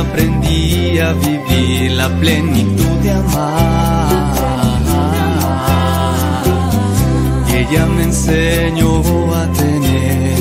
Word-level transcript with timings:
aprendí 0.00 0.98
a 0.98 1.12
vivir 1.12 1.92
la 1.92 2.08
plenitud 2.20 2.96
de 3.02 3.10
amar. 3.10 4.34
Y 7.48 7.56
ella 7.56 7.86
me 7.86 8.02
enseñó 8.04 8.92
a 9.34 9.46
tener 9.52 10.36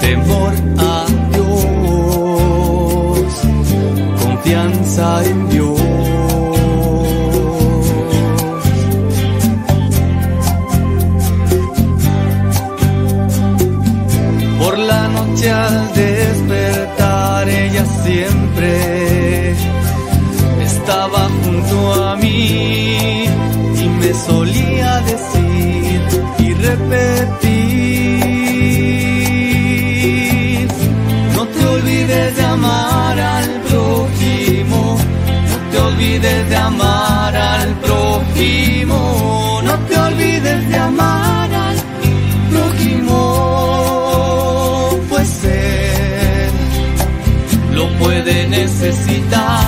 temor 0.00 0.52
a 0.78 1.06
Dios, 1.32 1.56
confianza 4.22 5.24
en 5.24 5.48
Dios. 5.48 5.65
olvides 36.06 36.48
de 36.48 36.56
amar 36.56 37.34
al 37.34 37.74
prójimo, 37.80 39.60
no 39.64 39.76
te 39.88 39.98
olvides 39.98 40.68
de 40.68 40.76
amar 40.76 41.52
al 41.52 41.76
prójimo, 42.50 43.16
pues 45.08 45.44
él 45.44 46.50
lo 47.72 47.88
puede 47.98 48.46
necesitar. 48.46 49.65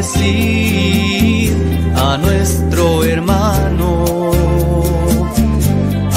bendecir 0.00 1.52
a 1.94 2.16
nuestro 2.16 3.04
hermano, 3.04 4.30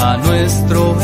a 0.00 0.16
nuestro. 0.16 1.03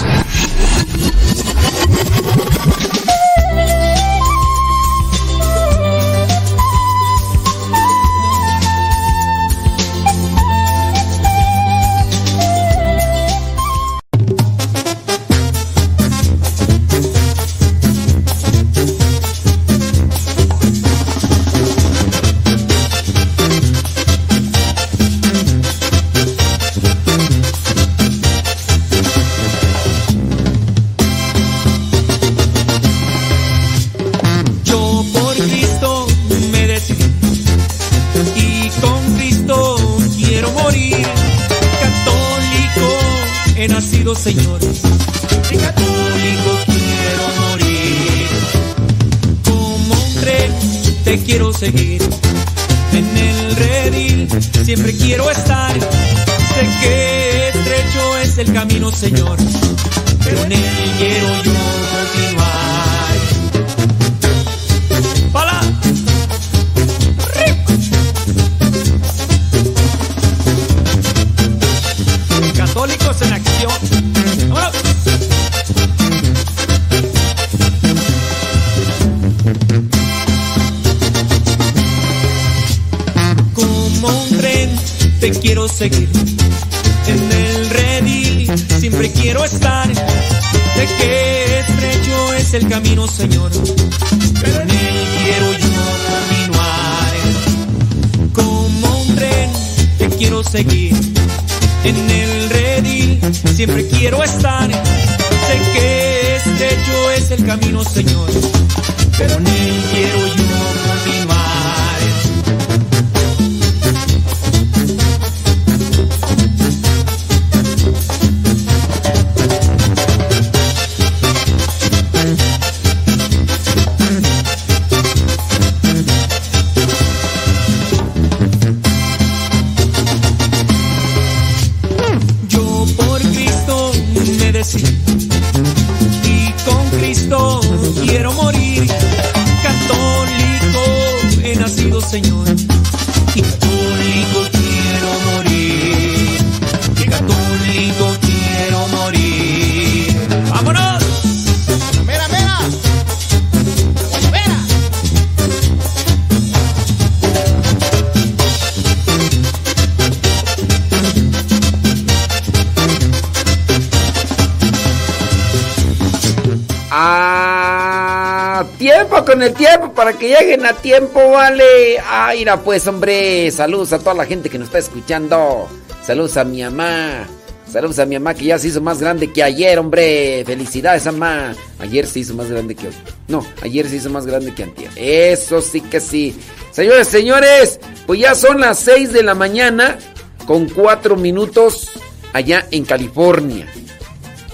Tiempo 168.81 169.23
con 169.23 169.43
el 169.43 169.53
tiempo 169.53 169.93
para 169.93 170.13
que 170.13 170.29
lleguen 170.29 170.65
a 170.65 170.73
tiempo, 170.73 171.29
vale. 171.29 172.01
Mira, 172.35 172.57
pues, 172.57 172.87
hombre. 172.87 173.51
Saludos 173.51 173.93
a 173.93 173.99
toda 173.99 174.15
la 174.15 174.25
gente 174.25 174.49
que 174.49 174.57
nos 174.57 174.69
está 174.69 174.79
escuchando. 174.79 175.69
Saludos 176.03 176.35
a 176.37 176.43
mi 176.43 176.63
mamá. 176.63 177.27
Saludos 177.71 177.99
a 177.99 178.07
mi 178.07 178.17
mamá 178.17 178.33
que 178.33 178.45
ya 178.45 178.57
se 178.57 178.69
hizo 178.69 178.81
más 178.81 178.99
grande 178.99 179.31
que 179.31 179.43
ayer, 179.43 179.77
hombre. 179.77 180.43
Felicidades, 180.47 181.05
mamá. 181.05 181.53
Ayer 181.77 182.07
se 182.07 182.21
hizo 182.21 182.33
más 182.33 182.49
grande 182.49 182.73
que 182.73 182.87
hoy. 182.87 182.93
No, 183.27 183.45
ayer 183.61 183.87
se 183.87 183.97
hizo 183.97 184.09
más 184.09 184.25
grande 184.25 184.51
que 184.55 184.63
antier. 184.63 184.89
Eso 184.95 185.61
sí 185.61 185.81
que 185.81 185.99
sí. 185.99 186.35
Señores, 186.71 187.07
señores, 187.07 187.79
pues 188.07 188.19
ya 188.19 188.33
son 188.33 188.61
las 188.61 188.79
6 188.79 189.13
de 189.13 189.21
la 189.21 189.35
mañana 189.35 189.99
con 190.47 190.67
4 190.67 191.15
minutos 191.17 191.87
allá 192.33 192.65
en 192.71 192.83
California 192.85 193.67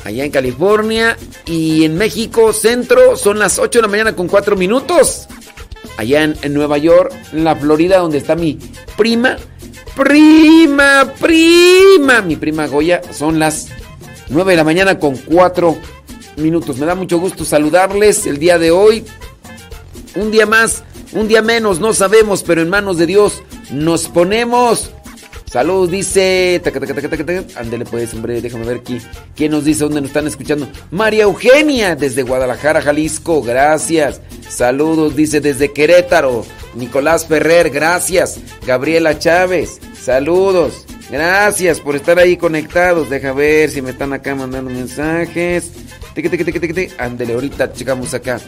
allá 0.07 0.23
en 0.23 0.31
California. 0.31 1.17
Y 1.45 1.83
en 1.83 1.97
México 1.97 2.53
Centro 2.53 3.17
son 3.17 3.39
las 3.39 3.59
8 3.59 3.79
de 3.79 3.81
la 3.83 3.87
mañana 3.87 4.15
con 4.15 4.27
4 4.27 4.55
minutos. 4.55 5.27
Allá 5.97 6.23
en, 6.23 6.53
Nueva 6.53 6.77
York, 6.77 7.13
en 7.33 7.43
la 7.43 7.55
Florida, 7.55 7.97
donde 7.97 8.17
está 8.19 8.35
mi 8.35 8.57
prima. 8.95 9.37
Prima, 9.95 11.13
prima. 11.19 12.21
Mi 12.21 12.35
prima 12.35 12.67
Goya. 12.67 13.01
Son 13.11 13.37
las 13.37 13.67
9 14.29 14.51
de 14.51 14.57
la 14.57 14.63
mañana 14.63 14.97
con 14.97 15.17
4 15.17 15.77
minutos. 16.37 16.77
Me 16.77 16.85
da 16.85 16.95
mucho 16.95 17.19
gusto 17.19 17.43
saludarles 17.43 18.25
el 18.27 18.37
día 18.37 18.57
de 18.57 18.71
hoy. 18.71 19.03
Un 20.15 20.31
día 20.31 20.45
más, 20.45 20.83
un 21.11 21.27
día 21.27 21.41
menos, 21.41 21.79
no 21.79 21.93
sabemos, 21.93 22.43
pero 22.43 22.61
en 22.61 22.69
manos 22.69 22.97
de 22.97 23.07
Dios 23.07 23.43
nos 23.71 24.07
ponemos. 24.07 24.91
Salud, 25.49 25.89
dice. 25.89 26.61
Ándele 27.55 27.85
pues, 27.85 28.13
hombre, 28.13 28.41
déjame 28.41 28.65
ver. 28.65 28.81
¿Quién 29.35 29.51
nos 29.51 29.63
dice 29.63 29.85
dónde 29.85 30.01
nos 30.01 30.09
están 30.09 30.27
escuchando? 30.27 30.67
María 30.91 31.23
Eugenia, 31.23 31.95
desde 31.95 32.23
Guadalajara, 32.23 32.81
Jalisco, 32.81 33.41
gracias. 33.41 34.21
Saludos, 34.49 35.15
dice 35.15 35.39
desde 35.39 35.71
Querétaro. 35.71 36.45
Nicolás 36.75 37.25
Ferrer, 37.25 37.69
gracias. 37.69 38.39
Gabriela 38.65 39.17
Chávez, 39.17 39.79
saludos. 39.99 40.85
Gracias 41.09 41.79
por 41.79 41.95
estar 41.95 42.19
ahí 42.19 42.35
conectados. 42.35 43.09
Deja 43.09 43.31
ver 43.31 43.69
si 43.69 43.81
me 43.81 43.91
están 43.91 44.11
acá 44.11 44.35
mandando 44.35 44.69
mensajes. 44.69 45.71
Ándele, 46.97 47.33
ahorita 47.33 47.73
checamos 47.73 48.13
acá. 48.13 48.39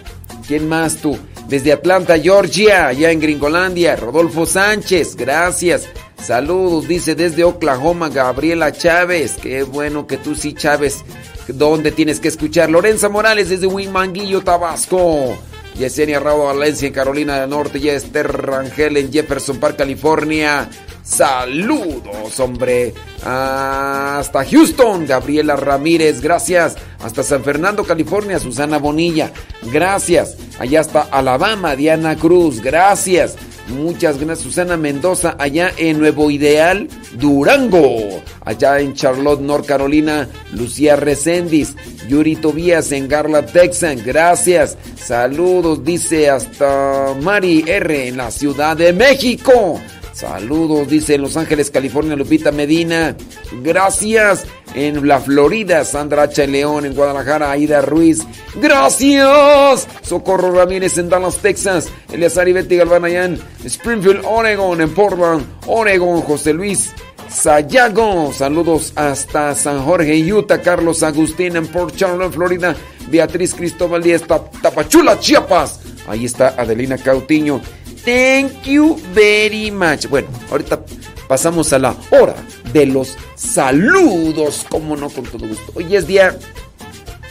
¿Quién 0.47 0.67
más 0.67 0.97
tú? 0.97 1.17
Desde 1.47 1.71
Atlanta, 1.71 2.17
Georgia, 2.17 2.87
allá 2.87 3.11
en 3.11 3.19
Gringolandia. 3.19 3.95
Rodolfo 3.95 4.45
Sánchez, 4.45 5.15
gracias. 5.15 5.87
Saludos, 6.21 6.87
dice 6.87 7.15
desde 7.15 7.43
Oklahoma 7.43 8.09
Gabriela 8.09 8.71
Chávez. 8.71 9.37
Qué 9.41 9.63
bueno 9.63 10.07
que 10.07 10.17
tú 10.17 10.35
sí, 10.35 10.53
Chávez. 10.53 11.03
¿Dónde 11.47 11.91
tienes 11.91 12.19
que 12.19 12.27
escuchar? 12.27 12.69
Lorenza 12.69 13.09
Morales 13.09 13.49
desde 13.49 13.67
Winmanguillo, 13.67 14.41
Tabasco. 14.41 15.37
Yesenia 15.77 16.19
Rabo 16.19 16.45
Valencia 16.45 16.87
en 16.87 16.93
Carolina 16.93 17.39
del 17.39 17.49
Norte. 17.49 17.79
Y 17.79 17.89
Esther 17.89 18.27
Rangel 18.27 18.97
en 18.97 19.11
Jefferson 19.11 19.57
Park, 19.57 19.77
California. 19.77 20.69
Saludos, 21.09 22.39
hombre. 22.39 22.93
Hasta 23.23 24.45
Houston, 24.45 25.07
Gabriela 25.07 25.55
Ramírez, 25.55 26.21
gracias. 26.21 26.75
Hasta 27.03 27.23
San 27.23 27.43
Fernando, 27.43 27.83
California, 27.83 28.37
Susana 28.37 28.77
Bonilla, 28.77 29.31
gracias. 29.71 30.37
Allá 30.59 30.81
hasta 30.81 31.01
Alabama, 31.01 31.75
Diana 31.75 32.15
Cruz, 32.15 32.61
gracias. 32.61 33.35
Muchas 33.69 34.19
gracias, 34.19 34.39
Susana 34.39 34.77
Mendoza, 34.77 35.35
allá 35.39 35.71
en 35.77 35.99
Nuevo 35.99 36.29
Ideal, 36.29 36.87
Durango. 37.13 38.21
Allá 38.45 38.79
en 38.79 38.93
Charlotte, 38.93 39.41
North 39.41 39.65
Carolina, 39.65 40.27
Lucía 40.53 40.95
Recendis. 40.95 41.75
Yuri 42.07 42.35
Tobías 42.35 42.91
en 42.91 43.07
Garla, 43.07 43.45
Texas. 43.45 44.03
Gracias. 44.05 44.77
Saludos, 44.95 45.83
dice 45.83 46.29
hasta 46.29 47.15
Mari 47.21 47.63
R. 47.67 48.07
en 48.07 48.17
la 48.17 48.29
Ciudad 48.29 48.77
de 48.77 48.93
México. 48.93 49.79
Saludos, 50.19 50.89
dice 50.89 51.17
Los 51.17 51.37
Ángeles, 51.37 51.71
California, 51.71 52.13
Lupita 52.13 52.51
Medina. 52.51 53.15
Gracias. 53.63 54.45
En 54.75 55.07
la 55.07 55.21
Florida, 55.21 55.85
Sandra 55.85 56.23
H. 56.23 56.45
León. 56.45 56.85
En 56.85 56.93
Guadalajara, 56.93 57.49
Aida 57.51 57.79
Ruiz. 57.79 58.19
Gracias. 58.61 59.87
Socorro 60.01 60.51
Ramírez 60.51 60.97
en 60.97 61.07
Dallas, 61.07 61.37
Texas. 61.37 61.87
Eleazar 62.11 62.49
y 62.49 62.51
Betty 62.51 62.75
Galván 62.75 63.05
en 63.05 63.39
Springfield, 63.63 64.25
Oregon. 64.25 64.81
En 64.81 64.93
Portland, 64.93 65.45
Oregon. 65.67 66.21
José 66.21 66.51
Luis 66.51 66.91
Sayago. 67.29 68.33
Saludos 68.33 68.91
hasta 68.97 69.55
San 69.55 69.85
Jorge, 69.85 70.17
Utah. 70.17 70.59
Carlos 70.59 71.01
Agustín 71.01 71.55
en 71.55 71.65
Port 71.67 71.95
Charlotte, 71.95 72.33
Florida. 72.33 72.75
Beatriz 73.09 73.55
Cristóbal 73.55 74.03
Díaz, 74.03 74.23
Tapachula, 74.61 75.17
Chiapas. 75.17 75.79
Ahí 76.09 76.25
está 76.25 76.55
Adelina 76.57 76.97
Cautiño. 76.97 77.61
Thank 78.09 78.63
you 78.63 78.97
very 79.13 79.69
much. 79.69 80.07
Bueno, 80.07 80.29
ahorita 80.49 80.83
pasamos 81.27 81.71
a 81.73 81.77
la 81.77 81.95
hora 82.09 82.35
de 82.73 82.87
los 82.87 83.15
saludos. 83.35 84.65
Como 84.67 84.97
no, 84.97 85.11
con 85.11 85.25
todo 85.25 85.47
gusto. 85.47 85.73
Hoy 85.75 85.95
es 85.95 86.07
día 86.07 86.35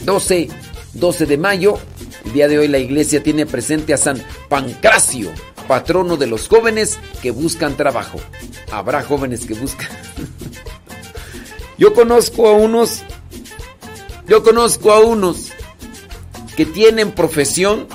12, 0.04 0.48
12 0.92 1.26
de 1.26 1.36
mayo. 1.36 1.80
El 2.24 2.32
día 2.32 2.46
de 2.46 2.60
hoy 2.60 2.68
la 2.68 2.78
iglesia 2.78 3.20
tiene 3.24 3.44
presente 3.44 3.92
a 3.92 3.96
San 3.96 4.22
Pancracio, 4.48 5.32
patrono 5.66 6.16
de 6.16 6.28
los 6.28 6.46
jóvenes 6.46 7.00
que 7.22 7.32
buscan 7.32 7.76
trabajo. 7.76 8.20
Habrá 8.70 9.02
jóvenes 9.02 9.46
que 9.46 9.54
buscan. 9.54 9.88
Yo 11.76 11.92
conozco 11.92 12.46
a 12.46 12.52
unos. 12.52 13.02
Yo 14.28 14.44
conozco 14.44 14.92
a 14.92 15.00
unos 15.00 15.48
que 16.56 16.66
tienen 16.66 17.10
profesión 17.10 17.88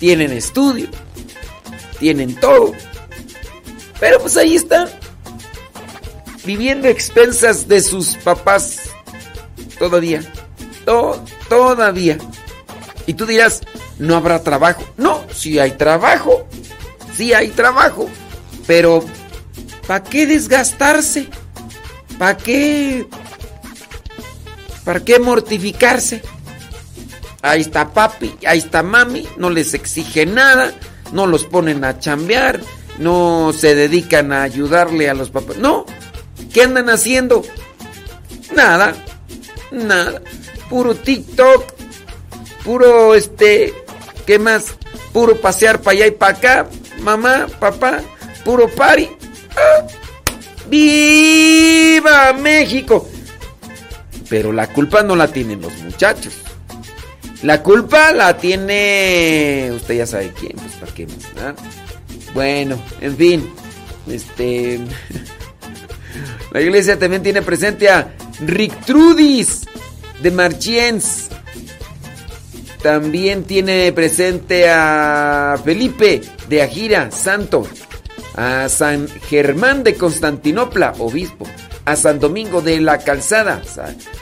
tienen 0.00 0.32
estudio, 0.32 0.88
tienen 2.00 2.34
todo. 2.34 2.72
Pero 4.00 4.18
pues 4.18 4.36
ahí 4.36 4.56
están, 4.56 4.88
viviendo 6.44 6.88
expensas 6.88 7.68
de 7.68 7.80
sus 7.80 8.16
papás 8.16 8.90
todavía, 9.78 10.22
to 10.84 11.22
todavía. 11.48 12.18
Y 13.06 13.14
tú 13.14 13.26
dirás, 13.26 13.60
no 13.98 14.16
habrá 14.16 14.42
trabajo. 14.42 14.82
No, 14.96 15.24
sí 15.32 15.58
hay 15.58 15.72
trabajo, 15.72 16.48
sí 17.14 17.34
hay 17.34 17.48
trabajo, 17.48 18.08
pero 18.66 19.04
¿para 19.86 20.02
qué 20.02 20.26
desgastarse? 20.26 21.28
¿Para 22.18 22.36
qué? 22.36 23.06
¿Para 24.84 25.00
qué 25.00 25.18
mortificarse? 25.18 26.22
Ahí 27.42 27.60
está 27.62 27.92
papi, 27.92 28.34
ahí 28.46 28.58
está 28.58 28.82
mami, 28.82 29.26
no 29.38 29.50
les 29.50 29.72
exige 29.72 30.26
nada, 30.26 30.74
no 31.12 31.26
los 31.26 31.44
ponen 31.44 31.84
a 31.84 31.98
chambear, 31.98 32.60
no 32.98 33.52
se 33.56 33.74
dedican 33.74 34.32
a 34.32 34.42
ayudarle 34.42 35.08
a 35.08 35.14
los 35.14 35.30
papás. 35.30 35.56
No, 35.56 35.86
¿qué 36.52 36.62
andan 36.62 36.90
haciendo? 36.90 37.42
Nada, 38.54 38.94
nada. 39.70 40.22
Puro 40.68 40.94
TikTok, 40.94 41.64
puro 42.64 43.14
este, 43.14 43.74
¿qué 44.26 44.38
más? 44.38 44.74
Puro 45.12 45.36
pasear 45.40 45.80
para 45.80 45.96
allá 45.96 46.06
y 46.06 46.12
para 46.12 46.36
acá, 46.36 46.68
mamá, 47.00 47.46
papá, 47.58 48.00
puro 48.44 48.68
party. 48.68 49.08
¡Ah! 49.56 49.86
¡Viva 50.68 52.32
México! 52.34 53.08
Pero 54.28 54.52
la 54.52 54.68
culpa 54.68 55.02
no 55.02 55.16
la 55.16 55.26
tienen 55.26 55.60
los 55.60 55.76
muchachos. 55.78 56.34
La 57.42 57.62
culpa 57.62 58.12
la 58.12 58.36
tiene. 58.36 59.70
Usted 59.74 59.94
ya 59.94 60.06
sabe 60.06 60.32
quién, 60.38 60.52
pues 60.56 60.74
para 60.74 60.92
qué 60.92 61.06
más. 61.06 61.54
Bueno, 62.34 62.78
en 63.00 63.16
fin. 63.16 63.50
Este. 64.08 64.80
La 66.52 66.60
iglesia 66.60 66.98
también 66.98 67.22
tiene 67.22 67.42
presente 67.42 67.88
a 67.88 68.12
Rick 68.40 68.84
Trudis 68.84 69.62
de 70.20 70.30
Marchiens. 70.30 71.28
También 72.82 73.44
tiene 73.44 73.92
presente 73.92 74.68
a 74.68 75.58
Felipe 75.64 76.22
de 76.48 76.62
Ajira, 76.62 77.10
santo. 77.10 77.66
A 78.34 78.68
San 78.68 79.06
Germán 79.28 79.82
de 79.82 79.94
Constantinopla, 79.94 80.94
obispo 80.98 81.46
a 81.84 81.96
San 81.96 82.20
Domingo 82.20 82.60
de 82.60 82.80
la 82.80 82.98
Calzada, 82.98 83.62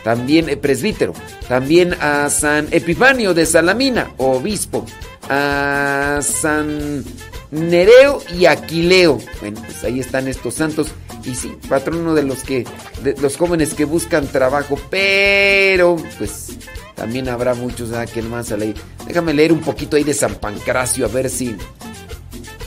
también 0.05 0.59
presbítero, 0.61 1.13
también 1.49 1.95
a 2.01 2.31
San 2.31 2.69
Epifanio 2.71 3.35
de 3.35 3.47
Salamina, 3.47 4.13
obispo, 4.19 4.85
a 5.29 6.21
San 6.23 7.05
Nereo 7.51 8.23
y 8.37 8.47
Aquileo. 8.47 9.19
Bueno, 9.41 9.61
pues 9.65 9.85
ahí 9.85 10.01
están 10.01 10.29
estos 10.29 10.55
santos. 10.55 10.89
Y 11.25 11.35
sí, 11.35 11.53
patrono 11.69 12.15
de 12.15 12.23
los 12.23 12.43
que, 12.43 12.65
de 13.03 13.15
los 13.21 13.37
jóvenes 13.37 13.75
que 13.75 13.85
buscan 13.85 14.29
trabajo, 14.29 14.79
pero 14.89 15.97
pues 16.17 16.57
también 16.95 17.29
habrá 17.29 17.55
muchos 17.55 17.93
ah, 17.93 18.07
que 18.07 18.23
más 18.23 18.51
a 18.53 18.57
leer. 18.57 18.77
Déjame 19.07 19.35
leer 19.35 19.53
un 19.53 19.61
poquito 19.61 19.97
ahí 19.97 20.05
de 20.05 20.15
San 20.15 20.37
Pancracio 20.37 21.05
a 21.05 21.09
ver 21.09 21.29
si, 21.29 21.57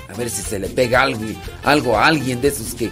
a 0.09 0.13
ver 0.17 0.29
si 0.29 0.41
se 0.41 0.59
le 0.59 0.67
pega 0.67 1.01
algo, 1.01 1.21
algo 1.63 1.97
a 1.97 2.07
alguien 2.07 2.39
de 2.41 2.49
esos 2.49 2.75
que, 2.75 2.91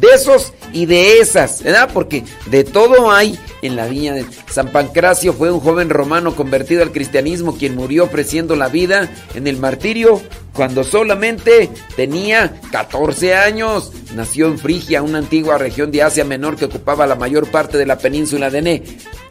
de 0.00 0.08
esos 0.14 0.52
y 0.72 0.86
de 0.86 1.18
esas, 1.20 1.62
¿verdad? 1.62 1.90
Porque 1.92 2.24
de 2.46 2.64
todo 2.64 3.10
hay 3.10 3.38
en 3.62 3.76
la 3.76 3.86
viña 3.86 4.12
de 4.14 4.26
San 4.50 4.72
Pancracio. 4.72 5.32
Fue 5.32 5.50
un 5.50 5.60
joven 5.60 5.90
romano 5.90 6.34
convertido 6.34 6.82
al 6.82 6.92
cristianismo 6.92 7.56
quien 7.56 7.74
murió 7.74 8.04
ofreciendo 8.04 8.56
la 8.56 8.68
vida 8.68 9.10
en 9.34 9.46
el 9.46 9.56
martirio 9.56 10.20
cuando 10.52 10.84
solamente 10.84 11.70
tenía 11.96 12.60
14 12.70 13.34
años. 13.34 13.92
Nació 14.14 14.46
en 14.46 14.58
Frigia, 14.58 15.02
una 15.02 15.18
antigua 15.18 15.58
región 15.58 15.90
de 15.90 16.02
Asia 16.02 16.24
Menor 16.24 16.56
que 16.56 16.66
ocupaba 16.66 17.06
la 17.06 17.16
mayor 17.16 17.50
parte 17.50 17.78
de 17.78 17.86
la 17.86 17.98
península 17.98 18.50
de 18.50 18.62
Ne 18.62 18.82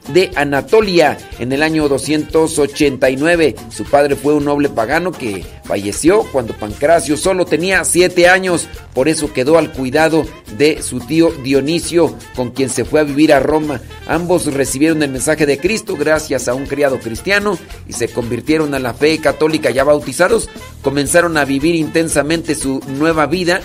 de 0.10 0.32
Anatolia 0.36 1.18
en 1.40 1.52
el 1.52 1.64
año 1.64 1.88
289. 1.88 3.56
Su 3.70 3.86
padre 3.86 4.16
fue 4.16 4.34
un 4.34 4.46
noble 4.46 4.70
pagano 4.70 5.12
que 5.12 5.46
falleció 5.64 6.24
cuando 6.32 6.54
Pancracio 6.54 7.18
solo 7.18 7.46
tenía 7.46 7.84
7 7.84 8.28
años, 8.28 8.68
por 8.94 9.08
eso 9.08 9.32
quedó 9.32 9.58
al 9.58 9.72
cuidado 9.72 10.26
de 10.58 10.82
su 10.82 11.00
tío 11.00 11.32
Dionisio, 11.32 12.16
con 12.36 12.52
quien 12.52 12.70
se 12.70 12.86
fue 12.86 13.00
a 13.00 13.04
vivir 13.04 13.34
a 13.34 13.40
Roma. 13.40 13.82
Ambos 14.08 14.46
recibieron 14.54 15.02
el 15.04 15.12
mensaje 15.12 15.46
de 15.46 15.58
Cristo 15.58 15.96
gracias 15.96 16.48
a 16.48 16.54
un 16.54 16.66
criado 16.66 17.00
cristiano 17.00 17.58
y 17.88 17.94
se 17.94 18.10
convirtieron 18.10 18.74
a 18.74 18.80
la 18.80 18.94
fe 18.94 19.20
católica 19.20 19.72
ya 19.72 19.84
bautizados, 19.84 20.50
comenzaron 20.82 21.38
a 21.38 21.46
vivir 21.46 21.76
intensamente 21.76 22.56
su 22.56 22.82
nueva 22.88 23.26
vida 23.26 23.62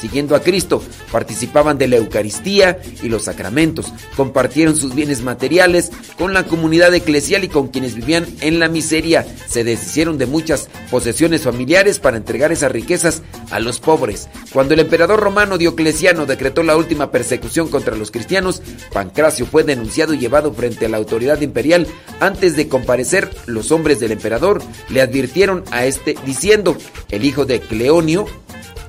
siguiendo 0.00 0.34
a 0.34 0.40
Cristo, 0.40 0.82
participaban 1.12 1.78
de 1.78 1.88
la 1.88 1.96
Eucaristía 1.96 2.78
y 3.02 3.08
los 3.08 3.24
sacramentos, 3.24 3.92
compartieron 4.16 4.76
sus 4.76 4.94
bienes 4.94 5.22
materiales 5.22 5.90
con 6.18 6.34
la 6.34 6.44
comunidad 6.44 6.94
eclesial 6.94 7.44
y 7.44 7.48
con 7.48 7.68
quienes 7.68 7.94
vivían 7.94 8.26
en 8.40 8.58
la 8.58 8.68
miseria, 8.68 9.26
se 9.48 9.64
deshicieron 9.64 10.18
de 10.18 10.26
muchas 10.26 10.68
posesiones 10.90 11.42
familiares 11.42 11.98
para 11.98 12.16
entregar 12.16 12.52
esas 12.52 12.72
riquezas 12.72 13.22
a 13.50 13.60
los 13.60 13.80
pobres. 13.80 14.28
Cuando 14.52 14.74
el 14.74 14.80
emperador 14.80 15.20
romano 15.20 15.58
Diocleciano 15.58 16.26
decretó 16.26 16.62
la 16.62 16.76
última 16.76 17.10
persecución 17.10 17.68
contra 17.68 17.96
los 17.96 18.10
cristianos, 18.10 18.62
Pancracio 18.92 19.46
fue 19.46 19.64
denunciado 19.64 20.14
y 20.14 20.18
llevado 20.18 20.52
frente 20.52 20.86
a 20.86 20.88
la 20.88 20.96
autoridad 20.96 21.40
imperial. 21.40 21.86
Antes 22.20 22.56
de 22.56 22.68
comparecer, 22.68 23.30
los 23.46 23.72
hombres 23.72 24.00
del 24.00 24.12
emperador 24.12 24.62
le 24.88 25.02
advirtieron 25.02 25.64
a 25.70 25.84
este 25.84 26.14
diciendo, 26.24 26.76
el 27.10 27.24
hijo 27.24 27.44
de 27.44 27.60
Cleonio 27.60 28.26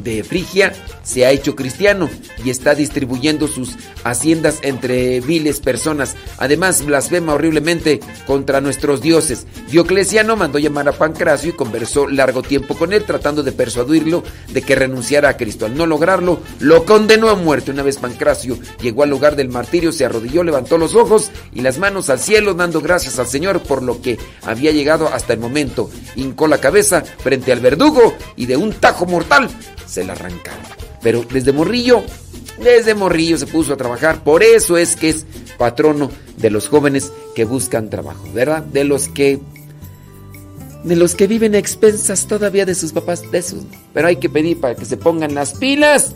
de 0.04 0.24
Frigia 0.24 0.74
se 1.04 1.26
ha 1.26 1.32
hecho 1.32 1.56
cristiano 1.56 2.10
y 2.44 2.50
está 2.50 2.76
distribuyendo 2.76 3.48
sus 3.48 3.76
haciendas 4.04 4.60
entre 4.62 5.20
viles 5.22 5.60
personas. 5.60 6.16
Además, 6.38 6.86
blasfema 6.86 7.34
horriblemente 7.34 8.00
contra 8.26 8.62
nuestros 8.62 9.02
dioses. 9.02 9.46
Diocleciano 9.70 10.36
mandó 10.36 10.60
llamar 10.60 10.88
a 10.88 10.94
Pancracio 10.94 11.50
y 11.50 11.54
conversó 11.54 12.08
largo 12.08 12.42
tiempo 12.42 12.76
con 12.76 12.94
él, 12.94 13.04
tratando 13.04 13.44
de 13.44 13.52
persuadirlo 13.52 14.24
de 14.50 14.62
que 14.62 14.76
renunciara 14.76 15.30
a 15.30 15.38
Cristo. 15.38 15.66
Al 15.66 15.76
no 15.76 15.86
lograrlo, 15.86 16.40
lo 16.60 16.86
condenó 16.86 17.30
a 17.30 17.36
muerte. 17.36 17.72
Una 17.72 17.84
vez 17.84 17.98
Pancracio 17.98 18.58
llegó 18.82 19.04
al 19.04 19.10
lugar 19.10 19.36
del 19.36 19.50
martirio, 19.50 19.92
se 19.92 20.06
arrodilló, 20.06 20.44
levantó 20.44 20.78
los 20.78 20.96
ojos 20.96 21.32
y 21.54 21.62
las 21.62 21.78
manos 21.78 22.10
al 22.10 22.20
cielo, 22.20 22.54
dando 22.54 22.82
gracias 22.82 23.20
al 23.20 23.28
Señor 23.28 23.62
por 23.62 23.84
lo 23.84 24.02
que 24.02 24.18
había 24.44 24.72
llegado 24.72 25.08
hasta 25.08 25.34
el 25.34 25.40
momento. 25.40 25.90
Hincó 26.16 26.48
la 26.48 26.60
cabeza 26.60 27.02
frente 27.02 27.52
al 27.52 27.60
verdugo 27.60 28.14
y 28.36 28.46
de 28.46 28.58
un 28.58 28.74
tajo 28.74 29.06
mortal 29.06 29.50
se 29.92 30.06
la 30.06 30.14
arrancaron. 30.14 30.64
Pero 31.02 31.24
desde 31.30 31.52
morrillo, 31.52 32.04
desde 32.64 32.96
morrillo 32.96 33.38
se 33.38 33.46
puso 33.46 33.74
a 33.74 33.78
trabajar. 33.78 34.24
Por 34.24 34.42
eso 34.42 34.78
es 34.78 34.96
que 34.96 35.10
es 35.10 35.26
patrono 35.58 36.10
de 36.38 36.50
los 36.50 36.70
jóvenes 36.70 37.12
que 37.36 37.44
buscan 37.44 37.90
trabajo, 37.90 38.24
¿verdad? 38.34 38.64
De 38.64 38.86
los 38.86 39.10
que 39.10 39.40
de 40.86 40.96
los 40.96 41.14
que 41.14 41.28
viven 41.28 41.54
a 41.54 41.60
expensas 41.60 42.26
todavía 42.26 42.66
de 42.66 42.74
sus 42.74 42.92
papás, 42.94 43.30
de 43.30 43.38
esos. 43.38 43.64
Pero 43.94 44.08
hay 44.08 44.16
que 44.16 44.30
pedir 44.30 44.60
para 44.60 44.76
que 44.76 44.86
se 44.86 44.98
pongan 44.98 45.36
las 45.36 45.54
pilas. 45.54 46.16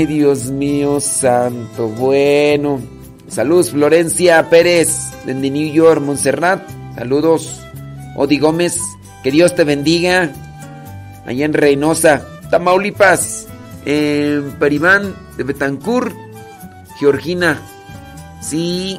Ay, 0.00 0.06
Dios 0.06 0.46
mío 0.46 0.98
santo. 0.98 1.86
Bueno. 1.88 2.80
Saludos, 3.28 3.70
Florencia 3.70 4.48
Pérez, 4.48 5.10
de 5.26 5.34
New 5.34 5.74
York, 5.74 6.00
Montserrat. 6.00 6.66
Saludos. 6.94 7.60
Odi 8.16 8.38
Gómez, 8.38 8.80
que 9.22 9.30
Dios 9.30 9.54
te 9.54 9.64
bendiga. 9.64 10.32
Allá 11.26 11.44
en 11.44 11.52
Reynosa, 11.52 12.26
Tamaulipas. 12.50 13.46
En 13.84 14.52
Peribán 14.52 15.14
de 15.36 15.44
Betancourt. 15.44 16.16
Georgina. 16.98 17.60
Sí. 18.40 18.98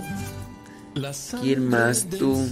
¿Quién 1.41 1.67
más 1.67 2.05
tú? 2.05 2.48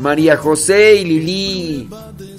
María 0.00 0.38
José 0.38 0.94
y 0.94 1.04
Lili. 1.04 1.88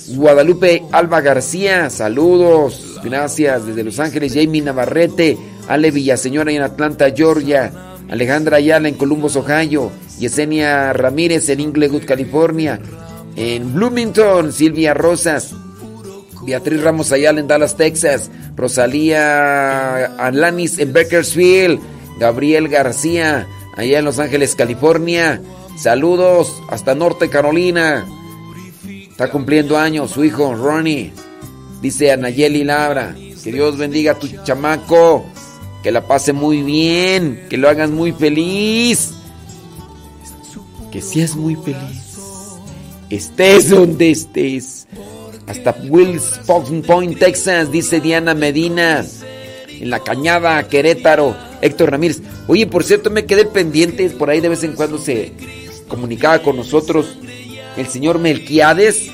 Guadalupe 0.07 0.83
Alba 0.91 1.21
García, 1.21 1.89
saludos. 1.89 2.99
Gracias 3.03 3.65
desde 3.65 3.83
Los 3.83 3.99
Ángeles. 3.99 4.33
Jamie 4.35 4.61
Navarrete, 4.61 5.37
Ale 5.67 5.91
Villaseñora 5.91 6.51
en 6.51 6.61
Atlanta, 6.61 7.11
Georgia. 7.15 7.71
Alejandra 8.09 8.57
Ayala 8.57 8.87
en 8.87 8.95
Columbus, 8.95 9.35
Ohio. 9.35 9.91
Yesenia 10.19 10.93
Ramírez 10.93 11.49
en 11.49 11.59
Inglewood, 11.59 12.05
California. 12.05 12.79
En 13.35 13.73
Bloomington, 13.73 14.53
Silvia 14.53 14.93
Rosas. 14.93 15.53
Beatriz 16.45 16.83
Ramos 16.83 17.11
Ayala 17.11 17.39
en 17.39 17.47
Dallas, 17.47 17.75
Texas. 17.75 18.29
Rosalía 18.55 20.05
Alanis 20.17 20.77
en 20.77 20.93
Bakersfield. 20.93 21.79
Gabriel 22.19 22.69
García 22.69 23.47
allá 23.75 23.99
en 23.99 24.05
Los 24.05 24.19
Ángeles, 24.19 24.55
California. 24.55 25.41
Saludos 25.77 26.61
hasta 26.69 26.95
Norte 26.95 27.29
Carolina. 27.29 28.05
Está 29.15 29.31
cumpliendo 29.31 29.77
años 29.77 30.11
su 30.11 30.25
hijo 30.25 30.53
Ronnie. 30.53 31.13
Dice 31.81 32.11
Anayeli 32.11 32.65
Labra, 32.65 33.15
que 33.41 33.49
Dios 33.49 33.77
bendiga 33.77 34.11
a 34.11 34.19
tu 34.19 34.27
chamaco, 34.43 35.25
que 35.81 35.89
la 35.89 36.05
pase 36.05 36.33
muy 36.33 36.61
bien, 36.61 37.45
que 37.49 37.55
lo 37.55 37.69
hagas 37.69 37.89
muy 37.89 38.11
feliz, 38.11 39.13
que 40.91 41.01
seas 41.01 41.37
muy 41.37 41.55
feliz, 41.55 42.17
estés 43.09 43.69
donde 43.69 44.11
estés. 44.11 44.85
Hasta 45.47 45.73
Wills 45.87 46.41
Point, 46.85 47.17
Texas, 47.17 47.71
dice 47.71 48.01
Diana 48.01 48.33
Medina, 48.33 49.05
en 49.69 49.89
la 49.91 50.01
cañada 50.01 50.67
Querétaro, 50.67 51.37
Héctor 51.61 51.91
Ramírez. 51.91 52.21
Oye, 52.49 52.67
por 52.67 52.83
cierto, 52.83 53.09
me 53.11 53.25
quedé 53.25 53.45
pendiente, 53.45 54.09
por 54.09 54.29
ahí 54.29 54.41
de 54.41 54.49
vez 54.49 54.65
en 54.65 54.73
cuando 54.73 54.97
se 54.97 55.31
comunicaba 55.87 56.39
con 56.39 56.57
nosotros 56.57 57.17
el 57.77 57.87
señor 57.87 58.19
Melquiades 58.19 59.09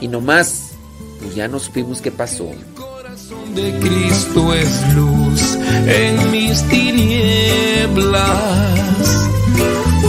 y 0.00 0.08
nomás 0.08 0.72
pues 1.20 1.34
ya 1.34 1.48
no 1.48 1.58
supimos 1.58 2.00
qué 2.00 2.10
pasó. 2.10 2.48
El 2.50 2.64
corazón 2.74 3.54
de 3.54 3.78
Cristo 3.78 4.54
es 4.54 4.94
luz 4.94 5.58
en 5.86 6.30
mis 6.30 6.62
tinieblas, 6.64 8.20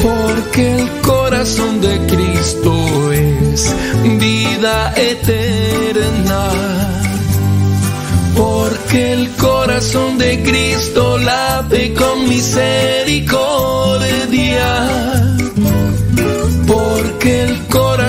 porque 0.01 0.79
el 0.79 0.89
corazón 1.01 1.81
de 1.81 1.99
Cristo 2.07 3.11
es 3.11 3.75
vida 4.19 4.93
eterna. 4.95 6.49
Porque 8.35 9.13
el 9.13 9.29
corazón 9.35 10.17
de 10.17 10.41
Cristo 10.41 11.19
late 11.19 11.93
con 11.93 12.27
misericordia 12.27 15.12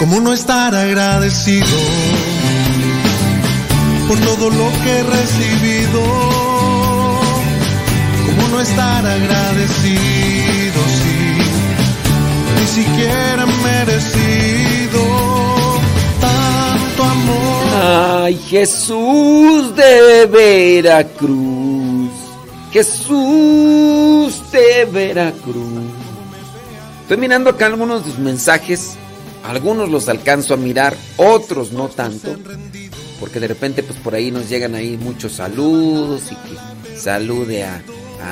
¿Cómo 0.00 0.18
no 0.18 0.32
estar 0.32 0.74
agradecido 0.74 1.66
por 4.08 4.18
todo 4.20 4.48
lo 4.48 4.72
que 4.82 4.90
he 4.98 5.02
recibido? 5.02 6.00
¿Cómo 8.24 8.48
no 8.48 8.60
estar 8.62 9.04
agradecido 9.06 10.80
si 10.96 11.16
ni 12.56 12.66
siquiera 12.66 13.44
merecido 13.44 15.02
tanto 16.18 17.04
amor? 17.04 18.22
Ay, 18.24 18.38
Jesús 18.48 19.76
de 19.76 20.24
Veracruz. 20.32 22.10
Jesús 22.72 24.50
de 24.50 24.86
Veracruz. 24.86 25.92
Estoy 27.02 27.18
mirando 27.18 27.50
acá 27.50 27.66
algunos 27.66 28.02
de 28.02 28.12
sus 28.12 28.18
mensajes. 28.18 28.96
Algunos 29.50 29.88
los 29.88 30.08
alcanzo 30.08 30.54
a 30.54 30.56
mirar, 30.56 30.96
otros 31.16 31.72
no 31.72 31.88
tanto. 31.88 32.36
Porque 33.18 33.40
de 33.40 33.48
repente, 33.48 33.82
pues 33.82 33.98
por 33.98 34.14
ahí 34.14 34.30
nos 34.30 34.48
llegan 34.48 34.76
ahí 34.76 34.96
muchos 34.96 35.32
saludos 35.32 36.22
y 36.30 36.36
que 36.36 36.96
salude 36.96 37.64
a, 37.64 37.82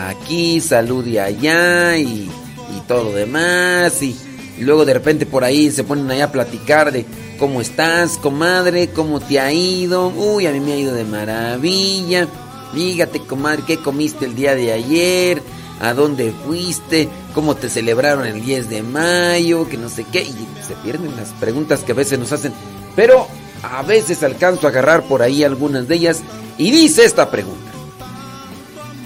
aquí, 0.09 0.61
salude 0.61 1.20
allá 1.20 1.96
y, 1.96 2.31
y 2.31 2.81
todo 2.87 3.02
lo 3.11 3.12
demás. 3.12 4.00
Y, 4.00 4.16
luego 4.61 4.85
de 4.85 4.94
repente 4.94 5.26
por 5.26 5.42
ahí 5.42 5.72
se 5.72 5.83
ponen 5.83 6.09
ahí 6.09 6.20
a 6.20 6.31
platicar 6.31 6.92
de 6.92 7.04
cómo 7.37 7.61
estás, 7.61 8.16
comadre, 8.16 8.90
cómo 8.90 9.18
te 9.18 9.40
ha 9.40 9.52
ido. 9.52 10.11
Uy, 10.11 10.46
a 10.46 10.52
mí 10.52 10.61
me 10.61 10.74
ha 10.74 10.78
ido 10.78 10.94
de 10.94 11.04
maravilla. 11.04 12.28
Fíjate, 12.72 13.18
comadre, 13.26 13.64
qué 13.66 13.78
comiste 13.78 14.24
el 14.24 14.37
día 14.37 14.54
de 14.54 14.72
ayer, 14.72 15.42
a 15.81 15.95
dónde 15.95 16.33
fuiste, 16.47 17.09
cómo 17.35 17.55
te 17.55 17.69
celebraron 17.69 18.27
el 18.27 18.45
10 18.45 18.69
de 18.69 18.83
mayo, 18.83 19.69
que 19.69 19.77
no 19.77 19.88
sé 19.88 20.05
qué. 20.05 20.23
Y 20.23 20.35
se 20.67 20.75
pierden 20.83 21.17
las 21.17 21.29
preguntas 21.31 21.81
que 21.81 21.93
a 21.93 21.97
veces 21.97 22.19
nos 22.19 22.33
hacen. 22.33 22.53
Pero 22.97 23.27
a 23.62 23.83
veces 23.83 24.23
alcanzo 24.23 24.67
a 24.67 24.71
agarrar 24.71 25.05
por 25.05 25.23
ahí 25.23 25.45
algunas 25.45 25.88
de 25.88 25.97
ellas. 25.97 26.23
Y 26.57 26.71
dice 26.71 27.05
esta 27.05 27.31
pregunta. 27.31 27.71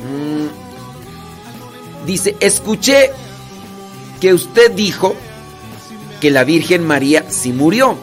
Mm, 0.05 2.07
dice, 2.07 2.37
escuché 2.41 3.11
que 4.21 4.33
usted 4.33 4.71
dijo 4.73 5.15
que 6.21 6.31
la 6.31 6.45
Virgen 6.45 6.87
María 6.87 7.27
sí 7.29 7.53
murió. 7.53 7.97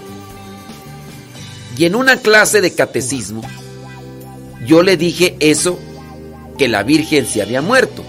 Y 1.77 1.85
en 1.85 1.95
una 1.95 2.17
clase 2.17 2.61
de 2.61 2.73
catecismo, 2.73 3.41
yo 4.65 4.83
le 4.83 4.97
dije 4.97 5.37
eso, 5.39 5.79
que 6.57 6.67
la 6.67 6.83
Virgen 6.83 7.25
se 7.25 7.41
había 7.41 7.61
muerto. 7.61 8.03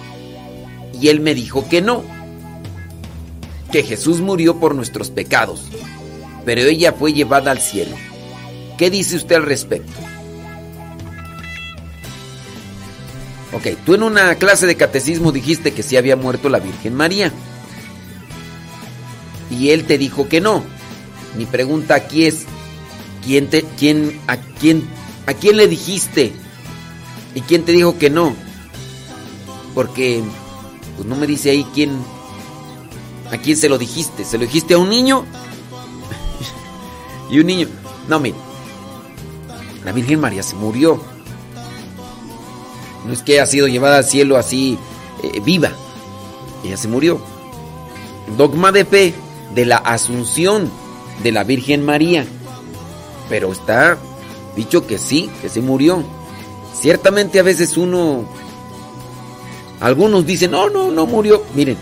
Y 1.00 1.08
él 1.08 1.20
me 1.20 1.34
dijo 1.34 1.68
que 1.68 1.80
no, 1.80 2.04
que 3.72 3.82
Jesús 3.82 4.20
murió 4.20 4.60
por 4.60 4.74
nuestros 4.74 5.10
pecados, 5.10 5.62
pero 6.44 6.62
ella 6.62 6.92
fue 6.92 7.12
llevada 7.12 7.50
al 7.50 7.60
cielo. 7.60 7.96
¿Qué 8.76 8.90
dice 8.90 9.16
usted 9.16 9.36
al 9.36 9.44
respecto? 9.44 9.92
Ok, 13.52 13.66
tú 13.84 13.94
en 13.94 14.02
una 14.02 14.36
clase 14.36 14.66
de 14.66 14.76
catecismo 14.76 15.32
dijiste 15.32 15.72
que 15.72 15.82
sí 15.82 15.96
había 15.96 16.16
muerto 16.16 16.48
la 16.48 16.60
Virgen 16.60 16.94
María. 16.94 17.32
Y 19.50 19.70
él 19.70 19.84
te 19.84 19.98
dijo 19.98 20.28
que 20.28 20.40
no. 20.40 20.62
Mi 21.36 21.46
pregunta 21.46 21.94
aquí 21.96 22.26
es, 22.26 22.44
¿quién 23.24 23.48
te, 23.48 23.64
quién, 23.78 24.20
a 24.28 24.36
quién, 24.36 24.88
a 25.26 25.34
quién 25.34 25.56
le 25.56 25.66
dijiste? 25.66 26.32
¿Y 27.34 27.40
quién 27.42 27.64
te 27.64 27.72
dijo 27.72 27.98
que 27.98 28.10
no? 28.10 28.36
Porque, 29.74 30.22
pues 31.00 31.08
no 31.08 31.16
me 31.16 31.26
dice 31.26 31.48
ahí 31.48 31.66
quién, 31.72 31.92
a 33.32 33.38
quién 33.38 33.56
se 33.56 33.70
lo 33.70 33.78
dijiste. 33.78 34.22
¿Se 34.22 34.36
lo 34.36 34.44
dijiste 34.44 34.74
a 34.74 34.78
un 34.78 34.90
niño? 34.90 35.24
y 37.30 37.38
un 37.38 37.46
niño, 37.46 37.68
no, 38.06 38.20
mire, 38.20 38.36
la 39.82 39.92
Virgen 39.92 40.20
María 40.20 40.42
se 40.42 40.56
murió. 40.56 41.00
No 43.06 43.14
es 43.14 43.22
que 43.22 43.40
haya 43.40 43.46
sido 43.46 43.66
llevada 43.66 43.96
al 43.96 44.04
cielo 44.04 44.36
así 44.36 44.78
eh, 45.22 45.40
viva. 45.40 45.72
Ella 46.64 46.76
se 46.76 46.86
murió. 46.86 47.18
Dogma 48.36 48.70
de 48.70 48.84
fe 48.84 49.14
de 49.54 49.64
la 49.64 49.78
asunción 49.78 50.70
de 51.22 51.32
la 51.32 51.44
Virgen 51.44 51.82
María. 51.82 52.26
Pero 53.30 53.52
está 53.52 53.96
dicho 54.54 54.86
que 54.86 54.98
sí, 54.98 55.30
que 55.40 55.48
se 55.48 55.62
murió. 55.62 56.04
Ciertamente 56.78 57.40
a 57.40 57.42
veces 57.42 57.78
uno... 57.78 58.26
Algunos 59.80 60.26
dicen, 60.26 60.50
no, 60.50 60.68
no, 60.68 60.90
no 60.90 61.06
murió. 61.06 61.44
Miren, 61.54 61.76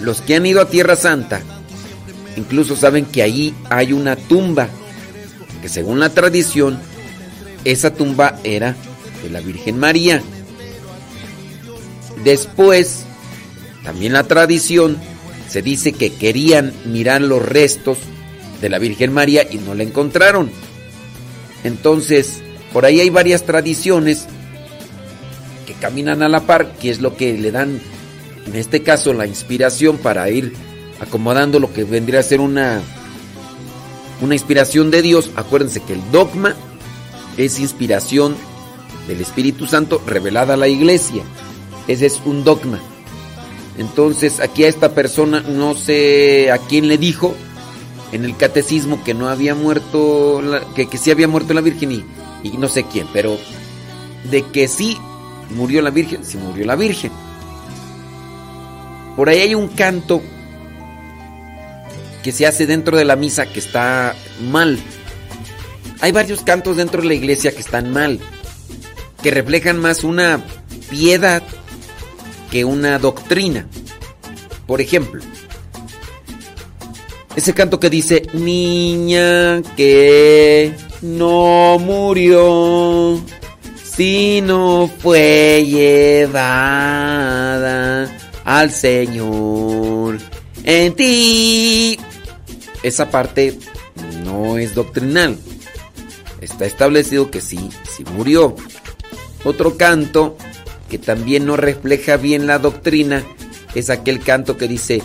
los 0.00 0.20
que 0.20 0.34
han 0.34 0.46
ido 0.46 0.60
a 0.60 0.68
Tierra 0.68 0.96
Santa, 0.96 1.40
incluso 2.36 2.76
saben 2.76 3.04
que 3.04 3.22
allí 3.22 3.54
hay 3.68 3.92
una 3.92 4.16
tumba, 4.16 4.68
que 5.62 5.68
según 5.68 6.00
la 6.00 6.10
tradición, 6.10 6.80
esa 7.64 7.94
tumba 7.94 8.40
era 8.42 8.74
de 9.22 9.30
la 9.30 9.40
Virgen 9.40 9.78
María. 9.78 10.22
Después, 12.24 13.04
también 13.84 14.12
la 14.12 14.24
tradición, 14.24 14.98
se 15.48 15.62
dice 15.62 15.92
que 15.92 16.12
querían 16.12 16.72
mirar 16.84 17.20
los 17.22 17.42
restos 17.44 17.98
de 18.60 18.68
la 18.68 18.78
Virgen 18.78 19.12
María 19.12 19.46
y 19.50 19.58
no 19.58 19.74
la 19.74 19.82
encontraron. 19.82 20.50
Entonces, 21.64 22.40
por 22.72 22.84
ahí 22.84 23.00
hay 23.00 23.10
varias 23.10 23.44
tradiciones 23.44 24.26
caminan 25.80 26.22
a 26.22 26.28
la 26.28 26.40
par, 26.40 26.74
que 26.74 26.90
es 26.90 27.00
lo 27.00 27.16
que 27.16 27.36
le 27.36 27.50
dan, 27.50 27.80
en 28.46 28.56
este 28.56 28.82
caso, 28.82 29.12
la 29.12 29.26
inspiración 29.26 29.98
para 29.98 30.30
ir 30.30 30.54
acomodando 31.00 31.58
lo 31.58 31.72
que 31.72 31.84
vendría 31.84 32.20
a 32.20 32.22
ser 32.22 32.40
una 32.40 32.82
una 34.20 34.34
inspiración 34.34 34.90
de 34.90 35.02
Dios. 35.02 35.30
Acuérdense 35.36 35.80
que 35.80 35.94
el 35.94 36.02
dogma 36.12 36.54
es 37.36 37.58
inspiración 37.58 38.36
del 39.08 39.20
Espíritu 39.20 39.66
Santo 39.66 40.02
revelada 40.06 40.54
a 40.54 40.58
la 40.58 40.68
iglesia. 40.68 41.22
Ese 41.88 42.06
es 42.06 42.20
un 42.24 42.44
dogma. 42.44 42.80
Entonces 43.78 44.40
aquí 44.40 44.64
a 44.64 44.68
esta 44.68 44.94
persona 44.94 45.40
no 45.40 45.74
sé 45.74 46.50
a 46.50 46.58
quién 46.58 46.86
le 46.86 46.98
dijo 46.98 47.34
en 48.12 48.24
el 48.24 48.36
catecismo 48.36 49.02
que 49.04 49.14
no 49.14 49.28
había 49.28 49.54
muerto, 49.54 50.42
que, 50.74 50.88
que 50.88 50.98
sí 50.98 51.10
había 51.10 51.28
muerto 51.28 51.54
la 51.54 51.60
Virgen 51.60 51.92
y, 51.92 52.04
y 52.42 52.58
no 52.58 52.68
sé 52.68 52.84
quién, 52.84 53.06
pero 53.12 53.38
de 54.30 54.42
que 54.42 54.68
sí 54.68 54.98
murió 55.50 55.82
la 55.82 55.90
Virgen, 55.90 56.24
sí 56.24 56.36
murió 56.38 56.64
la 56.66 56.76
Virgen. 56.76 57.12
Por 59.16 59.28
ahí 59.28 59.40
hay 59.40 59.54
un 59.54 59.68
canto 59.68 60.22
que 62.22 62.32
se 62.32 62.46
hace 62.46 62.66
dentro 62.66 62.96
de 62.96 63.04
la 63.04 63.16
misa 63.16 63.46
que 63.46 63.58
está 63.58 64.14
mal. 64.50 64.78
Hay 66.00 66.12
varios 66.12 66.42
cantos 66.42 66.76
dentro 66.76 67.02
de 67.02 67.08
la 67.08 67.14
iglesia 67.14 67.52
que 67.52 67.60
están 67.60 67.92
mal, 67.92 68.20
que 69.22 69.30
reflejan 69.30 69.78
más 69.78 70.04
una 70.04 70.42
piedad 70.88 71.42
que 72.50 72.64
una 72.64 72.98
doctrina. 72.98 73.66
Por 74.66 74.80
ejemplo, 74.80 75.22
ese 77.36 77.54
canto 77.54 77.78
que 77.78 77.90
dice, 77.90 78.22
niña 78.32 79.62
que 79.76 80.74
no 81.02 81.78
murió, 81.78 83.20
sino 84.00 84.88
fue 84.98 85.62
llevada 85.68 86.40
al 88.46 88.70
Señor 88.70 90.16
en 90.64 90.94
ti. 90.94 92.00
Esa 92.82 93.10
parte 93.10 93.58
no 94.24 94.56
es 94.56 94.74
doctrinal. 94.74 95.36
Está 96.40 96.64
establecido 96.64 97.30
que 97.30 97.42
sí, 97.42 97.58
sí 97.94 98.02
murió. 98.16 98.56
Otro 99.44 99.76
canto 99.76 100.38
que 100.88 100.96
también 100.96 101.44
no 101.44 101.58
refleja 101.58 102.16
bien 102.16 102.46
la 102.46 102.58
doctrina 102.58 103.22
es 103.74 103.90
aquel 103.90 104.20
canto 104.20 104.56
que 104.56 104.66
dice, 104.66 105.02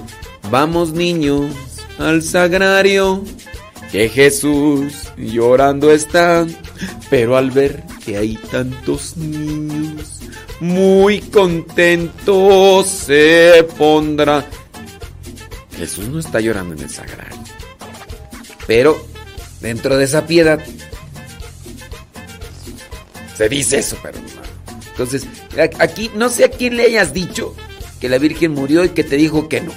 vamos 0.49 0.93
niños 0.93 1.53
al 1.99 2.23
sagrario, 2.23 3.25
que 3.91 4.07
Jesús 4.07 5.11
llorando 5.17 5.91
está, 5.91 6.47
pero 7.09 7.37
al 7.37 7.51
ver 7.51 7.83
que 8.03 8.17
hay 8.17 8.35
tantos 8.35 9.17
niños, 9.17 10.19
muy 10.59 11.19
contento 11.21 12.83
se 12.83 13.65
pondrá. 13.77 14.45
Jesús 15.77 16.07
no 16.07 16.19
está 16.19 16.39
llorando 16.39 16.73
en 16.75 16.81
el 16.81 16.89
sagrario, 16.89 17.37
pero 18.65 19.05
dentro 19.61 19.97
de 19.97 20.05
esa 20.05 20.25
piedad 20.25 20.59
se 23.35 23.49
dice 23.49 23.79
eso, 23.79 23.97
pero 24.01 24.17
Entonces, 24.91 25.27
aquí 25.79 26.09
no 26.15 26.29
sé 26.29 26.45
a 26.45 26.49
quién 26.49 26.77
le 26.77 26.83
hayas 26.83 27.13
dicho 27.13 27.53
que 27.99 28.07
la 28.07 28.17
Virgen 28.17 28.53
murió 28.53 28.83
y 28.85 28.89
que 28.89 29.03
te 29.03 29.17
dijo 29.17 29.49
que 29.49 29.61
no. 29.61 29.73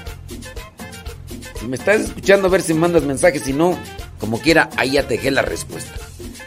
Si 1.59 1.67
me 1.67 1.77
estás 1.77 2.03
escuchando, 2.03 2.47
a 2.47 2.51
ver 2.51 2.63
si 2.63 2.75
mandas 2.75 3.03
mensajes. 3.03 3.43
Si 3.43 3.53
no, 3.53 3.77
como 4.19 4.41
quiera, 4.41 4.71
ahí 4.77 4.93
ya 4.93 5.09
te 5.09 5.15
dejé 5.15 5.31
la 5.31 5.43
respuesta. 5.43 5.93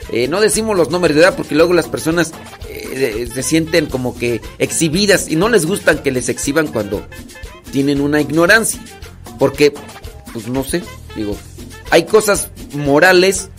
Eh, 0.09 0.27
no 0.27 0.41
decimos 0.41 0.75
los 0.77 0.89
nombres 0.89 1.15
de 1.15 1.21
edad 1.21 1.35
porque 1.35 1.55
luego 1.55 1.73
las 1.73 1.87
personas 1.87 2.31
eh, 2.67 3.29
se 3.33 3.43
sienten 3.43 3.85
como 3.85 4.17
que 4.17 4.41
exhibidas 4.57 5.29
y 5.29 5.35
no 5.35 5.49
les 5.49 5.65
gustan 5.65 5.99
que 5.99 6.11
les 6.11 6.29
exhiban 6.29 6.67
cuando 6.67 7.05
tienen 7.71 8.01
una 8.01 8.21
ignorancia. 8.21 8.81
Porque, 9.39 9.73
pues 10.33 10.47
no 10.47 10.63
sé, 10.63 10.83
digo, 11.15 11.35
hay 11.89 12.03
cosas 12.05 12.51
morales 12.73 13.49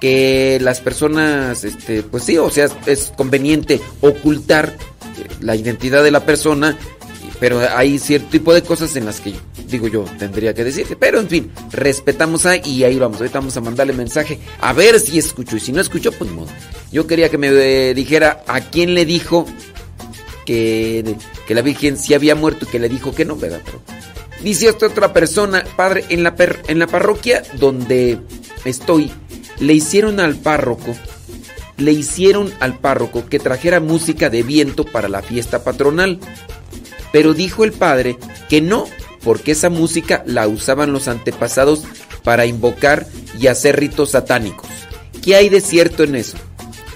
que 0.00 0.58
las 0.60 0.80
personas, 0.80 1.64
este, 1.64 2.02
pues 2.02 2.24
sí, 2.24 2.38
o 2.38 2.50
sea, 2.50 2.68
es 2.86 3.12
conveniente 3.16 3.80
ocultar 4.00 4.74
eh, 5.18 5.28
la 5.40 5.56
identidad 5.56 6.02
de 6.02 6.10
la 6.10 6.24
persona 6.24 6.78
pero 7.40 7.60
hay 7.74 7.98
cierto 7.98 8.28
tipo 8.28 8.52
de 8.52 8.62
cosas 8.62 8.94
en 8.96 9.06
las 9.06 9.20
que, 9.20 9.34
digo 9.66 9.88
yo, 9.88 10.04
tendría 10.18 10.52
que 10.52 10.62
decirte. 10.62 10.94
Pero 10.94 11.18
en 11.18 11.28
fin, 11.28 11.50
respetamos 11.72 12.44
a 12.44 12.56
y 12.56 12.84
ahí 12.84 12.98
vamos. 12.98 13.18
Ahorita 13.18 13.38
vamos 13.38 13.56
a 13.56 13.62
mandarle 13.62 13.94
mensaje 13.94 14.38
a 14.60 14.74
ver 14.74 15.00
si 15.00 15.18
escucho. 15.18 15.56
Y 15.56 15.60
si 15.60 15.72
no 15.72 15.80
escucho, 15.80 16.12
pues 16.12 16.30
modo. 16.30 16.48
Yo 16.92 17.06
quería 17.06 17.30
que 17.30 17.38
me 17.38 17.48
eh, 17.48 17.94
dijera 17.94 18.44
a 18.46 18.60
quién 18.60 18.92
le 18.94 19.06
dijo 19.06 19.46
que, 20.44 21.16
que 21.46 21.54
la 21.54 21.62
Virgen 21.62 21.96
sí 21.96 22.12
había 22.12 22.34
muerto 22.34 22.66
y 22.66 22.68
que 22.68 22.78
le 22.78 22.90
dijo 22.90 23.14
que 23.14 23.24
no, 23.24 23.36
¿verdad? 23.36 23.62
Pero 23.64 23.80
dice 24.42 24.68
esta 24.68 24.88
otra 24.88 25.14
persona, 25.14 25.64
padre, 25.76 26.04
en 26.10 26.22
la, 26.22 26.34
en 26.68 26.78
la 26.78 26.86
parroquia 26.88 27.42
donde 27.54 28.18
estoy, 28.66 29.10
le 29.60 29.72
hicieron 29.72 30.20
al 30.20 30.36
párroco 30.36 30.94
le 31.80 31.92
hicieron 31.92 32.52
al 32.60 32.78
párroco 32.78 33.26
que 33.26 33.38
trajera 33.38 33.80
música 33.80 34.28
de 34.28 34.42
viento 34.42 34.84
para 34.84 35.08
la 35.08 35.22
fiesta 35.22 35.64
patronal. 35.64 36.20
Pero 37.12 37.34
dijo 37.34 37.64
el 37.64 37.72
padre 37.72 38.18
que 38.48 38.60
no, 38.60 38.86
porque 39.22 39.52
esa 39.52 39.70
música 39.70 40.22
la 40.26 40.48
usaban 40.48 40.92
los 40.92 41.08
antepasados 41.08 41.84
para 42.22 42.46
invocar 42.46 43.06
y 43.38 43.46
hacer 43.46 43.78
ritos 43.78 44.10
satánicos. 44.10 44.68
¿Qué 45.22 45.36
hay 45.36 45.48
de 45.48 45.60
cierto 45.60 46.04
en 46.04 46.14
eso? 46.14 46.38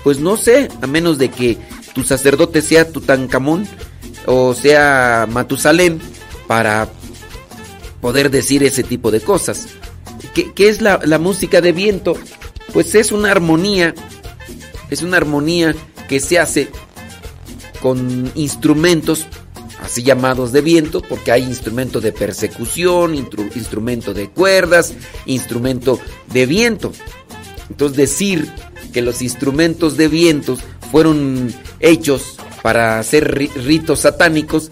Pues 0.02 0.20
no 0.20 0.36
sé, 0.36 0.68
a 0.80 0.86
menos 0.86 1.18
de 1.18 1.30
que 1.30 1.58
tu 1.94 2.02
sacerdote 2.02 2.62
sea 2.62 2.90
Tutankamón 2.90 3.66
o 4.26 4.54
sea 4.54 5.26
Matusalén 5.30 6.00
para 6.46 6.88
poder 8.00 8.30
decir 8.30 8.62
ese 8.62 8.82
tipo 8.82 9.10
de 9.10 9.20
cosas. 9.20 9.68
¿Qué, 10.34 10.68
es 10.68 10.82
la 10.82 11.18
música 11.18 11.60
de 11.60 11.72
viento? 11.72 12.16
Pues 12.72 12.94
es 12.94 13.12
una 13.12 13.30
armonía, 13.30 13.94
es 14.90 15.02
una 15.02 15.16
armonía 15.16 15.74
que 16.08 16.20
se 16.20 16.38
hace 16.38 16.68
con 17.80 18.32
instrumentos 18.34 19.26
así 19.84 20.02
llamados 20.02 20.50
de 20.52 20.62
viento, 20.62 21.02
porque 21.02 21.30
hay 21.30 21.42
instrumento 21.42 22.00
de 22.00 22.12
persecución, 22.12 23.14
instrumento 23.14 24.14
de 24.14 24.30
cuerdas, 24.30 24.94
instrumento 25.26 26.00
de 26.32 26.46
viento. 26.46 26.92
Entonces 27.68 27.96
decir 27.96 28.50
que 28.92 29.02
los 29.02 29.20
instrumentos 29.20 29.96
de 29.96 30.08
vientos 30.08 30.60
fueron 30.90 31.52
hechos 31.80 32.36
para 32.62 32.98
hacer 32.98 33.50
ritos 33.56 34.00
satánicos, 34.00 34.70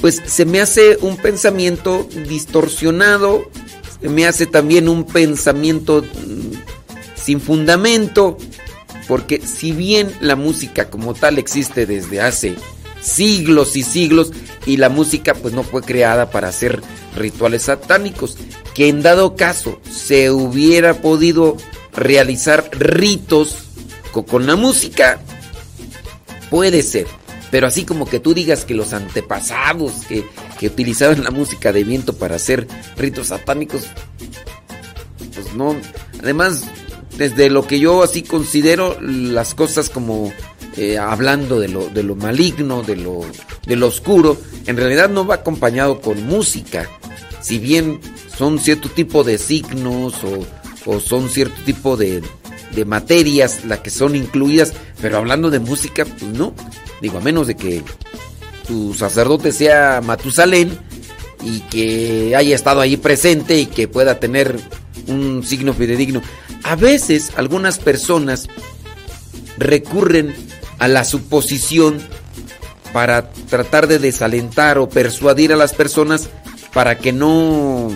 pues 0.00 0.20
se 0.26 0.44
me 0.44 0.60
hace 0.60 0.98
un 1.00 1.16
pensamiento 1.16 2.06
distorsionado, 2.28 3.50
se 4.00 4.08
me 4.08 4.26
hace 4.26 4.46
también 4.46 4.88
un 4.88 5.04
pensamiento 5.04 6.02
mm, 6.02 7.20
sin 7.22 7.40
fundamento, 7.40 8.36
porque 9.08 9.40
si 9.40 9.72
bien 9.72 10.12
la 10.20 10.36
música 10.36 10.90
como 10.90 11.14
tal 11.14 11.38
existe 11.38 11.86
desde 11.86 12.20
hace 12.20 12.56
siglos 13.00 13.76
y 13.76 13.82
siglos 13.82 14.32
y 14.66 14.76
la 14.76 14.88
música 14.88 15.34
pues 15.34 15.54
no 15.54 15.62
fue 15.62 15.82
creada 15.82 16.30
para 16.30 16.48
hacer 16.48 16.82
rituales 17.16 17.62
satánicos. 17.62 18.36
Que 18.74 18.88
en 18.88 19.02
dado 19.02 19.36
caso 19.36 19.80
se 19.90 20.30
hubiera 20.30 20.94
podido 20.94 21.56
realizar 21.92 22.70
ritos 22.72 23.56
con, 24.12 24.46
la 24.46 24.56
música, 24.56 25.20
puede 26.50 26.82
ser. 26.82 27.06
Pero 27.50 27.66
así 27.66 27.84
como 27.84 28.06
que 28.06 28.20
tú 28.20 28.32
digas 28.32 28.64
que 28.64 28.74
los 28.74 28.92
antepasados 28.92 29.92
que, 30.08 30.24
que 30.58 30.68
utilizaban 30.68 31.24
la 31.24 31.30
música 31.30 31.72
de 31.72 31.82
viento 31.82 32.16
para 32.16 32.36
hacer 32.36 32.68
ritos 32.96 33.28
satánicos, 33.28 33.86
pues 35.34 35.52
no. 35.54 35.74
Además, 36.22 36.62
desde 37.16 37.50
lo 37.50 37.66
que 37.66 37.80
yo 37.80 38.02
así 38.02 38.22
considero 38.22 39.00
las 39.00 39.54
cosas 39.54 39.90
como 39.90 40.32
eh, 40.76 40.98
hablando 40.98 41.58
de 41.60 41.68
lo, 41.68 41.88
de 41.88 42.02
lo 42.02 42.14
maligno, 42.14 42.82
de 42.82 42.96
lo, 42.96 43.22
de 43.66 43.76
lo 43.76 43.88
oscuro, 43.88 44.36
en 44.66 44.76
realidad 44.76 45.08
no 45.08 45.26
va 45.26 45.36
acompañado 45.36 46.00
con 46.00 46.24
música. 46.26 46.88
Si 47.40 47.58
bien 47.58 48.00
son 48.36 48.58
cierto 48.58 48.88
tipo 48.88 49.24
de 49.24 49.38
signos 49.38 50.14
o, 50.24 51.00
son 51.00 51.28
cierto 51.28 51.60
tipo 51.64 51.96
de, 51.96 52.22
de 52.74 52.84
materias 52.84 53.64
las 53.64 53.80
que 53.80 53.90
son 53.90 54.16
incluidas, 54.16 54.72
pero 55.00 55.18
hablando 55.18 55.50
de 55.50 55.58
música, 55.58 56.04
pues 56.04 56.22
no. 56.32 56.54
Digo, 57.02 57.18
a 57.18 57.20
menos 57.20 57.46
de 57.46 57.56
que 57.56 57.82
tu 58.66 58.94
sacerdote 58.94 59.52
sea 59.52 60.00
Matusalén 60.02 60.78
y 61.42 61.60
que 61.60 62.34
haya 62.36 62.54
estado 62.54 62.80
ahí 62.80 62.96
presente 62.96 63.58
y 63.58 63.66
que 63.66 63.88
pueda 63.88 64.20
tener 64.20 64.58
un 65.06 65.42
signo 65.44 65.74
fidedigno. 65.74 66.22
A 66.62 66.76
veces 66.76 67.32
algunas 67.36 67.78
personas 67.78 68.48
recurren 69.58 70.34
a 70.80 70.88
la 70.88 71.04
suposición 71.04 72.00
para 72.92 73.30
tratar 73.30 73.86
de 73.86 74.00
desalentar 74.00 74.78
o 74.78 74.88
persuadir 74.88 75.52
a 75.52 75.56
las 75.56 75.74
personas 75.74 76.28
para 76.72 76.98
que 76.98 77.12
no, 77.12 77.90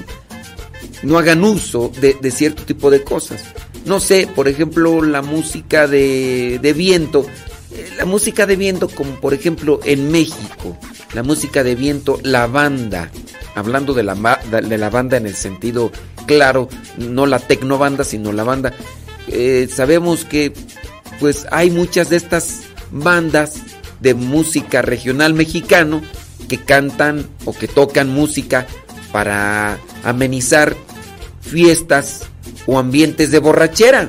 no 1.02 1.18
hagan 1.18 1.42
uso 1.42 1.90
de, 2.00 2.30
cierto 2.30 2.62
tipo 2.62 2.90
de 2.90 3.02
cosas. 3.02 3.42
No 3.84 4.00
sé, 4.00 4.28
por 4.32 4.48
ejemplo, 4.48 5.02
la 5.02 5.22
música 5.22 5.88
de, 5.88 6.74
viento. 6.76 7.26
Eh, 7.72 7.90
la 7.96 8.04
música 8.04 8.46
de 8.46 8.56
viento, 8.56 8.88
como 8.88 9.20
por 9.20 9.34
ejemplo 9.34 9.80
en 9.84 10.12
México, 10.12 10.78
la 11.14 11.22
música 11.22 11.64
de 11.64 11.74
viento, 11.74 12.20
la 12.22 12.46
banda, 12.46 13.10
hablando 13.54 13.94
de 13.94 14.04
la, 14.04 14.14
de 14.14 14.78
la 14.78 14.90
banda 14.90 15.16
en 15.16 15.26
el 15.26 15.34
sentido 15.34 15.90
claro, 16.26 16.68
no 16.98 17.26
la 17.26 17.38
tecnobanda, 17.38 18.04
sino 18.04 18.32
la 18.32 18.44
banda. 18.44 18.72
Eh, 19.28 19.68
sabemos 19.72 20.24
que 20.24 20.52
pues 21.20 21.46
hay 21.50 21.70
muchas 21.70 22.10
de 22.10 22.16
estas 22.16 22.60
bandas 22.94 23.60
de 24.00 24.14
música 24.14 24.80
regional 24.80 25.34
mexicano 25.34 26.00
que 26.48 26.58
cantan 26.58 27.26
o 27.44 27.52
que 27.52 27.68
tocan 27.68 28.08
música 28.08 28.66
para 29.12 29.78
amenizar 30.04 30.76
fiestas 31.40 32.22
o 32.66 32.78
ambientes 32.78 33.30
de 33.30 33.38
borrachera. 33.38 34.08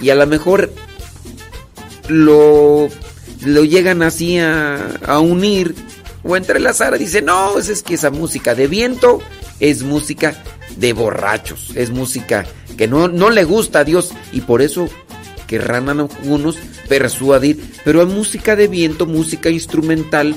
Y 0.00 0.10
a 0.10 0.14
lo 0.14 0.26
mejor 0.26 0.72
lo, 2.08 2.88
lo 3.44 3.64
llegan 3.64 4.02
así 4.02 4.38
a, 4.38 4.96
a 5.06 5.18
unir 5.20 5.74
o 6.22 6.36
entrelazar. 6.36 6.98
Dice, 6.98 7.22
no, 7.22 7.58
es 7.58 7.82
que 7.82 7.94
esa 7.94 8.10
música 8.10 8.54
de 8.54 8.66
viento 8.66 9.20
es 9.60 9.82
música 9.82 10.42
de 10.76 10.92
borrachos, 10.92 11.72
es 11.74 11.90
música 11.90 12.44
que 12.76 12.86
no, 12.86 13.08
no 13.08 13.30
le 13.30 13.44
gusta 13.44 13.80
a 13.80 13.84
Dios 13.84 14.12
y 14.32 14.42
por 14.42 14.60
eso 14.62 14.88
querrán 15.46 15.88
algunos 15.88 16.56
persuadir, 16.88 17.62
pero 17.84 18.00
hay 18.00 18.06
música 18.06 18.56
de 18.56 18.68
viento, 18.68 19.06
música 19.06 19.50
instrumental 19.50 20.36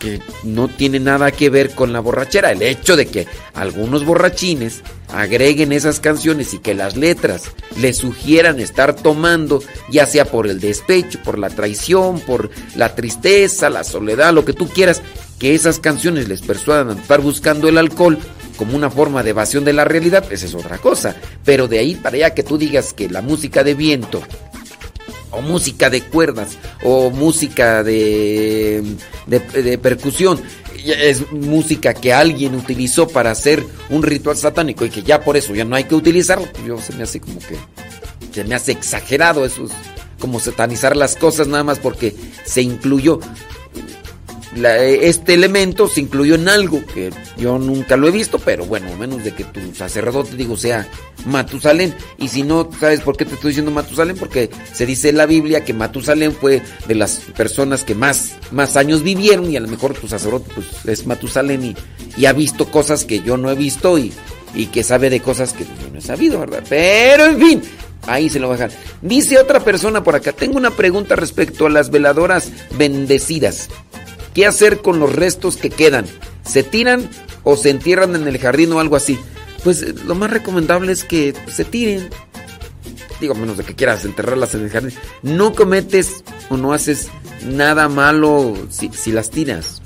que 0.00 0.20
no 0.42 0.66
tiene 0.66 0.98
nada 0.98 1.30
que 1.30 1.50
ver 1.50 1.70
con 1.70 1.92
la 1.92 2.00
borrachera. 2.00 2.50
El 2.50 2.62
hecho 2.62 2.96
de 2.96 3.06
que 3.06 3.28
algunos 3.54 4.04
borrachines 4.04 4.82
agreguen 5.12 5.72
esas 5.72 6.00
canciones 6.00 6.54
y 6.54 6.58
que 6.58 6.74
las 6.74 6.96
letras 6.96 7.42
les 7.76 7.98
sugieran 7.98 8.58
estar 8.58 8.96
tomando, 8.96 9.62
ya 9.90 10.06
sea 10.06 10.24
por 10.24 10.48
el 10.48 10.58
despecho, 10.58 11.20
por 11.22 11.38
la 11.38 11.50
traición, 11.50 12.18
por 12.20 12.50
la 12.74 12.94
tristeza, 12.94 13.70
la 13.70 13.84
soledad, 13.84 14.32
lo 14.32 14.44
que 14.44 14.54
tú 14.54 14.68
quieras, 14.68 15.02
que 15.38 15.54
esas 15.54 15.78
canciones 15.78 16.28
les 16.28 16.40
persuadan 16.40 16.90
a 16.90 17.00
estar 17.00 17.20
buscando 17.20 17.68
el 17.68 17.78
alcohol 17.78 18.18
como 18.60 18.76
una 18.76 18.90
forma 18.90 19.22
de 19.22 19.30
evasión 19.30 19.64
de 19.64 19.72
la 19.72 19.86
realidad, 19.86 20.30
esa 20.30 20.44
es 20.44 20.54
otra 20.54 20.76
cosa. 20.76 21.16
Pero 21.46 21.66
de 21.66 21.78
ahí 21.78 21.94
para 21.94 22.16
allá 22.16 22.34
que 22.34 22.42
tú 22.42 22.58
digas 22.58 22.92
que 22.92 23.08
la 23.08 23.22
música 23.22 23.64
de 23.64 23.72
viento 23.72 24.22
o 25.30 25.40
música 25.40 25.88
de 25.88 26.02
cuerdas 26.02 26.58
o 26.82 27.08
música 27.08 27.82
de, 27.82 28.84
de, 29.26 29.78
percusión 29.78 30.42
es 30.84 31.32
música 31.32 31.94
que 31.94 32.12
alguien 32.12 32.54
utilizó 32.54 33.08
para 33.08 33.30
hacer 33.30 33.64
un 33.88 34.02
ritual 34.02 34.36
satánico 34.36 34.84
y 34.84 34.90
que 34.90 35.02
ya 35.02 35.22
por 35.22 35.38
eso 35.38 35.54
ya 35.54 35.64
no 35.64 35.74
hay 35.74 35.84
que 35.84 35.94
utilizarlo, 35.94 36.46
pues 36.52 36.66
yo 36.66 36.78
se 36.82 36.92
me 36.92 37.04
hace 37.04 37.18
como 37.18 37.38
que 37.38 37.56
se 38.30 38.44
me 38.44 38.54
hace 38.54 38.72
exagerado 38.72 39.46
eso 39.46 39.64
es 39.64 39.70
como 40.18 40.38
satanizar 40.38 40.98
las 40.98 41.16
cosas 41.16 41.48
nada 41.48 41.64
más 41.64 41.78
porque 41.78 42.14
se 42.44 42.60
incluyó 42.60 43.20
este 44.56 45.34
elemento 45.34 45.88
se 45.88 46.00
incluyó 46.00 46.34
en 46.34 46.48
algo 46.48 46.84
que 46.84 47.10
yo 47.36 47.58
nunca 47.58 47.96
lo 47.96 48.08
he 48.08 48.10
visto, 48.10 48.38
pero 48.38 48.64
bueno, 48.64 48.94
menos 48.96 49.22
de 49.22 49.32
que 49.32 49.44
tu 49.44 49.60
sacerdote, 49.74 50.36
digo, 50.36 50.56
sea 50.56 50.88
Matusalén. 51.26 51.94
Y 52.18 52.28
si 52.28 52.42
no, 52.42 52.68
¿sabes 52.78 53.00
por 53.00 53.16
qué 53.16 53.24
te 53.24 53.34
estoy 53.34 53.50
diciendo 53.50 53.70
Matusalén? 53.70 54.16
Porque 54.16 54.50
se 54.72 54.86
dice 54.86 55.10
en 55.10 55.18
la 55.18 55.26
Biblia 55.26 55.64
que 55.64 55.72
Matusalén 55.72 56.32
fue 56.32 56.62
de 56.88 56.94
las 56.94 57.20
personas 57.36 57.84
que 57.84 57.94
más, 57.94 58.36
más 58.50 58.76
años 58.76 59.02
vivieron 59.02 59.50
y 59.50 59.56
a 59.56 59.60
lo 59.60 59.68
mejor 59.68 59.94
tu 59.94 60.08
sacerdote 60.08 60.50
pues, 60.54 60.66
es 60.86 61.06
Matusalén 61.06 61.64
y, 61.64 61.76
y 62.16 62.26
ha 62.26 62.32
visto 62.32 62.70
cosas 62.70 63.04
que 63.04 63.20
yo 63.20 63.36
no 63.36 63.50
he 63.50 63.54
visto 63.54 63.98
y, 63.98 64.12
y 64.54 64.66
que 64.66 64.82
sabe 64.82 65.10
de 65.10 65.20
cosas 65.20 65.52
que 65.52 65.64
yo 65.64 65.90
no 65.92 65.98
he 65.98 66.02
sabido, 66.02 66.40
¿verdad? 66.40 66.64
Pero 66.68 67.26
en 67.26 67.38
fin, 67.38 67.62
ahí 68.06 68.28
se 68.28 68.40
lo 68.40 68.48
voy 68.48 68.56
a 68.56 68.66
dejar. 68.66 68.78
Dice 69.02 69.38
otra 69.38 69.60
persona 69.60 70.02
por 70.02 70.14
acá, 70.14 70.32
tengo 70.32 70.56
una 70.56 70.70
pregunta 70.70 71.16
respecto 71.16 71.66
a 71.66 71.70
las 71.70 71.90
veladoras 71.90 72.50
bendecidas. 72.76 73.68
¿Qué 74.34 74.46
hacer 74.46 74.80
con 74.80 75.00
los 75.00 75.14
restos 75.14 75.56
que 75.56 75.70
quedan? 75.70 76.06
¿Se 76.44 76.62
tiran 76.62 77.08
o 77.42 77.56
se 77.56 77.70
entierran 77.70 78.14
en 78.14 78.28
el 78.28 78.38
jardín 78.38 78.72
o 78.72 78.80
algo 78.80 78.96
así? 78.96 79.18
Pues 79.64 79.82
eh, 79.82 79.94
lo 80.06 80.14
más 80.14 80.30
recomendable 80.30 80.92
es 80.92 81.04
que 81.04 81.34
se 81.48 81.64
tiren. 81.64 82.08
Digo, 83.20 83.34
menos 83.34 83.58
de 83.58 83.64
que 83.64 83.74
quieras 83.74 84.04
enterrarlas 84.04 84.54
en 84.54 84.62
el 84.62 84.70
jardín. 84.70 84.94
No 85.22 85.54
cometes 85.54 86.24
o 86.48 86.56
no 86.56 86.72
haces 86.72 87.08
nada 87.44 87.88
malo 87.88 88.56
si, 88.70 88.90
si 88.92 89.12
las 89.12 89.30
tiras. 89.30 89.82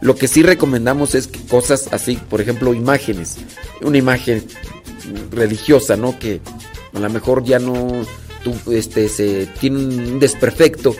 Lo 0.00 0.14
que 0.14 0.28
sí 0.28 0.42
recomendamos 0.42 1.14
es 1.14 1.26
que 1.26 1.40
cosas 1.46 1.88
así, 1.90 2.16
por 2.30 2.40
ejemplo, 2.40 2.74
imágenes. 2.74 3.36
Una 3.80 3.98
imagen 3.98 4.46
religiosa, 5.30 5.96
¿no? 5.96 6.18
Que 6.18 6.40
a 6.92 7.00
lo 7.00 7.10
mejor 7.10 7.44
ya 7.44 7.58
no 7.58 8.04
tú, 8.44 8.54
este, 8.72 9.08
se 9.08 9.46
tiene 9.58 9.78
un 9.78 10.20
desperfecto 10.20 10.94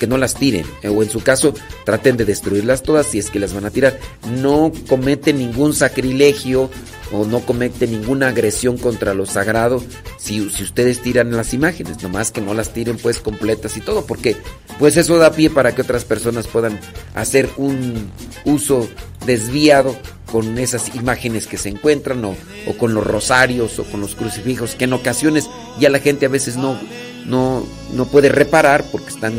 que 0.00 0.08
no 0.08 0.16
las 0.16 0.34
tiren, 0.34 0.66
eh, 0.82 0.88
o 0.88 1.04
en 1.04 1.10
su 1.10 1.20
caso 1.20 1.54
traten 1.84 2.16
de 2.16 2.24
destruirlas 2.24 2.82
todas 2.82 3.06
si 3.06 3.20
es 3.20 3.30
que 3.30 3.38
las 3.38 3.54
van 3.54 3.66
a 3.66 3.70
tirar. 3.70 4.00
No 4.40 4.72
cometen 4.88 5.38
ningún 5.38 5.74
sacrilegio 5.74 6.70
o 7.12 7.24
no 7.24 7.40
cometen 7.40 7.90
ninguna 7.90 8.28
agresión 8.28 8.78
contra 8.78 9.14
lo 9.14 9.26
sagrado 9.26 9.82
si, 10.18 10.48
si 10.50 10.62
ustedes 10.62 11.02
tiran 11.02 11.36
las 11.36 11.54
imágenes, 11.54 12.02
nomás 12.02 12.30
que 12.30 12.40
no 12.40 12.54
las 12.54 12.72
tiren 12.72 12.96
pues 12.96 13.18
completas 13.18 13.76
y 13.76 13.80
todo, 13.80 14.06
porque 14.06 14.36
pues 14.78 14.96
eso 14.96 15.18
da 15.18 15.32
pie 15.32 15.50
para 15.50 15.74
que 15.74 15.82
otras 15.82 16.04
personas 16.04 16.46
puedan 16.46 16.80
hacer 17.14 17.48
un 17.56 18.10
uso 18.44 18.88
desviado 19.26 19.96
con 20.30 20.58
esas 20.58 20.94
imágenes 20.94 21.46
que 21.46 21.58
se 21.58 21.68
encuentran 21.68 22.24
o, 22.24 22.36
o, 22.66 22.72
con 22.78 22.94
los 22.94 23.06
rosarios 23.06 23.78
o 23.78 23.84
con 23.84 24.00
los 24.00 24.14
crucifijos 24.14 24.76
que 24.76 24.84
en 24.84 24.92
ocasiones 24.92 25.50
ya 25.78 25.90
la 25.90 25.98
gente 25.98 26.26
a 26.26 26.30
veces 26.30 26.56
no, 26.56 26.78
no, 27.26 27.66
no 27.92 28.06
puede 28.06 28.28
reparar 28.28 28.84
porque 28.92 29.08
están 29.08 29.34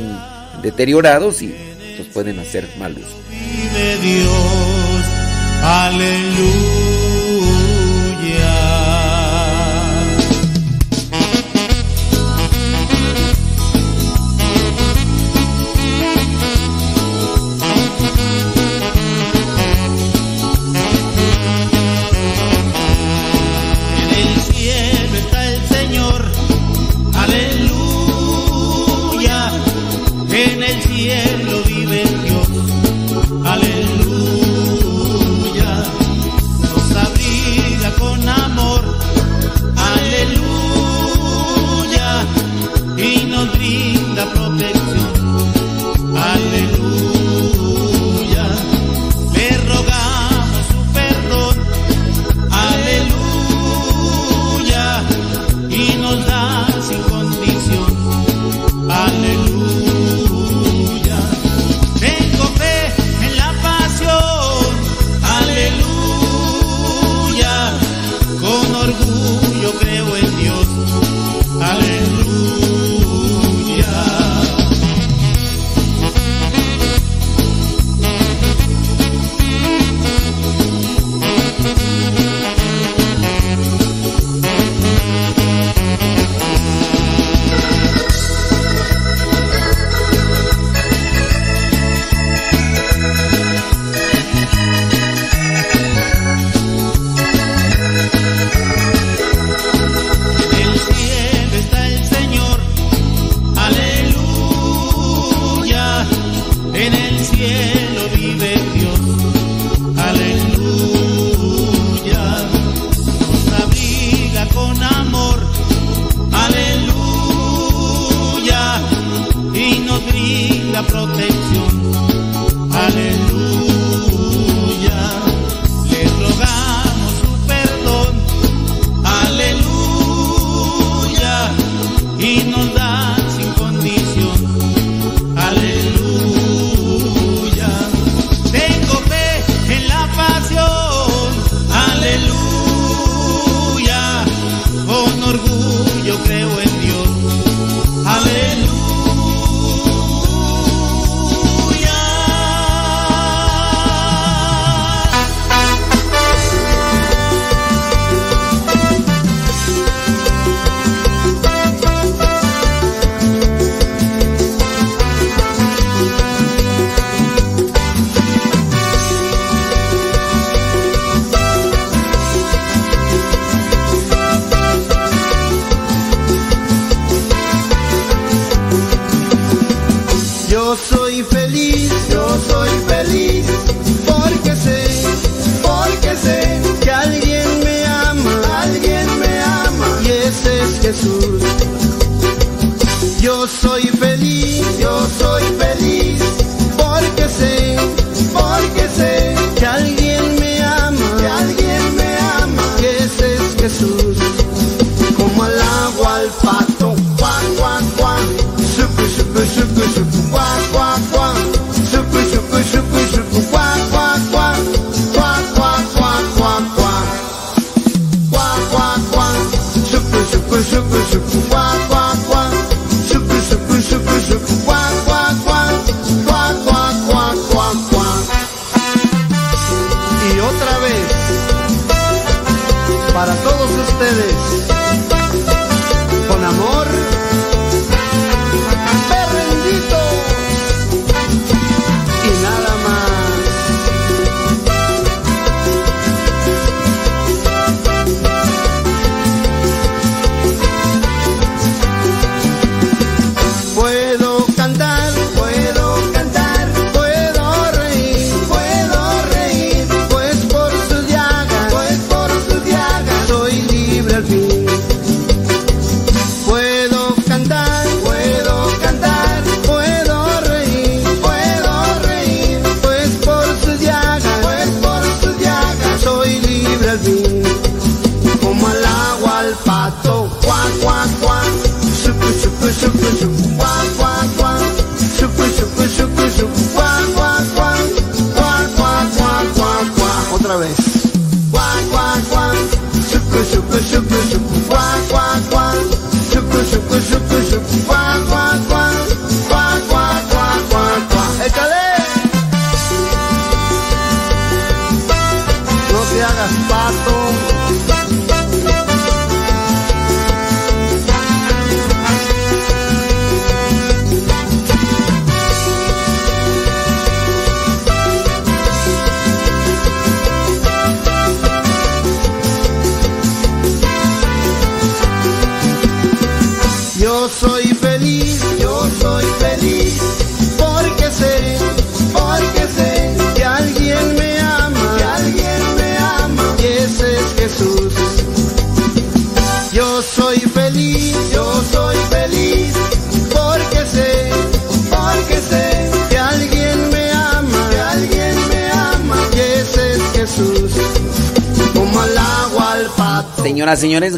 deteriorados 0.61 1.41
y 1.41 1.53
los 1.97 2.07
pueden 2.07 2.39
hacer 2.39 2.67
malos. 2.77 3.05
Dios, 4.01 5.05
aleluya. 5.63 6.80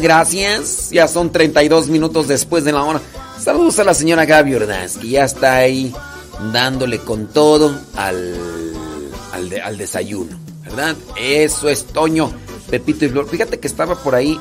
Gracias. 0.04 0.90
Ya 0.90 1.08
son 1.08 1.32
32 1.32 1.88
minutos 1.88 2.28
después 2.28 2.62
de 2.64 2.72
la 2.72 2.84
hora. 2.84 3.00
Saludos 3.40 3.78
a 3.78 3.84
la 3.84 3.94
señora 3.94 4.26
Gaby 4.26 4.54
Ordaz, 4.54 4.98
que 4.98 5.08
ya 5.08 5.24
está 5.24 5.56
ahí 5.56 5.94
dándole 6.52 6.98
con 6.98 7.26
todo 7.26 7.74
al, 7.96 8.34
al, 9.32 9.60
al 9.62 9.78
desayuno, 9.78 10.38
¿verdad? 10.62 10.94
Eso 11.18 11.70
es 11.70 11.86
Toño, 11.86 12.30
Pepito 12.70 13.06
y 13.06 13.08
Flor. 13.08 13.28
Fíjate 13.28 13.58
que 13.58 13.66
estaba 13.66 13.96
por 13.96 14.14
ahí 14.14 14.38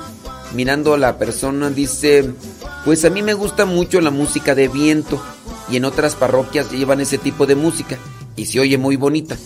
mirando 0.54 0.94
a 0.94 0.98
la 0.98 1.18
persona, 1.18 1.70
dice, 1.70 2.30
pues 2.84 3.06
a 3.06 3.10
mí 3.10 3.24
me 3.24 3.34
gusta 3.34 3.66
mucho 3.66 4.02
la 4.02 4.12
música 4.12 4.56
de 4.56 4.68
viento 4.68 5.22
y 5.70 5.78
en 5.78 5.86
otras 5.86 6.16
parroquias 6.16 6.72
llevan 6.72 7.00
ese 7.00 7.18
tipo 7.18 7.46
de 7.46 7.56
música 7.56 7.98
y 8.36 8.48
se 8.48 8.60
oye 8.60 8.78
muy 8.78 8.98
bonita. 8.98 9.38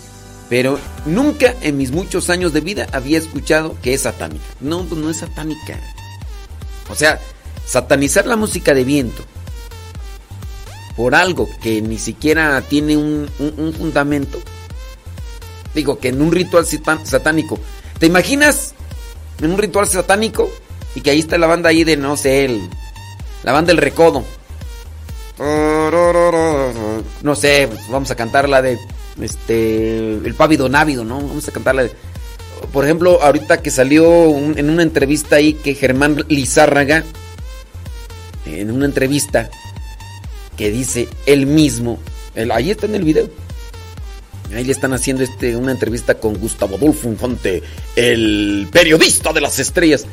Pero 0.49 0.80
nunca 1.05 1.53
en 1.61 1.78
mis 1.78 1.91
muchos 1.91 2.30
años 2.32 2.53
de 2.53 2.61
vida 2.61 2.88
había 2.91 3.20
escuchado 3.20 3.76
que 3.84 3.93
es 3.93 4.01
satánica. 4.01 4.43
No, 4.61 4.84
pues 4.84 4.99
no 4.99 5.11
es 5.11 5.18
satánica. 5.18 5.80
O 6.89 6.95
sea, 6.95 7.19
satanizar 7.65 8.25
la 8.25 8.35
música 8.35 8.73
de 8.73 8.83
viento 8.83 9.23
por 10.95 11.13
algo 11.15 11.47
que 11.61 11.81
ni 11.81 11.99
siquiera 11.99 12.59
tiene 12.61 12.97
un, 12.97 13.29
un- 13.39 13.53
un 13.57 13.73
fundamento. 13.73 14.39
Digo 15.75 15.99
que 15.99 16.07
en 16.09 16.21
un 16.21 16.31
ritual 16.31 16.65
satánico. 16.65 17.59
¿Te 17.99 18.05
imaginas 18.07 18.73
en 19.41 19.51
un 19.51 19.57
ritual 19.57 19.88
satánico? 19.88 20.49
Y 20.95 21.01
que 21.01 21.11
ahí 21.11 21.19
está 21.19 21.38
la 21.38 21.45
banda 21.47 21.69
ahí 21.69 21.83
de, 21.83 21.97
no 21.97 22.17
sé, 22.17 22.45
el- 22.45 22.69
la 23.43 23.51
banda 23.51 23.67
del 23.67 23.77
recodo. 23.77 24.23
No 27.21 27.35
sé, 27.35 27.69
vamos 27.89 28.09
a 28.09 28.15
cantar 28.15 28.49
la 28.49 28.61
de 28.61 28.77
este 29.21 30.13
el 30.15 30.33
pávido 30.35 30.67
návido, 30.69 31.03
¿no? 31.03 31.17
Vamos 31.21 31.47
a 31.47 31.51
cantar 31.51 31.75
la 31.75 31.83
de 31.83 31.91
por 32.72 32.86
ejemplo, 32.86 33.22
ahorita 33.22 33.62
que 33.62 33.72
salió 33.72 34.28
en 34.38 34.70
una 34.70 34.84
entrevista 34.84 35.38
ahí 35.38 35.53
que 35.53 35.76
Germán 35.76 36.26
Lizárraga 36.28 37.03
en 38.45 38.72
una 38.72 38.86
entrevista 38.86 39.49
que 40.55 40.72
dice 40.72 41.08
él 41.26 41.45
mismo, 41.45 41.99
él, 42.36 42.51
ahí 42.51 42.72
está 42.72 42.86
en 42.86 42.95
el 42.95 43.03
video. 43.03 43.30
Ahí 44.55 44.64
le 44.64 44.72
están 44.72 44.93
haciendo 44.93 45.24
este 45.24 45.58
una 45.58 45.74
entrevista 45.74 46.16
con 46.16 46.38
Gustavo 46.38 46.78
Adolfo 46.78 47.10
Infante, 47.10 47.62
el 47.95 48.68
periodista 48.72 49.34
de 49.34 49.41
las 49.41 49.60
estrellas. 49.60 50.05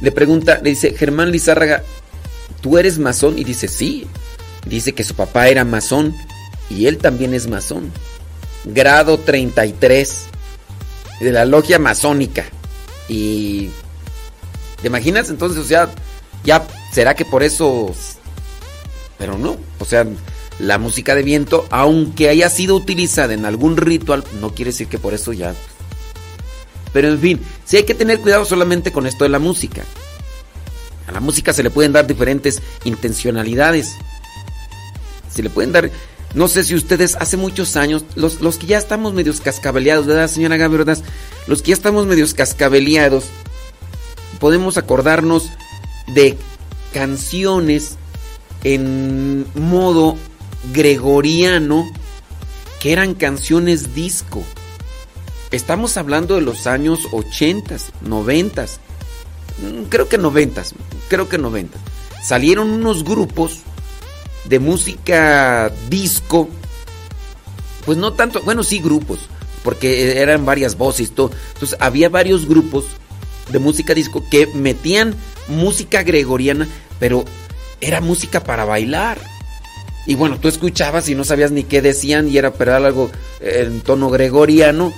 Le 0.00 0.10
pregunta, 0.10 0.60
le 0.62 0.70
dice, 0.70 0.94
"Germán 0.94 1.30
Lizárraga, 1.30 1.84
¿tú 2.60 2.76
eres 2.78 2.98
masón?" 2.98 3.38
Y 3.38 3.44
dice, 3.44 3.68
"Sí." 3.68 4.06
Dice 4.66 4.92
que 4.92 5.04
su 5.04 5.14
papá 5.14 5.48
era 5.48 5.64
masón 5.64 6.14
y 6.68 6.86
él 6.86 6.98
también 6.98 7.32
es 7.32 7.46
masón. 7.46 7.90
Grado 8.64 9.18
33 9.18 10.26
de 11.20 11.32
la 11.32 11.44
logia 11.44 11.78
masónica. 11.78 12.44
Y 13.08 13.70
¿te 14.80 14.88
imaginas? 14.88 15.30
Entonces, 15.30 15.58
o 15.58 15.66
sea, 15.66 15.90
ya 16.44 16.66
será 16.92 17.14
que 17.14 17.24
por 17.24 17.42
eso 17.42 17.94
pero 19.18 19.36
no, 19.36 19.56
o 19.80 19.84
sea, 19.84 20.06
la 20.60 20.78
música 20.78 21.16
de 21.16 21.24
viento, 21.24 21.66
aunque 21.70 22.28
haya 22.28 22.48
sido 22.48 22.76
utilizada 22.76 23.34
en 23.34 23.44
algún 23.46 23.76
ritual, 23.76 24.22
no 24.40 24.54
quiere 24.54 24.70
decir 24.70 24.86
que 24.86 24.98
por 24.98 25.12
eso 25.12 25.32
ya 25.32 25.54
pero 26.92 27.08
en 27.08 27.20
fin, 27.20 27.40
sí 27.64 27.76
hay 27.76 27.84
que 27.84 27.94
tener 27.94 28.20
cuidado 28.20 28.44
solamente 28.44 28.92
con 28.92 29.06
esto 29.06 29.24
de 29.24 29.30
la 29.30 29.38
música. 29.38 29.82
A 31.06 31.12
la 31.12 31.20
música 31.20 31.52
se 31.52 31.62
le 31.62 31.70
pueden 31.70 31.92
dar 31.92 32.06
diferentes 32.06 32.62
intencionalidades. 32.84 33.94
Se 35.32 35.42
le 35.42 35.50
pueden 35.50 35.72
dar, 35.72 35.90
no 36.34 36.48
sé 36.48 36.64
si 36.64 36.74
ustedes 36.74 37.16
hace 37.16 37.36
muchos 37.36 37.76
años, 37.76 38.04
los, 38.14 38.40
los 38.40 38.58
que 38.58 38.66
ya 38.66 38.78
estamos 38.78 39.14
medios 39.14 39.40
cascabeleados, 39.40 40.06
¿verdad, 40.06 40.28
señora 40.28 40.56
Gaby? 40.56 40.78
Los 41.46 41.62
que 41.62 41.68
ya 41.68 41.74
estamos 41.74 42.06
medios 42.06 42.34
cascabeleados, 42.34 43.24
podemos 44.38 44.76
acordarnos 44.76 45.50
de 46.08 46.36
canciones 46.92 47.96
en 48.64 49.46
modo 49.54 50.16
gregoriano 50.72 51.86
que 52.80 52.92
eran 52.92 53.14
canciones 53.14 53.94
disco. 53.94 54.42
Estamos 55.50 55.96
hablando 55.96 56.34
de 56.34 56.42
los 56.42 56.66
años 56.66 57.00
80, 57.12 57.76
90, 58.02 58.64
mm, 58.64 59.82
creo 59.88 60.08
que 60.08 60.18
90, 60.18 60.62
creo 61.08 61.28
que 61.28 61.38
90. 61.38 61.78
Salieron 62.22 62.70
unos 62.70 63.04
grupos 63.04 63.62
de 64.44 64.58
música 64.58 65.72
disco, 65.88 66.48
pues 67.84 67.98
no 67.98 68.12
tanto, 68.12 68.42
bueno, 68.42 68.62
sí 68.62 68.80
grupos, 68.80 69.20
porque 69.62 70.20
eran 70.20 70.44
varias 70.44 70.76
voces, 70.76 71.12
todo. 71.12 71.30
Entonces 71.54 71.78
había 71.80 72.08
varios 72.08 72.46
grupos 72.46 72.84
de 73.50 73.58
música 73.58 73.94
disco 73.94 74.22
que 74.30 74.46
metían 74.48 75.14
música 75.48 76.02
gregoriana, 76.02 76.68
pero 76.98 77.24
era 77.80 78.00
música 78.00 78.44
para 78.44 78.64
bailar. 78.64 79.18
Y 80.06 80.14
bueno, 80.14 80.38
tú 80.40 80.48
escuchabas 80.48 81.08
y 81.08 81.14
no 81.14 81.24
sabías 81.24 81.50
ni 81.50 81.64
qué 81.64 81.82
decían 81.82 82.28
y 82.28 82.38
era 82.38 82.52
era 82.58 82.76
algo 82.76 83.10
en 83.40 83.80
tono 83.82 84.08
gregoriano. 84.08 84.92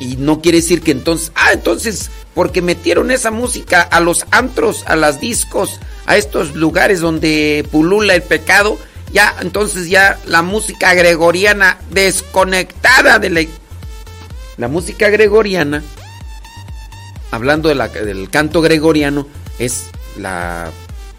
Y 0.00 0.16
no 0.16 0.40
quiere 0.40 0.58
decir 0.58 0.82
que 0.82 0.90
entonces, 0.90 1.30
ah, 1.34 1.52
entonces, 1.52 2.10
porque 2.34 2.62
metieron 2.62 3.10
esa 3.10 3.30
música 3.30 3.82
a 3.82 4.00
los 4.00 4.26
antros, 4.30 4.84
a 4.86 4.96
las 4.96 5.20
discos, 5.20 5.78
a 6.06 6.16
estos 6.16 6.56
lugares 6.56 7.00
donde 7.00 7.66
pulula 7.70 8.14
el 8.14 8.22
pecado, 8.22 8.78
ya, 9.12 9.36
entonces 9.40 9.88
ya 9.88 10.18
la 10.26 10.42
música 10.42 10.94
gregoriana 10.94 11.78
desconectada 11.90 13.18
de 13.18 13.30
la... 13.30 13.42
la 14.56 14.68
música 14.68 15.10
gregoriana, 15.10 15.82
hablando 17.30 17.68
del 17.68 18.30
canto 18.30 18.62
gregoriano, 18.62 19.26
es 19.58 19.90
la 20.16 20.70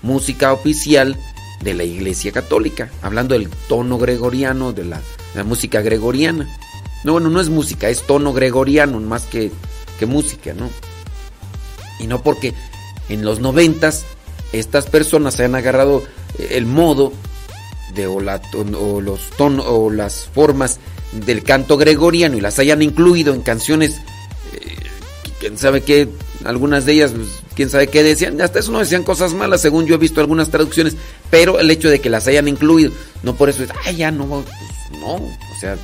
música 0.01 0.53
oficial 0.53 1.17
de 1.61 1.73
la 1.73 1.83
Iglesia 1.83 2.31
Católica, 2.31 2.89
hablando 3.01 3.33
del 3.33 3.49
tono 3.67 3.97
gregoriano, 3.97 4.73
de 4.73 4.85
la, 4.85 5.01
música 5.43 5.81
gregoriana. 5.81 6.47
No, 7.03 7.13
bueno, 7.13 7.29
no 7.29 7.41
es 7.41 7.49
música, 7.49 7.89
es 7.89 8.03
tono 8.03 8.33
gregoriano, 8.33 8.99
más 8.99 9.23
que, 9.23 9.51
que 9.99 10.05
música, 10.05 10.53
¿no? 10.53 10.69
Y 11.99 12.07
no 12.07 12.21
porque 12.21 12.53
en 13.09 13.25
los 13.25 13.39
noventas 13.39 14.05
estas 14.53 14.85
personas 14.85 15.35
se 15.35 15.45
han 15.45 15.55
agarrado 15.55 16.03
el 16.37 16.65
modo 16.65 17.13
de 17.95 18.07
o, 18.07 18.19
los 18.21 19.19
tonos 19.37 19.65
o 19.67 19.89
las 19.89 20.27
formas 20.33 20.79
del 21.11 21.43
canto 21.43 21.77
gregoriano 21.77 22.37
y 22.37 22.41
las 22.41 22.59
hayan 22.59 22.81
incluido 22.81 23.33
en 23.33 23.41
canciones, 23.41 23.97
eh, 24.53 24.75
quién 25.39 25.57
sabe 25.57 25.81
qué, 25.81 26.07
algunas 26.45 26.85
de 26.85 26.93
ellas, 26.93 27.11
pues, 27.11 27.27
quién 27.55 27.69
sabe 27.69 27.87
qué 27.87 28.01
decían, 28.03 28.39
hasta 28.41 28.59
eso 28.59 28.71
no 28.71 28.79
decían 28.79 29.03
cosas 29.03 29.33
malas, 29.33 29.61
según 29.61 29.85
yo 29.85 29.95
he 29.95 29.97
visto 29.97 30.21
algunas 30.21 30.49
traducciones, 30.49 30.95
pero 31.29 31.59
el 31.59 31.69
hecho 31.69 31.89
de 31.89 31.99
que 31.99 32.09
las 32.09 32.27
hayan 32.27 32.47
incluido, 32.47 32.91
no 33.23 33.35
por 33.35 33.49
eso 33.49 33.63
es, 33.63 33.69
ay, 33.85 33.97
ya 33.97 34.11
no, 34.11 34.25
pues, 34.25 34.45
no, 34.99 35.15
o 35.15 35.59
sea, 35.59 35.77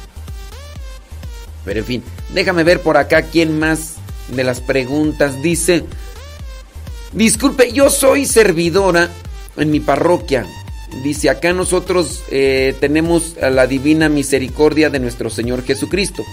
pero 1.68 1.82
en 1.82 1.86
fin, 1.86 2.04
déjame 2.34 2.64
ver 2.64 2.82
por 2.82 2.98
acá 2.98 3.22
quién 3.22 3.60
más 3.60 3.96
de 4.30 4.44
las 4.44 4.62
preguntas 4.62 5.44
dice, 5.44 5.84
disculpe, 7.12 7.72
yo 7.72 7.92
soy 7.92 8.26
servidora 8.26 9.10
en 9.58 9.70
mi 9.70 9.80
parroquia, 9.80 10.48
Dice, 11.04 11.30
acá 11.30 11.54
nosotros 11.54 12.24
eh, 12.32 12.74
tenemos 12.80 13.36
la 13.40 13.68
divina 13.68 14.10
misericordia 14.10 14.90
de 14.90 15.00
nuestro 15.00 15.30
Señor 15.30 15.64
Jesucristo. 15.64 16.24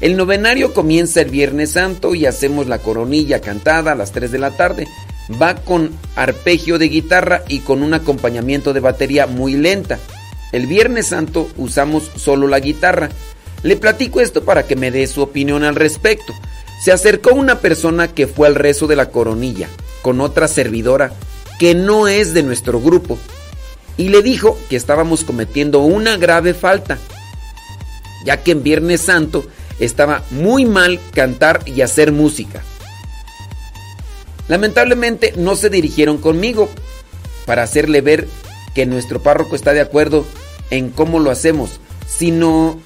El 0.00 0.16
novenario 0.16 0.74
comienza 0.74 1.20
el 1.20 1.30
Viernes 1.30 1.72
Santo 1.72 2.14
y 2.14 2.26
hacemos 2.26 2.66
la 2.66 2.78
coronilla 2.78 3.40
cantada 3.40 3.92
a 3.92 3.94
las 3.94 4.12
3 4.12 4.30
de 4.32 4.38
la 4.38 4.50
tarde. 4.50 4.86
Va 5.40 5.54
con 5.54 5.90
arpegio 6.16 6.78
de 6.78 6.88
guitarra 6.88 7.44
y 7.48 7.60
con 7.60 7.82
un 7.82 7.94
acompañamiento 7.94 8.72
de 8.72 8.80
batería 8.80 9.26
muy 9.26 9.54
lenta. 9.54 9.98
El 10.52 10.66
Viernes 10.66 11.06
Santo 11.06 11.48
usamos 11.56 12.10
solo 12.16 12.48
la 12.48 12.60
guitarra. 12.60 13.10
Le 13.64 13.76
platico 13.76 14.20
esto 14.20 14.44
para 14.44 14.66
que 14.66 14.76
me 14.76 14.90
dé 14.90 15.06
su 15.06 15.22
opinión 15.22 15.64
al 15.64 15.74
respecto. 15.74 16.34
Se 16.84 16.92
acercó 16.92 17.34
una 17.34 17.60
persona 17.60 18.08
que 18.08 18.26
fue 18.26 18.46
al 18.46 18.54
rezo 18.54 18.86
de 18.86 18.94
la 18.94 19.08
coronilla 19.08 19.68
con 20.02 20.20
otra 20.20 20.48
servidora 20.48 21.14
que 21.58 21.74
no 21.74 22.06
es 22.06 22.34
de 22.34 22.42
nuestro 22.42 22.78
grupo 22.78 23.18
y 23.96 24.10
le 24.10 24.22
dijo 24.22 24.58
que 24.68 24.76
estábamos 24.76 25.24
cometiendo 25.24 25.80
una 25.80 26.18
grave 26.18 26.52
falta, 26.52 26.98
ya 28.26 28.42
que 28.42 28.50
en 28.50 28.62
Viernes 28.62 29.00
Santo 29.00 29.46
estaba 29.80 30.22
muy 30.30 30.66
mal 30.66 31.00
cantar 31.14 31.62
y 31.64 31.80
hacer 31.80 32.12
música. 32.12 32.62
Lamentablemente 34.46 35.32
no 35.36 35.56
se 35.56 35.70
dirigieron 35.70 36.18
conmigo 36.18 36.68
para 37.46 37.62
hacerle 37.62 38.02
ver 38.02 38.28
que 38.74 38.84
nuestro 38.84 39.22
párroco 39.22 39.56
está 39.56 39.72
de 39.72 39.80
acuerdo 39.80 40.26
en 40.68 40.90
cómo 40.90 41.18
lo 41.18 41.30
hacemos, 41.30 41.80
sino 42.06 42.78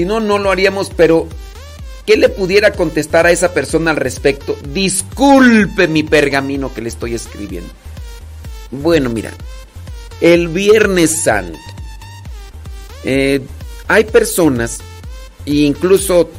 si 0.00 0.06
no 0.06 0.18
no 0.18 0.38
lo 0.38 0.50
haríamos, 0.50 0.90
pero 0.96 1.28
¿qué 2.06 2.16
le 2.16 2.30
pudiera 2.30 2.72
contestar 2.72 3.26
a 3.26 3.32
esa 3.32 3.52
persona 3.52 3.90
al 3.90 3.98
respecto? 3.98 4.56
Disculpe 4.72 5.88
mi 5.88 6.02
pergamino 6.04 6.72
que 6.72 6.80
le 6.80 6.88
estoy 6.88 7.14
escribiendo. 7.14 7.68
Bueno, 8.70 9.10
mira, 9.10 9.30
el 10.22 10.48
Viernes 10.48 11.22
Santo. 11.22 11.58
Eh, 13.04 13.42
hay 13.88 14.04
personas, 14.04 14.78
e 15.44 15.56
incluso 15.66 16.30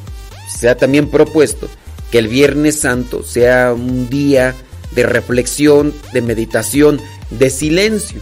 se 0.49 0.68
ha 0.68 0.76
también 0.76 1.12
propuesto, 1.12 1.70
que 2.09 2.18
el 2.18 2.30
Viernes 2.30 2.80
Santo 2.80 3.22
sea 3.22 3.74
un 3.74 4.09
día 4.09 4.55
de 4.95 5.03
reflexión, 5.03 5.93
de 6.14 6.24
meditación, 6.24 6.99
de 7.30 7.51
silencio. 7.51 8.22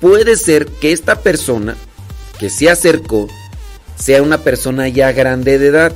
Puede 0.00 0.36
ser 0.36 0.66
que 0.66 0.92
esta 0.92 1.22
persona 1.22 1.78
que 2.38 2.50
se 2.50 2.68
acercó 2.68 3.26
sea 3.98 4.22
una 4.22 4.38
persona 4.38 4.88
ya 4.88 5.12
grande 5.12 5.58
de 5.58 5.66
edad, 5.66 5.92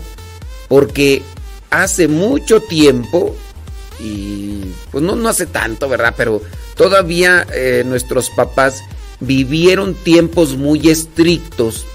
porque 0.68 1.22
hace 1.70 2.08
mucho 2.08 2.60
tiempo 2.60 3.34
y 4.00 4.64
pues 4.90 5.02
no, 5.02 5.16
no 5.16 5.28
hace 5.28 5.46
tanto, 5.46 5.88
¿verdad? 5.88 6.14
Pero 6.16 6.42
todavía 6.76 7.46
eh, 7.54 7.82
nuestros 7.86 8.30
papás 8.30 8.82
vivieron 9.20 9.94
tiempos 9.94 10.56
muy 10.56 10.88
estrictos 10.90 11.86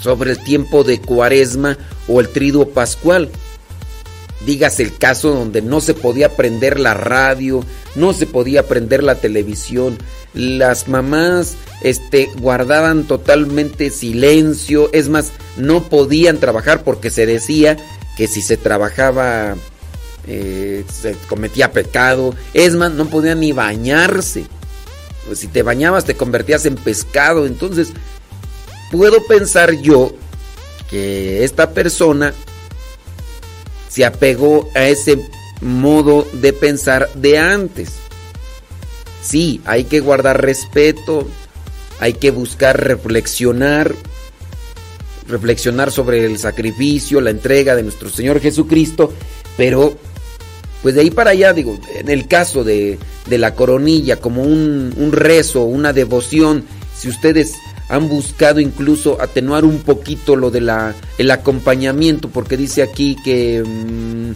sobre 0.00 0.32
el 0.32 0.42
tiempo 0.42 0.84
de 0.84 1.00
cuaresma 1.00 1.78
o 2.08 2.20
el 2.20 2.28
triduo 2.28 2.68
pascual. 2.68 3.30
Dígase 4.46 4.82
el 4.82 4.96
caso 4.96 5.32
donde 5.32 5.62
no 5.62 5.80
se 5.80 5.94
podía 5.94 6.36
prender 6.36 6.80
la 6.80 6.94
radio, 6.94 7.64
no 7.94 8.12
se 8.12 8.26
podía 8.26 8.66
prender 8.66 9.02
la 9.02 9.14
televisión, 9.14 9.98
las 10.34 10.88
mamás 10.88 11.54
este, 11.82 12.28
guardaban 12.38 13.04
totalmente 13.04 13.90
silencio, 13.90 14.90
es 14.92 15.08
más, 15.08 15.30
no 15.56 15.84
podían 15.84 16.38
trabajar 16.38 16.82
porque 16.82 17.10
se 17.10 17.26
decía 17.26 17.76
que 18.16 18.26
si 18.26 18.42
se 18.42 18.56
trabajaba 18.56 19.54
eh, 20.26 20.84
se 20.92 21.14
cometía 21.28 21.72
pecado, 21.72 22.34
es 22.54 22.74
más, 22.74 22.92
no 22.92 23.06
podían 23.06 23.40
ni 23.40 23.52
bañarse. 23.52 24.44
Pues 25.26 25.38
si 25.38 25.46
te 25.48 25.62
bañabas 25.62 26.04
te 26.04 26.16
convertías 26.16 26.66
en 26.66 26.76
pescado. 26.76 27.46
Entonces, 27.46 27.92
puedo 28.90 29.24
pensar 29.26 29.72
yo 29.80 30.12
que 30.90 31.44
esta 31.44 31.70
persona 31.70 32.34
se 33.92 34.04
apegó 34.04 34.70
a 34.74 34.88
ese 34.88 35.18
modo 35.60 36.26
de 36.32 36.52
pensar 36.52 37.10
de 37.14 37.38
antes. 37.38 37.90
Sí, 39.22 39.60
hay 39.66 39.84
que 39.84 40.00
guardar 40.00 40.40
respeto, 40.40 41.28
hay 42.00 42.14
que 42.14 42.30
buscar 42.30 42.82
reflexionar, 42.82 43.94
reflexionar 45.28 45.92
sobre 45.92 46.24
el 46.24 46.38
sacrificio, 46.38 47.20
la 47.20 47.30
entrega 47.30 47.76
de 47.76 47.82
nuestro 47.82 48.08
Señor 48.08 48.40
Jesucristo, 48.40 49.12
pero 49.56 49.96
pues 50.82 50.94
de 50.94 51.02
ahí 51.02 51.10
para 51.10 51.30
allá, 51.30 51.52
digo, 51.52 51.78
en 51.94 52.08
el 52.08 52.26
caso 52.26 52.64
de, 52.64 52.98
la 53.28 53.54
coronilla, 53.54 54.20
como 54.20 54.42
un, 54.42 55.10
rezo, 55.12 55.62
una 55.64 55.92
devoción, 55.92 56.64
si 56.96 57.08
ustedes 57.08 57.52
han 57.92 58.08
buscado 58.08 58.58
incluso 58.58 59.20
atenuar 59.20 59.64
un 59.66 59.80
poquito 59.80 60.34
lo 60.34 60.50
de 60.50 60.62
la 60.62 60.94
el 61.18 61.30
acompañamiento 61.30 62.30
porque 62.30 62.56
dice 62.56 62.82
aquí 62.82 63.16
que 63.22 63.62
mm, 63.62 64.32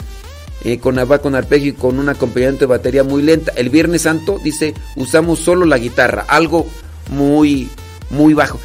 eh, 0.69 0.79
con 0.79 0.97
va 0.97 1.19
con 1.19 1.35
arpegio 1.35 1.71
y 1.71 1.73
con 1.73 1.99
un 1.99 2.09
acompañamiento 2.11 2.61
de 2.61 2.67
batería 2.67 3.03
muy 3.03 3.23
lenta. 3.23 3.53
El 3.57 3.71
viernes 3.71 4.03
santo 4.03 4.39
dice 4.45 4.75
usamos 4.95 5.39
solo 5.39 5.65
la 5.65 5.79
guitarra 5.79 6.27
algo 6.29 6.67
muy 7.11 7.71
muy 8.11 8.35
bajo. 8.35 8.61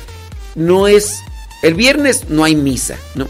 No 0.55 0.87
es 0.87 1.19
el 1.63 1.73
viernes 1.73 2.29
no 2.29 2.43
hay 2.43 2.55
misa 2.55 2.97
no 3.15 3.27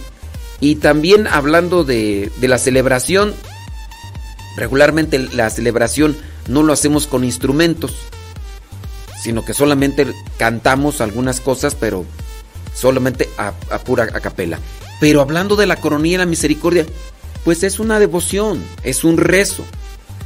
y 0.60 0.76
también 0.76 1.28
hablando 1.28 1.84
de, 1.84 2.32
de 2.42 2.48
la 2.48 2.58
celebración 2.58 3.34
Regularmente 4.58 5.18
la 5.18 5.50
celebración 5.50 6.18
no 6.48 6.64
lo 6.64 6.74
hacemos 6.74 7.08
con 7.08 7.24
instrumentos, 7.24 7.94
sino 9.22 9.46
que 9.46 9.54
solamente 9.54 10.08
cantamos 10.38 11.02
algunas 11.02 11.40
cosas, 11.40 11.76
pero 11.76 12.06
solamente 12.74 13.30
a, 13.38 13.52
pura 13.80 14.04
a 14.04 14.20
capela. 14.20 14.60
Pero 15.00 15.22
hablando 15.22 15.56
de 15.56 15.68
la 15.68 15.76
coronilla 15.76 16.16
y 16.16 16.18
la 16.20 16.26
misericordia, 16.26 16.86
pues 17.44 17.64
es 17.64 17.80
una 17.80 18.00
devoción, 18.00 18.64
es 18.84 19.04
un 19.04 19.18
rezo. 19.18 19.64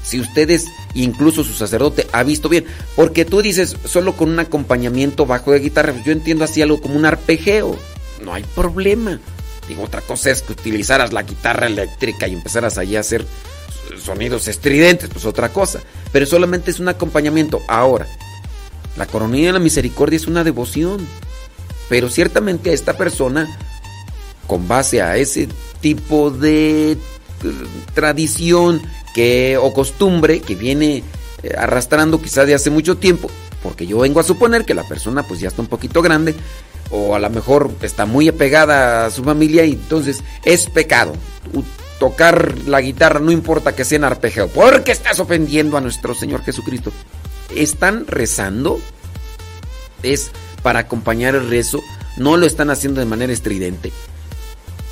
Si 0.04 0.20
ustedes, 0.20 0.66
incluso 0.94 1.44
su 1.44 1.54
sacerdote, 1.54 2.08
ha 2.12 2.24
visto 2.24 2.48
bien, 2.48 2.66
porque 2.96 3.26
tú 3.26 3.42
dices 3.42 3.76
solo 3.86 4.16
con 4.16 4.30
un 4.30 4.40
acompañamiento 4.40 5.26
bajo 5.26 5.52
de 5.52 5.60
guitarra, 5.60 5.94
yo 6.06 6.12
entiendo 6.12 6.44
así 6.44 6.62
algo 6.62 6.80
como 6.80 6.96
un 6.96 7.06
arpegio, 7.06 7.76
no 8.24 8.34
hay 8.34 8.44
problema. 8.44 9.20
Digo, 9.68 9.84
otra 9.84 10.02
cosa 10.02 10.30
es 10.30 10.44
que 10.44 10.54
utilizaras 10.54 11.12
la 11.12 11.24
guitarra 11.24 11.66
eléctrica 11.66 12.28
y 12.28 12.34
empezaras 12.34 12.78
allí 12.78 12.96
a 12.96 13.00
hacer 13.00 13.26
sonidos 14.04 14.48
estridentes, 14.48 15.10
pues 15.12 15.26
otra 15.26 15.50
cosa. 15.50 15.82
Pero 16.12 16.28
solamente 16.28 16.70
es 16.70 16.80
un 16.80 16.88
acompañamiento. 16.88 17.62
Ahora, 17.68 18.06
la 18.98 19.06
coronilla 19.06 19.48
de 19.48 19.54
la 19.54 19.60
misericordia 19.60 20.18
es 20.18 20.28
una 20.28 20.44
devoción. 20.44 21.06
Pero 21.90 22.10
ciertamente 22.10 22.74
esta 22.74 22.98
persona, 22.98 23.58
con 24.48 24.68
base 24.68 25.02
a 25.02 25.18
ese 25.18 25.48
tipo 25.82 26.32
de 26.32 26.94
eh, 26.94 26.98
tradición 27.94 28.82
que, 29.14 29.58
o 29.58 29.72
costumbre 29.74 30.40
que 30.40 30.56
viene 30.56 31.04
eh, 31.44 31.54
arrastrando 31.58 32.22
quizá 32.22 32.46
de 32.46 32.56
hace 32.56 32.72
mucho 32.72 32.98
tiempo, 32.98 33.30
porque 33.62 33.86
yo 33.86 34.00
vengo 34.00 34.20
a 34.20 34.24
suponer 34.24 34.66
que 34.66 34.74
la 34.74 34.88
persona 34.88 35.24
pues 35.24 35.40
ya 35.40 35.50
está 35.50 35.62
un 35.62 35.68
poquito 35.68 36.02
grande, 36.02 36.34
o 36.90 37.14
a 37.14 37.20
lo 37.20 37.30
mejor 37.30 37.72
está 37.82 38.08
muy 38.08 38.28
apegada 38.28 39.06
a 39.06 39.12
su 39.12 39.24
familia 39.24 39.64
y 39.66 39.74
entonces 39.74 40.24
es 40.44 40.68
pecado 40.68 41.14
tocar 42.00 42.58
la 42.68 42.82
guitarra, 42.82 43.20
no 43.20 43.32
importa 43.32 43.76
que 43.76 43.86
sea 43.86 43.98
en 43.98 44.04
arpegio, 44.04 44.48
porque 44.50 44.92
estás 44.92 45.20
ofendiendo 45.20 45.78
a 45.78 45.82
nuestro 45.82 46.14
Señor 46.14 46.44
Jesucristo. 46.44 46.92
Están 47.56 48.08
rezando, 48.08 48.80
es 50.04 50.32
para 50.62 50.80
acompañar 50.80 51.36
el 51.36 51.50
rezo, 51.50 51.82
no 52.18 52.38
lo 52.38 52.46
están 52.46 52.70
haciendo 52.70 53.00
de 53.00 53.06
manera 53.06 53.34
estridente. 53.34 53.92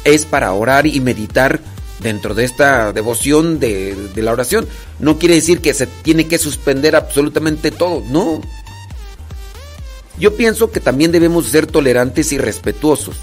es 0.04 0.26
para 0.26 0.52
orar 0.52 0.86
y 0.86 1.00
meditar 1.00 1.62
dentro 2.00 2.36
de 2.36 2.44
esta 2.44 2.92
devoción 2.92 3.60
de, 3.60 4.12
la 4.16 4.32
oración. 4.32 4.68
No 5.00 5.18
quiere 5.18 5.36
decir 5.36 5.62
que 5.62 5.74
se 5.74 5.88
tiene 5.88 6.28
que 6.28 6.38
suspender 6.38 6.96
absolutamente 6.96 7.72
todo, 7.72 8.04
no. 8.10 8.42
Yo 10.20 10.36
pienso 10.36 10.72
que 10.72 10.80
también 10.80 11.12
debemos 11.12 11.48
ser 11.48 11.66
tolerantes 11.66 12.32
y 12.34 12.38
respetuosos. 12.38 13.16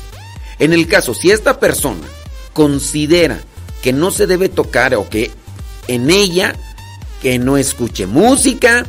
En 0.59 0.73
el 0.73 0.89
caso, 0.89 1.15
si 1.15 1.31
esta 1.31 1.61
persona 1.61 2.07
considera 2.53 3.41
que 3.83 3.93
no 3.93 4.11
se 4.11 4.27
debe 4.27 4.49
tocar 4.49 4.95
o 4.95 5.09
que 5.09 5.31
en 5.87 6.11
ella 6.11 6.55
que 7.23 7.39
no 7.39 7.57
escuche 7.57 8.07
música, 8.07 8.87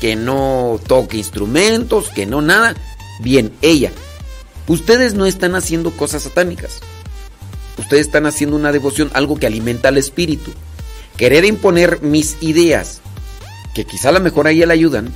que 0.00 0.16
no 0.16 0.80
toque 0.86 1.16
instrumentos, 1.16 2.10
que 2.10 2.26
no 2.26 2.42
nada, 2.42 2.74
bien, 3.20 3.52
ella. 3.62 3.92
Ustedes 4.66 5.14
no 5.14 5.26
están 5.26 5.54
haciendo 5.54 5.90
cosas 5.90 6.22
satánicas. 6.22 6.80
Ustedes 7.78 8.06
están 8.06 8.26
haciendo 8.26 8.56
una 8.56 8.72
devoción, 8.72 9.10
algo 9.14 9.38
que 9.38 9.46
alimenta 9.46 9.88
al 9.88 9.98
espíritu. 9.98 10.52
Querer 11.16 11.44
imponer 11.44 12.02
mis 12.02 12.36
ideas, 12.40 13.00
que 13.74 13.84
quizá 13.84 14.10
a 14.10 14.12
lo 14.12 14.20
mejor 14.20 14.46
a 14.46 14.50
ella 14.50 14.66
le 14.66 14.74
ayudan, 14.74 15.12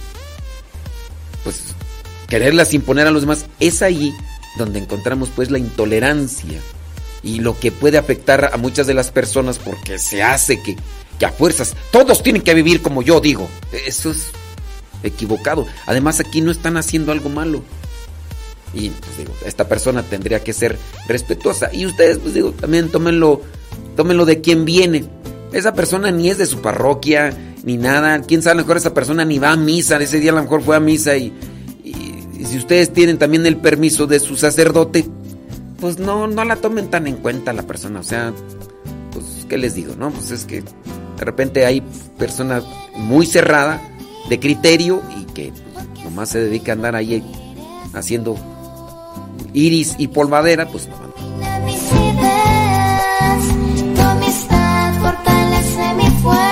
pues 1.44 1.74
quererlas 2.28 2.72
imponer 2.72 3.06
a 3.06 3.10
los 3.10 3.22
demás, 3.22 3.46
es 3.60 3.82
ahí 3.82 4.12
donde 4.56 4.78
encontramos 4.78 5.30
pues 5.34 5.50
la 5.50 5.58
intolerancia 5.58 6.60
y 7.22 7.40
lo 7.40 7.58
que 7.58 7.72
puede 7.72 7.98
afectar 7.98 8.50
a 8.52 8.56
muchas 8.56 8.86
de 8.86 8.94
las 8.94 9.10
personas 9.10 9.58
porque 9.58 9.98
se 9.98 10.22
hace 10.22 10.60
que, 10.62 10.76
que 11.18 11.26
a 11.26 11.30
fuerzas 11.30 11.74
todos 11.90 12.22
tienen 12.22 12.42
que 12.42 12.54
vivir 12.54 12.82
como 12.82 13.02
yo 13.02 13.20
digo. 13.20 13.48
Eso 13.86 14.10
es 14.10 14.30
equivocado. 15.03 15.66
Además 15.86 16.20
aquí 16.20 16.40
no 16.40 16.50
están 16.50 16.76
haciendo 16.76 17.12
algo 17.12 17.28
malo. 17.28 17.62
Y 18.74 18.90
pues 18.90 19.28
esta 19.44 19.68
persona 19.68 20.03
tendría 20.03 20.42
que 20.42 20.53
ser 20.53 20.78
respetuosa. 21.07 21.72
Y 21.72 21.86
ustedes, 21.86 22.18
pues 22.18 22.34
digo, 22.34 22.53
también 22.53 22.88
tómenlo, 22.88 23.42
tómenlo 23.96 24.24
de 24.24 24.40
quien 24.40 24.64
viene. 24.64 25.05
Esa 25.53 25.74
persona 25.74 26.11
ni 26.11 26.30
es 26.30 26.38
de 26.38 26.46
su 26.46 26.62
parroquia, 26.62 27.36
ni 27.64 27.76
nada. 27.76 28.22
Quién 28.22 28.42
sabe, 28.42 28.53
a 28.53 28.55
lo 28.57 28.62
mejor 28.62 28.78
esa 28.78 28.94
persona 28.94 29.24
ni 29.24 29.38
va 29.38 29.53
a 29.53 29.57
misa. 29.57 29.98
Ese 29.98 30.20
día 30.20 30.32
a 30.32 30.34
lo 30.34 30.42
mejor 30.42 30.62
fue 30.62 30.76
a 30.76 30.80
misa 30.80 31.16
y, 31.16 31.32
si 32.44 32.59
ustedes 32.59 32.92
tienen 32.92 33.18
también 33.18 33.46
el 33.46 33.57
permiso 33.57 34.07
de 34.07 34.20
su 34.20 34.36
sacerdote, 34.36 35.07
pues 35.78 35.98
no, 35.98 36.26
no 36.26 36.44
la 36.44 36.57
tomen 36.57 36.90
tan 36.90 37.07
en 37.07 37.16
cuenta 37.16 37.53
la 37.53 37.62
persona. 37.62 38.00
O 38.00 38.03
sea, 38.03 38.32
pues, 39.12 39.46
¿qué 39.48 39.59
les 39.59 39.74
digo? 39.74 39.94
No, 39.96 40.11
pues 40.11 40.30
es 40.30 40.44
que 40.44 40.62
de 40.62 41.24
repente 41.24 41.66
hay 41.66 41.82
personas 42.18 42.64
muy 42.96 43.26
cerrada 43.26 43.80
de 44.32 44.40
criterio 44.40 45.02
y 45.14 45.24
que 45.24 45.52
pues, 45.74 46.04
nomás 46.04 46.30
se 46.30 46.40
dedica 46.40 46.72
a 46.72 46.74
andar 46.74 46.96
ahí 46.96 47.22
haciendo 47.92 48.34
iris 49.52 49.94
y 49.98 50.08
polvadera, 50.08 50.66
pues 50.68 50.88
no. 50.88 50.96
mi 51.66 51.76
fuerza, 56.22 56.51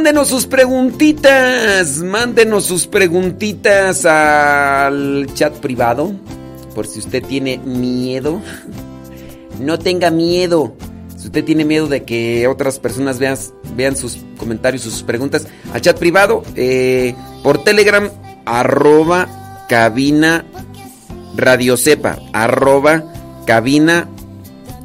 Mándenos 0.00 0.28
sus 0.28 0.46
preguntitas, 0.46 1.98
mándenos 1.98 2.64
sus 2.64 2.86
preguntitas 2.86 4.06
al 4.06 5.26
chat 5.34 5.52
privado, 5.56 6.14
por 6.74 6.86
si 6.86 7.00
usted 7.00 7.22
tiene 7.22 7.58
miedo. 7.58 8.40
No 9.60 9.78
tenga 9.78 10.10
miedo. 10.10 10.74
Si 11.18 11.26
usted 11.26 11.44
tiene 11.44 11.66
miedo 11.66 11.86
de 11.86 12.04
que 12.04 12.48
otras 12.48 12.78
personas 12.78 13.18
vean, 13.18 13.36
vean 13.76 13.94
sus 13.94 14.16
comentarios, 14.38 14.84
sus 14.84 15.02
preguntas, 15.02 15.46
al 15.74 15.82
chat 15.82 15.98
privado, 15.98 16.44
eh, 16.56 17.14
por 17.42 17.62
Telegram, 17.62 18.08
arroba 18.46 19.66
cabina 19.68 20.46
radio 21.36 21.76
sepa, 21.76 22.18
arroba 22.32 23.04
cabina 23.44 24.08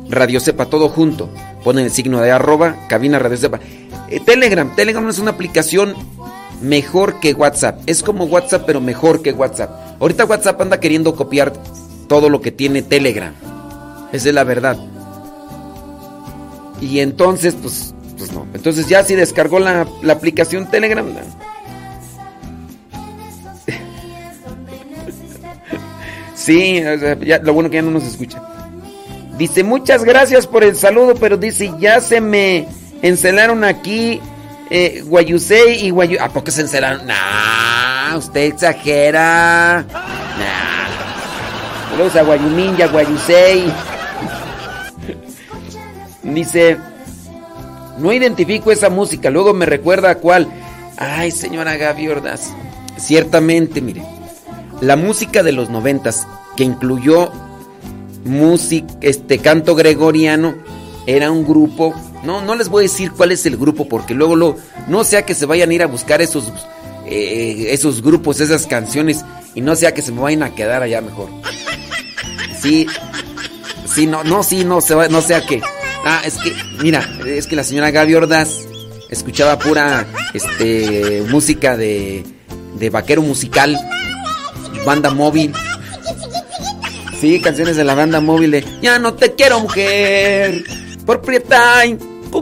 radio 0.09 0.41
sepa, 0.41 0.65
todo 0.65 0.89
junto. 0.89 1.29
Ponen 1.63 1.85
el 1.85 1.91
signo 1.91 2.19
de 2.19 2.31
arroba 2.31 2.75
cabina 2.89 3.17
radio 3.17 3.37
sepa. 3.37 3.61
Eh, 4.09 4.19
Telegram, 4.19 4.75
Telegram 4.75 5.07
es 5.09 5.19
una 5.19 5.31
aplicación 5.31 5.95
mejor 6.61 7.19
que 7.19 7.33
WhatsApp. 7.33 7.81
Es 7.85 8.03
como 8.03 8.25
WhatsApp, 8.25 8.63
pero 8.65 8.81
mejor 8.81 9.21
que 9.21 9.31
WhatsApp. 9.31 9.99
Ahorita 9.99 10.25
WhatsApp 10.25 10.61
anda 10.61 10.79
queriendo 10.79 11.15
copiar 11.15 11.53
todo 12.07 12.29
lo 12.29 12.41
que 12.41 12.51
tiene 12.51 12.81
Telegram. 12.81 13.33
Esa 14.11 14.29
es 14.29 14.35
la 14.35 14.43
verdad. 14.43 14.77
Y 16.81 16.99
entonces, 16.99 17.55
pues, 17.55 17.93
pues 18.17 18.31
no. 18.31 18.45
Entonces 18.53 18.87
ya 18.87 19.03
si 19.03 19.15
descargó 19.15 19.59
la, 19.59 19.87
la 20.01 20.13
aplicación 20.13 20.69
Telegram. 20.69 21.05
Sí, 26.35 26.79
lo 27.41 27.53
bueno 27.55 27.71
que 27.71 27.77
ya 27.77 27.81
no 27.81 27.89
nos 27.89 28.03
escucha. 28.03 28.39
Dice, 29.35 29.63
muchas 29.63 30.03
gracias 30.03 30.45
por 30.45 30.63
el 30.63 30.75
saludo, 30.75 31.15
pero 31.15 31.37
dice, 31.37 31.73
ya 31.79 31.99
se 32.01 32.21
me 32.21 32.67
encelaron 33.01 33.63
aquí 33.63 34.21
eh, 34.69 35.03
Guayusei 35.05 35.85
y 35.85 35.89
Guayu... 35.89 36.17
¿A 36.21 36.29
poco 36.29 36.51
se 36.51 36.61
encelaron? 36.61 37.05
Nah, 37.05 38.17
usted 38.17 38.41
exagera. 38.41 39.85
Nah. 39.89 41.89
Saludos 41.91 42.15
a 42.15 42.23
Guayumín 42.23 42.75
y 42.77 42.83
Guayusei. 42.83 43.71
Dice, 46.23 46.77
no 47.97 48.11
identifico 48.11 48.71
esa 48.71 48.89
música, 48.89 49.29
luego 49.29 49.53
me 49.53 49.65
recuerda 49.65 50.09
a 50.09 50.15
cuál. 50.15 50.47
Ay, 50.97 51.31
señora 51.31 51.77
Gaby 51.77 52.07
Ordaz. 52.07 52.51
Ciertamente, 52.97 53.81
mire, 53.81 54.03
la 54.81 54.95
música 54.95 55.43
de 55.43 55.51
los 55.51 55.69
noventas, 55.69 56.27
que 56.57 56.63
incluyó 56.63 57.31
música, 58.25 58.93
este 59.01 59.39
canto 59.39 59.75
gregoriano, 59.75 60.55
era 61.05 61.31
un 61.31 61.45
grupo. 61.45 61.93
No, 62.25 62.41
no 62.41 62.55
les 62.55 62.69
voy 62.69 62.81
a 62.81 62.87
decir 62.87 63.11
cuál 63.11 63.31
es 63.31 63.45
el 63.45 63.57
grupo, 63.57 63.87
porque 63.87 64.13
luego 64.13 64.35
lo, 64.35 64.57
no 64.87 65.03
sea 65.03 65.25
que 65.25 65.35
se 65.35 65.45
vayan 65.45 65.69
a 65.69 65.73
ir 65.73 65.83
a 65.83 65.87
buscar 65.87 66.21
esos, 66.21 66.51
eh, 67.05 67.67
esos 67.69 68.01
grupos, 68.01 68.41
esas 68.41 68.65
canciones, 68.65 69.23
y 69.53 69.61
no 69.61 69.75
sea 69.75 69.93
que 69.93 70.01
se 70.01 70.11
me 70.11 70.21
vayan 70.21 70.43
a 70.43 70.55
quedar 70.55 70.81
allá 70.81 71.01
mejor. 71.01 71.29
Sí, 72.61 72.87
sí, 73.93 74.07
no, 74.07 74.23
no, 74.23 74.43
sí, 74.43 74.65
no, 74.65 74.81
se 74.81 74.95
va, 74.95 75.07
no 75.07 75.21
sea 75.21 75.45
que. 75.45 75.61
Ah, 76.03 76.21
es 76.25 76.37
que, 76.37 76.53
mira, 76.81 77.07
es 77.25 77.47
que 77.47 77.55
la 77.55 77.63
señora 77.63 77.91
Gaby 77.91 78.15
Ordaz 78.15 78.59
escuchaba 79.09 79.57
pura, 79.59 80.05
este, 80.33 81.23
música 81.29 81.77
de, 81.77 82.23
de 82.77 82.89
vaquero 82.89 83.21
musical, 83.21 83.77
banda 84.85 85.09
móvil. 85.11 85.53
Sí, 87.19 87.39
canciones 87.39 87.75
de 87.77 87.83
la 87.83 87.95
banda 87.95 88.19
móvil 88.19 88.51
de 88.51 88.65
Ya 88.81 88.99
no 88.99 89.13
te 89.13 89.33
quiero 89.33 89.59
mujer, 89.59 90.63
por 91.05 91.21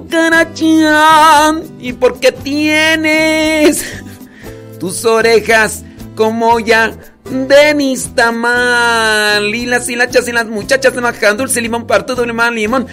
prieta 0.02 0.50
y 1.80 1.90
y 1.90 1.94
porque 1.94 2.32
tienes 2.32 3.86
tus 4.80 5.06
orejas 5.06 5.84
como 6.16 6.60
ya 6.60 6.98
Denis 7.30 8.14
Tamal. 8.16 9.54
Y 9.54 9.66
las 9.66 9.90
hilachas 9.90 10.28
y 10.28 10.32
las 10.32 10.48
muchachas 10.48 10.94
de 10.94 11.02
majan, 11.02 11.38
dulce 11.38 11.62
limón, 11.62 11.88
partudo, 11.88 12.26
limón, 12.26 12.56
limón. 12.56 12.88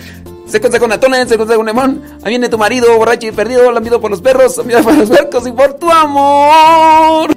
Se 0.46 0.60
con 0.60 0.92
atona, 0.92 1.26
se 1.26 1.38
con 1.38 1.66
limón. 1.66 2.02
Ahí 2.22 2.30
viene 2.30 2.48
tu 2.48 2.58
marido, 2.58 2.96
borracho 2.96 3.28
y 3.28 3.32
perdido, 3.32 3.70
lamido 3.70 4.00
por 4.00 4.10
los 4.10 4.20
perros, 4.20 4.56
lamido 4.56 4.82
por 4.82 4.94
los 4.94 5.08
percos 5.08 5.46
y 5.46 5.52
por 5.52 5.74
tu 5.74 5.90
amor. 5.90 7.30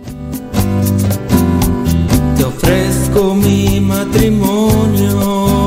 Te 2.38 2.44
ofrezco 2.44 3.36
mi 3.36 3.80
matrimonio. 3.80 5.63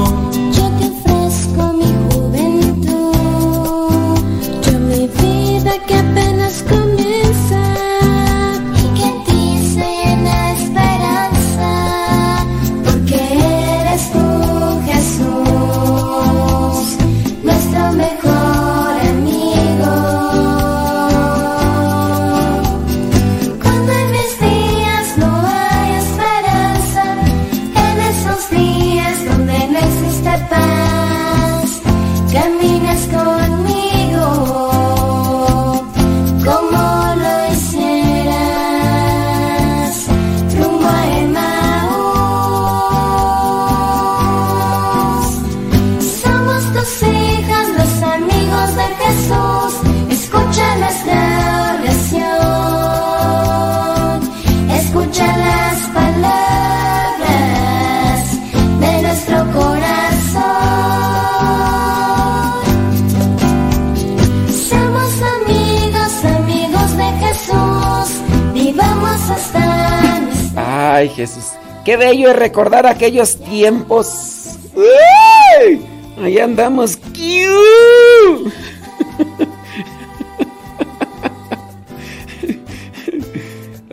Ay, 71.07 71.14
Jesús. 71.14 71.52
Qué 71.84 71.96
bello 71.96 72.30
es 72.30 72.36
recordar 72.36 72.84
aquellos 72.84 73.36
tiempos. 73.36 74.57
¡Uy! 74.74 75.80
Ahí 76.20 76.38
andamos. 76.38 76.98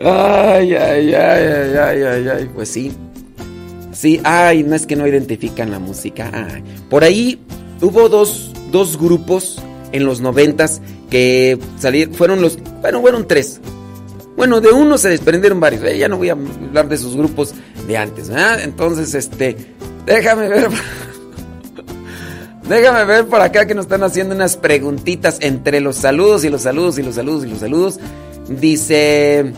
Ay, 0.06 0.74
ay, 0.74 1.14
ay, 1.14 1.14
ay, 1.14 1.76
ay, 1.78 2.02
ay, 2.02 2.28
ay. 2.28 2.50
Pues 2.52 2.68
sí. 2.68 2.92
Sí, 3.92 4.20
ay, 4.24 4.64
no 4.64 4.74
es 4.74 4.86
que 4.86 4.96
no 4.96 5.06
identifican 5.06 5.70
la 5.70 5.78
música. 5.78 6.32
Ay. 6.34 6.64
Por 6.90 7.04
ahí 7.04 7.38
hubo 7.80 8.08
dos, 8.08 8.50
dos 8.72 8.98
grupos 8.98 9.62
en 9.92 10.04
los 10.04 10.20
noventas 10.20 10.82
que 11.10 11.60
salieron, 11.78 12.12
fueron 12.14 12.40
los, 12.42 12.58
bueno, 12.82 13.00
fueron 13.00 13.28
tres. 13.28 13.60
Bueno, 14.36 14.60
de 14.60 14.72
uno 14.72 14.98
se 14.98 15.08
desprendieron 15.08 15.60
varios. 15.60 15.82
eh, 15.84 15.98
ya 15.98 16.08
no 16.08 16.16
voy 16.16 16.28
a 16.28 16.32
hablar 16.32 16.88
de 16.88 16.96
esos 16.96 17.16
grupos 17.16 17.54
de 17.86 17.96
antes, 17.96 18.28
¿verdad? 18.28 18.60
Entonces, 18.62 19.14
este, 19.14 19.56
déjame 20.06 20.48
ver. 20.48 20.68
Déjame 22.68 23.04
ver 23.04 23.26
por 23.26 23.42
acá 23.42 23.66
que 23.66 23.74
nos 23.74 23.84
están 23.84 24.02
haciendo 24.04 24.34
unas 24.34 24.56
preguntitas 24.56 25.36
entre 25.40 25.80
los 25.80 25.96
saludos 25.96 26.44
y 26.44 26.48
los 26.48 26.62
saludos 26.62 26.98
y 26.98 27.02
los 27.02 27.16
saludos 27.16 27.44
y 27.44 27.48
los 27.48 27.58
saludos. 27.58 28.00
Dice, 28.48 29.52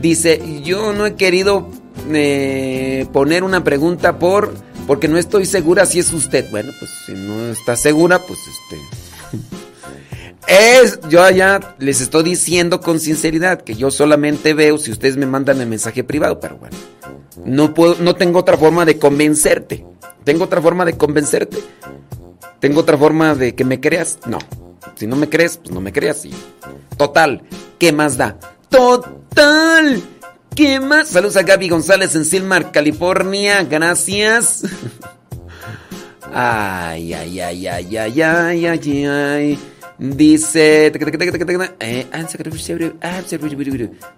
dice, 0.00 0.40
yo 0.62 0.92
no 0.92 1.06
he 1.06 1.16
querido 1.16 1.68
eh, 2.12 3.04
poner 3.12 3.42
una 3.42 3.64
pregunta 3.64 4.20
por, 4.20 4.54
porque 4.86 5.08
no 5.08 5.18
estoy 5.18 5.44
segura 5.44 5.86
si 5.86 5.98
es 5.98 6.12
usted. 6.12 6.48
Bueno, 6.52 6.70
pues 6.78 6.90
si 7.04 7.14
no 7.14 7.50
está 7.50 7.74
segura, 7.74 8.20
pues 8.20 8.38
este... 8.38 9.56
Es, 10.46 11.00
yo 11.08 11.28
ya 11.30 11.74
les 11.78 12.00
estoy 12.00 12.22
diciendo 12.22 12.80
con 12.80 13.00
sinceridad 13.00 13.62
que 13.62 13.74
yo 13.74 13.90
solamente 13.90 14.54
veo 14.54 14.78
si 14.78 14.92
ustedes 14.92 15.16
me 15.16 15.26
mandan 15.26 15.60
el 15.60 15.68
mensaje 15.68 16.04
privado, 16.04 16.38
pero 16.38 16.56
bueno, 16.56 16.76
no 17.44 17.74
puedo, 17.74 17.96
no 17.96 18.14
tengo 18.14 18.38
otra 18.38 18.56
forma 18.56 18.84
de 18.84 18.98
convencerte. 18.98 19.84
¿Tengo 20.24 20.44
otra 20.44 20.62
forma 20.62 20.84
de 20.84 20.96
convencerte? 20.96 21.58
¿Tengo 22.60 22.80
otra 22.80 22.96
forma 22.96 23.34
de 23.34 23.54
que 23.54 23.64
me 23.64 23.80
creas? 23.80 24.18
No. 24.26 24.38
Si 24.94 25.06
no 25.06 25.16
me 25.16 25.28
crees, 25.28 25.58
pues 25.58 25.72
no 25.72 25.80
me 25.80 25.92
creas. 25.92 26.22
Total, 26.96 27.42
¿qué 27.78 27.92
más 27.92 28.16
da? 28.16 28.38
Total, 28.68 30.02
¿qué 30.54 30.80
más? 30.80 31.08
Saludos 31.08 31.36
a 31.36 31.42
Gaby 31.42 31.68
González 31.68 32.14
en 32.14 32.24
Silmar, 32.24 32.72
California. 32.72 33.62
Gracias. 33.64 34.62
Ay, 36.38 37.14
ay, 37.14 37.40
ay, 37.40 37.66
ay, 37.66 37.96
ay, 37.96 38.20
ay, 38.20 38.66
ay, 38.66 39.06
ay. 39.06 39.58
Dice. 39.98 40.92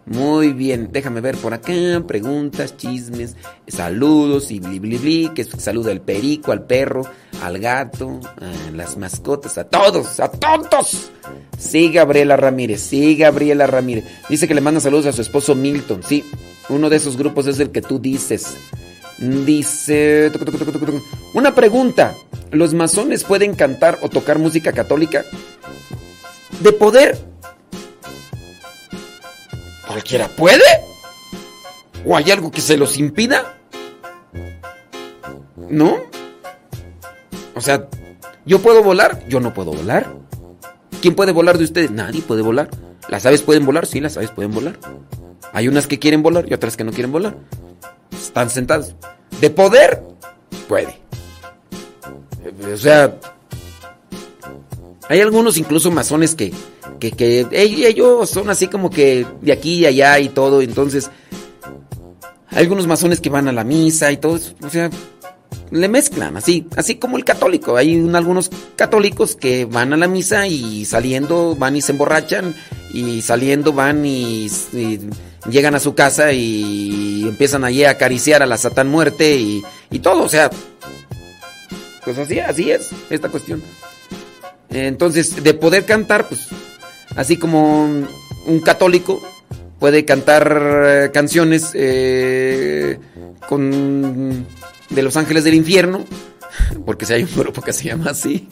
Muy 0.07 0.53
bien, 0.53 0.89
déjame 0.91 1.21
ver 1.21 1.37
por 1.37 1.55
acá. 1.55 1.73
Preguntas, 2.07 2.77
chismes, 2.77 3.37
saludos 3.67 4.51
y 4.51 4.59
bli, 4.59 4.79
bli, 4.79 4.99
bli. 4.99 5.31
Que 5.35 5.45
saluda 5.45 5.93
al 5.93 6.01
perico, 6.01 6.51
al 6.53 6.65
perro, 6.65 7.03
al 7.43 7.59
gato, 7.59 8.21
a 8.41 8.71
las 8.73 8.97
mascotas, 8.97 9.57
a 9.59 9.65
todos, 9.65 10.19
a 10.21 10.31
tontos. 10.31 11.11
Sí, 11.57 11.93
Gabriela 11.93 12.37
Ramírez, 12.37 12.81
sí, 12.81 13.17
Gabriela 13.17 13.67
Ramírez. 13.67 14.05
Dice 14.29 14.49
que 14.49 14.55
le 14.55 14.61
manda 14.61 14.81
saludos 14.81 15.07
a 15.07 15.13
su 15.13 15.23
esposo 15.23 15.55
Milton. 15.55 16.03
Sí, 16.03 16.25
uno 16.69 16.91
de 16.91 16.97
esos 16.97 17.17
grupos 17.17 17.47
es 17.47 17.61
el 17.61 17.71
que 17.71 17.83
tú 17.83 17.99
dices. 17.99 18.57
Dice. 19.19 20.31
Una 21.35 21.55
pregunta. 21.55 22.15
¿Los 22.51 22.73
masones 22.73 23.25
pueden 23.25 23.55
cantar 23.55 23.99
o 24.03 24.09
tocar 24.09 24.39
música 24.39 24.73
católica? 24.73 25.25
De 26.61 26.73
poder. 26.73 27.19
¿Cualquiera 29.87 30.29
puede? 30.29 30.63
¿O 32.07 32.17
hay 32.17 32.31
algo 32.31 32.51
que 32.51 32.61
se 32.61 32.77
los 32.77 32.97
impida? 32.99 33.57
¿No? 35.69 35.99
O 37.55 37.61
sea, 37.61 37.89
¿yo 38.47 38.61
puedo 38.61 38.83
volar? 38.83 39.27
Yo 39.29 39.41
no 39.41 39.53
puedo 39.53 39.73
volar. 39.73 40.15
¿Quién 41.03 41.15
puede 41.15 41.33
volar 41.33 41.59
de 41.59 41.65
ustedes? 41.65 41.91
Nadie 41.91 42.23
puede 42.23 42.43
volar. 42.43 42.71
¿Las 43.09 43.27
aves 43.27 43.43
pueden 43.43 43.67
volar? 43.67 43.87
Sí, 43.87 44.01
las 44.01 44.17
aves 44.17 44.31
pueden 44.31 44.53
volar. 44.53 44.79
Hay 45.53 45.69
unas 45.69 45.87
que 45.87 45.99
quieren 45.99 46.23
volar 46.23 46.47
y 46.49 46.55
otras 46.55 46.77
que 46.77 46.85
no 46.85 46.93
quieren 46.93 47.13
volar. 47.13 47.37
Están 48.21 48.51
sentadas. 48.51 48.95
De 49.41 49.51
poder, 49.51 50.03
puede. 50.69 50.99
O 52.73 52.77
sea, 52.77 53.15
hay 55.09 55.21
algunos 55.21 55.57
incluso 55.57 55.91
masones 55.91 56.35
que, 56.35 56.53
que, 56.99 57.13
que 57.13 57.47
ellos 57.87 58.29
son 58.31 58.51
así 58.51 58.69
como 58.69 58.91
que 58.91 59.27
de 59.43 59.53
aquí 59.53 59.75
y 59.81 59.87
allá 59.87 60.19
y 60.19 60.29
todo. 60.29 60.61
Entonces, 60.63 61.11
hay 62.51 62.59
algunos 62.65 62.87
masones 62.87 63.21
que 63.21 63.31
van 63.31 63.49
a 63.49 63.53
la 63.53 63.65
misa 63.65 64.11
y 64.13 64.17
todo. 64.17 64.39
O 64.63 64.71
sea, 64.71 64.91
le 65.71 65.89
mezclan 65.89 66.37
así, 66.37 66.67
así 66.77 66.97
como 66.97 67.17
el 67.19 67.25
católico. 67.25 67.77
Hay 67.77 67.97
un- 67.97 68.17
algunos 68.17 68.51
católicos 68.77 69.37
que 69.37 69.65
van 69.67 69.93
a 69.93 69.97
la 69.97 70.09
misa 70.09 70.47
y 70.47 70.85
saliendo 70.85 71.55
van 71.57 71.77
y 71.77 71.83
se 71.83 71.93
emborrachan 71.93 72.55
y 72.93 73.21
saliendo 73.23 73.73
van 73.73 74.05
y 74.07 74.49
llegan 75.51 75.75
a 75.75 75.81
su 75.81 75.95
casa 75.95 76.33
y 76.33 77.23
empiezan 77.29 77.65
allí 77.65 77.85
a 77.85 77.91
acariciar 77.91 78.43
a 78.43 78.47
la 78.47 78.59
Satán 78.59 78.89
muerte 78.89 79.37
y, 79.37 79.63
y 79.91 79.99
todo. 80.01 80.23
O 80.23 80.29
sea, 80.29 80.51
pues 82.05 82.19
así, 82.19 82.41
así 82.41 82.71
es 82.71 82.91
esta 83.11 83.29
cuestión. 83.29 83.63
Entonces, 84.71 85.43
de 85.43 85.55
poder 85.55 85.85
cantar, 85.85 86.29
pues, 86.29 86.49
así 87.17 87.37
como 87.37 87.85
un, 88.47 88.61
católico 88.61 89.21
puede 89.79 90.05
cantar 90.05 90.83
eh, 90.87 91.11
canciones 91.13 91.71
eh, 91.75 92.99
con 93.49 94.47
de 94.91 95.03
los 95.03 95.17
ángeles 95.17 95.45
del 95.45 95.55
infierno, 95.55 96.05
porque 96.87 97.07
si 97.07 97.13
hay 97.15 97.25
un 97.25 97.35
grupo 97.35 97.63
que 97.63 97.73
se 97.73 97.85
llama 97.85 98.11
así, 98.11 98.49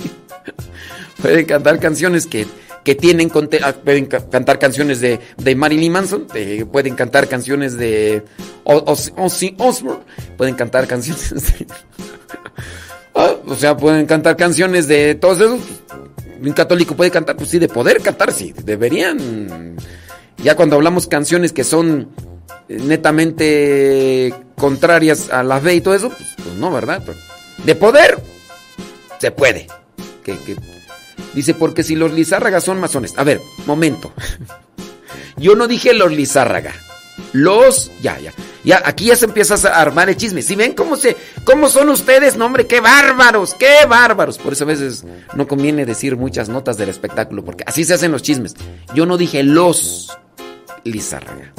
pueden 1.22 1.46
cantar 1.46 1.80
canciones 1.80 2.26
que, 2.26 2.46
que 2.86 2.94
tienen, 2.94 3.32
ah, 3.64 3.72
pueden 3.84 4.06
ca- 4.06 4.30
cantar 4.30 4.60
canciones 4.60 5.00
de, 5.00 5.18
de 5.36 5.56
Marilyn 5.56 5.90
Manson, 5.90 6.28
de- 6.32 6.64
pueden 6.66 6.94
cantar 6.94 7.26
canciones 7.26 7.76
de 7.76 8.22
Ozzy 8.62 9.56
Osbourne, 9.58 10.04
pueden 10.36 10.54
cantar 10.54 10.86
canciones 10.86 11.30
de... 11.34 11.66
Ah, 13.18 13.34
o 13.46 13.54
sea, 13.54 13.74
pueden 13.76 14.04
cantar 14.04 14.36
canciones 14.36 14.86
de 14.88 15.14
todos 15.14 15.40
esos. 15.40 15.60
Un 16.38 16.52
católico 16.52 16.94
puede 16.94 17.10
cantar, 17.10 17.34
pues 17.34 17.48
sí, 17.48 17.58
de 17.58 17.66
poder 17.66 18.02
cantar, 18.02 18.30
sí, 18.30 18.54
deberían. 18.62 19.74
Ya 20.44 20.54
cuando 20.54 20.76
hablamos 20.76 21.06
canciones 21.06 21.50
que 21.54 21.64
son 21.64 22.10
netamente 22.68 24.34
contrarias 24.56 25.30
a 25.30 25.42
la 25.42 25.58
fe 25.60 25.76
y 25.76 25.80
todo 25.80 25.94
eso, 25.94 26.10
pues, 26.10 26.28
pues 26.36 26.54
no, 26.56 26.70
¿verdad? 26.70 27.02
De 27.64 27.74
poder, 27.74 28.18
se 29.18 29.30
puede. 29.30 29.66
Que- 30.22 30.36
Dice, 31.36 31.52
porque 31.52 31.82
si 31.82 31.94
los 31.94 32.14
Lizárraga 32.14 32.62
son 32.62 32.80
masones. 32.80 33.12
A 33.18 33.22
ver, 33.22 33.42
momento. 33.66 34.10
Yo 35.36 35.54
no 35.54 35.68
dije 35.68 35.92
los 35.92 36.10
Lizárraga. 36.10 36.72
Los. 37.34 37.92
Ya, 38.00 38.18
ya. 38.18 38.32
Ya, 38.64 38.82
aquí 38.84 39.04
ya 39.04 39.16
se 39.16 39.26
empieza 39.26 39.54
a 39.68 39.82
armar 39.82 40.08
el 40.08 40.16
chisme. 40.16 40.40
Si 40.40 40.56
ven 40.56 40.72
cómo 40.72 40.96
se. 40.96 41.14
cómo 41.44 41.68
son 41.68 41.90
ustedes, 41.90 42.38
no, 42.38 42.46
hombre, 42.46 42.66
qué 42.66 42.80
bárbaros, 42.80 43.52
qué 43.52 43.84
bárbaros. 43.86 44.38
Por 44.38 44.54
eso 44.54 44.64
a 44.64 44.68
veces 44.68 45.04
no 45.34 45.46
conviene 45.46 45.84
decir 45.84 46.16
muchas 46.16 46.48
notas 46.48 46.78
del 46.78 46.88
espectáculo, 46.88 47.44
porque 47.44 47.64
así 47.66 47.84
se 47.84 47.92
hacen 47.92 48.12
los 48.12 48.22
chismes. 48.22 48.54
Yo 48.94 49.04
no 49.04 49.18
dije 49.18 49.42
los 49.42 50.16
Lizárraga. 50.84 51.52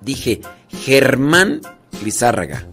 Dije 0.00 0.40
Germán 0.70 1.60
Lizárraga. 2.02 2.71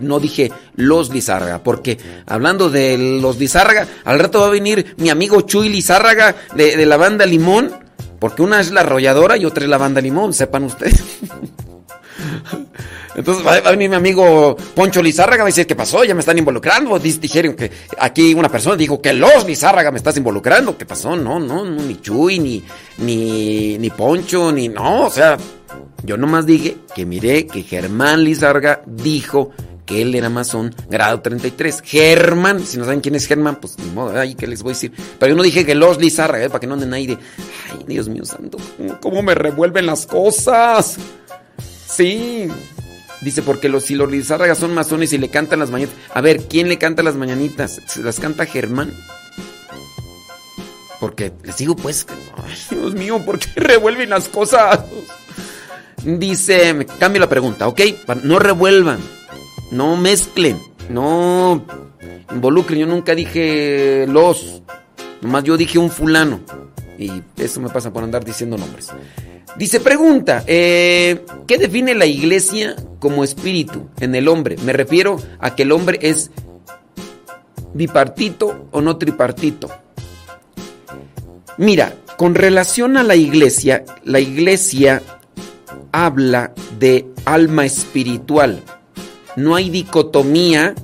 No 0.00 0.20
dije 0.20 0.50
los 0.76 1.10
Lizárraga, 1.10 1.62
porque 1.62 1.98
hablando 2.26 2.70
de 2.70 3.18
los 3.20 3.38
Lizárraga, 3.38 3.86
al 4.04 4.18
rato 4.18 4.40
va 4.40 4.46
a 4.46 4.50
venir 4.50 4.94
mi 4.96 5.10
amigo 5.10 5.42
Chuy 5.42 5.68
Lizárraga 5.68 6.34
de, 6.54 6.86
la 6.86 6.96
banda 6.96 7.26
Limón, 7.26 7.72
porque 8.18 8.42
una 8.42 8.60
es 8.60 8.70
la 8.70 8.80
arrolladora 8.80 9.36
y 9.36 9.44
otra 9.44 9.64
es 9.64 9.70
la 9.70 9.78
banda 9.78 10.00
Limón, 10.00 10.32
sepan 10.32 10.64
ustedes. 10.64 11.02
Entonces 13.18 13.44
va 13.44 13.54
a 13.54 13.70
venir 13.72 13.90
mi 13.90 13.96
amigo 13.96 14.56
Poncho 14.76 15.02
Lizárraga, 15.02 15.42
va 15.42 15.48
a 15.48 15.50
decir, 15.50 15.66
¿qué 15.66 15.74
pasó? 15.74 16.04
Ya 16.04 16.14
me 16.14 16.20
están 16.20 16.38
involucrando. 16.38 16.96
Dijeron 17.00 17.54
que 17.54 17.68
aquí 17.98 18.32
una 18.32 18.48
persona 18.48 18.76
dijo 18.76 19.02
que 19.02 19.12
los 19.12 19.44
Lizárraga 19.44 19.90
me 19.90 19.96
estás 19.96 20.16
involucrando. 20.16 20.78
¿Qué 20.78 20.86
pasó? 20.86 21.16
No, 21.16 21.40
no, 21.40 21.64
no, 21.64 21.82
ni 21.82 22.00
Chuy, 22.00 22.38
ni, 22.38 22.62
ni, 22.98 23.76
ni 23.76 23.90
Poncho, 23.90 24.52
ni 24.52 24.68
no. 24.68 25.06
O 25.06 25.10
sea, 25.10 25.36
yo 26.04 26.16
nomás 26.16 26.46
dije 26.46 26.76
que 26.94 27.04
miré 27.04 27.46
que 27.46 27.64
Germán 27.64 28.22
Lizárraga 28.22 28.82
dijo 28.86 29.50
que 29.88 30.02
él 30.02 30.14
era 30.14 30.28
masón, 30.28 30.74
grado 30.90 31.20
33. 31.22 31.80
Germán, 31.82 32.60
si 32.64 32.76
no 32.76 32.84
saben 32.84 33.00
quién 33.00 33.14
es 33.14 33.26
Germán, 33.26 33.56
pues 33.56 33.78
ni 33.78 33.90
modo, 33.90 34.16
ahí 34.20 34.34
que 34.34 34.46
les 34.46 34.62
voy 34.62 34.72
a 34.72 34.74
decir. 34.74 34.92
Pero 35.18 35.30
yo 35.30 35.36
no 35.36 35.42
dije 35.42 35.64
que 35.64 35.74
los 35.74 35.98
Lizárraga, 35.98 36.44
eh, 36.44 36.48
para 36.50 36.60
que 36.60 36.66
no 36.66 36.74
anden 36.74 36.92
ahí 36.92 37.06
de, 37.06 37.14
ay, 37.14 37.84
Dios 37.86 38.08
mío 38.10 38.26
santo, 38.26 38.58
cómo 39.00 39.22
me 39.22 39.34
revuelven 39.34 39.86
las 39.86 40.04
cosas. 40.04 40.98
Sí. 41.88 42.48
Dice, 43.22 43.40
porque 43.40 43.70
los, 43.70 43.84
si 43.84 43.94
los 43.94 44.10
Lizárraga 44.10 44.54
son 44.54 44.74
masones 44.74 45.12
y 45.14 45.18
le 45.18 45.30
cantan 45.30 45.58
las 45.58 45.70
mañanitas. 45.70 45.98
A 46.12 46.20
ver, 46.20 46.42
¿quién 46.42 46.68
le 46.68 46.76
canta 46.76 47.02
las 47.02 47.16
mañanitas? 47.16 47.80
¿Se 47.86 48.02
las 48.02 48.20
canta 48.20 48.44
Germán? 48.44 48.92
Porque 51.00 51.32
les 51.44 51.56
digo, 51.56 51.74
pues, 51.74 52.06
ay, 52.36 52.54
Dios 52.70 52.94
mío, 52.94 53.24
¿por 53.24 53.38
qué 53.38 53.48
revuelven 53.58 54.10
las 54.10 54.28
cosas? 54.28 54.80
Dice, 56.04 56.86
cambio 56.98 57.20
la 57.20 57.28
pregunta, 57.28 57.66
¿ok? 57.66 57.80
No 58.22 58.38
revuelvan, 58.38 58.98
no 59.70 59.96
mezclen, 59.96 60.58
no 60.88 61.64
involucren. 62.32 62.80
Yo 62.80 62.86
nunca 62.86 63.14
dije 63.14 64.06
los, 64.08 64.62
nomás 65.20 65.44
yo 65.44 65.56
dije 65.56 65.78
un 65.78 65.90
fulano. 65.90 66.40
Y 66.98 67.22
eso 67.36 67.60
me 67.60 67.68
pasa 67.68 67.92
por 67.92 68.02
andar 68.02 68.24
diciendo 68.24 68.58
nombres. 68.58 68.90
Dice, 69.56 69.80
pregunta, 69.80 70.44
eh, 70.46 71.24
¿qué 71.46 71.58
define 71.58 71.94
la 71.94 72.06
iglesia 72.06 72.76
como 72.98 73.24
espíritu 73.24 73.88
en 74.00 74.14
el 74.14 74.28
hombre? 74.28 74.56
Me 74.64 74.72
refiero 74.72 75.20
a 75.40 75.54
que 75.54 75.62
el 75.62 75.72
hombre 75.72 75.98
es 76.02 76.30
bipartito 77.74 78.68
o 78.70 78.80
no 78.80 78.98
tripartito. 78.98 79.68
Mira, 81.56 81.92
con 82.16 82.34
relación 82.34 82.96
a 82.96 83.02
la 83.02 83.16
iglesia, 83.16 83.84
la 84.04 84.20
iglesia 84.20 85.02
habla 85.92 86.52
de 86.78 87.06
alma 87.24 87.64
espiritual. 87.64 88.62
No 89.38 89.54
hay 89.54 89.70
dicotomía 89.70 90.74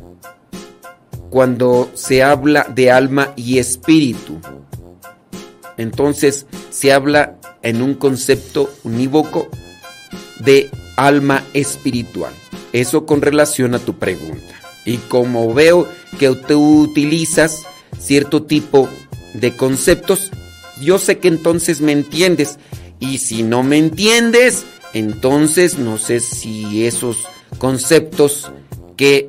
cuando 1.28 1.90
se 1.94 2.22
habla 2.22 2.68
de 2.72 2.92
alma 2.92 3.32
y 3.34 3.58
espíritu. 3.58 4.38
Entonces 5.76 6.46
se 6.70 6.92
habla 6.92 7.36
en 7.62 7.82
un 7.82 7.94
concepto 7.94 8.72
unívoco 8.84 9.48
de 10.38 10.70
alma 10.96 11.42
espiritual. 11.52 12.32
Eso 12.72 13.06
con 13.06 13.22
relación 13.22 13.74
a 13.74 13.80
tu 13.80 13.98
pregunta. 13.98 14.54
Y 14.84 14.98
como 14.98 15.52
veo 15.52 15.88
que 16.20 16.32
tú 16.46 16.82
utilizas 16.82 17.64
cierto 17.98 18.44
tipo 18.44 18.88
de 19.32 19.56
conceptos, 19.56 20.30
yo 20.80 20.98
sé 20.98 21.18
que 21.18 21.26
entonces 21.26 21.80
me 21.80 21.90
entiendes. 21.90 22.60
Y 23.00 23.18
si 23.18 23.42
no 23.42 23.64
me 23.64 23.78
entiendes, 23.78 24.64
entonces 24.92 25.76
no 25.76 25.98
sé 25.98 26.20
si 26.20 26.86
esos 26.86 27.26
conceptos 27.58 28.50
que 28.96 29.28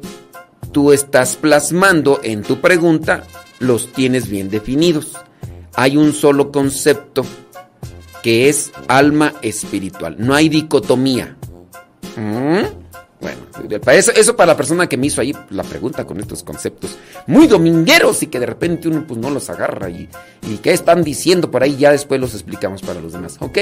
tú 0.72 0.92
estás 0.92 1.36
plasmando 1.36 2.20
en 2.24 2.42
tu 2.42 2.62
pregunta 2.62 3.24
los 3.60 3.92
tienes 3.94 4.30
bien 4.30 4.50
definidos. 4.50 5.14
Hay 5.74 5.98
un 5.98 6.14
solo 6.14 6.52
concepto 6.52 7.26
que 8.24 8.50
es 8.50 8.72
alma 8.88 9.34
espiritual. 9.42 10.16
No 10.18 10.34
hay 10.34 10.50
dicotomía. 10.50 11.36
¿Mm? 12.16 12.85
Bueno, 13.26 13.80
eso, 13.92 14.12
eso 14.12 14.36
para 14.36 14.54
la 14.54 14.58
persona 14.58 14.88
que 14.88 14.98
me 14.98 15.08
hizo 15.08 15.20
ahí 15.20 15.34
la 15.50 15.64
pregunta 15.64 16.06
con 16.06 16.20
estos 16.20 16.44
conceptos 16.44 16.96
muy 17.26 17.48
domingueros 17.48 18.22
y 18.22 18.28
que 18.28 18.40
de 18.40 18.46
repente 18.46 18.88
uno 18.88 19.04
pues 19.08 19.20
no 19.20 19.32
los 19.32 19.50
agarra 19.50 19.90
y, 19.90 20.08
y 20.48 20.58
qué 20.58 20.74
están 20.74 21.04
diciendo 21.04 21.50
por 21.50 21.64
ahí, 21.64 21.76
ya 21.76 21.92
después 21.92 22.22
los 22.22 22.36
explicamos 22.36 22.84
para 22.84 23.02
los 23.02 23.14
demás. 23.14 23.38
Ok, 23.40 23.58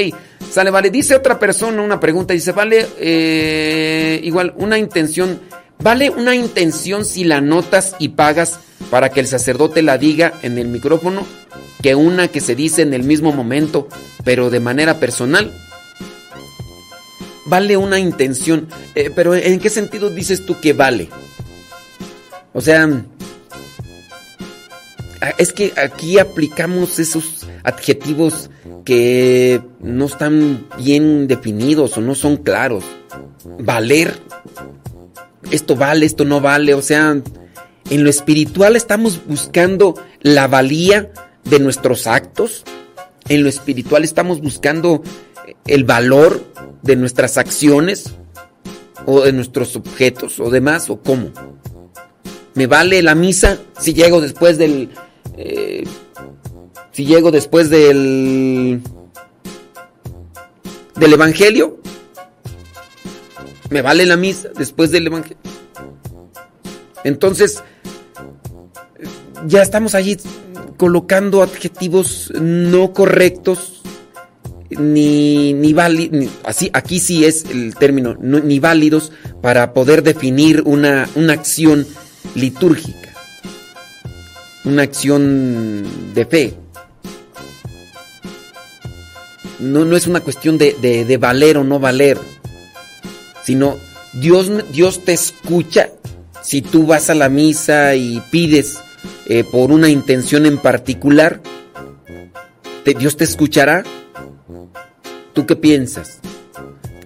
sale, 0.51 0.69
vale. 0.69 0.89
Dice 0.89 1.15
otra 1.15 1.39
persona 1.39 1.81
una 1.81 1.97
pregunta, 1.97 2.33
dice, 2.33 2.51
vale, 2.51 2.87
eh, 2.99 4.19
igual, 4.23 4.53
una 4.57 4.77
intención, 4.77 5.39
vale 5.79 6.09
una 6.09 6.35
intención 6.35 7.05
si 7.05 7.23
la 7.23 7.39
notas 7.39 7.95
y 7.99 8.09
pagas 8.09 8.59
para 8.91 9.09
que 9.09 9.21
el 9.21 9.27
sacerdote 9.27 9.81
la 9.81 9.97
diga 9.97 10.33
en 10.41 10.57
el 10.57 10.67
micrófono 10.67 11.25
que 11.81 11.95
una 11.95 12.27
que 12.27 12.41
se 12.41 12.55
dice 12.55 12.81
en 12.81 12.93
el 12.93 13.03
mismo 13.03 13.31
momento, 13.31 13.87
pero 14.25 14.49
de 14.49 14.59
manera 14.59 14.99
personal 14.99 15.53
vale 17.45 17.77
una 17.77 17.99
intención. 17.99 18.67
Eh, 18.95 19.11
pero 19.15 19.35
¿en 19.35 19.59
qué 19.59 19.69
sentido 19.69 20.09
dices 20.09 20.45
tú 20.45 20.59
que 20.59 20.73
vale? 20.73 21.09
O 22.53 22.61
sea, 22.61 22.87
ah, 25.21 25.33
es 25.37 25.53
que 25.53 25.73
aquí 25.75 26.19
aplicamos 26.19 26.99
esos 26.99 27.47
adjetivos 27.63 28.49
que 28.85 29.61
no 29.79 30.05
están 30.05 30.67
bien 30.77 31.27
definidos 31.27 31.97
o 31.97 32.01
no 32.01 32.15
son 32.15 32.37
claros. 32.37 32.83
Valer. 33.59 34.19
Esto 35.51 35.75
vale, 35.75 36.05
esto 36.05 36.25
no 36.25 36.41
vale. 36.41 36.73
O 36.73 36.81
sea, 36.81 37.21
en 37.89 38.03
lo 38.03 38.09
espiritual 38.09 38.75
estamos 38.75 39.21
buscando 39.25 39.95
la 40.21 40.47
valía 40.47 41.11
de 41.43 41.59
nuestros 41.59 42.07
actos. 42.07 42.63
En 43.29 43.43
lo 43.43 43.49
espiritual 43.49 44.03
estamos 44.03 44.41
buscando 44.41 45.01
el 45.65 45.83
valor 45.83 46.43
de 46.81 46.95
nuestras 46.95 47.37
acciones 47.37 48.13
o 49.05 49.21
de 49.21 49.33
nuestros 49.33 49.75
objetos 49.75 50.39
o 50.39 50.49
demás 50.49 50.89
o 50.89 51.01
cómo. 51.01 51.31
¿Me 52.55 52.67
vale 52.67 53.01
la 53.01 53.15
misa 53.15 53.57
si 53.79 53.93
llego 53.93 54.21
después 54.21 54.57
del... 54.57 54.89
eh, 55.37 55.83
si 56.91 57.05
llego 57.05 57.31
después 57.31 57.69
del... 57.69 58.81
del 60.95 61.13
Evangelio? 61.13 61.79
¿Me 63.69 63.81
vale 63.81 64.05
la 64.05 64.17
misa 64.17 64.49
después 64.55 64.91
del 64.91 65.07
Evangelio? 65.07 65.37
Entonces, 67.03 67.63
ya 69.47 69.61
estamos 69.61 69.95
allí 69.95 70.17
colocando 70.77 71.41
adjetivos 71.41 72.31
no 72.39 72.93
correctos 72.93 73.72
ni, 74.69 75.53
ni 75.53 75.73
válidos, 75.73 76.29
así, 76.43 76.69
aquí 76.73 76.99
sí 76.99 77.25
es 77.25 77.45
el 77.45 77.75
término, 77.75 78.17
no- 78.19 78.39
ni 78.39 78.59
válidos 78.59 79.11
para 79.41 79.73
poder 79.73 80.03
definir 80.03 80.61
una, 80.65 81.07
una 81.15 81.33
acción 81.33 81.85
litúrgica, 82.35 83.13
una 84.65 84.83
acción 84.83 85.83
de 86.13 86.25
fe. 86.25 86.53
No, 89.59 89.85
no 89.85 89.95
es 89.95 90.07
una 90.07 90.19
cuestión 90.19 90.57
de, 90.57 90.73
de- 90.81 91.17
valer 91.17 91.57
o 91.57 91.63
no 91.63 91.79
valer, 91.79 92.17
sino 93.45 93.77
Dios, 94.13 94.51
Dios 94.71 95.05
te 95.05 95.13
escucha 95.13 95.89
si 96.41 96.61
tú 96.61 96.85
vas 96.85 97.09
a 97.09 97.15
la 97.15 97.29
misa 97.29 97.95
y 97.95 98.21
pides 98.31 98.77
eh, 99.27 99.43
por 99.49 99.71
una 99.71 99.89
intención 99.89 100.45
en 100.45 100.57
particular. 100.57 101.41
Dios 102.99 103.15
te 103.15 103.23
escuchará. 103.23 103.83
¿Tú 105.33 105.45
qué 105.45 105.55
piensas? 105.55 106.19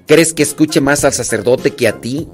¿Crees 0.05 0.33
que 0.33 0.43
escuche 0.43 0.81
más 0.81 1.03
al 1.05 1.13
sacerdote 1.13 1.71
que 1.71 1.87
a 1.87 1.99
ti? 1.99 2.27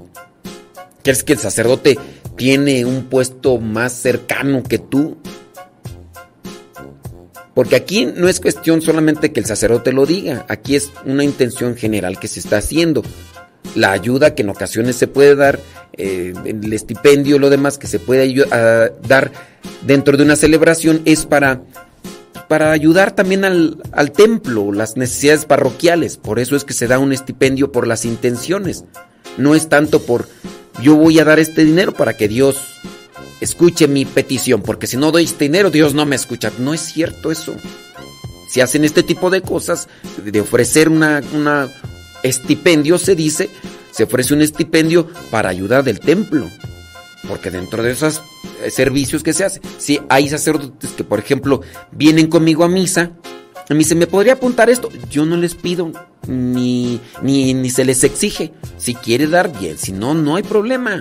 ¿Crees 1.02 1.22
que 1.22 1.34
el 1.34 1.38
sacerdote 1.38 1.98
tiene 2.36 2.84
un 2.84 3.04
puesto 3.04 3.58
más 3.58 3.92
cercano 3.92 4.62
que 4.62 4.78
tú? 4.78 5.16
Porque 7.54 7.76
aquí 7.76 8.06
no 8.06 8.28
es 8.28 8.40
cuestión 8.40 8.82
solamente 8.82 9.32
que 9.32 9.40
el 9.40 9.46
sacerdote 9.46 9.92
lo 9.92 10.06
diga, 10.06 10.44
aquí 10.48 10.74
es 10.74 10.90
una 11.04 11.22
intención 11.22 11.76
general 11.76 12.18
que 12.18 12.26
se 12.26 12.40
está 12.40 12.58
haciendo. 12.58 13.02
La 13.76 13.92
ayuda 13.92 14.34
que 14.34 14.42
en 14.42 14.48
ocasiones 14.48 14.96
se 14.96 15.06
puede 15.06 15.36
dar, 15.36 15.60
eh, 15.92 16.32
el 16.44 16.72
estipendio, 16.72 17.38
lo 17.38 17.50
demás 17.50 17.78
que 17.78 17.86
se 17.86 18.00
puede 18.00 18.44
dar 19.06 19.32
dentro 19.82 20.16
de 20.16 20.24
una 20.24 20.36
celebración 20.36 21.02
es 21.04 21.26
para, 21.26 21.62
para 22.48 22.72
ayudar 22.72 23.14
también 23.14 23.44
al, 23.44 24.12
templo, 24.12 24.72
las 24.72 24.96
necesidades 24.96 25.44
parroquiales. 25.44 26.16
Por 26.16 26.38
eso 26.38 26.56
es 26.56 26.64
que 26.64 26.72
se 26.72 26.86
da 26.86 26.98
un 26.98 27.12
estipendio 27.12 27.72
por 27.72 27.86
las 27.86 28.04
intenciones. 28.04 28.84
No 29.36 29.54
es 29.54 29.68
tanto 29.68 30.02
por 30.02 30.28
yo 30.82 30.96
voy 30.96 31.18
a 31.18 31.24
dar 31.24 31.38
este 31.38 31.64
dinero 31.64 31.92
para 31.92 32.16
que 32.16 32.28
Dios 32.28 32.56
escuche 33.40 33.88
mi 33.88 34.04
petición, 34.04 34.62
porque 34.62 34.86
si 34.86 34.96
no 34.96 35.12
doy 35.12 35.24
este 35.24 35.44
dinero, 35.44 35.70
Dios 35.70 35.94
no 35.94 36.06
me 36.06 36.16
escucha. 36.16 36.52
No 36.58 36.74
es 36.74 36.80
cierto 36.80 37.30
eso. 37.30 37.54
Si 38.48 38.60
hacen 38.60 38.84
este 38.84 39.02
tipo 39.02 39.30
de 39.30 39.42
cosas, 39.42 39.88
de 40.24 40.40
ofrecer 40.40 40.88
una 40.88 41.22
estipendio, 42.22 42.98
se 42.98 43.14
dice, 43.14 43.50
se 43.90 44.04
ofrece 44.04 44.34
un 44.34 44.42
estipendio 44.42 45.08
para 45.30 45.48
ayudar 45.48 45.84
del 45.84 46.00
templo. 46.00 46.50
Porque 47.28 47.50
dentro 47.50 47.82
de 47.82 47.92
esos 47.92 48.22
eh, 48.62 48.70
servicios 48.70 49.22
que 49.22 49.32
se 49.32 49.44
hacen, 49.44 49.62
si 49.78 50.00
hay 50.08 50.28
sacerdotes 50.28 50.90
que, 50.90 51.04
por 51.04 51.18
ejemplo, 51.18 51.62
vienen 51.92 52.28
conmigo 52.28 52.64
a 52.64 52.68
misa, 52.68 53.12
mí 53.72 53.84
se 53.84 53.94
me 53.94 54.06
podría 54.06 54.34
apuntar 54.34 54.68
esto. 54.68 54.90
Yo 55.08 55.24
no 55.24 55.38
les 55.38 55.54
pido, 55.54 55.90
ni, 56.26 57.00
ni, 57.22 57.54
ni 57.54 57.70
se 57.70 57.84
les 57.86 58.04
exige. 58.04 58.52
Si 58.76 58.94
quiere 58.94 59.26
dar 59.26 59.58
bien, 59.58 59.78
si 59.78 59.92
no, 59.92 60.12
no 60.12 60.36
hay 60.36 60.42
problema. 60.42 61.00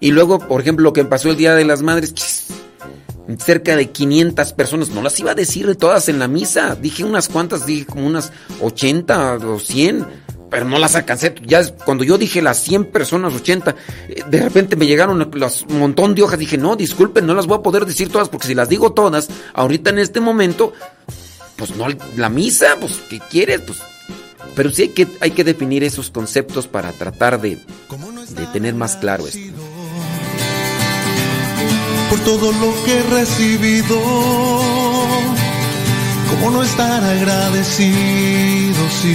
Y 0.00 0.10
luego, 0.10 0.40
por 0.40 0.60
ejemplo, 0.60 0.82
lo 0.82 0.92
que 0.92 1.04
pasó 1.04 1.30
el 1.30 1.36
Día 1.36 1.54
de 1.54 1.64
las 1.64 1.82
Madres, 1.82 2.46
cerca 3.38 3.76
de 3.76 3.90
500 3.90 4.52
personas, 4.54 4.90
no 4.90 5.02
las 5.02 5.20
iba 5.20 5.32
a 5.32 5.34
decir 5.34 5.66
de 5.66 5.74
todas 5.76 6.08
en 6.08 6.18
la 6.18 6.26
misa. 6.26 6.74
Dije 6.74 7.04
unas 7.04 7.28
cuantas, 7.28 7.66
dije 7.66 7.86
como 7.86 8.06
unas 8.06 8.32
80 8.60 9.36
o 9.36 9.58
100, 9.60 10.06
pero 10.50 10.66
no 10.66 10.78
las 10.78 10.94
alcancé. 10.96 11.34
Ya 11.46 11.64
cuando 11.84 12.04
yo 12.04 12.18
dije 12.18 12.42
las 12.42 12.58
100 12.58 12.86
personas, 12.86 13.32
80, 13.34 13.76
eh, 14.08 14.22
de 14.28 14.42
repente 14.42 14.76
me 14.76 14.86
llegaron 14.86 15.30
los 15.32 15.62
un 15.62 15.78
montón 15.78 16.14
de 16.14 16.22
hojas. 16.22 16.38
Dije, 16.38 16.58
no, 16.58 16.76
disculpen, 16.76 17.26
no 17.26 17.34
las 17.34 17.46
voy 17.46 17.58
a 17.58 17.62
poder 17.62 17.86
decir 17.86 18.10
todas, 18.10 18.28
porque 18.28 18.48
si 18.48 18.54
las 18.54 18.68
digo 18.68 18.92
todas, 18.92 19.28
ahorita 19.54 19.90
en 19.90 20.00
este 20.00 20.20
momento, 20.20 20.72
pues 21.56 21.76
no, 21.76 21.86
la 22.16 22.28
misa, 22.28 22.76
pues, 22.80 23.00
¿qué 23.08 23.20
quieres? 23.30 23.60
Pues, 23.60 23.78
pero 24.54 24.70
sí 24.70 24.82
hay 24.82 24.88
que, 24.88 25.08
hay 25.20 25.30
que 25.30 25.44
definir 25.44 25.84
esos 25.84 26.10
conceptos 26.10 26.66
para 26.66 26.92
tratar 26.92 27.40
de, 27.40 27.56
de 27.56 28.46
tener 28.52 28.74
más 28.74 28.96
claro 28.96 29.26
esto. 29.26 29.38
por 32.10 32.18
todo 32.20 32.50
lo 32.52 32.84
que 32.84 32.98
he 32.98 33.02
recibido. 33.04 33.96
¿Cómo 36.30 36.50
no 36.50 36.62
estar 36.62 37.02
agradecido 37.02 38.88
si 39.02 39.14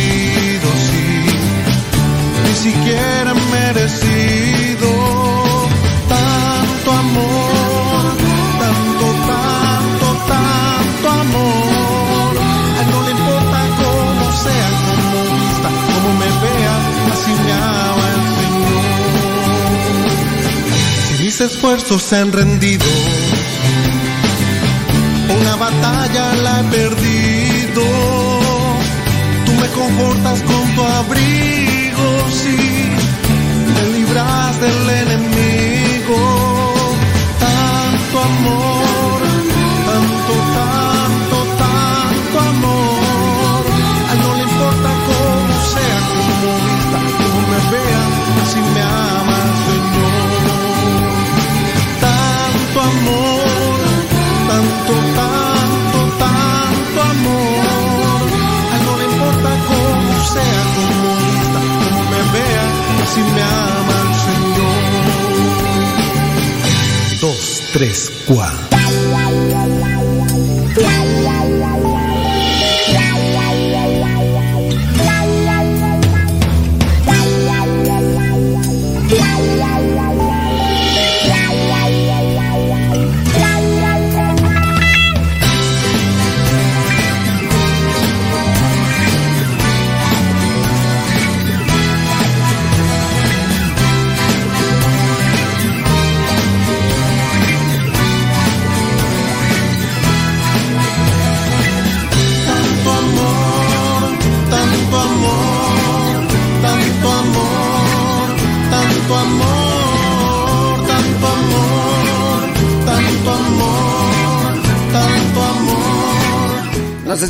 siquiera 2.61 3.33
merecido 3.33 4.89
tanto 6.07 6.91
amor, 6.91 8.03
tanto, 8.61 9.05
tanto, 9.31 10.05
tanto 10.31 11.05
amor? 11.09 12.31
A 12.79 12.81
no 12.91 12.99
le 13.05 13.11
importa 13.17 13.59
cómo 13.81 14.25
sea, 14.43 14.69
cómo 14.85 15.19
vista, 15.37 15.69
cómo 15.87 16.09
me 16.21 16.29
vea, 16.43 16.75
así 17.13 17.31
me 17.45 17.53
ama 17.53 18.05
el 18.15 18.23
Señor. 18.37 18.83
Si 21.07 21.13
mis 21.23 21.37
esfuerzos 21.41 21.99
se 22.03 22.15
han 22.17 22.31
rendido, 22.31 22.85
una 25.39 25.55
batalla 25.55 26.35
la 26.35 26.59
he 26.59 26.63
perdido. 26.65 27.83
Tú 29.45 29.51
me 29.53 29.67
confortas 29.69 30.39
con 30.43 30.75
tu 30.75 30.81
abrigo, 30.83 31.70
sí, 32.31 32.57
me 33.73 33.97
libras 33.97 34.59
del 34.59 34.89
enemigo. 35.03 36.19
Tanto 37.39 38.19
amor, 38.19 39.21
tanto, 39.87 40.33
tanto, 40.55 40.80
así 63.11 63.19
me 63.19 63.41
ama 63.41 63.95
el 64.07 64.13
Señor. 64.15 64.81
Dos, 67.19 67.61
tres, 67.73 68.11
cuatro. 68.25 68.60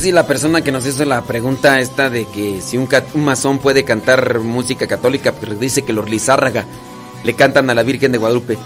Si 0.02 0.12
la 0.12 0.26
persona 0.26 0.62
que 0.62 0.72
nos 0.72 0.86
hizo 0.86 1.06
la 1.06 1.22
pregunta 1.22 1.80
esta 1.80 2.10
de 2.10 2.26
que 2.26 2.60
si 2.62 2.78
un, 2.78 2.90
masón 3.16 3.60
puede 3.60 3.84
cantar 3.84 4.40
música 4.40 4.88
católica, 4.88 5.34
pero 5.40 5.54
dice 5.56 5.84
que 5.84 5.94
los 5.94 6.10
Lizárraga 6.10 6.66
le 7.24 7.34
cantan 7.36 7.70
a 7.70 7.76
la 7.76 7.84
Virgen 7.84 8.12
de 8.12 8.18
Guadalupe. 8.18 8.58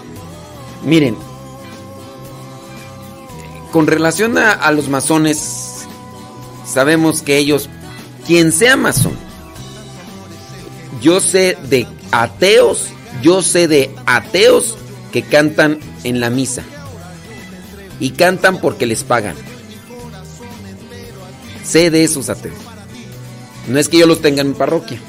Miren, 0.84 1.18
con 3.72 3.86
relación 3.86 4.38
a, 4.38 4.54
a 4.54 4.72
los 4.72 4.88
masones, 4.88 5.86
sabemos 6.66 7.22
que 7.22 7.38
ellos, 7.38 7.70
quien 8.26 8.54
sea 8.54 8.78
masón, 8.78 9.18
yo 11.02 11.20
sé 11.20 11.58
de 11.70 11.86
ateos, 12.12 12.88
yo 13.22 13.42
sé 13.42 13.68
de 13.68 13.94
ateos 14.06 14.78
que 15.12 15.22
cantan 15.22 15.80
en 16.06 16.22
la 16.22 16.30
misa. 16.30 16.64
Y 18.00 18.12
cantan 18.12 18.60
porque 18.60 18.86
les 18.86 19.04
pagan. 19.04 19.36
Sé 21.66 21.90
de 21.90 22.04
esos 22.04 22.30
ateos. 22.30 22.56
No 23.68 23.80
es 23.80 23.90
que 23.90 23.98
yo 23.98 24.06
los 24.08 24.22
tenga 24.22 24.42
en 24.42 24.50
mi 24.50 24.54
parroquia. 24.54 25.00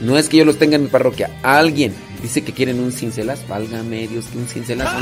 No 0.00 0.18
es 0.18 0.28
que 0.28 0.36
yo 0.36 0.44
los 0.44 0.58
tenga 0.58 0.76
en 0.76 0.82
mi 0.82 0.88
parroquia. 0.88 1.30
Alguien 1.42 1.94
dice 2.22 2.42
que 2.44 2.52
quieren 2.52 2.78
un 2.80 2.92
cincelazo. 2.92 3.42
Válgame 3.48 4.06
Dios, 4.06 4.26
que 4.26 4.38
un 4.38 4.46
cincelazo. 4.46 4.92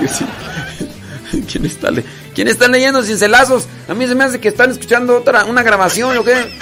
Yo 0.00 0.08
sí. 0.12 0.24
¿Quién 1.50 1.64
está, 1.66 1.90
le- 1.90 2.04
¿Quién 2.34 2.46
está 2.46 2.68
leyendo 2.68 3.02
cincelazos? 3.02 3.66
A 3.88 3.94
mí 3.94 4.06
se 4.06 4.14
me 4.14 4.22
hace 4.24 4.38
que 4.40 4.48
están 4.48 4.70
escuchando 4.70 5.16
otra, 5.18 5.44
una 5.46 5.62
grabación, 5.64 6.16
¿o 6.16 6.24
qué? 6.24 6.34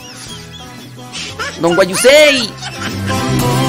Y 1.61 1.63
cincelazo. 1.63 1.63
Don 1.63 1.75
Guayusei. 1.75 3.60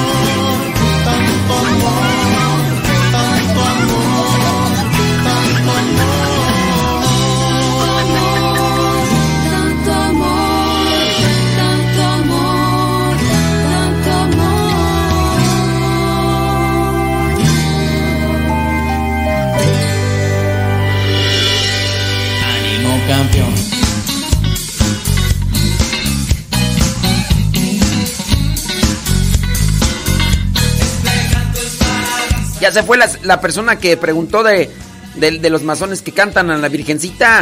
Ya 32.62 32.70
se 32.70 32.84
fue 32.84 32.96
la, 32.96 33.40
persona 33.40 33.80
que 33.80 33.96
preguntó 33.96 34.44
de, 34.44 34.70
de, 35.16 35.50
los 35.50 35.64
masones 35.64 36.00
que 36.00 36.12
cantan 36.12 36.48
a 36.48 36.56
la 36.56 36.68
Virgencita. 36.68 37.40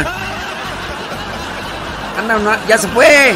Anda, 2.17 2.59
ya 2.67 2.79
se 2.79 2.87
fue. 2.87 3.35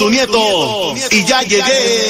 su 0.00 0.08
nieto. 0.08 0.94
Y 1.10 1.24
ya 1.26 1.42
llegué. 1.42 2.08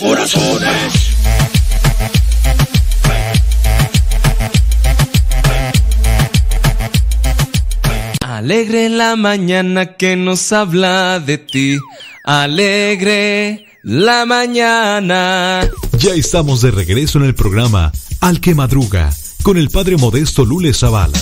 Corazones. 0.00 1.16
Alegre 8.20 8.88
la 8.90 9.16
mañana 9.16 9.96
que 9.96 10.14
nos 10.14 10.52
habla 10.52 11.18
de 11.18 11.38
ti. 11.38 11.78
Alegre 12.24 13.66
la 13.82 14.24
mañana. 14.26 15.68
Ya 16.06 16.14
estamos 16.14 16.60
de 16.60 16.70
regreso 16.70 17.18
en 17.18 17.24
el 17.24 17.34
programa 17.34 17.90
Al 18.20 18.40
que 18.40 18.54
Madruga 18.54 19.12
con 19.42 19.56
el 19.56 19.70
padre 19.70 19.96
modesto 19.96 20.44
Lule 20.44 20.72
Zavala. 20.72 21.18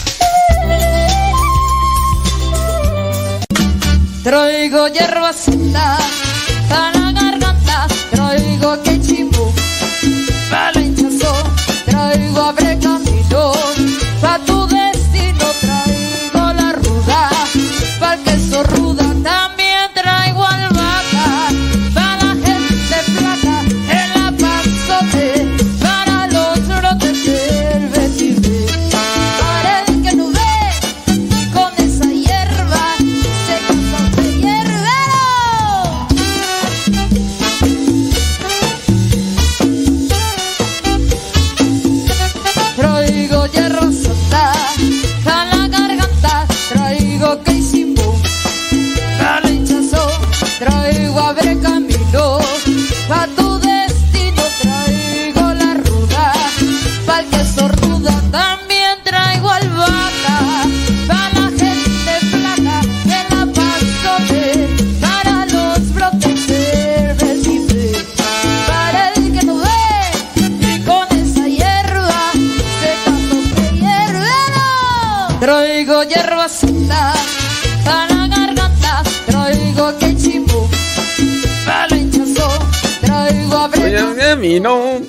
Camino 84.35 85.01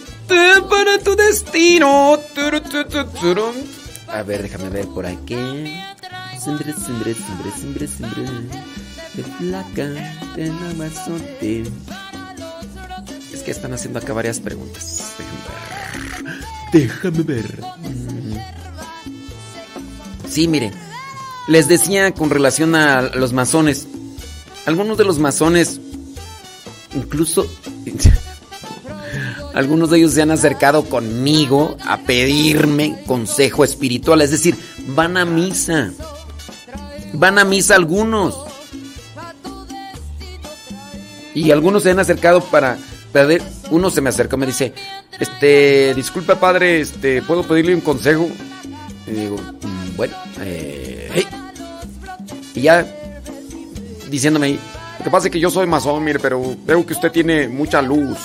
para 0.69 0.99
tu 0.99 1.15
destino. 1.15 2.19
A 4.07 4.21
ver, 4.21 4.43
déjame 4.43 4.69
ver 4.69 4.85
por 4.87 5.05
aquí. 5.05 5.35
Siempre, 6.37 6.73
siempre, 6.73 7.15
siempre, 7.15 7.51
siempre, 7.59 7.87
siempre. 7.87 8.23
De 9.15 9.23
flaca, 9.23 9.87
de 10.35 10.49
namazote. 10.49 11.63
Es 13.33 13.41
que 13.41 13.49
están 13.49 13.73
haciendo 13.73 13.97
acá 13.97 14.13
varias 14.13 14.39
preguntas. 14.39 15.15
Déjame 16.71 17.23
ver. 17.23 17.23
Déjame 17.23 17.23
ver. 17.23 17.61
Mm. 17.79 18.37
Sí, 20.29 20.47
miren. 20.47 20.73
Les 21.47 21.67
decía 21.67 22.13
con 22.13 22.29
relación 22.29 22.75
a 22.75 23.01
los 23.01 23.33
masones. 23.33 23.87
Algunos 24.67 24.99
de 24.99 25.05
los 25.05 25.17
masones, 25.17 25.79
incluso 26.93 27.47
algunos 29.55 29.89
de 29.89 29.99
ellos 29.99 30.11
se 30.11 30.21
han 30.21 30.31
acercado 30.31 30.83
conmigo 30.83 31.77
a 31.85 31.99
pedirme 31.99 32.97
consejo 33.07 33.63
espiritual. 33.63 34.21
Es 34.21 34.31
decir, 34.31 34.57
van 34.87 35.15
a 35.15 35.23
misa. 35.23 35.93
Van 37.13 37.39
a 37.39 37.45
misa 37.45 37.75
algunos. 37.75 38.37
Y 41.33 41.51
algunos 41.51 41.83
se 41.83 41.91
han 41.91 41.99
acercado 41.99 42.41
para 42.41 42.77
pedir. 43.13 43.41
Uno 43.71 43.89
se 43.89 44.01
me 44.01 44.09
acercó 44.09 44.35
y 44.35 44.39
me 44.39 44.45
dice, 44.45 44.73
este, 45.21 45.93
disculpa 45.95 46.37
padre, 46.37 46.81
este, 46.81 47.21
¿puedo 47.21 47.43
pedirle 47.43 47.75
un 47.75 47.81
consejo? 47.81 48.27
Y 49.07 49.11
digo, 49.11 49.37
"Mm, 49.37 49.95
bueno, 49.95 50.13
eh, 50.41 51.09
hey". 51.13 51.27
Y 52.55 52.61
ya 52.61 52.85
diciéndome, 54.09 54.59
lo 54.99 55.03
que 55.05 55.09
pasa 55.09 55.27
es 55.27 55.31
que 55.31 55.39
yo 55.39 55.49
soy 55.49 55.65
masón, 55.65 56.03
mire, 56.03 56.19
pero 56.19 56.57
veo 56.65 56.85
que 56.85 56.93
usted 56.93 57.11
tiene 57.11 57.47
mucha 57.47 57.81
luz. 57.81 58.17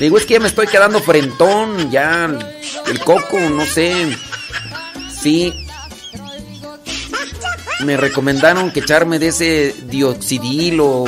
Digo, 0.00 0.18
es 0.18 0.26
que 0.26 0.34
ya 0.34 0.40
me 0.40 0.48
estoy 0.48 0.66
quedando 0.66 1.00
frentón, 1.00 1.90
ya 1.90 2.24
el 2.86 3.00
coco, 3.00 3.38
no 3.38 3.64
sé. 3.64 4.16
Sí. 5.22 5.54
Me 7.84 7.96
recomendaron 7.96 8.70
que 8.70 8.80
echarme 8.80 9.18
de 9.18 9.28
ese 9.28 9.74
dioxidil 9.86 10.80
o, 10.80 11.04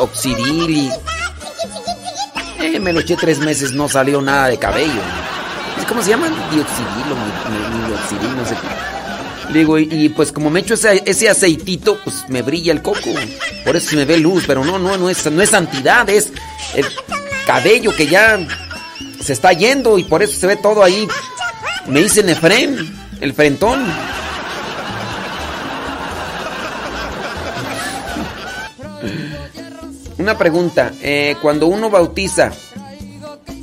oxidil 0.00 0.70
y... 0.70 0.90
Eh, 2.60 2.80
me 2.80 2.92
lo 2.92 3.00
eché 3.00 3.16
tres 3.16 3.38
meses, 3.38 3.72
no 3.72 3.88
salió 3.88 4.20
nada 4.22 4.48
de 4.48 4.58
cabello. 4.58 5.00
¿Cómo 5.88 6.02
se 6.02 6.10
llama? 6.10 6.28
Dioxidil 6.50 7.12
o 7.12 7.14
mi- 7.16 7.58
mi- 7.58 7.78
mi- 7.78 7.86
dioxidil, 7.88 8.36
no 8.36 8.46
sé 8.46 8.54
digo, 9.52 9.78
y, 9.78 10.08
pues 10.08 10.32
como 10.32 10.50
me 10.50 10.60
echo 10.60 10.74
ese, 10.74 11.02
ese 11.06 11.28
aceitito, 11.28 11.96
pues 12.02 12.24
me 12.28 12.42
brilla 12.42 12.72
el 12.72 12.82
coco. 12.82 13.10
Por 13.64 13.76
eso 13.76 13.90
se 13.90 13.96
me 13.96 14.04
ve 14.04 14.16
luz, 14.18 14.44
pero 14.48 14.64
no, 14.64 14.80
no, 14.80 14.96
no 14.96 15.08
es, 15.08 15.30
no 15.30 15.40
es 15.42 15.50
santidad, 15.50 16.08
es 16.08 16.32
cabello 17.46 17.94
que 17.94 18.06
ya 18.06 18.38
se 19.20 19.32
está 19.32 19.52
yendo 19.52 19.98
y 19.98 20.04
por 20.04 20.22
eso 20.22 20.38
se 20.38 20.46
ve 20.46 20.56
todo 20.56 20.82
ahí. 20.82 21.08
Me 21.86 22.02
dicen 22.02 22.28
Efrén, 22.28 22.76
el 23.20 23.32
frentón. 23.34 23.84
Una 30.18 30.38
pregunta, 30.38 30.92
eh, 31.02 31.36
cuando 31.42 31.66
uno 31.66 31.90
bautiza 31.90 32.52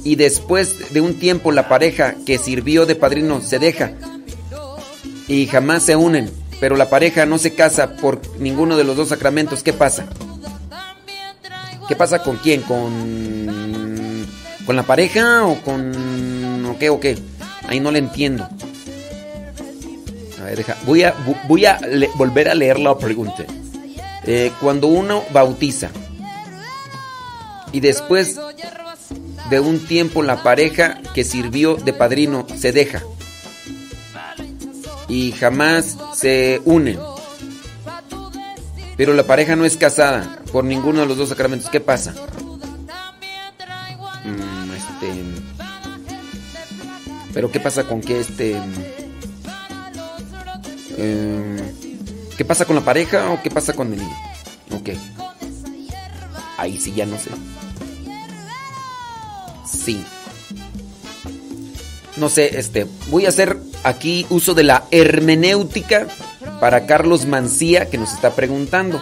y 0.03 0.15
después 0.15 0.93
de 0.93 1.01
un 1.01 1.17
tiempo 1.19 1.51
la 1.51 1.69
pareja 1.69 2.15
que 2.25 2.37
sirvió 2.37 2.85
de 2.85 2.95
padrino 2.95 3.41
se 3.41 3.59
deja 3.59 3.93
y 5.27 5.47
jamás 5.47 5.83
se 5.83 5.95
unen, 5.95 6.29
pero 6.59 6.75
la 6.75 6.89
pareja 6.89 7.25
no 7.25 7.37
se 7.37 7.55
casa 7.55 7.93
por 7.93 8.21
ninguno 8.37 8.77
de 8.77 8.83
los 8.83 8.97
dos 8.97 9.09
sacramentos, 9.09 9.63
¿qué 9.63 9.73
pasa? 9.73 10.05
¿Qué 11.91 11.97
pasa 11.97 12.19
con 12.19 12.37
quién? 12.37 12.61
¿Con, 12.61 14.25
con 14.65 14.77
la 14.77 14.83
pareja 14.83 15.45
o 15.45 15.61
con... 15.61 16.65
o 16.65 16.79
qué 16.79 16.89
o 16.89 17.01
qué? 17.01 17.17
Ahí 17.67 17.81
no 17.81 17.91
le 17.91 17.99
entiendo. 17.99 18.47
A 20.39 20.43
ver, 20.45 20.55
deja. 20.55 20.77
Voy 20.85 21.03
a, 21.03 21.13
voy 21.49 21.65
a 21.65 21.81
volver 22.15 22.47
a 22.47 22.55
leer 22.55 22.79
la 22.79 22.97
pregunta. 22.97 23.43
Eh, 24.25 24.53
cuando 24.61 24.87
uno 24.87 25.21
bautiza 25.33 25.89
y 27.73 27.81
después 27.81 28.39
de 29.49 29.59
un 29.59 29.85
tiempo 29.85 30.23
la 30.23 30.43
pareja 30.43 31.01
que 31.13 31.25
sirvió 31.25 31.75
de 31.75 31.91
padrino 31.91 32.47
se 32.55 32.71
deja 32.71 33.03
y 35.09 35.33
jamás 35.33 35.97
se 36.15 36.61
unen. 36.63 37.10
Pero 39.01 39.15
la 39.15 39.25
pareja 39.25 39.55
no 39.55 39.65
es 39.65 39.77
casada 39.77 40.43
por 40.51 40.63
ninguno 40.63 40.99
de 40.99 41.07
los 41.07 41.17
dos 41.17 41.29
sacramentos. 41.29 41.71
¿Qué 41.71 41.79
pasa? 41.79 42.13
Mm, 44.23 44.73
este. 44.73 45.23
Pero 47.33 47.51
¿qué 47.51 47.59
pasa 47.59 47.85
con 47.85 48.01
que 48.01 48.19
este. 48.19 48.55
eh, 50.99 51.73
¿Qué 52.37 52.45
pasa 52.45 52.65
con 52.65 52.75
la 52.75 52.85
pareja 52.85 53.31
o 53.31 53.41
qué 53.41 53.49
pasa 53.49 53.73
con 53.73 53.91
el 53.91 53.97
niño? 53.97 54.15
Ok. 54.69 54.89
Ahí 56.57 56.77
sí 56.77 56.93
ya 56.93 57.07
no 57.07 57.17
sé. 57.17 57.31
Sí. 59.65 60.05
No 62.17 62.29
sé, 62.29 62.59
este. 62.59 62.85
Voy 63.09 63.25
a 63.25 63.29
hacer 63.29 63.57
aquí 63.83 64.27
uso 64.29 64.53
de 64.53 64.61
la 64.61 64.83
hermenéutica 64.91 66.05
para 66.59 66.85
Carlos 66.85 67.25
Mancía 67.25 67.89
que 67.89 67.97
nos 67.97 68.13
está 68.13 68.31
preguntando. 68.31 69.01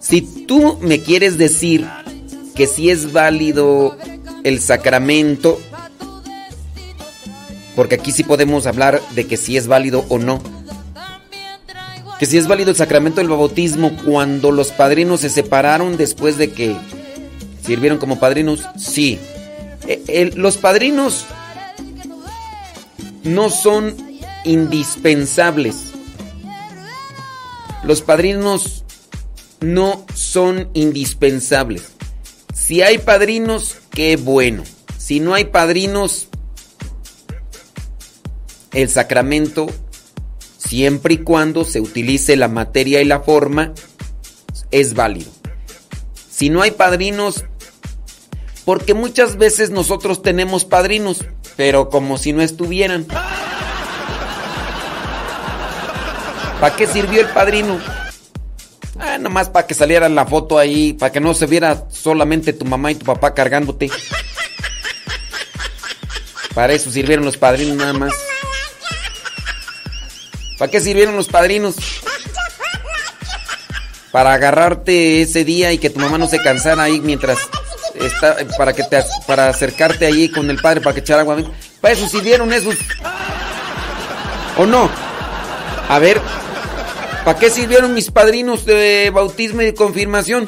Si 0.00 0.22
tú 0.22 0.78
me 0.80 1.00
quieres 1.02 1.38
decir 1.38 1.86
que 2.54 2.66
si 2.66 2.90
es 2.90 3.12
válido 3.12 3.96
el 4.44 4.60
sacramento, 4.60 5.60
porque 7.76 7.94
aquí 7.96 8.12
sí 8.12 8.24
podemos 8.24 8.66
hablar 8.66 9.00
de 9.14 9.26
que 9.26 9.36
si 9.36 9.56
es 9.56 9.66
válido 9.66 10.04
o 10.08 10.18
no. 10.18 10.40
Que 12.18 12.26
si 12.26 12.36
es 12.36 12.46
válido 12.48 12.70
el 12.70 12.76
sacramento 12.76 13.20
del 13.20 13.30
bautismo 13.30 13.92
cuando 14.04 14.50
los 14.50 14.72
padrinos 14.72 15.20
se 15.20 15.30
separaron 15.30 15.96
después 15.96 16.36
de 16.36 16.50
que 16.52 16.76
¿Sirvieron 17.64 17.98
como 17.98 18.18
padrinos? 18.18 18.62
Sí. 18.78 19.18
El- 20.08 20.32
los 20.36 20.56
padrinos 20.56 21.24
no 23.22 23.50
son 23.50 23.94
indispensables. 24.44 25.92
Los 27.82 28.02
padrinos 28.02 28.84
no 29.60 30.04
son 30.14 30.70
indispensables. 30.74 31.92
Si 32.54 32.82
hay 32.82 32.98
padrinos, 32.98 33.78
qué 33.90 34.16
bueno. 34.16 34.64
Si 34.98 35.20
no 35.20 35.34
hay 35.34 35.46
padrinos, 35.46 36.28
el 38.72 38.88
sacramento, 38.88 39.66
siempre 40.58 41.14
y 41.14 41.18
cuando 41.18 41.64
se 41.64 41.80
utilice 41.80 42.36
la 42.36 42.48
materia 42.48 43.00
y 43.00 43.04
la 43.04 43.20
forma, 43.20 43.72
es 44.70 44.94
válido. 44.94 45.30
Si 46.30 46.48
no 46.48 46.62
hay 46.62 46.70
padrinos, 46.70 47.44
porque 48.64 48.94
muchas 48.94 49.36
veces 49.36 49.70
nosotros 49.70 50.22
tenemos 50.22 50.64
padrinos, 50.64 51.24
pero 51.56 51.88
como 51.88 52.18
si 52.18 52.32
no 52.32 52.42
estuvieran. 52.42 53.06
¿Para 56.60 56.76
qué 56.76 56.86
sirvió 56.86 57.22
el 57.22 57.28
padrino? 57.28 57.80
Ah, 58.98 59.16
nomás 59.16 59.48
para 59.48 59.66
que 59.66 59.72
saliera 59.72 60.08
la 60.10 60.26
foto 60.26 60.58
ahí, 60.58 60.92
para 60.92 61.10
que 61.10 61.20
no 61.20 61.32
se 61.32 61.46
viera 61.46 61.84
solamente 61.90 62.52
tu 62.52 62.66
mamá 62.66 62.90
y 62.92 62.96
tu 62.96 63.06
papá 63.06 63.32
cargándote. 63.32 63.90
Para 66.54 66.74
eso 66.74 66.90
sirvieron 66.90 67.24
los 67.24 67.38
padrinos 67.38 67.76
nada 67.76 67.94
más. 67.94 68.12
¿Para 70.58 70.70
qué 70.70 70.80
sirvieron 70.80 71.16
los 71.16 71.28
padrinos? 71.28 71.76
Para 74.12 74.34
agarrarte 74.34 75.22
ese 75.22 75.44
día 75.44 75.72
y 75.72 75.78
que 75.78 75.88
tu 75.88 76.00
mamá 76.00 76.18
no 76.18 76.26
se 76.26 76.42
cansara 76.42 76.82
ahí 76.82 77.00
mientras 77.00 77.38
está 77.94 78.36
para 78.58 78.74
que 78.74 78.82
te 78.82 79.02
para 79.26 79.48
acercarte 79.48 80.04
allí 80.04 80.30
con 80.30 80.50
el 80.50 80.60
padre 80.60 80.82
para 80.82 80.92
que 80.92 81.00
echara 81.00 81.22
agua. 81.22 81.38
Para 81.80 81.94
eso 81.94 82.06
sirvieron 82.06 82.52
esos. 82.52 82.74
¿O 84.58 84.66
no? 84.66 84.90
A 85.88 85.98
ver, 85.98 86.20
¿para 87.24 87.38
qué 87.38 87.50
sirvieron 87.50 87.94
mis 87.94 88.10
padrinos 88.10 88.64
de 88.64 89.10
bautismo 89.14 89.62
y 89.62 89.66
de 89.66 89.74
confirmación? 89.74 90.46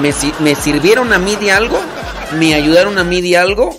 ¿Me, 0.00 0.12
si- 0.12 0.34
me 0.40 0.54
sirvieron 0.54 1.12
a 1.12 1.18
mí 1.18 1.36
de 1.36 1.52
algo? 1.52 1.80
¿Me 2.38 2.54
ayudaron 2.54 2.98
a 2.98 3.04
mí 3.04 3.20
de 3.20 3.36
algo? 3.36 3.76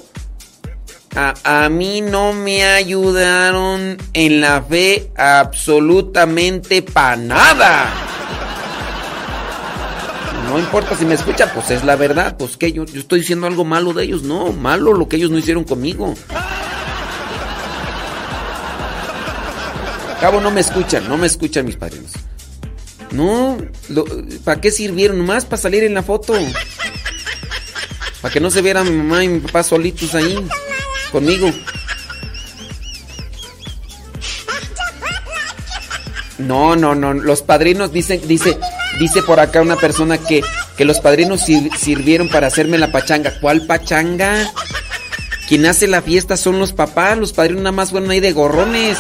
A, 1.14 1.68
mí 1.70 2.00
no 2.00 2.32
me 2.32 2.64
ayudaron 2.64 3.98
en 4.14 4.40
la 4.42 4.62
fe 4.62 5.12
absolutamente 5.18 6.82
para 6.82 7.18
nada. 7.18 7.90
No 10.50 10.58
importa 10.58 10.96
si 10.96 11.06
me 11.06 11.16
escuchan, 11.16 11.50
pues 11.54 11.70
es 11.72 11.84
la 11.84 11.98
verdad. 11.98 12.36
Pues 12.38 12.56
que 12.56 12.72
yo, 12.72 12.86
yo 12.86 13.02
estoy 13.02 13.20
diciendo 13.20 13.48
algo 13.48 13.66
malo 13.66 13.92
de 13.94 14.06
ellos. 14.06 14.24
No, 14.24 14.54
malo 14.54 14.94
lo 14.94 15.08
que 15.10 15.18
ellos 15.18 15.32
no 15.32 15.38
hicieron 15.38 15.64
conmigo. 15.66 16.14
Cabo, 20.22 20.40
no 20.40 20.52
me 20.52 20.62
escuchan, 20.62 21.10
no 21.10 21.18
me 21.18 21.28
escuchan 21.28 21.66
mis 21.66 21.76
padrinos. 21.76 22.12
No, 23.12 23.58
¿para 24.46 24.62
qué 24.62 24.72
sirvieron? 24.72 25.18
Nomás 25.18 25.44
para 25.46 25.62
salir 25.62 25.84
en 25.84 25.94
la 25.96 26.04
foto. 26.04 26.34
Para 28.22 28.32
que 28.34 28.40
no 28.40 28.52
se 28.52 28.62
viera 28.62 28.84
mi 28.84 28.92
mamá 28.92 29.24
y 29.24 29.28
mi 29.28 29.40
papá 29.40 29.64
solitos 29.64 30.14
ahí, 30.16 30.38
conmigo. 31.12 31.52
No, 36.38 36.76
no, 36.76 36.96
no. 36.96 37.14
Los 37.14 37.42
padrinos 37.42 37.92
dicen, 37.92 38.22
dice, 38.28 38.58
dice 39.00 39.22
por 39.24 39.40
acá 39.40 39.62
una 39.62 39.76
persona 39.76 40.18
que, 40.18 40.42
que 40.78 40.86
los 40.86 41.00
padrinos 41.00 41.42
sir- 41.42 41.72
sirvieron 41.78 42.30
para 42.30 42.48
hacerme 42.48 42.78
la 42.78 42.92
pachanga. 42.92 43.34
¿Cuál 43.42 43.66
pachanga? 43.66 44.52
Quien 45.48 45.66
hace 45.66 45.88
la 45.88 46.02
fiesta 46.02 46.38
son 46.38 46.60
los 46.60 46.74
papás, 46.74 47.18
los 47.18 47.34
padrinos 47.34 47.64
nada 47.64 47.74
más 47.76 47.90
fueron 47.92 48.10
ahí 48.12 48.20
de 48.20 48.32
gorrones. 48.32 48.98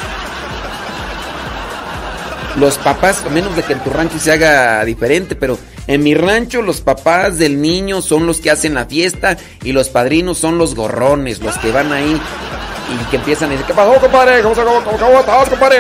Los 2.57 2.77
papás, 2.77 3.23
a 3.25 3.29
menos 3.29 3.55
de 3.55 3.63
que 3.63 3.73
en 3.73 3.79
tu 3.79 3.89
rancho 3.89 4.19
se 4.19 4.31
haga 4.31 4.83
diferente, 4.83 5.35
pero 5.35 5.57
en 5.87 6.03
mi 6.03 6.13
rancho 6.13 6.61
los 6.61 6.81
papás 6.81 7.37
del 7.37 7.61
niño 7.61 8.01
son 8.01 8.27
los 8.27 8.39
que 8.39 8.51
hacen 8.51 8.73
la 8.73 8.85
fiesta 8.85 9.37
y 9.63 9.71
los 9.71 9.89
padrinos 9.89 10.37
son 10.37 10.57
los 10.57 10.75
gorrones, 10.75 11.39
los 11.39 11.57
que 11.57 11.71
van 11.71 11.91
ahí 11.91 12.19
y 12.91 13.09
que 13.09 13.17
empiezan 13.17 13.49
a 13.49 13.51
decir, 13.53 13.65
¿qué 13.65 13.73
pasó, 13.73 13.99
compadre? 13.99 14.41
¿Cómo, 14.41 14.53
cómo, 14.53 14.83
cómo, 14.83 14.97
cómo 14.97 15.19
estás, 15.19 15.49
compadre? 15.49 15.77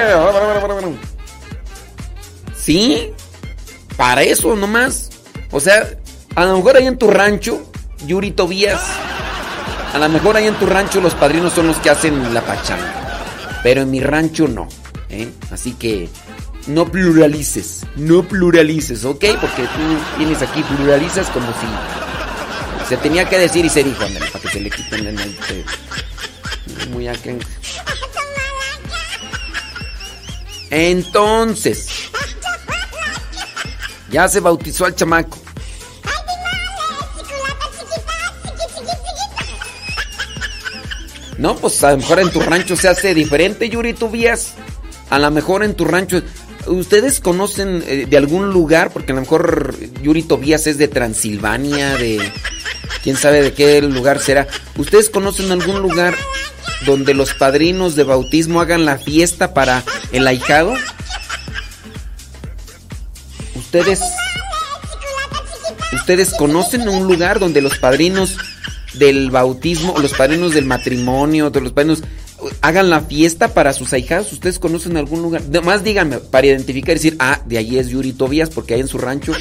Sí, 2.55 3.11
para 3.97 4.23
eso 4.23 4.55
nomás. 4.55 5.09
O 5.51 5.59
sea, 5.59 5.89
a 6.35 6.45
lo 6.45 6.57
mejor 6.57 6.77
ahí 6.77 6.87
en 6.87 6.97
tu 6.97 7.09
rancho, 7.09 7.61
Yuri 8.05 8.31
Tobías, 8.31 8.81
a 9.93 9.99
lo 9.99 10.07
mejor 10.09 10.37
ahí 10.37 10.47
en 10.47 10.55
tu 10.55 10.65
rancho 10.65 11.01
los 11.01 11.13
padrinos 11.15 11.53
son 11.53 11.67
los 11.67 11.77
que 11.77 11.89
hacen 11.89 12.33
la 12.33 12.41
pachanga. 12.41 12.93
Pero 13.61 13.81
en 13.81 13.91
mi 13.91 13.99
rancho 13.99 14.47
no. 14.47 14.67
¿eh? 15.09 15.29
Así 15.51 15.73
que 15.73 16.09
no 16.67 16.85
pluralices, 16.91 17.81
no 17.95 18.23
pluralices, 18.27 19.03
¿ok? 19.05 19.25
Porque 19.39 19.63
tú 19.63 20.17
tienes 20.17 20.41
aquí, 20.41 20.63
pluralizas 20.63 21.27
como 21.29 21.47
si 21.47 22.87
se 22.87 22.97
tenía 22.97 23.27
que 23.27 23.37
decir 23.39 23.65
y 23.65 23.69
se 23.69 23.83
dijo, 23.83 24.03
ándale, 24.03 24.27
para 24.31 24.41
que 24.43 24.49
se 24.49 24.59
le 24.59 24.69
quiten 24.69 25.07
el... 25.07 25.19
el- 25.19 25.65
muy 26.91 27.07
acá. 27.07 27.31
Entonces, 30.69 31.87
ya 34.09 34.27
se 34.27 34.39
bautizó 34.39 34.85
al 34.85 34.95
chamaco. 34.95 35.37
No, 41.37 41.55
pues 41.55 41.83
a 41.83 41.91
lo 41.91 41.97
mejor 41.97 42.19
en 42.19 42.29
tu 42.31 42.39
rancho 42.39 42.75
se 42.75 42.87
hace 42.87 43.13
diferente, 43.15 43.69
Yuri 43.69 43.93
Tobías. 43.93 44.53
A 45.09 45.17
lo 45.17 45.31
mejor 45.31 45.63
en 45.63 45.75
tu 45.75 45.85
rancho. 45.85 46.21
¿Ustedes 46.67 47.19
conocen 47.19 47.83
eh, 47.87 48.05
de 48.09 48.17
algún 48.17 48.51
lugar? 48.51 48.91
Porque 48.91 49.11
a 49.11 49.15
lo 49.15 49.21
mejor 49.21 49.75
Yuri 50.01 50.23
Tobías 50.23 50.67
es 50.67 50.77
de 50.77 50.87
Transilvania, 50.87 51.97
de. 51.97 52.21
quién 53.03 53.17
sabe 53.17 53.41
de 53.41 53.53
qué 53.53 53.81
lugar 53.81 54.19
será. 54.19 54.47
¿Ustedes 54.77 55.09
conocen 55.09 55.51
algún 55.51 55.81
lugar 55.81 56.15
donde 56.85 57.13
los 57.13 57.33
padrinos 57.33 57.95
de 57.95 58.03
bautismo 58.03 58.61
hagan 58.61 58.85
la 58.85 58.97
fiesta 58.97 59.53
para 59.53 59.83
el 60.11 60.27
ahijado? 60.27 60.73
¿Ustedes. 63.55 64.01
¿Ustedes 65.93 66.33
conocen 66.35 66.87
un 66.87 67.05
lugar 67.05 67.39
donde 67.39 67.61
los 67.61 67.77
padrinos 67.77 68.37
del 68.93 69.31
bautismo, 69.31 69.93
o 69.93 69.99
los 69.99 70.13
padrinos 70.13 70.53
del 70.53 70.65
matrimonio, 70.65 71.49
de 71.49 71.61
los 71.61 71.73
padrinos 71.73 72.03
hagan 72.61 72.89
la 72.89 73.01
fiesta 73.01 73.53
para 73.53 73.73
sus 73.73 73.93
ahijados? 73.93 74.31
¿Ustedes 74.33 74.59
conocen 74.59 74.97
algún 74.97 75.21
lugar? 75.21 75.43
Más 75.63 75.83
díganme, 75.83 76.17
para 76.17 76.47
identificar 76.47 76.91
y 76.91 76.99
decir, 76.99 77.15
ah, 77.19 77.41
de 77.45 77.57
allí 77.57 77.77
es 77.77 77.89
Yuri 77.89 78.13
Tobías, 78.13 78.49
porque 78.49 78.75
hay 78.75 78.81
en 78.81 78.87
su 78.87 78.97
rancho. 78.97 79.33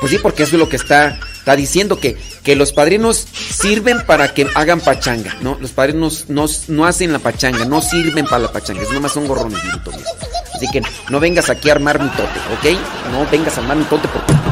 Pues 0.00 0.12
sí, 0.12 0.18
porque 0.18 0.42
eso 0.42 0.56
es 0.56 0.60
lo 0.60 0.68
que 0.68 0.76
está, 0.76 1.18
está 1.38 1.56
diciendo, 1.56 1.98
que, 1.98 2.18
que 2.42 2.56
los 2.56 2.74
padrinos 2.74 3.26
sirven 3.32 4.04
para 4.04 4.34
que 4.34 4.46
hagan 4.54 4.80
pachanga, 4.80 5.34
¿no? 5.40 5.56
Los 5.58 5.70
padrinos 5.70 6.26
no, 6.28 6.44
no 6.68 6.84
hacen 6.84 7.10
la 7.10 7.20
pachanga, 7.20 7.64
no 7.64 7.80
sirven 7.80 8.26
para 8.26 8.40
la 8.40 8.52
pachanga, 8.52 8.82
es 8.82 8.90
nomás 8.92 9.12
son 9.12 9.26
gorrones, 9.26 9.62
Yuri 9.62 9.80
Tobías. 9.82 10.14
Así 10.54 10.68
que 10.70 10.82
no 11.08 11.20
vengas 11.20 11.48
aquí 11.48 11.70
a 11.70 11.72
armar 11.72 12.02
mi 12.02 12.10
tote, 12.10 12.38
¿ok? 12.52 12.78
No 13.12 13.26
vengas 13.30 13.56
a 13.56 13.62
armar 13.62 13.78
mi 13.78 13.84
tote 13.84 14.06
porque 14.08 14.43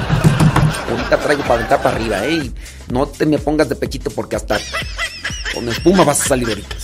ahorita 0.93 1.19
traigo 1.19 1.43
para 1.43 1.55
aventar 1.55 1.83
para 1.83 1.97
arriba, 1.97 2.25
¿eh? 2.25 2.51
No 2.89 3.07
te 3.07 3.27
me 3.27 3.39
pongas 3.39 3.69
de 3.69 3.77
pechito 3.77 4.11
porque 4.11 4.37
hasta 4.37 4.59
con 5.55 5.69
espuma 5.69 6.05
vas 6.05 6.21
a 6.23 6.29
salir 6.29 6.49
ahorita. 6.49 6.77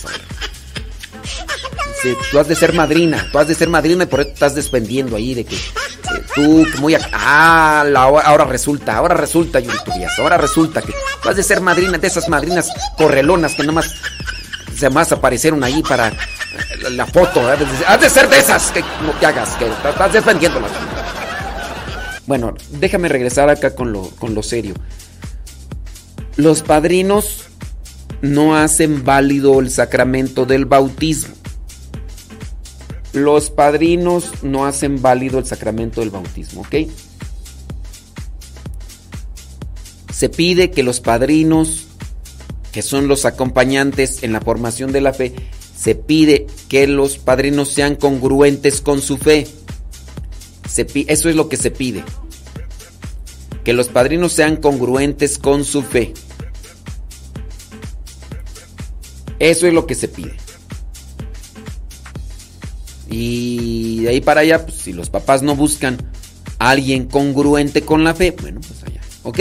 Sí, 2.03 2.15
tú 2.31 2.39
has 2.39 2.47
de 2.47 2.55
ser 2.55 2.75
madrina, 2.75 3.27
tú 3.33 3.39
has 3.39 3.49
de 3.49 3.55
ser 3.55 3.69
madrina 3.69 4.05
y 4.05 4.07
por 4.07 4.21
eso 4.21 4.31
estás 4.31 4.55
defendiendo 4.55 5.17
ahí 5.17 5.35
de 5.35 5.45
que 5.45 5.57
eh, 5.57 5.61
tú 6.35 6.65
muy... 6.79 6.97
Ah, 7.13 7.85
ahora 8.25 8.45
resulta, 8.45 8.97
ahora 8.97 9.15
resulta, 9.15 9.59
Yuri 9.59 9.77
ahora 10.19 10.37
resulta 10.39 10.81
que 10.81 10.93
tú 11.23 11.29
has 11.29 11.37
de 11.37 11.43
ser 11.43 11.61
madrina 11.61 11.99
de 11.99 12.07
esas 12.07 12.29
madrinas 12.29 12.69
correlonas 12.97 13.55
que 13.55 13.65
nomás 13.65 13.93
se 14.77 14.89
más 14.91 15.11
aparecieron 15.11 15.65
ahí 15.65 15.83
para 15.83 16.13
la, 16.91 17.07
foto. 17.07 17.53
¿eh? 17.53 17.57
Has 17.87 18.01
de 18.01 18.09
ser 18.09 18.29
de 18.29 18.39
esas 18.39 18.71
que 18.71 18.81
no 18.81 19.11
te 19.19 19.27
hagas, 19.27 19.51
que 19.57 19.67
estás 19.67 20.13
defendiéndolas. 20.13 20.71
Bueno, 22.29 22.53
déjame 22.79 23.09
regresar 23.09 23.49
acá 23.49 23.75
con 23.75 23.91
lo, 23.91 24.03
con 24.03 24.35
lo 24.35 24.43
serio. 24.43 24.75
Los 26.37 26.61
padrinos 26.63 27.47
no 28.21 28.55
hacen 28.55 29.03
válido 29.03 29.59
el 29.61 29.71
sacramento 29.71 30.45
del 30.45 30.67
bautismo. 30.67 31.35
Los 33.15 33.49
padrinos 33.49 34.31
no 34.43 34.67
hacen 34.67 35.01
válido 35.01 35.39
el 35.39 35.47
sacramento 35.47 36.03
del 36.03 36.11
bautismo, 36.11 36.61
¿ok? 36.61 36.91
Se 40.13 40.29
pide 40.29 40.71
que 40.71 40.83
los 40.83 41.01
padrinos, 41.01 41.87
que 42.73 42.83
son 42.83 43.09
los 43.09 43.25
acompañantes 43.25 44.23
en 44.23 44.35
la 44.35 44.43
formación 44.43 44.93
de 44.93 45.01
la 45.01 45.15
fe, 45.15 45.35
se 45.75 45.95
pide 45.95 46.47
que 46.69 46.87
los 46.87 47.17
padrinos 47.17 47.71
sean 47.71 47.97
congruentes 47.97 48.83
con 48.83 49.01
su 49.01 49.17
fe 49.17 49.47
eso 50.77 51.29
es 51.29 51.37
lo 51.37 51.49
que 51.49 51.57
se 51.57 51.71
pide. 51.71 52.05
Que 53.65 53.73
los 53.73 53.89
padrinos 53.89 54.33
sean 54.33 54.57
congruentes 54.57 55.39
con 55.39 55.65
su 55.65 55.83
fe. 55.83 56.15
Eso 59.39 59.67
es 59.67 59.75
lo 59.75 59.87
que 59.87 59.95
se 59.95 60.09
pide. 60.09 60.37
Y 63.11 64.03
de 64.03 64.11
ahí 64.11 64.21
para 64.21 64.41
allá, 64.43 64.65
pues, 64.65 64.79
si 64.79 64.93
los 64.93 65.11
papás 65.11 65.43
no 65.43 65.57
buscan 65.57 65.99
a 66.59 66.71
alguien 66.71 67.07
congruente 67.07 67.83
con 67.83 68.05
la 68.05 68.15
fe, 68.15 68.35
bueno, 68.41 68.61
pues 68.61 68.83
allá. 68.83 69.01
¿Ok? 69.23 69.41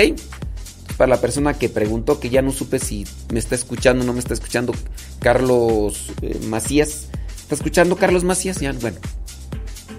Para 0.98 1.10
la 1.10 1.22
persona 1.22 1.54
que 1.54 1.70
preguntó, 1.70 2.20
que 2.20 2.30
ya 2.30 2.42
no 2.42 2.52
supe 2.52 2.80
si 2.80 3.06
me 3.32 3.40
está 3.40 3.56
escuchando 3.56 4.04
o 4.04 4.08
no 4.08 4.14
me 4.14 4.20
está 4.20 4.34
escuchando, 4.34 4.74
Carlos 5.20 6.12
eh, 6.22 6.40
Macías. 6.48 7.08
¿Está 7.42 7.56
escuchando 7.56 7.96
Carlos 7.96 8.24
Macías? 8.24 8.60
Ya, 8.60 8.72
bueno. 8.74 8.98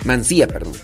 Mancía, 0.04 0.48
perdón. 0.48 0.74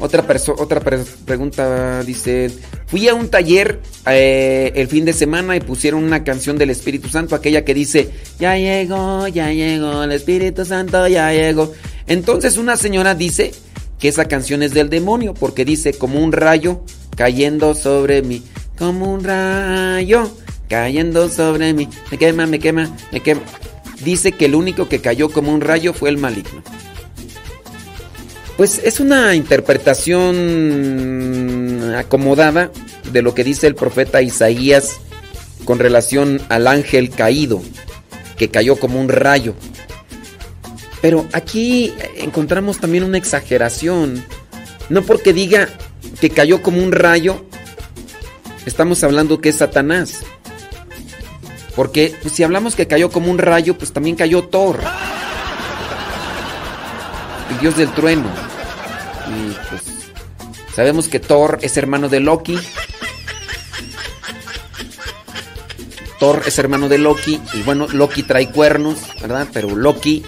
Otra, 0.00 0.24
otra 0.58 0.80
pregunta 1.26 2.04
dice, 2.04 2.52
fui 2.86 3.08
a 3.08 3.14
un 3.14 3.28
taller 3.28 3.80
eh, 4.06 4.70
el 4.76 4.86
fin 4.86 5.04
de 5.04 5.12
semana 5.12 5.56
y 5.56 5.60
pusieron 5.60 6.04
una 6.04 6.22
canción 6.22 6.56
del 6.56 6.70
Espíritu 6.70 7.08
Santo, 7.08 7.34
aquella 7.34 7.64
que 7.64 7.74
dice, 7.74 8.10
ya 8.38 8.56
llegó, 8.56 9.26
ya 9.26 9.50
llegó, 9.50 10.04
el 10.04 10.12
Espíritu 10.12 10.64
Santo 10.64 11.08
ya 11.08 11.32
llegó. 11.32 11.72
Entonces 12.06 12.58
una 12.58 12.76
señora 12.76 13.16
dice 13.16 13.50
que 13.98 14.06
esa 14.06 14.26
canción 14.26 14.62
es 14.62 14.72
del 14.72 14.88
demonio, 14.88 15.34
porque 15.34 15.64
dice 15.64 15.92
como 15.92 16.22
un 16.22 16.30
rayo 16.30 16.80
cayendo 17.16 17.74
sobre 17.74 18.22
mí, 18.22 18.44
como 18.78 19.12
un 19.12 19.24
rayo 19.24 20.30
cayendo 20.68 21.28
sobre 21.28 21.72
mí, 21.74 21.88
me 22.12 22.18
quema, 22.18 22.46
me 22.46 22.60
quema, 22.60 22.96
me 23.10 23.20
quema. 23.20 23.42
Dice 24.04 24.30
que 24.30 24.44
el 24.44 24.54
único 24.54 24.88
que 24.88 25.00
cayó 25.00 25.28
como 25.28 25.52
un 25.52 25.60
rayo 25.60 25.92
fue 25.92 26.08
el 26.10 26.18
maligno. 26.18 26.62
Pues 28.58 28.80
es 28.82 28.98
una 28.98 29.34
interpretación 29.36 30.34
acomodada 31.96 32.72
de 33.12 33.22
lo 33.22 33.32
que 33.32 33.44
dice 33.44 33.68
el 33.68 33.76
profeta 33.76 34.20
Isaías 34.20 34.98
con 35.64 35.78
relación 35.78 36.42
al 36.48 36.66
ángel 36.66 37.10
caído, 37.10 37.62
que 38.36 38.48
cayó 38.48 38.74
como 38.74 39.00
un 39.00 39.10
rayo. 39.10 39.54
Pero 41.00 41.28
aquí 41.32 41.94
encontramos 42.16 42.80
también 42.80 43.04
una 43.04 43.18
exageración. 43.18 44.24
No 44.88 45.02
porque 45.02 45.32
diga 45.32 45.68
que 46.20 46.30
cayó 46.30 46.60
como 46.60 46.82
un 46.82 46.90
rayo, 46.90 47.46
estamos 48.66 49.04
hablando 49.04 49.40
que 49.40 49.50
es 49.50 49.56
Satanás. 49.58 50.24
Porque 51.76 52.12
pues, 52.22 52.34
si 52.34 52.42
hablamos 52.42 52.74
que 52.74 52.88
cayó 52.88 53.08
como 53.08 53.30
un 53.30 53.38
rayo, 53.38 53.78
pues 53.78 53.92
también 53.92 54.16
cayó 54.16 54.42
Thor 54.42 54.80
el 57.50 57.58
dios 57.60 57.76
del 57.76 57.90
trueno. 57.92 58.28
Y 59.28 59.52
pues 59.68 59.82
sabemos 60.74 61.08
que 61.08 61.20
Thor 61.20 61.58
es 61.62 61.76
hermano 61.76 62.08
de 62.08 62.20
Loki. 62.20 62.58
Thor 66.18 66.42
es 66.46 66.58
hermano 66.58 66.88
de 66.88 66.98
Loki 66.98 67.40
y 67.54 67.62
bueno, 67.62 67.86
Loki 67.86 68.24
trae 68.24 68.50
cuernos, 68.50 68.98
¿verdad? 69.20 69.46
Pero 69.52 69.76
Loki 69.76 70.24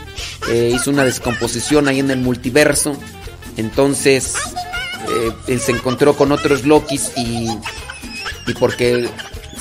eh, 0.49 0.73
hizo 0.75 0.91
una 0.91 1.05
descomposición 1.05 1.89
ahí 1.89 1.99
en 1.99 2.11
el 2.11 2.19
multiverso. 2.19 2.97
Entonces, 3.57 4.35
eh, 5.09 5.33
él 5.49 5.61
se 5.61 5.73
encontró 5.73 6.15
con 6.15 6.31
otros 6.33 6.65
Lokis 6.65 7.13
y, 7.17 7.49
y 8.47 8.55
porque 8.59 9.09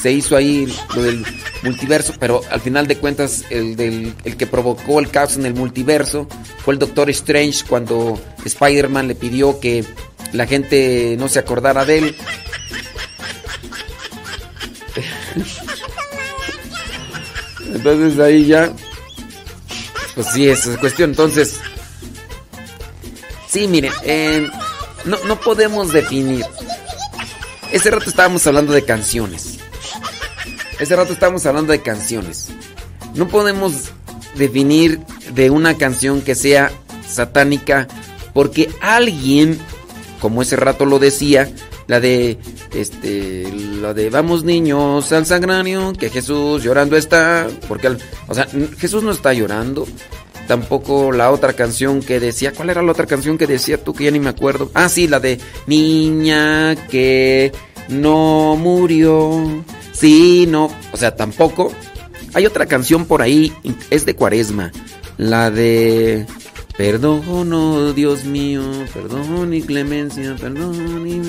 se 0.01 0.11
hizo 0.11 0.35
ahí 0.35 0.67
lo 0.95 1.03
del 1.03 1.23
multiverso, 1.63 2.13
pero 2.19 2.41
al 2.49 2.61
final 2.61 2.87
de 2.87 2.97
cuentas 2.97 3.43
el, 3.49 3.75
del, 3.75 4.13
el 4.23 4.37
que 4.37 4.47
provocó 4.47 4.99
el 4.99 5.09
caos 5.09 5.35
en 5.35 5.45
el 5.45 5.53
multiverso 5.53 6.27
fue 6.63 6.73
el 6.73 6.79
Doctor 6.79 7.09
Strange 7.09 7.65
cuando 7.67 8.19
Spider-Man 8.45 9.09
le 9.09 9.15
pidió 9.15 9.59
que 9.59 9.83
la 10.31 10.47
gente 10.47 11.15
no 11.19 11.27
se 11.27 11.39
acordara 11.39 11.83
de 11.85 11.97
él. 11.97 12.15
Entonces 17.73 18.19
ahí 18.19 18.45
ya, 18.45 18.71
pues 20.15 20.27
sí, 20.33 20.47
esa 20.47 20.73
es 20.73 20.77
cuestión. 20.77 21.11
Entonces, 21.11 21.59
sí, 23.47 23.67
miren, 23.67 23.93
eh, 24.03 24.49
no, 25.05 25.17
no 25.25 25.39
podemos 25.39 25.91
definir. 25.91 26.45
Ese 27.71 27.91
rato 27.91 28.09
estábamos 28.09 28.45
hablando 28.47 28.73
de 28.73 28.83
canciones. 28.83 29.58
Ese 30.79 30.95
rato 30.95 31.13
estábamos 31.13 31.45
hablando 31.45 31.73
de 31.73 31.81
canciones. 31.81 32.49
No 33.13 33.27
podemos 33.27 33.91
definir 34.35 34.99
de 35.33 35.49
una 35.49 35.75
canción 35.77 36.21
que 36.21 36.35
sea 36.35 36.71
satánica 37.07 37.87
porque 38.33 38.69
alguien, 38.81 39.59
como 40.21 40.41
ese 40.41 40.55
rato 40.55 40.85
lo 40.85 40.99
decía, 40.99 41.51
la 41.87 41.99
de 41.99 42.37
este 42.73 43.51
la 43.81 43.95
de 43.95 44.11
vamos 44.11 44.43
niños 44.43 45.11
al 45.11 45.25
sagrario 45.25 45.91
que 45.93 46.11
Jesús 46.11 46.63
llorando 46.63 46.95
está 46.95 47.47
porque 47.67 47.87
o 48.27 48.35
sea 48.35 48.47
Jesús 48.77 49.03
no 49.03 49.11
está 49.11 49.33
llorando. 49.33 49.87
Tampoco 50.47 51.11
la 51.11 51.29
otra 51.29 51.53
canción 51.53 52.01
que 52.01 52.19
decía 52.19 52.53
cuál 52.53 52.71
era 52.71 52.81
la 52.81 52.91
otra 52.91 53.05
canción 53.05 53.37
que 53.37 53.45
decía 53.45 53.83
tú 53.83 53.93
que 53.93 54.05
ya 54.05 54.11
ni 54.11 54.19
me 54.19 54.29
acuerdo 54.29 54.71
ah 54.73 54.89
sí 54.89 55.07
la 55.07 55.19
de 55.19 55.39
niña 55.67 56.75
que 56.87 57.51
no 57.87 58.55
murió 58.55 59.63
sí 59.99 60.45
no 60.47 60.69
o 60.91 60.97
sea 60.97 61.15
tampoco 61.15 61.71
hay 62.33 62.45
otra 62.45 62.65
canción 62.65 63.05
por 63.05 63.21
ahí 63.21 63.53
es 63.89 64.05
de 64.05 64.15
Cuaresma 64.15 64.71
la 65.17 65.51
de 65.51 66.25
Perdón, 66.79 67.23
oh 67.27 67.91
Dios 67.91 68.23
mío, 68.23 68.63
perdón 68.93 69.53
y 69.53 69.61
clemencia, 69.61 70.33
perdón 70.39 71.05
y. 71.05 71.19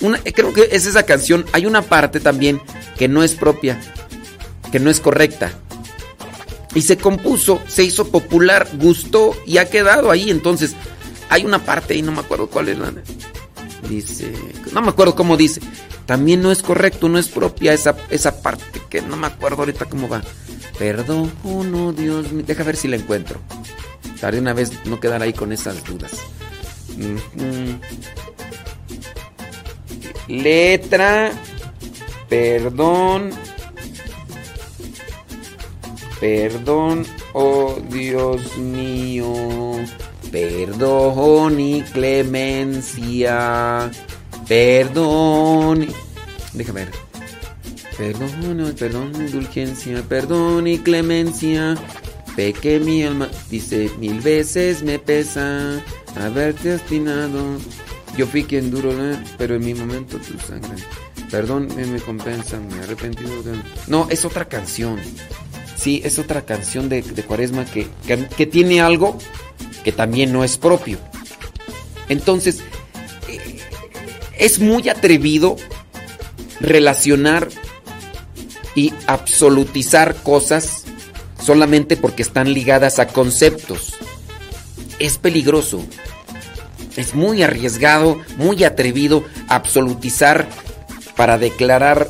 Una, 0.00 0.18
eh, 0.24 0.32
creo 0.32 0.54
que 0.54 0.70
es 0.72 0.86
esa 0.86 1.02
canción. 1.02 1.44
Hay 1.52 1.66
una 1.66 1.82
parte 1.82 2.20
también 2.20 2.58
que 2.96 3.06
no 3.06 3.22
es 3.22 3.34
propia, 3.34 3.78
que 4.72 4.80
no 4.80 4.88
es 4.88 5.00
correcta. 5.00 5.52
Y 6.74 6.80
se 6.80 6.96
compuso, 6.96 7.60
se 7.68 7.84
hizo 7.84 8.08
popular, 8.08 8.66
gustó 8.80 9.36
y 9.44 9.58
ha 9.58 9.68
quedado 9.68 10.10
ahí. 10.10 10.30
Entonces, 10.30 10.74
hay 11.28 11.44
una 11.44 11.66
parte 11.66 11.94
y 11.96 12.00
no 12.00 12.12
me 12.12 12.20
acuerdo 12.20 12.46
cuál 12.46 12.70
es 12.70 12.78
la. 12.78 12.94
Dice, 13.90 14.32
no 14.72 14.80
me 14.80 14.88
acuerdo 14.88 15.14
cómo 15.14 15.36
dice. 15.36 15.60
También 16.06 16.40
no 16.40 16.52
es 16.52 16.62
correcto, 16.62 17.08
no 17.08 17.18
es 17.18 17.28
propia 17.28 17.74
esa, 17.74 17.96
esa 18.10 18.40
parte 18.40 18.80
que 18.88 19.02
no 19.02 19.16
me 19.16 19.26
acuerdo 19.26 19.58
ahorita 19.58 19.86
cómo 19.86 20.08
va. 20.08 20.22
Perdón, 20.78 21.32
oh 21.44 21.92
Dios 21.92 22.32
mío. 22.32 22.44
Deja 22.46 22.62
ver 22.62 22.76
si 22.76 22.86
la 22.88 22.96
encuentro. 22.96 23.40
Para 24.20 24.32
de 24.32 24.40
una 24.40 24.52
vez 24.52 24.72
no 24.86 25.00
quedar 25.00 25.22
ahí 25.22 25.32
con 25.32 25.52
esas 25.52 25.82
dudas. 25.84 26.12
Letra. 30.28 31.32
Perdón. 32.28 33.30
Perdón, 36.20 37.06
oh 37.34 37.78
Dios 37.90 38.56
mío. 38.56 39.34
Perdón 40.30 41.60
y 41.60 41.82
clemencia. 41.82 43.30
Perdón. 44.48 45.88
Déjame 46.52 46.84
ver. 46.84 46.94
Perdón, 47.96 48.74
perdón, 48.78 49.12
indulgencia, 49.16 50.02
perdón 50.02 50.66
y 50.66 50.78
clemencia. 50.78 51.76
Peque 52.36 52.78
mi 52.78 53.02
alma, 53.02 53.30
dice 53.50 53.90
mil 53.98 54.20
veces 54.20 54.82
me 54.82 54.98
pesa 54.98 55.82
haberte 56.14 56.74
obstinado. 56.74 57.58
Yo 58.18 58.26
fui 58.26 58.44
quien 58.44 58.70
duro, 58.70 58.92
pero 59.38 59.56
en 59.56 59.64
mi 59.64 59.74
momento 59.74 60.18
tu 60.18 60.38
sangre. 60.38 60.76
Perdón, 61.30 61.68
me, 61.74 61.98
compensa, 62.00 62.58
me 62.58 62.76
he 62.76 62.80
arrepentido 62.80 63.42
de... 63.42 63.60
No, 63.88 64.06
es 64.10 64.24
otra 64.24 64.46
canción. 64.46 64.98
Sí, 65.76 66.00
es 66.04 66.18
otra 66.18 66.42
canción 66.42 66.88
de, 66.88 67.02
de 67.02 67.22
Cuaresma 67.24 67.64
que, 67.64 67.88
que, 68.36 68.46
tiene 68.46 68.80
algo 68.80 69.18
que 69.84 69.92
también 69.92 70.32
no 70.32 70.44
es 70.44 70.56
propio. 70.56 70.98
Entonces, 72.08 72.62
es 74.38 74.58
muy 74.58 74.88
atrevido 74.88 75.56
relacionar 76.60 77.48
y 78.74 78.92
absolutizar 79.06 80.16
cosas 80.16 80.84
solamente 81.42 81.96
porque 81.96 82.22
están 82.22 82.52
ligadas 82.52 82.98
a 82.98 83.08
conceptos. 83.08 83.94
Es 84.98 85.18
peligroso. 85.18 85.84
Es 86.96 87.14
muy 87.14 87.42
arriesgado, 87.42 88.18
muy 88.36 88.64
atrevido 88.64 89.24
absolutizar 89.48 90.48
para 91.14 91.38
declarar 91.38 92.08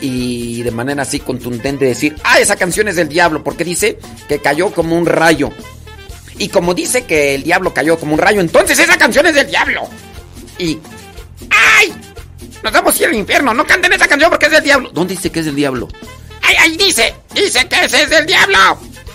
y 0.00 0.62
de 0.62 0.70
manera 0.70 1.02
así 1.02 1.20
contundente 1.20 1.84
decir, 1.84 2.16
ah, 2.24 2.38
esa 2.38 2.56
canción 2.56 2.88
es 2.88 2.96
del 2.96 3.08
diablo, 3.08 3.42
porque 3.42 3.64
dice 3.64 3.98
que 4.28 4.38
cayó 4.38 4.72
como 4.72 4.96
un 4.96 5.06
rayo. 5.06 5.50
Y 6.38 6.48
como 6.48 6.74
dice 6.74 7.04
que 7.04 7.34
el 7.34 7.42
diablo 7.42 7.72
cayó 7.72 7.98
como 7.98 8.12
un 8.12 8.18
rayo, 8.18 8.40
entonces 8.40 8.78
esa 8.78 8.98
canción 8.98 9.26
es 9.26 9.34
del 9.34 9.46
diablo. 9.46 9.88
Y, 10.58 10.78
¡ay! 11.78 11.94
Nos 12.62 12.72
vamos 12.72 12.94
a 12.94 13.02
ir 13.02 13.08
al 13.08 13.14
infierno, 13.14 13.54
no 13.54 13.64
canten 13.66 13.92
esa 13.92 14.06
canción 14.08 14.30
porque 14.30 14.46
es 14.46 14.52
del 14.52 14.64
diablo. 14.64 14.90
¿Dónde 14.92 15.14
dice 15.14 15.30
que 15.30 15.40
es 15.40 15.46
del 15.46 15.56
diablo? 15.56 15.88
¡Ay, 16.42 16.54
ay! 16.60 16.76
Dice, 16.76 17.14
dice 17.34 17.66
que 17.68 17.84
ese 17.84 18.02
es 18.04 18.10
del 18.10 18.26
diablo. 18.26 18.58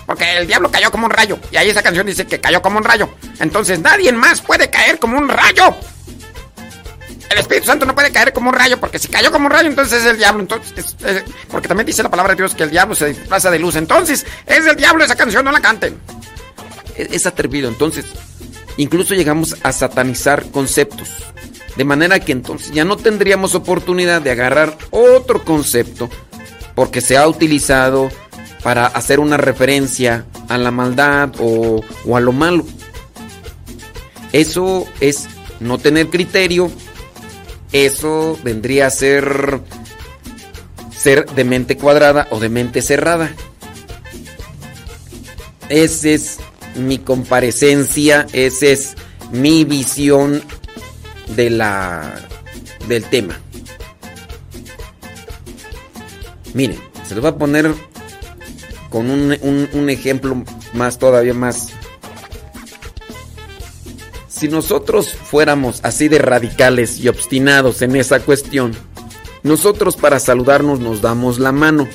Porque 0.06 0.36
el 0.38 0.46
diablo 0.46 0.70
cayó 0.70 0.90
como 0.90 1.06
un 1.06 1.10
rayo. 1.12 1.38
Y 1.50 1.56
ahí 1.56 1.70
esa 1.70 1.82
canción 1.82 2.06
dice 2.06 2.26
que 2.26 2.40
cayó 2.40 2.60
como 2.60 2.78
un 2.78 2.84
rayo. 2.84 3.08
Entonces 3.40 3.78
nadie 3.80 4.12
más 4.12 4.40
puede 4.42 4.68
caer 4.68 4.98
como 4.98 5.16
un 5.18 5.28
rayo. 5.28 5.74
El 7.30 7.38
Espíritu 7.38 7.66
Santo 7.66 7.86
no 7.86 7.94
puede 7.94 8.10
caer 8.12 8.32
como 8.34 8.50
un 8.50 8.54
rayo, 8.56 8.78
porque 8.78 8.98
si 8.98 9.08
cayó 9.08 9.30
como 9.32 9.46
un 9.46 9.52
rayo, 9.52 9.68
entonces 9.68 10.00
es 10.02 10.06
el 10.06 10.18
diablo. 10.18 10.42
Entonces, 10.42 10.72
es- 10.76 10.96
es- 11.06 11.24
porque 11.50 11.66
también 11.68 11.86
dice 11.86 12.02
la 12.02 12.10
palabra 12.10 12.34
de 12.34 12.42
Dios 12.42 12.54
que 12.54 12.64
el 12.64 12.70
diablo 12.70 12.94
se 12.94 13.06
disfraza 13.06 13.50
de 13.50 13.58
luz. 13.58 13.76
Entonces, 13.76 14.26
es 14.46 14.66
el 14.66 14.76
diablo 14.76 15.02
esa 15.04 15.14
canción, 15.16 15.42
no 15.44 15.50
la 15.52 15.60
canten. 15.60 15.98
Es, 16.94 17.08
es 17.10 17.26
atrevido. 17.26 17.68
Entonces, 17.70 18.04
incluso 18.76 19.14
llegamos 19.14 19.56
a 19.62 19.72
satanizar 19.72 20.44
conceptos. 20.50 21.08
De 21.76 21.84
manera 21.84 22.20
que 22.20 22.32
entonces 22.32 22.72
ya 22.72 22.84
no 22.84 22.96
tendríamos 22.96 23.54
oportunidad 23.54 24.20
de 24.20 24.30
agarrar 24.30 24.76
otro 24.90 25.44
concepto, 25.44 26.10
porque 26.74 27.00
se 27.00 27.16
ha 27.16 27.26
utilizado 27.26 28.10
para 28.62 28.86
hacer 28.86 29.20
una 29.20 29.36
referencia 29.36 30.26
a 30.48 30.58
la 30.58 30.70
maldad 30.70 31.32
o, 31.38 31.82
o 32.06 32.16
a 32.16 32.20
lo 32.20 32.32
malo. 32.32 32.64
Eso 34.32 34.86
es 35.00 35.28
no 35.60 35.78
tener 35.78 36.08
criterio. 36.08 36.70
Eso 37.72 38.38
vendría 38.42 38.86
a 38.86 38.90
ser 38.90 39.60
ser 41.02 41.26
de 41.30 41.44
mente 41.44 41.76
cuadrada 41.76 42.28
o 42.30 42.38
de 42.38 42.48
mente 42.48 42.80
cerrada. 42.80 43.34
Esa 45.68 46.10
es 46.10 46.38
mi 46.76 46.98
comparecencia, 46.98 48.26
esa 48.32 48.66
es 48.66 48.94
mi 49.32 49.64
visión 49.64 50.42
de 51.36 51.50
la 51.50 52.14
del 52.88 53.04
tema. 53.04 53.38
Miren, 56.54 56.78
se 57.06 57.14
lo 57.14 57.20
voy 57.22 57.30
a 57.30 57.36
poner 57.36 57.72
con 58.90 59.10
un, 59.10 59.36
un- 59.40 59.68
un 59.72 59.90
ejemplo 59.90 60.44
más 60.74 60.98
todavía 60.98 61.34
más. 61.34 61.68
Si 64.28 64.48
nosotros 64.48 65.08
fuéramos 65.14 65.80
así 65.82 66.08
de 66.08 66.18
radicales 66.18 66.98
y 66.98 67.08
obstinados 67.08 67.80
en 67.82 67.96
esa 67.96 68.20
cuestión, 68.20 68.74
nosotros 69.42 69.96
para 69.96 70.18
saludarnos 70.18 70.80
nos 70.80 71.00
damos 71.00 71.38
la 71.38 71.52
mano. 71.52 71.88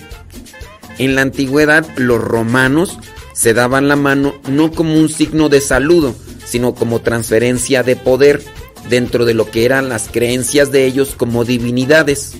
En 0.97 1.13
la 1.15 1.21
antigüedad 1.21 1.85
los 1.97 2.19
romanos 2.21 2.97
se 3.33 3.53
daban 3.53 3.87
la 3.87 3.95
mano 3.95 4.33
no 4.49 4.71
como 4.71 4.95
un 4.95 5.09
signo 5.09 5.49
de 5.49 5.61
saludo, 5.61 6.15
sino 6.45 6.73
como 6.73 7.01
transferencia 7.01 7.83
de 7.83 7.95
poder 7.95 8.41
dentro 8.89 9.25
de 9.25 9.33
lo 9.33 9.49
que 9.49 9.65
eran 9.65 9.89
las 9.89 10.09
creencias 10.09 10.71
de 10.71 10.85
ellos 10.85 11.13
como 11.15 11.45
divinidades. 11.45 12.33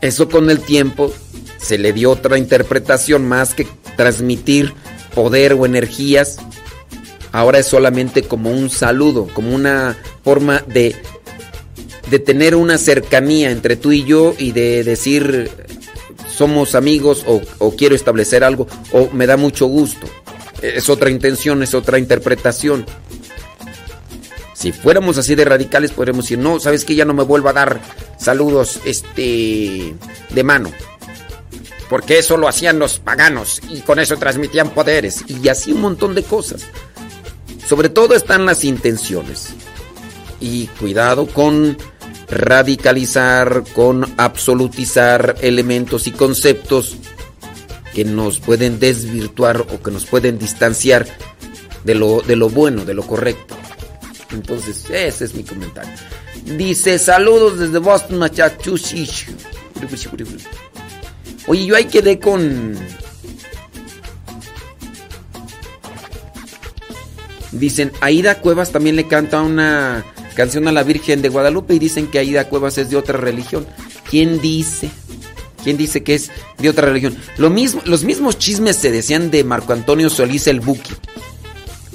Eso 0.00 0.28
con 0.28 0.50
el 0.50 0.60
tiempo 0.60 1.12
se 1.58 1.78
le 1.78 1.92
dio 1.92 2.10
otra 2.10 2.38
interpretación 2.38 3.26
más 3.28 3.54
que 3.54 3.66
transmitir 3.96 4.72
poder 5.14 5.52
o 5.52 5.66
energías. 5.66 6.38
Ahora 7.32 7.58
es 7.58 7.66
solamente 7.66 8.22
como 8.22 8.50
un 8.50 8.70
saludo, 8.70 9.28
como 9.32 9.54
una 9.54 9.96
forma 10.24 10.64
de, 10.66 10.96
de 12.10 12.18
tener 12.18 12.54
una 12.54 12.78
cercanía 12.78 13.50
entre 13.50 13.76
tú 13.76 13.92
y 13.92 14.04
yo 14.04 14.34
y 14.38 14.52
de 14.52 14.82
decir 14.84 15.50
somos 16.34 16.74
amigos 16.74 17.24
o, 17.26 17.42
o 17.58 17.76
quiero 17.76 17.94
establecer 17.94 18.42
algo 18.42 18.66
o 18.92 19.10
me 19.12 19.26
da 19.26 19.36
mucho 19.36 19.66
gusto. 19.66 20.06
Es 20.62 20.88
otra 20.88 21.10
intención, 21.10 21.62
es 21.62 21.74
otra 21.74 21.98
interpretación. 21.98 22.86
Si 24.60 24.72
fuéramos 24.72 25.16
así 25.16 25.34
de 25.34 25.46
radicales, 25.46 25.90
podríamos 25.90 26.26
decir, 26.26 26.38
no, 26.38 26.60
sabes 26.60 26.84
que 26.84 26.94
ya 26.94 27.06
no 27.06 27.14
me 27.14 27.22
vuelva 27.22 27.48
a 27.48 27.54
dar 27.54 27.80
saludos 28.18 28.78
este 28.84 29.94
de 30.28 30.44
mano. 30.44 30.70
Porque 31.88 32.18
eso 32.18 32.36
lo 32.36 32.46
hacían 32.46 32.78
los 32.78 32.98
paganos 32.98 33.62
y 33.70 33.80
con 33.80 33.98
eso 33.98 34.18
transmitían 34.18 34.68
poderes 34.74 35.24
y 35.28 35.48
así 35.48 35.72
un 35.72 35.80
montón 35.80 36.14
de 36.14 36.24
cosas. 36.24 36.64
Sobre 37.66 37.88
todo 37.88 38.14
están 38.14 38.44
las 38.44 38.62
intenciones. 38.62 39.54
Y 40.40 40.66
cuidado 40.66 41.26
con 41.26 41.78
radicalizar, 42.28 43.64
con 43.74 44.12
absolutizar 44.18 45.36
elementos 45.40 46.06
y 46.06 46.10
conceptos 46.10 46.98
que 47.94 48.04
nos 48.04 48.40
pueden 48.40 48.78
desvirtuar 48.78 49.62
o 49.62 49.82
que 49.82 49.90
nos 49.90 50.04
pueden 50.04 50.38
distanciar 50.38 51.06
de 51.84 51.94
lo, 51.94 52.20
de 52.20 52.36
lo 52.36 52.50
bueno, 52.50 52.84
de 52.84 52.92
lo 52.92 53.06
correcto. 53.06 53.56
Entonces, 54.32 54.84
ese 54.90 55.24
es 55.24 55.34
mi 55.34 55.42
comentario. 55.42 55.92
Dice, 56.44 56.98
saludos 56.98 57.58
desde 57.58 57.78
Boston, 57.78 58.18
Massachusetts. 58.18 59.26
Oye, 61.46 61.66
yo 61.66 61.76
ahí 61.76 61.84
quedé 61.84 62.18
con... 62.18 62.76
Dicen, 67.52 67.90
Aida 68.00 68.36
Cuevas 68.36 68.70
también 68.70 68.96
le 68.96 69.08
canta 69.08 69.42
una 69.42 70.04
canción 70.34 70.68
a 70.68 70.72
la 70.72 70.84
Virgen 70.84 71.20
de 71.20 71.28
Guadalupe 71.28 71.74
y 71.74 71.78
dicen 71.80 72.06
que 72.06 72.20
Aida 72.20 72.48
Cuevas 72.48 72.78
es 72.78 72.90
de 72.90 72.96
otra 72.96 73.18
religión. 73.18 73.66
¿Quién 74.08 74.40
dice? 74.40 74.90
¿Quién 75.62 75.76
dice 75.76 76.02
que 76.02 76.14
es 76.14 76.30
de 76.58 76.68
otra 76.70 76.86
religión? 76.86 77.16
Lo 77.36 77.50
mismo, 77.50 77.82
los 77.84 78.04
mismos 78.04 78.38
chismes 78.38 78.76
se 78.76 78.90
decían 78.90 79.30
de 79.30 79.44
Marco 79.44 79.72
Antonio 79.72 80.08
Solís 80.08 80.46
el 80.46 80.60
Buki. 80.60 80.94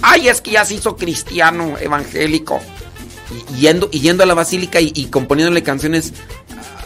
Ay, 0.01 0.27
es 0.27 0.41
que 0.41 0.51
ya 0.51 0.65
se 0.65 0.75
hizo 0.75 0.95
cristiano, 0.95 1.77
evangélico. 1.79 2.59
Yendo, 3.57 3.89
yendo 3.89 4.23
a 4.23 4.25
la 4.25 4.33
basílica 4.33 4.79
y, 4.79 5.05
componiéndole 5.11 5.63
canciones 5.63 6.13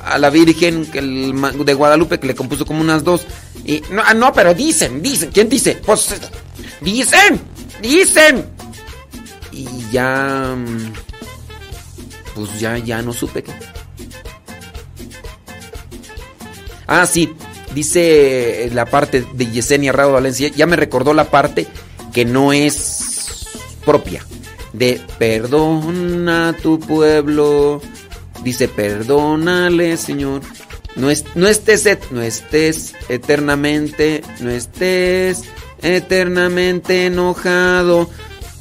a 0.06 0.18
la 0.18 0.30
Virgen 0.30 0.90
de 0.92 1.74
Guadalupe 1.74 2.20
que 2.20 2.28
le 2.28 2.36
compuso 2.36 2.66
como 2.66 2.82
unas 2.82 3.04
dos. 3.04 3.26
Y, 3.66 3.82
no, 3.92 4.02
ah, 4.06 4.14
no, 4.14 4.32
pero 4.34 4.54
dicen, 4.54 5.02
dicen. 5.02 5.32
¿Quién 5.34 5.50
dice? 5.50 5.80
Pues 5.86 6.16
dicen, 6.82 7.42
dicen. 7.82 8.46
Y 9.52 9.68
ya... 9.92 10.56
mm, 10.56 10.94
Pues 12.36 12.60
ya, 12.60 12.78
ya 12.78 13.02
no 13.02 13.12
supe 13.12 13.44
qué. 13.44 13.52
Ah, 16.88 17.06
sí. 17.06 17.34
Dice 17.74 18.70
la 18.74 18.86
parte 18.86 19.26
de 19.34 19.52
Yesenia 19.52 19.92
Rado 19.92 20.14
Valencia. 20.14 20.50
Ya 20.56 20.66
me 20.66 20.76
recordó 20.76 21.14
la 21.14 21.30
parte 21.30 21.68
que 22.14 22.26
no 22.26 22.52
es 22.52 22.99
propia. 23.90 24.24
De 24.72 25.02
perdona 25.18 26.50
a 26.50 26.54
tu 26.54 26.80
pueblo. 26.80 27.82
Dice, 28.44 28.68
perdónale, 28.68 29.98
Señor. 29.98 30.42
No, 30.96 31.10
es, 31.10 31.26
no 31.34 31.48
estés, 31.48 31.88
no 32.12 32.22
estés 32.22 32.94
eternamente, 33.10 34.22
no 34.42 34.52
estés 34.52 35.42
eternamente 35.82 37.08
enojado. 37.08 38.10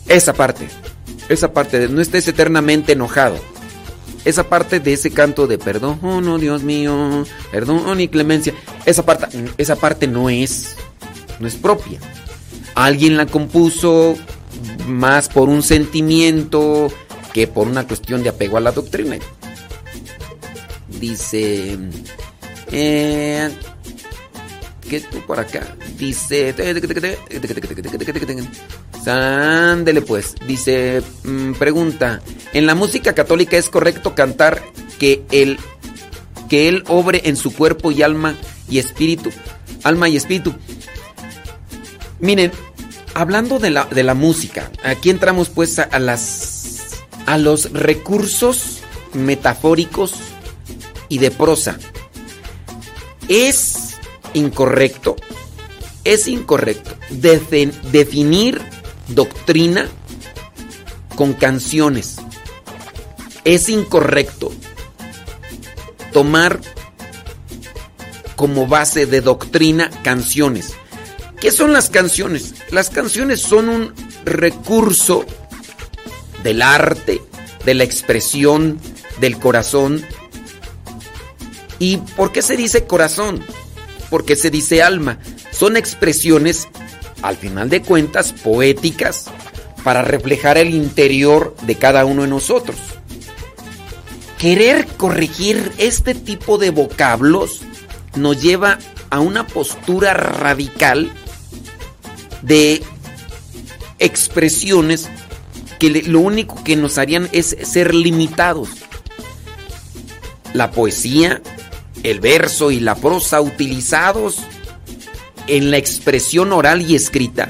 Esa 0.09 0.33
parte, 0.33 0.67
esa 1.29 1.53
parte 1.53 1.79
de 1.79 1.89
no 1.89 2.01
estés 2.01 2.27
eternamente 2.27 2.93
enojado. 2.93 3.39
Esa 4.25 4.45
parte 4.49 4.81
de 4.81 4.95
ese 4.95 5.11
canto 5.11 5.47
de 5.47 5.59
perdón, 5.59 6.01
oh 6.03 6.39
Dios 6.39 6.63
mío, 6.63 7.27
perdón 7.53 8.01
y 8.01 8.09
clemencia. 8.09 8.55
Esa 8.87 9.05
parte, 9.05 9.27
esa 9.59 9.77
parte 9.77 10.07
no 10.07 10.31
es, 10.31 10.77
no 11.39 11.47
es 11.47 11.55
propia. 11.55 12.01
Alguien 12.75 13.17
la 13.17 13.27
compuso 13.27 14.17
más 14.87 15.29
por 15.29 15.49
un 15.49 15.63
sentimiento 15.63 16.91
que 17.33 17.47
por 17.47 17.69
una 17.69 17.87
cuestión 17.87 18.23
de 18.23 18.31
apego 18.31 18.57
a 18.57 18.61
la 18.61 18.73
doctrina. 18.73 19.19
Dice. 21.01 21.79
Eh, 22.73 23.51
¿Qué 24.89 25.03
por 25.27 25.39
acá? 25.39 25.77
Dice. 25.97 26.55
Sándele 29.05 30.03
pues. 30.03 30.35
Dice. 30.47 31.03
mm, 31.25 31.53
pregunta. 31.53 32.21
En 32.53 32.67
la 32.67 32.75
música 32.75 33.15
católica 33.15 33.57
es 33.57 33.69
correcto 33.69 34.15
cantar 34.15 34.63
que 34.99 35.23
él. 35.31 35.59
Que 36.49 36.69
él 36.69 36.83
obre 36.89 37.23
en 37.25 37.37
su 37.37 37.55
cuerpo 37.55 37.93
y 37.93 38.03
alma 38.03 38.35
y 38.71 38.79
espíritu. 38.79 39.31
Alma 39.83 40.09
y 40.09 40.17
espíritu. 40.17 40.55
Miren, 42.21 42.51
hablando 43.19 43.59
de 43.59 43.71
la, 43.71 43.85
de 43.87 44.05
la 44.05 44.15
música, 44.15 44.71
aquí 44.85 45.11
entramos 45.11 45.49
pues 45.49 45.81
a, 45.81 45.99
las. 45.99 47.03
a 47.27 47.37
los 47.37 47.73
recursos 47.73 48.79
metafóricos 49.13 50.15
y 51.09 51.19
de 51.19 51.33
prosa. 51.33 51.79
Es 53.27 53.97
incorrecto, 54.35 55.17
es 56.05 56.29
incorrecto 56.29 56.97
definir 57.11 58.63
doctrina 59.09 59.89
con 61.17 61.33
canciones. 61.33 62.19
Es 63.45 63.69
incorrecto 63.69 64.53
tomar 66.13 66.61
como 68.37 68.69
base 68.69 69.07
de 69.07 69.23
doctrina 69.23 69.91
canciones. 70.05 70.75
¿Qué 71.41 71.51
son 71.51 71.73
las 71.73 71.91
canciones? 71.91 72.55
Las 72.71 72.91
canciones 72.91 73.41
son 73.41 73.69
un 73.69 73.95
recurso 74.25 75.25
del 76.43 76.63
arte, 76.63 77.23
de 77.65 77.75
la 77.75 77.85
expresión, 77.85 78.79
del 79.21 79.39
corazón. 79.39 80.05
¿Y 81.79 81.99
por 81.99 82.33
qué 82.33 82.43
se 82.43 82.57
dice 82.57 82.87
corazón? 82.87 83.45
¿por 84.11 84.25
qué 84.25 84.37
se 84.37 84.51
dice 84.51 84.83
alma? 84.83 85.19
Son 85.51 85.77
expresiones, 85.77 86.69
al 87.23 87.37
final 87.37 87.69
de 87.69 87.83
cuentas, 87.83 88.33
poéticas 88.33 89.27
para 89.85 90.03
reflejar 90.03 90.59
el 90.59 90.75
interior 90.75 91.55
de 91.63 91.77
cada 91.77 92.05
uno 92.05 92.23
de 92.23 92.29
nosotros. 92.29 92.77
Querer 94.39 94.87
corregir 94.87 95.73
este 95.79 96.15
tipo 96.15 96.59
de 96.59 96.71
vocablos 96.71 97.63
nos 98.15 98.41
lleva 98.41 98.79
a 99.11 99.21
una 99.21 99.47
postura 99.47 100.15
radical 100.15 101.11
de 102.43 102.83
expresiones 103.99 105.09
que 105.79 105.91
lo 105.91 106.21
único 106.21 106.63
que 106.65 106.77
nos 106.77 106.99
harían 106.99 107.29
es 107.33 107.57
ser 107.63 107.95
limitados. 107.95 108.69
La 110.53 110.71
poesía, 110.71 111.43
el 112.03 112.21
verso 112.21 112.71
y 112.71 112.81
la 112.81 112.95
prosa 112.97 113.41
utilizados 113.41 114.39
en 115.47 115.71
la 115.71 115.77
expresión 115.77 116.53
oral 116.53 116.89
y 116.89 116.95
escrita 116.95 117.49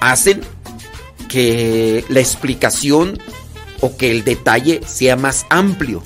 hacen 0.00 0.42
que 1.28 2.04
la 2.08 2.20
explicación 2.20 3.18
o 3.80 3.96
que 3.96 4.10
el 4.10 4.24
detalle 4.24 4.80
sea 4.86 5.16
más 5.16 5.46
amplio, 5.48 6.02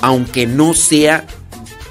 aunque 0.00 0.46
no 0.46 0.74
sea 0.74 1.26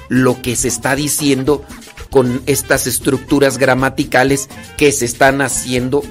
lo 0.08 0.40
que 0.40 0.56
se 0.56 0.68
está 0.68 0.96
diciendo 0.96 1.64
con 2.10 2.42
estas 2.46 2.86
estructuras 2.86 3.58
gramaticales 3.58 4.48
que 4.76 4.92
se 4.92 5.04
están 5.04 5.40
haciendo 5.42 6.02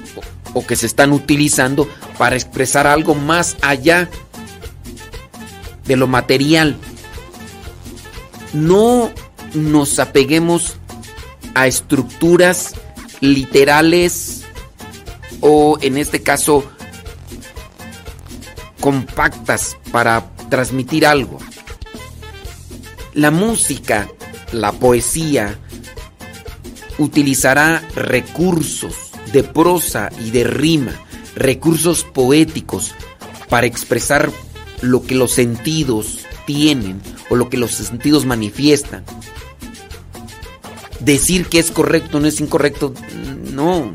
o- 0.54 0.66
que 0.66 0.76
se 0.76 0.86
están 0.86 1.12
utilizando 1.12 1.88
para 2.16 2.36
expresar 2.36 2.86
algo 2.86 3.14
más 3.14 3.56
allá 3.62 4.08
de 5.86 5.96
lo 5.96 6.06
material. 6.06 6.76
No 8.52 9.10
nos 9.54 9.98
apeguemos 9.98 10.76
a 11.54 11.66
estructuras 11.66 12.74
literales 13.20 14.42
o 15.40 15.78
en 15.80 15.98
este 15.98 16.22
caso 16.22 16.64
compactas 18.80 19.76
para 19.90 20.24
transmitir 20.48 21.06
algo. 21.06 21.38
La 23.14 23.30
música, 23.30 24.08
la 24.52 24.72
poesía, 24.72 25.58
utilizará 26.98 27.82
recursos 27.94 28.94
de 29.32 29.42
prosa 29.42 30.10
y 30.24 30.30
de 30.30 30.44
rima, 30.44 30.92
recursos 31.34 32.04
poéticos 32.04 32.94
para 33.48 33.66
expresar 33.66 34.30
lo 34.82 35.02
que 35.02 35.14
los 35.14 35.32
sentidos 35.32 36.20
tienen 36.46 37.00
o 37.30 37.36
lo 37.36 37.48
que 37.48 37.56
los 37.56 37.72
sentidos 37.72 38.26
manifiestan. 38.26 39.04
Decir 41.00 41.46
que 41.46 41.58
es 41.58 41.70
correcto 41.70 42.20
no 42.20 42.26
es 42.26 42.40
incorrecto, 42.40 42.92
no. 43.52 43.92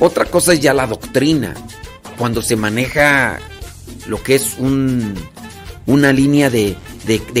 Otra 0.00 0.24
cosa 0.24 0.52
es 0.52 0.60
ya 0.60 0.74
la 0.74 0.86
doctrina, 0.86 1.54
cuando 2.18 2.42
se 2.42 2.56
maneja 2.56 3.38
lo 4.06 4.22
que 4.22 4.34
es 4.34 4.56
un, 4.58 5.14
una 5.86 6.12
línea 6.12 6.50
de 6.50 6.76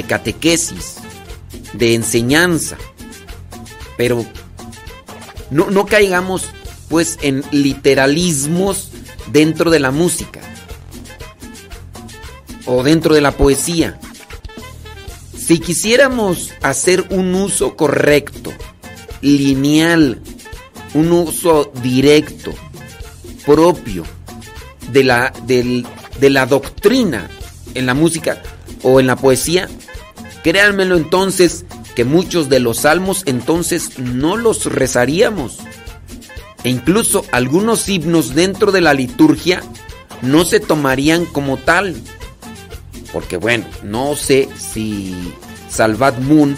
catequesis, 0.06 0.96
de 1.72 1.94
enseñanza. 1.94 2.76
Pero 3.96 4.24
no, 5.50 5.70
no 5.70 5.86
caigamos 5.86 6.46
pues 6.88 7.18
en 7.22 7.42
literalismos 7.50 8.90
dentro 9.32 9.70
de 9.70 9.80
la 9.80 9.90
música 9.90 10.40
o 12.66 12.82
dentro 12.82 13.14
de 13.14 13.20
la 13.20 13.32
poesía. 13.32 13.98
Si 15.36 15.58
quisiéramos 15.58 16.52
hacer 16.62 17.06
un 17.10 17.34
uso 17.34 17.76
correcto, 17.76 18.52
lineal, 19.20 20.20
un 20.94 21.12
uso 21.12 21.70
directo, 21.82 22.54
propio 23.44 24.04
de 24.90 25.04
la, 25.04 25.32
del- 25.46 25.86
de 26.20 26.30
la 26.30 26.46
doctrina 26.46 27.28
en 27.74 27.84
la 27.86 27.92
música 27.94 28.40
o 28.82 29.00
en 29.00 29.06
la 29.06 29.16
poesía, 29.16 29.68
créanmelo 30.42 30.96
entonces 30.96 31.64
que 31.94 32.04
muchos 32.04 32.48
de 32.48 32.60
los 32.60 32.78
salmos 32.78 33.22
entonces 33.26 33.98
no 33.98 34.36
los 34.36 34.66
rezaríamos. 34.66 35.58
E 36.62 36.70
incluso 36.70 37.24
algunos 37.30 37.88
himnos 37.88 38.34
dentro 38.34 38.72
de 38.72 38.80
la 38.80 38.94
liturgia 38.94 39.62
no 40.22 40.44
se 40.44 40.60
tomarían 40.60 41.24
como 41.26 41.56
tal. 41.56 41.94
Porque 43.12 43.36
bueno, 43.36 43.66
no 43.82 44.16
sé 44.16 44.48
si 44.56 45.14
Salvat 45.68 46.18
Moon 46.18 46.56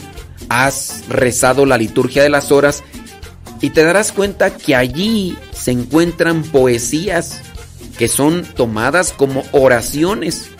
has 0.48 1.04
rezado 1.08 1.66
la 1.66 1.76
liturgia 1.76 2.22
de 2.22 2.28
las 2.28 2.52
horas 2.52 2.82
y 3.60 3.70
te 3.70 3.82
darás 3.84 4.12
cuenta 4.12 4.56
que 4.56 4.76
allí 4.76 5.36
se 5.52 5.72
encuentran 5.72 6.42
poesías 6.42 7.40
que 7.98 8.08
son 8.08 8.44
tomadas 8.44 9.12
como 9.12 9.42
oraciones. 9.52 10.50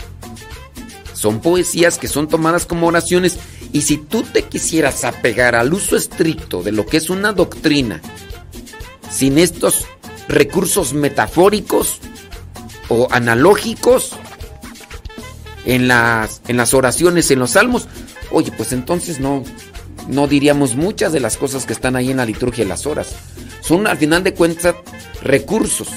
Son 1.17 1.41
poesías 1.41 1.97
que 1.97 2.09
son 2.09 2.29
tomadas 2.29 2.67
como 2.67 2.87
oraciones 2.87 3.39
y 3.73 3.83
si 3.83 3.97
tú 3.97 4.23
te 4.23 4.43
quisieras 4.43 5.03
apegar 5.03 5.55
al 5.55 5.73
uso 5.73 5.97
estricto 5.97 6.63
de 6.63 6.73
lo 6.73 6.85
que 6.85 6.99
es 6.99 7.09
una 7.09 7.33
doctrina, 7.33 8.03
sin 9.11 9.39
estos 9.39 9.87
recursos 10.29 10.93
metafóricos 10.93 12.01
o 12.89 13.09
analógicos 13.11 14.13
en 15.65 15.89
las, 15.89 16.43
en 16.49 16.59
las 16.59 16.75
oraciones, 16.75 17.31
en 17.31 17.39
los 17.39 17.53
salmos, 17.53 17.89
oye, 18.31 18.53
pues 18.53 18.73
entonces 18.73 19.19
no, 19.19 19.43
no 20.09 20.29
diríamos 20.29 20.77
muchas 20.77 21.15
de 21.15 21.21
las 21.21 21.39
cosas 21.39 21.65
que 21.65 21.73
están 21.73 21.97
ahí 21.97 22.11
en 22.11 22.19
la 22.19 22.27
liturgia 22.27 22.65
de 22.65 22.69
las 22.69 22.85
horas. 22.85 23.15
Son 23.63 23.87
al 23.87 23.97
final 23.97 24.23
de 24.23 24.35
cuentas 24.35 24.75
recursos. 25.23 25.89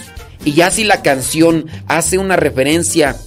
Y 0.45 0.53
ya 0.53 0.71
si 0.71 0.85
la 0.85 1.01
canción 1.01 1.65
hace 1.87 2.17
una 2.17 2.37
referencia 2.37 3.17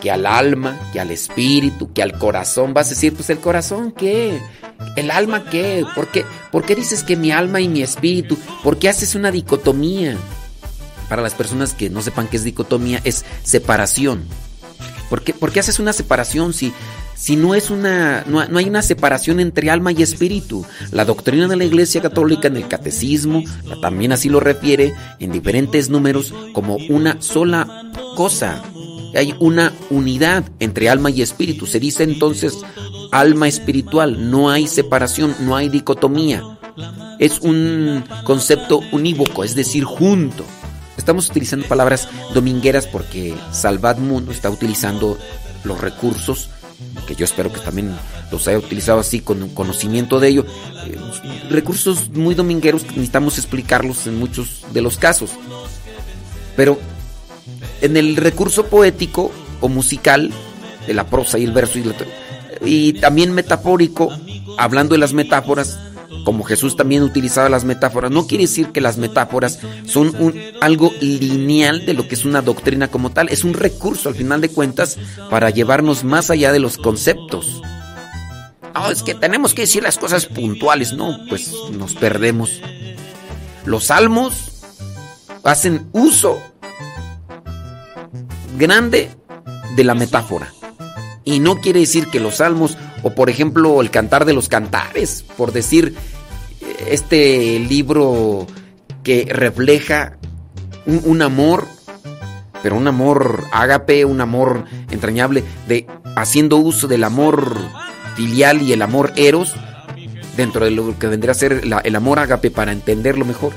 que 0.00 0.10
al 0.10 0.26
alma, 0.26 0.78
que 0.92 1.00
al 1.00 1.10
espíritu, 1.10 1.92
que 1.92 2.02
al 2.02 2.18
corazón, 2.18 2.74
vas 2.74 2.86
a 2.86 2.90
decir, 2.90 3.14
pues 3.14 3.30
el 3.30 3.38
corazón, 3.38 3.92
¿qué? 3.92 4.40
¿El 4.96 5.10
alma 5.10 5.44
qué? 5.50 5.84
¿Por 5.94 6.08
qué, 6.08 6.24
¿Por 6.50 6.64
qué 6.64 6.74
dices 6.74 7.04
que 7.04 7.16
mi 7.16 7.30
alma 7.30 7.60
y 7.60 7.68
mi 7.68 7.82
espíritu? 7.82 8.38
¿Por 8.64 8.78
qué 8.78 8.88
haces 8.88 9.14
una 9.14 9.30
dicotomía? 9.30 10.16
Para 11.08 11.22
las 11.22 11.34
personas 11.34 11.74
que 11.74 11.90
no 11.90 12.02
sepan 12.02 12.28
qué 12.28 12.36
es 12.36 12.44
dicotomía, 12.44 13.00
es 13.04 13.24
separación. 13.42 14.24
¿Por 15.10 15.22
qué, 15.22 15.34
por 15.34 15.52
qué 15.52 15.60
haces 15.60 15.80
una 15.80 15.92
separación 15.92 16.52
si, 16.52 16.72
si 17.16 17.34
no 17.34 17.54
es 17.56 17.70
una. 17.70 18.24
No, 18.26 18.46
no 18.46 18.58
hay 18.58 18.68
una 18.68 18.80
separación 18.80 19.40
entre 19.40 19.68
alma 19.68 19.90
y 19.90 20.02
espíritu? 20.02 20.64
La 20.92 21.04
doctrina 21.04 21.48
de 21.48 21.56
la 21.56 21.64
Iglesia 21.64 22.00
Católica 22.00 22.46
en 22.46 22.56
el 22.56 22.68
Catecismo 22.68 23.42
también 23.82 24.12
así 24.12 24.28
lo 24.28 24.38
refiere 24.38 24.94
en 25.18 25.32
diferentes 25.32 25.90
números 25.90 26.32
como 26.54 26.76
una 26.88 27.20
sola 27.20 27.90
cosa. 28.16 28.62
Hay 29.14 29.34
una 29.38 29.72
unidad 29.90 30.44
entre 30.60 30.88
alma 30.88 31.10
y 31.10 31.22
espíritu. 31.22 31.66
Se 31.66 31.80
dice 31.80 32.04
entonces 32.04 32.58
alma 33.10 33.48
espiritual. 33.48 34.30
No 34.30 34.50
hay 34.50 34.66
separación, 34.66 35.34
no 35.40 35.56
hay 35.56 35.68
dicotomía. 35.68 36.42
Es 37.18 37.40
un 37.40 38.04
concepto 38.24 38.80
unívoco, 38.92 39.44
es 39.44 39.54
decir, 39.54 39.84
junto. 39.84 40.44
Estamos 40.96 41.28
utilizando 41.28 41.66
palabras 41.66 42.08
domingueras 42.34 42.86
porque 42.86 43.34
Salvat 43.52 43.98
Mundo 43.98 44.32
está 44.32 44.50
utilizando 44.50 45.18
los 45.64 45.80
recursos, 45.80 46.50
que 47.06 47.14
yo 47.14 47.24
espero 47.24 47.52
que 47.52 47.60
también 47.60 47.94
los 48.30 48.46
haya 48.48 48.58
utilizado 48.58 49.00
así 49.00 49.20
con 49.20 49.48
conocimiento 49.50 50.20
de 50.20 50.28
ello. 50.28 50.46
Eh, 50.86 50.98
recursos 51.50 52.10
muy 52.10 52.34
domingueros 52.34 52.82
que 52.82 52.90
necesitamos 52.90 53.38
explicarlos 53.38 54.06
en 54.06 54.18
muchos 54.18 54.62
de 54.72 54.80
los 54.82 54.96
casos. 54.96 55.30
Pero 56.56 56.78
en 57.80 57.96
el 57.96 58.16
recurso 58.16 58.66
poético 58.66 59.30
o 59.60 59.68
musical, 59.68 60.30
de 60.86 60.94
la 60.94 61.06
prosa 61.06 61.38
y 61.38 61.44
el 61.44 61.52
verso 61.52 61.78
y, 61.78 61.84
la, 61.84 61.94
y 62.64 62.94
también 62.94 63.32
metafórico, 63.32 64.10
hablando 64.56 64.94
de 64.94 64.98
las 64.98 65.12
metáforas, 65.12 65.78
como 66.24 66.44
Jesús 66.44 66.76
también 66.76 67.02
utilizaba 67.02 67.48
las 67.48 67.64
metáforas, 67.64 68.10
no 68.10 68.26
quiere 68.26 68.44
decir 68.44 68.68
que 68.68 68.80
las 68.80 68.96
metáforas 68.96 69.60
son 69.86 70.14
un, 70.18 70.34
algo 70.60 70.92
lineal 71.00 71.86
de 71.86 71.94
lo 71.94 72.08
que 72.08 72.14
es 72.14 72.24
una 72.24 72.42
doctrina 72.42 72.88
como 72.88 73.10
tal, 73.10 73.28
es 73.28 73.44
un 73.44 73.54
recurso 73.54 74.08
al 74.08 74.14
final 74.14 74.40
de 74.40 74.50
cuentas 74.50 74.98
para 75.30 75.50
llevarnos 75.50 76.04
más 76.04 76.30
allá 76.30 76.52
de 76.52 76.58
los 76.58 76.76
conceptos. 76.76 77.62
No, 78.74 78.90
es 78.90 79.02
que 79.02 79.14
tenemos 79.14 79.54
que 79.54 79.62
decir 79.62 79.82
las 79.82 79.98
cosas 79.98 80.26
puntuales, 80.26 80.92
no, 80.92 81.18
pues 81.28 81.52
nos 81.72 81.94
perdemos. 81.94 82.60
Los 83.64 83.84
salmos 83.84 84.34
hacen 85.42 85.88
uso 85.92 86.40
grande 88.58 89.10
de 89.76 89.84
la 89.84 89.94
metáfora. 89.94 90.52
Y 91.24 91.38
no 91.38 91.56
quiere 91.60 91.80
decir 91.80 92.06
que 92.08 92.20
los 92.20 92.36
salmos, 92.36 92.76
o 93.02 93.14
por 93.14 93.30
ejemplo 93.30 93.80
el 93.80 93.90
cantar 93.90 94.24
de 94.24 94.32
los 94.32 94.48
cantares, 94.48 95.24
por 95.36 95.52
decir 95.52 95.94
este 96.88 97.58
libro 97.58 98.46
que 99.02 99.26
refleja 99.30 100.16
un, 100.86 101.02
un 101.04 101.22
amor, 101.22 101.66
pero 102.62 102.76
un 102.76 102.86
amor 102.88 103.44
ágape, 103.52 104.04
un 104.04 104.20
amor 104.20 104.64
entrañable, 104.90 105.44
de 105.68 105.86
haciendo 106.16 106.56
uso 106.56 106.88
del 106.88 107.04
amor 107.04 107.54
filial 108.16 108.62
y 108.62 108.72
el 108.72 108.82
amor 108.82 109.12
eros, 109.16 109.54
dentro 110.36 110.64
de 110.64 110.70
lo 110.70 110.98
que 110.98 111.06
vendría 111.06 111.32
a 111.32 111.34
ser 111.34 111.66
la- 111.66 111.78
el 111.80 111.96
amor 111.96 112.18
ágape 112.18 112.50
para 112.50 112.72
entenderlo 112.72 113.24
mejor. 113.24 113.52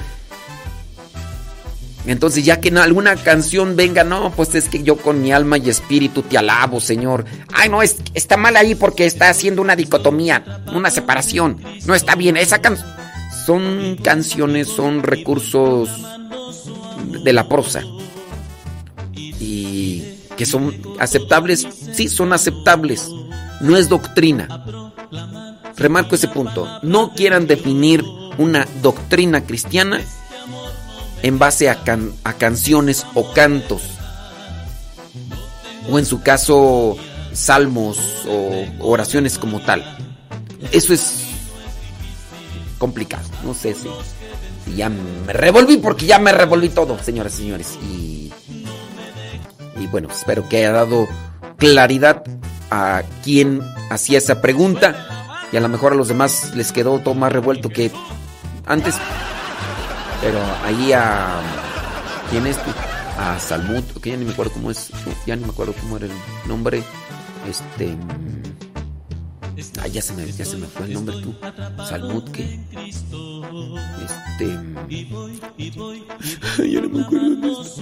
Entonces, 2.05 2.43
ya 2.43 2.59
que 2.59 2.67
en 2.67 2.77
alguna 2.77 3.15
canción 3.15 3.75
venga, 3.75 4.03
no, 4.03 4.31
pues 4.31 4.55
es 4.55 4.67
que 4.67 4.83
yo 4.83 4.97
con 4.97 5.21
mi 5.21 5.31
alma 5.31 5.57
y 5.57 5.69
espíritu 5.69 6.21
te 6.21 6.37
alabo, 6.37 6.79
Señor. 6.79 7.25
Ay, 7.53 7.69
no, 7.69 7.81
es, 7.81 7.97
está 8.13 8.35
mal 8.35 8.57
ahí 8.57 8.75
porque 8.75 9.05
está 9.05 9.29
haciendo 9.29 9.61
una 9.61 9.75
dicotomía, 9.75 10.63
una 10.73 10.89
separación. 10.89 11.61
No 11.85 11.95
está 11.95 12.15
bien. 12.15 12.35
Esa 12.35 12.59
can 12.59 12.77
son 13.45 13.97
canciones, 14.01 14.67
son 14.67 15.03
recursos 15.03 15.89
de 17.23 17.33
la 17.33 17.47
prosa. 17.47 17.81
Y 19.15 20.03
que 20.37 20.45
son 20.45 20.75
aceptables, 20.99 21.67
sí, 21.93 22.09
son 22.09 22.33
aceptables. 22.33 23.09
No 23.61 23.77
es 23.77 23.87
doctrina. 23.87 24.65
Remarco 25.77 26.15
ese 26.15 26.27
punto. 26.27 26.79
No 26.83 27.13
quieran 27.13 27.47
definir 27.47 28.03
una 28.37 28.67
doctrina 28.81 29.45
cristiana 29.45 30.01
en 31.23 31.39
base 31.39 31.69
a, 31.69 31.83
can- 31.83 32.13
a 32.23 32.33
canciones 32.33 33.05
o 33.15 33.33
cantos. 33.33 33.81
O 35.89 35.97
en 35.99 36.05
su 36.05 36.21
caso, 36.21 36.95
salmos 37.33 37.97
o 38.27 38.65
oraciones 38.79 39.37
como 39.39 39.59
tal. 39.61 39.83
Eso 40.71 40.93
es 40.93 41.23
complicado. 42.77 43.23
No 43.43 43.53
sé 43.53 43.73
si, 43.73 43.89
ya 44.75 44.89
me 44.89 45.33
revolví 45.33 45.77
porque 45.77 46.05
ya 46.05 46.19
me 46.19 46.31
revolví 46.31 46.69
todo, 46.69 46.97
señoras 47.03 47.33
y 47.35 47.37
señores. 47.37 47.77
Y, 47.83 48.31
y 49.79 49.87
bueno, 49.87 50.09
espero 50.11 50.47
que 50.47 50.57
haya 50.57 50.71
dado 50.71 51.07
claridad 51.57 52.23
a 52.71 53.03
quien 53.23 53.61
hacía 53.89 54.17
esa 54.19 54.41
pregunta. 54.41 55.29
Y 55.51 55.57
a 55.57 55.61
lo 55.61 55.69
mejor 55.69 55.93
a 55.93 55.95
los 55.95 56.07
demás 56.07 56.53
les 56.55 56.71
quedó 56.71 56.99
todo 56.99 57.13
más 57.13 57.31
revuelto 57.31 57.69
que 57.69 57.91
antes. 58.65 58.95
Pero 60.23 60.39
ahí 60.63 60.93
a. 60.93 61.41
¿Quién 62.29 62.47
es? 62.47 62.57
A 63.17 63.37
Salmut, 63.39 63.85
que 64.01 64.11
ya 64.11 64.17
ni 64.17 64.25
me 64.25 64.31
acuerdo 64.31 64.53
cómo 64.53 64.71
es. 64.71 64.89
Ya 65.25 65.35
ni 65.35 65.43
me 65.43 65.51
acuerdo 65.51 65.73
cómo 65.73 65.97
era 65.97 66.05
el 66.05 66.13
nombre. 66.47 66.83
Este. 67.47 67.95
Ah, 69.81 69.87
ya 69.87 70.01
se 70.01 70.13
me, 70.13 70.31
ya 70.31 70.45
se 70.45 70.57
me 70.57 70.65
fue 70.65 70.85
el 70.85 70.93
nombre 70.93 71.15
tú. 71.21 71.35
Salmut, 71.87 72.29
¿qué? 72.31 72.59
Este. 74.03 74.47
Ya 76.57 76.81
no 76.81 76.89
me 76.89 77.03
acuerdo 77.03 77.61
está. 77.61 77.81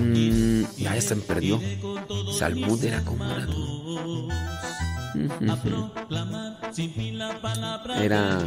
Mm, 0.00 0.64
ya, 0.76 1.00
se 1.00 1.14
me 1.14 1.22
perdió. 1.22 1.60
Salmut 2.36 2.82
era 2.82 3.00
como 3.04 3.24
era. 3.24 3.46
Era. 8.00 8.38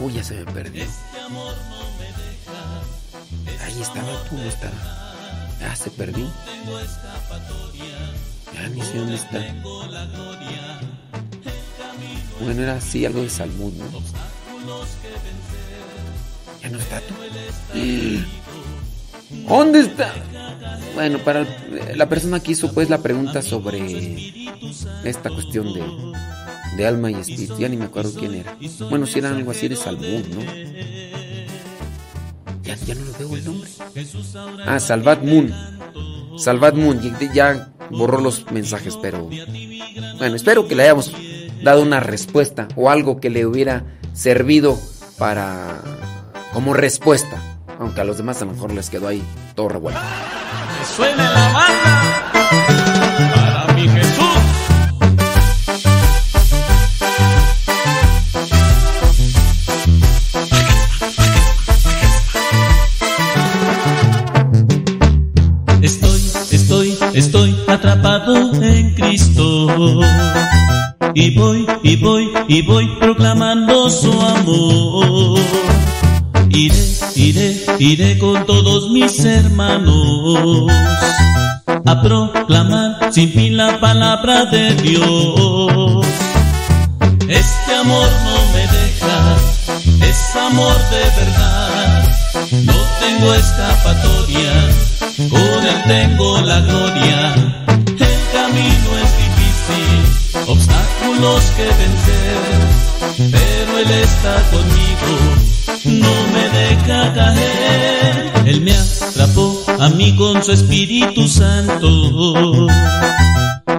Uy, 0.00 0.12
ya 0.14 0.24
se 0.24 0.34
me 0.34 0.52
perdió. 0.52 0.84
Ahí 3.62 3.80
estaba 3.80 4.24
tú, 4.28 4.36
no 4.36 4.44
estaba. 4.44 5.14
Ya 5.60 5.76
se 5.76 5.90
perdió. 5.90 6.30
Ya 8.54 8.68
ni 8.68 8.82
sé 8.82 8.98
dónde 8.98 9.14
está. 9.14 9.40
Bueno, 12.40 12.62
era 12.62 12.76
así, 12.76 13.06
algo 13.06 13.22
de 13.22 13.30
Salmud, 13.30 13.72
¿no? 13.72 13.84
Ya 16.62 16.70
no 16.70 16.78
está 16.78 17.00
tú. 17.00 17.14
¿Dónde 19.48 19.80
está? 19.80 20.14
Bueno, 20.94 21.18
para 21.18 21.46
la 21.94 22.08
persona 22.08 22.40
que 22.40 22.52
hizo 22.52 22.72
pues 22.72 22.88
la 22.88 22.98
pregunta 22.98 23.42
sobre 23.42 24.32
esta 25.04 25.30
cuestión 25.30 25.72
de, 25.72 25.82
de 26.76 26.86
alma 26.86 27.10
y 27.10 27.14
espíritu, 27.14 27.58
ya 27.58 27.68
ni 27.68 27.76
me 27.76 27.84
acuerdo 27.86 28.12
quién 28.18 28.34
era. 28.34 28.56
Bueno, 28.90 29.06
si 29.06 29.18
era 29.18 29.30
algo 29.30 29.50
así 29.50 29.68
de 29.68 29.76
Salmud, 29.76 30.24
¿no? 30.34 30.40
Ya, 32.62 32.76
ya 32.76 32.94
no 32.94 33.04
lo 33.04 33.12
veo 33.18 33.36
el 33.36 33.44
nombre. 33.44 33.70
Ah, 34.66 34.80
Salvat 34.80 35.22
Moon. 35.22 35.52
Salvat 36.38 36.74
Moon, 36.74 37.00
ya- 37.00 37.32
ya 37.32 37.68
borró 37.90 38.20
los 38.20 38.50
mensajes, 38.50 38.96
pero 39.00 39.28
bueno, 40.18 40.34
espero 40.36 40.66
que 40.66 40.74
le 40.74 40.82
hayamos 40.84 41.12
dado 41.62 41.82
una 41.82 42.00
respuesta 42.00 42.66
o 42.76 42.90
algo 42.90 43.20
que 43.20 43.30
le 43.30 43.46
hubiera 43.46 43.84
servido 44.14 44.78
para 45.18 45.80
como 46.52 46.72
respuesta, 46.74 47.40
aunque 47.78 48.00
a 48.00 48.04
los 48.04 48.16
demás 48.16 48.40
a 48.42 48.46
lo 48.46 48.52
mejor 48.52 48.72
les 48.72 48.90
quedó 48.90 49.06
ahí 49.08 49.22
todo 49.54 49.68
revuelto. 49.68 50.00
Suena 50.96 51.30
la 51.30 51.52
banda 51.52 53.53
estoy, 67.14 67.56
atrapado 67.66 68.52
en 68.62 68.94
Cristo. 68.94 70.00
Y 71.14 71.36
voy, 71.36 71.66
y 71.82 71.96
voy, 71.96 72.30
y 72.48 72.62
voy 72.62 72.88
proclamando 72.98 73.88
su 73.88 74.12
amor. 74.20 75.38
Iré, 76.50 76.84
iré, 77.16 77.64
iré 77.78 78.18
con 78.18 78.44
todos 78.46 78.90
mis 78.90 79.24
hermanos 79.24 80.70
a 81.86 82.00
proclamar 82.02 83.12
sin 83.12 83.30
fin 83.30 83.56
la 83.56 83.78
palabra 83.80 84.44
de 84.46 84.74
Dios. 84.76 86.06
Este 87.28 87.74
amor 87.74 88.08
no 88.24 88.36
me 88.52 88.60
deja, 88.60 89.36
es 90.08 90.36
amor 90.36 90.76
de 90.90 91.24
verdad. 91.24 92.08
No 92.64 92.83
tengo 93.04 93.34
escapatoria, 93.34 94.52
con 95.30 95.66
él 95.66 95.82
tengo 95.86 96.40
la 96.40 96.60
gloria. 96.60 97.34
El 97.76 98.18
camino 98.32 98.88
es 99.04 99.10
difícil, 99.24 100.48
obstáculos 100.48 101.42
que 101.56 101.64
vencer, 101.82 103.30
pero 103.30 103.78
él 103.78 103.90
está 103.90 104.42
conmigo, 104.50 105.12
no 105.84 106.14
me 106.32 106.48
deja 106.58 107.12
caer. 107.12 108.32
Él 108.46 108.60
me 108.60 108.72
atrapó 108.72 109.64
a 109.78 109.88
mí 109.90 110.14
con 110.16 110.42
su 110.42 110.52
Espíritu 110.52 111.28
Santo. 111.28 112.66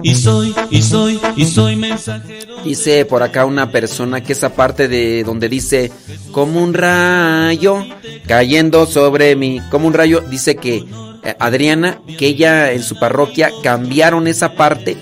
Y 0.02 0.14
soy, 0.14 0.54
y 0.70 0.82
soy, 0.82 1.20
y 1.36 1.44
soy 1.46 1.76
mensajero. 1.76 2.56
Dice 2.62 3.04
por 3.04 3.22
acá 3.22 3.44
una 3.44 3.70
persona 3.70 4.22
que 4.22 4.32
esa 4.32 4.54
parte 4.54 4.88
de 4.88 5.24
donde 5.24 5.48
dice 5.48 5.90
como 6.32 6.62
un 6.62 6.74
rayo 6.74 7.84
cayendo 8.26 8.86
sobre 8.86 9.36
mí, 9.36 9.60
como 9.70 9.86
un 9.86 9.94
rayo, 9.94 10.20
dice 10.20 10.56
que 10.56 10.84
eh, 11.24 11.36
Adriana, 11.38 12.00
que 12.18 12.26
ella 12.26 12.72
en 12.72 12.82
su 12.82 12.98
parroquia 12.98 13.50
cambiaron 13.62 14.26
esa 14.26 14.54
parte 14.54 14.96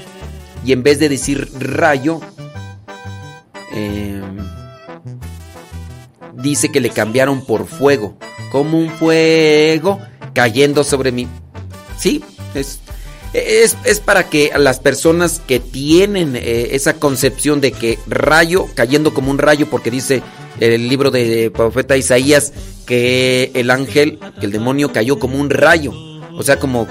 y 0.64 0.72
en 0.72 0.82
vez 0.82 0.98
de 0.98 1.08
decir 1.08 1.50
rayo, 1.58 2.20
eh, 3.74 4.22
dice 6.34 6.70
que 6.70 6.80
le 6.80 6.90
cambiaron 6.90 7.44
por 7.44 7.66
fuego, 7.66 8.16
como 8.50 8.78
un 8.78 8.90
fuego 8.90 10.00
cayendo 10.32 10.84
sobre 10.84 11.12
mí. 11.12 11.28
Sí, 11.98 12.24
es, 12.54 12.80
es, 13.34 13.76
es 13.84 14.00
para 14.00 14.30
que 14.30 14.52
las 14.56 14.78
personas 14.78 15.40
que 15.44 15.58
tienen 15.58 16.36
eh, 16.36 16.68
esa 16.70 16.94
concepción 16.94 17.60
de 17.60 17.72
que 17.72 17.98
rayo, 18.06 18.66
cayendo 18.74 19.12
como 19.12 19.30
un 19.30 19.38
rayo, 19.38 19.68
porque 19.68 19.90
dice 19.90 20.22
el 20.60 20.88
libro 20.88 21.10
de 21.10 21.50
profeta 21.50 21.96
Isaías 21.96 22.52
que 22.86 23.50
el 23.54 23.70
ángel, 23.70 24.20
que 24.38 24.46
el 24.46 24.52
demonio 24.52 24.92
cayó 24.92 25.18
como 25.18 25.40
un 25.40 25.50
rayo, 25.50 25.92
o 26.32 26.42
sea, 26.44 26.60
como 26.60 26.86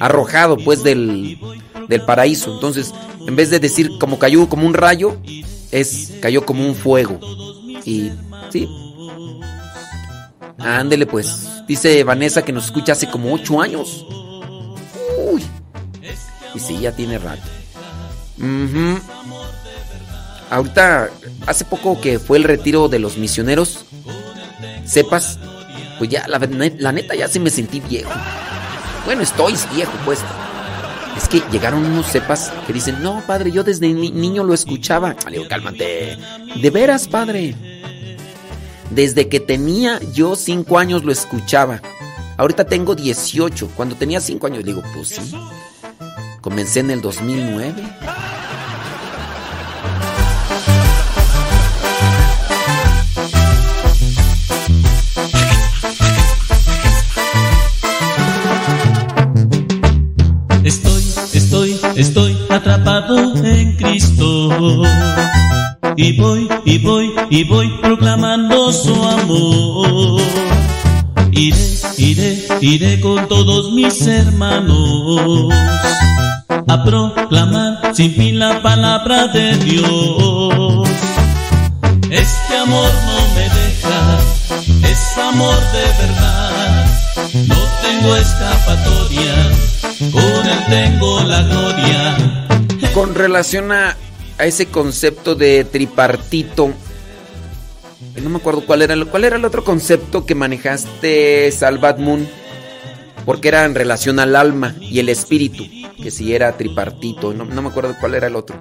arrojado 0.00 0.56
pues 0.56 0.82
del, 0.82 1.38
del 1.88 2.02
paraíso. 2.02 2.52
Entonces, 2.52 2.92
en 3.26 3.36
vez 3.36 3.50
de 3.50 3.60
decir 3.60 3.92
como 4.00 4.18
cayó 4.18 4.48
como 4.48 4.66
un 4.66 4.74
rayo, 4.74 5.16
es 5.70 6.14
cayó 6.20 6.44
como 6.44 6.66
un 6.66 6.74
fuego. 6.74 7.20
Y 7.84 8.10
sí. 8.50 8.68
Ándele 10.58 11.06
pues. 11.06 11.48
Dice 11.68 12.02
Vanessa 12.02 12.44
que 12.44 12.52
nos 12.52 12.66
escucha 12.66 12.92
hace 12.92 13.08
como 13.08 13.32
ocho 13.32 13.60
años. 13.60 14.04
Y 16.54 16.60
sí, 16.60 16.78
ya 16.80 16.92
tiene 16.92 17.18
rato. 17.18 17.42
Ujú. 18.38 18.98
Ahorita, 20.50 21.08
hace 21.46 21.64
poco 21.64 22.00
que 22.00 22.18
fue 22.18 22.38
el 22.38 22.44
retiro 22.44 22.88
de 22.88 22.98
los 22.98 23.16
misioneros, 23.16 23.84
sepas, 24.84 25.38
pues 25.98 26.10
ya, 26.10 26.26
la, 26.28 26.38
la 26.78 26.92
neta 26.92 27.14
ya 27.14 27.28
sí 27.28 27.40
me 27.40 27.50
sentí 27.50 27.80
viejo. 27.80 28.10
Bueno, 29.04 29.22
estoy 29.22 29.54
viejo, 29.74 29.92
pues. 30.04 30.20
Es 31.16 31.28
que 31.28 31.42
llegaron 31.52 31.84
unos 31.84 32.06
cepas 32.06 32.52
que 32.66 32.72
dicen, 32.72 33.00
no, 33.02 33.22
padre, 33.26 33.52
yo 33.52 33.62
desde 33.62 33.88
ni- 33.92 34.10
niño 34.10 34.42
lo 34.42 34.52
escuchaba. 34.52 35.14
Le 35.26 35.38
digo, 35.38 35.48
cálmate. 35.48 36.18
De 36.60 36.70
veras, 36.70 37.06
padre. 37.06 37.54
Desde 38.90 39.28
que 39.28 39.38
tenía 39.40 40.00
yo 40.12 40.34
cinco 40.36 40.78
años 40.78 41.04
lo 41.04 41.12
escuchaba. 41.12 41.80
Ahorita 42.36 42.64
tengo 42.64 42.94
18. 42.96 43.70
Cuando 43.76 43.94
tenía 43.94 44.20
cinco 44.20 44.48
años, 44.48 44.64
digo, 44.64 44.82
pues 44.94 45.08
sí. 45.08 45.34
Comencé 46.44 46.80
en 46.80 46.90
el 46.90 47.00
2009. 47.00 47.74
Estoy, 60.64 61.02
estoy, 61.32 61.80
estoy 61.96 62.36
atrapado 62.50 63.42
en 63.42 63.76
Cristo. 63.76 64.82
Y 65.96 66.20
voy, 66.20 66.46
y 66.66 66.78
voy, 66.78 67.14
y 67.30 67.44
voy 67.44 67.72
proclamando 67.80 68.70
su 68.70 68.94
amor. 69.02 70.20
Iré, 71.32 71.56
iré, 71.96 72.46
iré 72.60 73.00
con 73.00 73.26
todos 73.28 73.72
mis 73.72 74.06
hermanos 74.06 75.54
a 76.68 76.84
proclamar 76.84 77.94
sin 77.94 78.14
fin 78.14 78.38
la 78.38 78.62
palabra 78.62 79.28
de 79.28 79.56
Dios. 79.58 80.88
Este 82.10 82.56
amor 82.56 82.90
no 83.06 83.34
me 83.34 83.42
deja, 83.42 84.18
es 84.90 85.18
amor 85.18 85.58
de 85.72 86.06
verdad. 86.06 86.86
No 87.48 87.56
tengo 87.82 88.16
escapatoria, 88.16 89.50
con 90.12 90.46
él 90.46 90.64
tengo 90.68 91.22
la 91.24 91.42
gloria. 91.42 92.46
Con 92.94 93.14
relación 93.14 93.72
a, 93.72 93.96
ese 94.38 94.66
concepto 94.66 95.34
de 95.34 95.64
tripartito, 95.64 96.72
no 98.22 98.30
me 98.30 98.36
acuerdo 98.36 98.64
cuál 98.64 98.82
era, 98.82 98.94
cuál 99.06 99.24
era 99.24 99.36
el 99.36 99.44
otro 99.44 99.64
concepto 99.64 100.24
que 100.24 100.34
manejaste, 100.34 101.50
Salvat 101.50 101.98
Moon, 101.98 102.28
porque 103.24 103.48
era 103.48 103.64
en 103.64 103.74
relación 103.74 104.18
al 104.18 104.36
alma 104.36 104.74
y 104.80 105.00
el 105.00 105.08
espíritu, 105.08 105.64
que 106.00 106.10
si 106.10 106.34
era 106.34 106.56
tripartito, 106.56 107.32
no, 107.32 107.44
no 107.44 107.62
me 107.62 107.68
acuerdo 107.68 107.94
cuál 108.00 108.14
era 108.14 108.26
el 108.26 108.36
otro. 108.36 108.60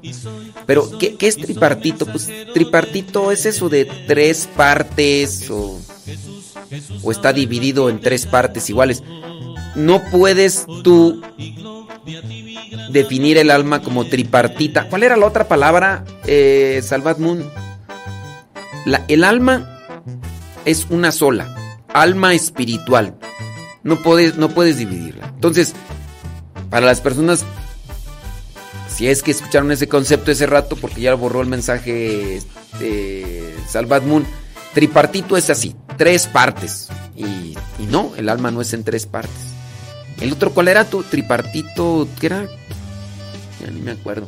Pero, 0.65 0.97
¿qué, 0.97 1.15
¿qué, 1.15 1.27
es 1.27 1.37
tripartito? 1.37 2.05
Pues 2.05 2.29
tripartito 2.53 3.31
es 3.31 3.45
eso 3.45 3.69
de 3.69 3.85
tres 4.07 4.47
partes 4.55 5.49
o, 5.49 5.79
o 7.03 7.11
está 7.11 7.33
dividido 7.33 7.89
en 7.89 7.99
tres 7.99 8.25
partes 8.25 8.69
iguales. 8.69 9.03
No 9.75 10.03
puedes 10.11 10.65
tú 10.83 11.21
definir 12.91 13.37
el 13.37 13.49
alma 13.49 13.81
como 13.81 14.05
tripartita. 14.05 14.87
¿Cuál 14.89 15.03
era 15.03 15.17
la 15.17 15.25
otra 15.25 15.47
palabra, 15.47 16.05
eh, 16.25 16.81
Salvat 16.83 17.17
Moon? 17.17 17.49
El 19.07 19.23
alma 19.23 19.79
es 20.65 20.87
una 20.89 21.11
sola, 21.11 21.55
alma 21.93 22.33
espiritual. 22.33 23.15
No 23.83 24.01
puedes, 24.01 24.37
no 24.37 24.49
puedes 24.49 24.77
dividirla. 24.77 25.31
Entonces, 25.35 25.73
para 26.73 26.87
las 26.87 27.01
personas, 27.01 27.45
si 28.89 29.07
es 29.07 29.21
que 29.21 29.29
escucharon 29.29 29.71
ese 29.71 29.87
concepto 29.87 30.31
ese 30.31 30.47
rato, 30.47 30.75
porque 30.75 31.01
ya 31.01 31.13
borró 31.13 31.41
el 31.41 31.47
mensaje 31.47 32.41
de 32.79 33.55
Salvat 33.69 34.01
Moon, 34.01 34.25
tripartito 34.73 35.37
es 35.37 35.51
así, 35.51 35.75
tres 35.99 36.25
partes. 36.25 36.89
Y, 37.15 37.55
y, 37.77 37.85
no, 37.91 38.13
el 38.17 38.27
alma 38.27 38.49
no 38.49 38.59
es 38.59 38.73
en 38.73 38.83
tres 38.83 39.05
partes. 39.05 39.35
El 40.19 40.33
otro, 40.33 40.51
¿cuál 40.51 40.67
era 40.67 40.83
tu 40.83 41.03
tripartito? 41.03 42.07
¿Qué 42.19 42.25
era? 42.25 42.47
Ya 43.61 43.69
ni 43.69 43.79
me 43.79 43.91
acuerdo. 43.91 44.25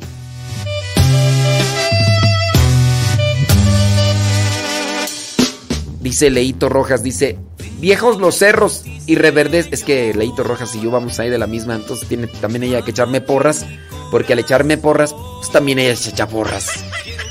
Dice 6.00 6.30
Leito 6.30 6.68
Rojas, 6.68 7.02
dice, 7.02 7.40
viejos 7.78 8.18
los 8.18 8.36
cerros 8.36 8.84
y 9.06 9.16
reverdes. 9.16 9.68
Es 9.70 9.84
que 9.84 10.12
Leito 10.14 10.42
Rojas 10.42 10.74
y 10.74 10.80
yo 10.80 10.90
vamos 10.90 11.18
ahí 11.18 11.30
de 11.30 11.38
la 11.38 11.46
misma, 11.46 11.74
entonces 11.74 12.08
tiene 12.08 12.26
también 12.26 12.64
ella 12.64 12.82
que 12.82 12.90
echarme 12.90 13.20
porras, 13.20 13.66
porque 14.10 14.32
al 14.32 14.38
echarme 14.38 14.78
porras, 14.78 15.14
pues 15.38 15.50
también 15.50 15.78
ella 15.78 15.96
se 15.96 16.10
echa 16.10 16.28
porras. 16.28 16.70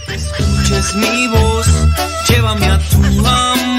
Escuches 0.08 0.96
mi 0.96 1.28
voz, 1.28 1.68
llévame 2.30 2.68
a 2.68 2.80
tu 2.80 3.04
amor 3.04 3.75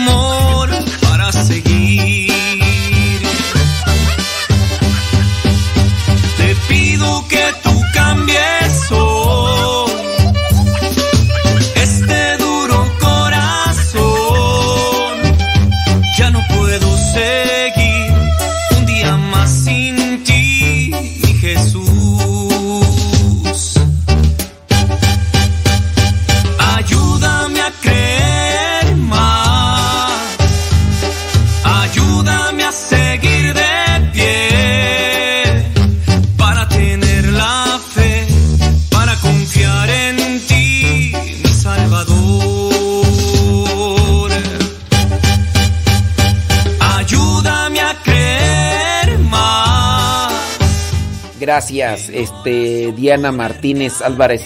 Gracias, 51.47 52.09
este 52.13 52.93
Diana 52.97 53.31
Martínez 53.31 54.03
Álvarez. 54.03 54.43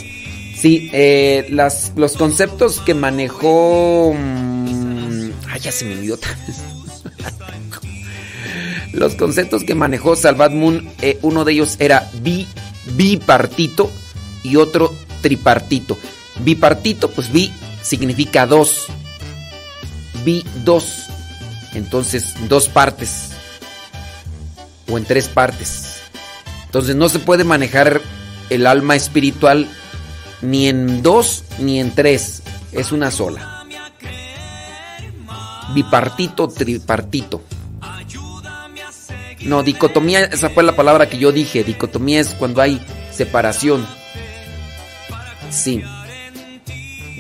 Sí, 0.55 0.91
eh, 0.93 1.47
las, 1.49 1.93
los 1.97 2.15
conceptos 2.15 2.79
que 2.81 2.93
manejó. 2.93 4.13
mm, 4.13 5.31
ay, 5.49 5.61
ya 5.61 5.73
se 5.73 5.87
me 5.87 5.95
olvidó. 5.95 6.19
los 8.93 9.15
conceptos 9.15 9.65
que 9.65 9.75
manejó 9.75 10.15
Salvat 10.15 10.53
Moon, 10.53 10.91
eh, 11.01 11.19
uno 11.23 11.47
de 11.47 11.53
ellos 11.53 11.77
era 11.79 12.07
bi, 12.21 12.47
bipartito 12.95 13.91
y 14.43 14.57
otro 14.57 14.95
tripartito. 15.23 15.97
Bipartito, 16.41 17.11
pues 17.11 17.33
bi 17.33 17.51
significa 17.83 18.47
dos. 18.47 18.89
Bi, 20.23 20.45
dos. 20.67 21.07
Entonces, 21.73 22.35
dos 22.47 22.69
partes. 22.69 23.31
O 24.87 24.99
en 24.99 25.07
tres 25.07 25.29
partes. 25.29 25.90
Entonces 26.71 26.95
no 26.95 27.09
se 27.09 27.19
puede 27.19 27.43
manejar 27.43 28.01
el 28.49 28.65
alma 28.65 28.95
espiritual 28.95 29.67
ni 30.41 30.69
en 30.69 31.03
dos 31.03 31.43
ni 31.59 31.81
en 31.81 31.93
tres. 31.93 32.45
Es 32.71 32.93
una 32.93 33.11
sola. 33.11 33.67
Bipartito, 35.75 36.47
tripartito. 36.47 37.43
No, 39.41 39.65
dicotomía, 39.65 40.27
esa 40.27 40.51
fue 40.51 40.63
la 40.63 40.77
palabra 40.77 41.09
que 41.09 41.19
yo 41.19 41.33
dije. 41.33 41.65
Dicotomía 41.65 42.21
es 42.21 42.35
cuando 42.35 42.63
hay 42.63 42.81
separación. 43.13 43.85
Sí. 45.51 45.83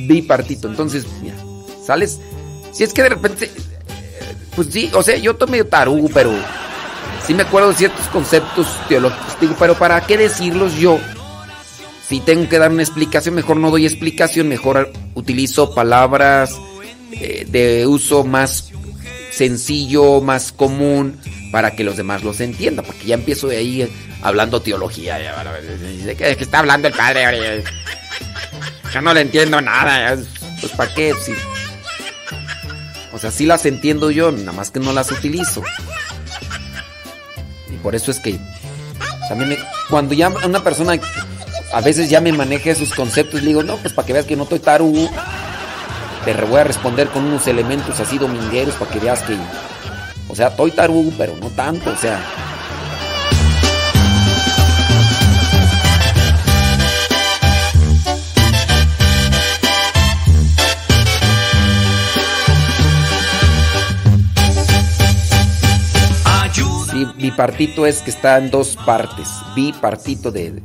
Bipartito. 0.06 0.68
Entonces, 0.68 1.06
¿sales? 1.84 2.20
Si 2.70 2.84
es 2.84 2.94
que 2.94 3.02
de 3.02 3.08
repente, 3.08 3.46
eh, 3.46 4.36
pues 4.54 4.68
sí, 4.70 4.92
o 4.94 5.02
sea, 5.02 5.16
yo 5.16 5.32
estoy 5.32 5.50
medio 5.50 5.66
tarugo, 5.66 6.08
pero 6.14 6.32
sí 7.30 7.34
me 7.34 7.44
acuerdo 7.44 7.68
de 7.68 7.76
ciertos 7.76 8.08
conceptos 8.08 8.66
teológicos. 8.88 9.40
Digo, 9.40 9.54
pero 9.56 9.76
¿para 9.76 10.00
qué 10.00 10.16
decirlos 10.16 10.74
yo? 10.74 10.98
Si 12.08 12.18
tengo 12.18 12.48
que 12.48 12.58
dar 12.58 12.72
una 12.72 12.82
explicación, 12.82 13.36
mejor 13.36 13.56
no 13.56 13.70
doy 13.70 13.86
explicación, 13.86 14.48
mejor 14.48 14.92
utilizo 15.14 15.72
palabras 15.72 16.58
eh, 17.12 17.46
de 17.48 17.86
uso 17.86 18.24
más 18.24 18.72
sencillo, 19.30 20.20
más 20.20 20.50
común, 20.50 21.20
para 21.52 21.76
que 21.76 21.84
los 21.84 21.96
demás 21.96 22.24
los 22.24 22.40
entiendan, 22.40 22.84
porque 22.84 23.06
ya 23.06 23.14
empiezo 23.14 23.46
de 23.46 23.58
ahí 23.58 23.82
eh, 23.82 23.90
hablando 24.22 24.60
teología. 24.60 25.16
¿De 25.16 26.16
qué, 26.16 26.36
está 26.36 26.58
hablando 26.58 26.88
el 26.88 26.94
padre? 26.94 27.62
Ya 28.92 29.00
no 29.00 29.14
le 29.14 29.20
entiendo 29.20 29.60
nada. 29.60 30.18
Pues 30.60 30.72
¿para 30.72 30.92
qué? 30.94 31.14
O 33.12 33.18
sea, 33.20 33.30
sí 33.30 33.46
las 33.46 33.66
entiendo 33.66 34.10
yo, 34.10 34.32
nada 34.32 34.50
más 34.50 34.72
que 34.72 34.80
no 34.80 34.92
las 34.92 35.12
utilizo. 35.12 35.62
Por 37.82 37.94
eso 37.94 38.10
es 38.10 38.20
que 38.20 38.38
también 39.28 39.50
me- 39.50 39.58
cuando 39.88 40.14
ya 40.14 40.28
una 40.28 40.62
persona 40.62 40.98
a 41.72 41.80
veces 41.80 42.10
ya 42.10 42.20
me 42.20 42.32
maneja 42.32 42.70
esos 42.70 42.92
conceptos, 42.92 43.40
le 43.42 43.48
digo, 43.48 43.62
no, 43.62 43.76
pues 43.76 43.92
para 43.94 44.06
que 44.06 44.12
veas 44.12 44.26
que 44.26 44.36
no 44.36 44.42
estoy 44.44 44.58
tarugo, 44.58 45.08
te 46.24 46.34
voy 46.34 46.60
a 46.60 46.64
responder 46.64 47.08
con 47.08 47.24
unos 47.24 47.46
elementos 47.46 47.98
así 48.00 48.18
domingueros 48.18 48.74
para 48.74 48.90
que 48.90 48.98
veas 48.98 49.22
que, 49.22 49.36
o 50.28 50.34
sea, 50.34 50.48
estoy 50.48 50.72
pero 51.16 51.36
no 51.40 51.48
tanto, 51.50 51.90
o 51.90 51.96
sea. 51.96 52.20
Bipartito 67.16 67.86
es 67.86 68.02
que 68.02 68.10
está 68.10 68.38
en 68.38 68.50
dos 68.50 68.76
partes. 68.84 69.28
Bipartito 69.54 70.30
de, 70.30 70.50
de- 70.52 70.62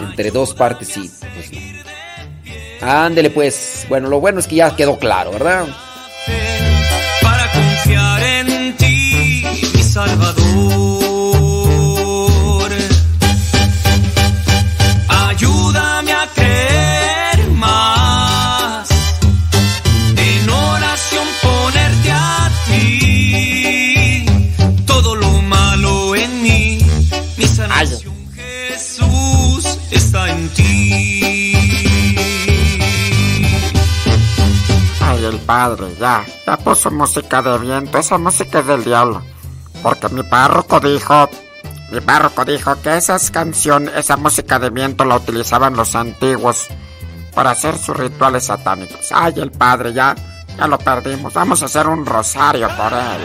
entre 0.00 0.30
dos 0.30 0.54
partes, 0.54 0.88
sí. 0.88 1.10
Pues 1.34 1.52
no. 1.52 1.60
Ándele 2.86 3.30
pues. 3.30 3.86
Bueno, 3.88 4.08
lo 4.08 4.20
bueno 4.20 4.40
es 4.40 4.46
que 4.46 4.56
ya 4.56 4.74
quedó 4.76 4.98
claro, 4.98 5.30
¿verdad? 5.32 5.66
para 7.22 7.50
confiar 7.52 8.22
en 8.22 8.76
ti, 8.76 9.44
mi 9.74 9.82
Salvador. 9.82 10.83
está 29.90 30.30
en 30.30 30.48
ti. 30.50 31.54
Ay, 35.00 35.24
el 35.24 35.38
padre, 35.40 35.94
ya, 35.98 36.24
ya 36.46 36.56
puso 36.56 36.90
música 36.90 37.42
de 37.42 37.58
viento, 37.58 37.98
esa 37.98 38.18
música 38.18 38.60
es 38.60 38.66
del 38.66 38.84
diablo. 38.84 39.22
Porque 39.82 40.08
mi 40.08 40.22
párroco 40.22 40.80
dijo, 40.80 41.28
mi 41.92 42.00
párroco 42.00 42.44
dijo 42.44 42.80
que 42.80 42.96
esas 42.96 43.30
canciones, 43.30 43.94
esa 43.96 44.16
música 44.16 44.58
de 44.58 44.70
viento 44.70 45.04
la 45.04 45.16
utilizaban 45.16 45.76
los 45.76 45.94
antiguos 45.94 46.68
para 47.34 47.50
hacer 47.50 47.76
sus 47.76 47.96
rituales 47.96 48.46
satánicos. 48.46 49.12
Ay, 49.12 49.34
el 49.36 49.50
padre, 49.50 49.92
ya, 49.92 50.14
ya 50.56 50.66
lo 50.66 50.78
perdimos. 50.78 51.34
Vamos 51.34 51.62
a 51.62 51.66
hacer 51.66 51.86
un 51.86 52.06
rosario 52.06 52.68
por 52.76 52.92
él. 52.92 53.20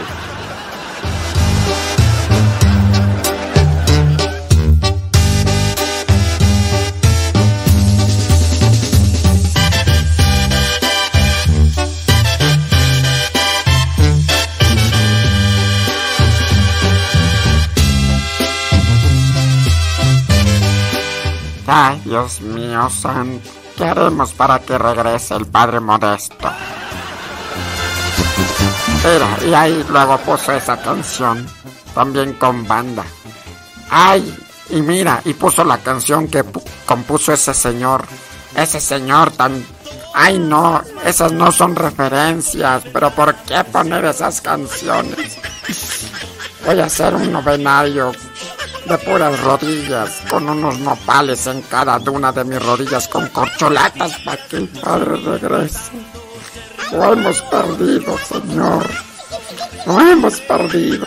Ay, 21.72 22.02
Dios 22.04 22.40
mío, 22.40 22.90
santo. 22.90 23.48
¿Qué 23.76 23.84
haremos 23.84 24.32
para 24.32 24.58
que 24.58 24.76
regrese 24.76 25.34
el 25.36 25.46
padre 25.46 25.78
modesto? 25.78 26.50
Mira, 29.04 29.38
y 29.48 29.54
ahí 29.54 29.86
luego 29.88 30.18
puso 30.18 30.52
esa 30.52 30.76
canción, 30.82 31.46
también 31.94 32.32
con 32.34 32.66
banda. 32.66 33.04
Ay, 33.88 34.36
y 34.70 34.82
mira, 34.82 35.22
y 35.24 35.32
puso 35.34 35.64
la 35.64 35.78
canción 35.78 36.26
que 36.28 36.44
pu- 36.44 36.62
compuso 36.84 37.32
ese 37.32 37.54
señor. 37.54 38.04
Ese 38.54 38.80
señor 38.80 39.30
tan... 39.30 39.64
Ay, 40.12 40.38
no, 40.40 40.82
esas 41.04 41.30
no 41.32 41.52
son 41.52 41.76
referencias, 41.76 42.82
pero 42.92 43.10
¿por 43.12 43.32
qué 43.46 43.62
poner 43.64 44.04
esas 44.06 44.40
canciones? 44.40 45.38
Voy 46.66 46.80
a 46.80 46.86
hacer 46.86 47.14
un 47.14 47.32
novenario 47.32 48.12
de 48.90 48.98
puras 48.98 49.38
rodillas, 49.40 50.20
con 50.28 50.48
unos 50.48 50.80
nopales 50.80 51.46
en 51.46 51.62
cada 51.62 51.98
una 52.10 52.32
de 52.32 52.42
mis 52.42 52.60
rodillas, 52.60 53.06
con 53.06 53.28
corcholatas 53.28 54.18
para 54.24 54.44
que 54.48 54.56
el 54.56 54.68
Padre 54.68 55.16
regrese. 55.16 55.92
Lo 56.90 57.12
hemos 57.12 57.40
perdido, 57.42 58.18
Señor. 58.18 58.90
Lo 59.86 60.00
hemos 60.00 60.40
perdido. 60.40 61.06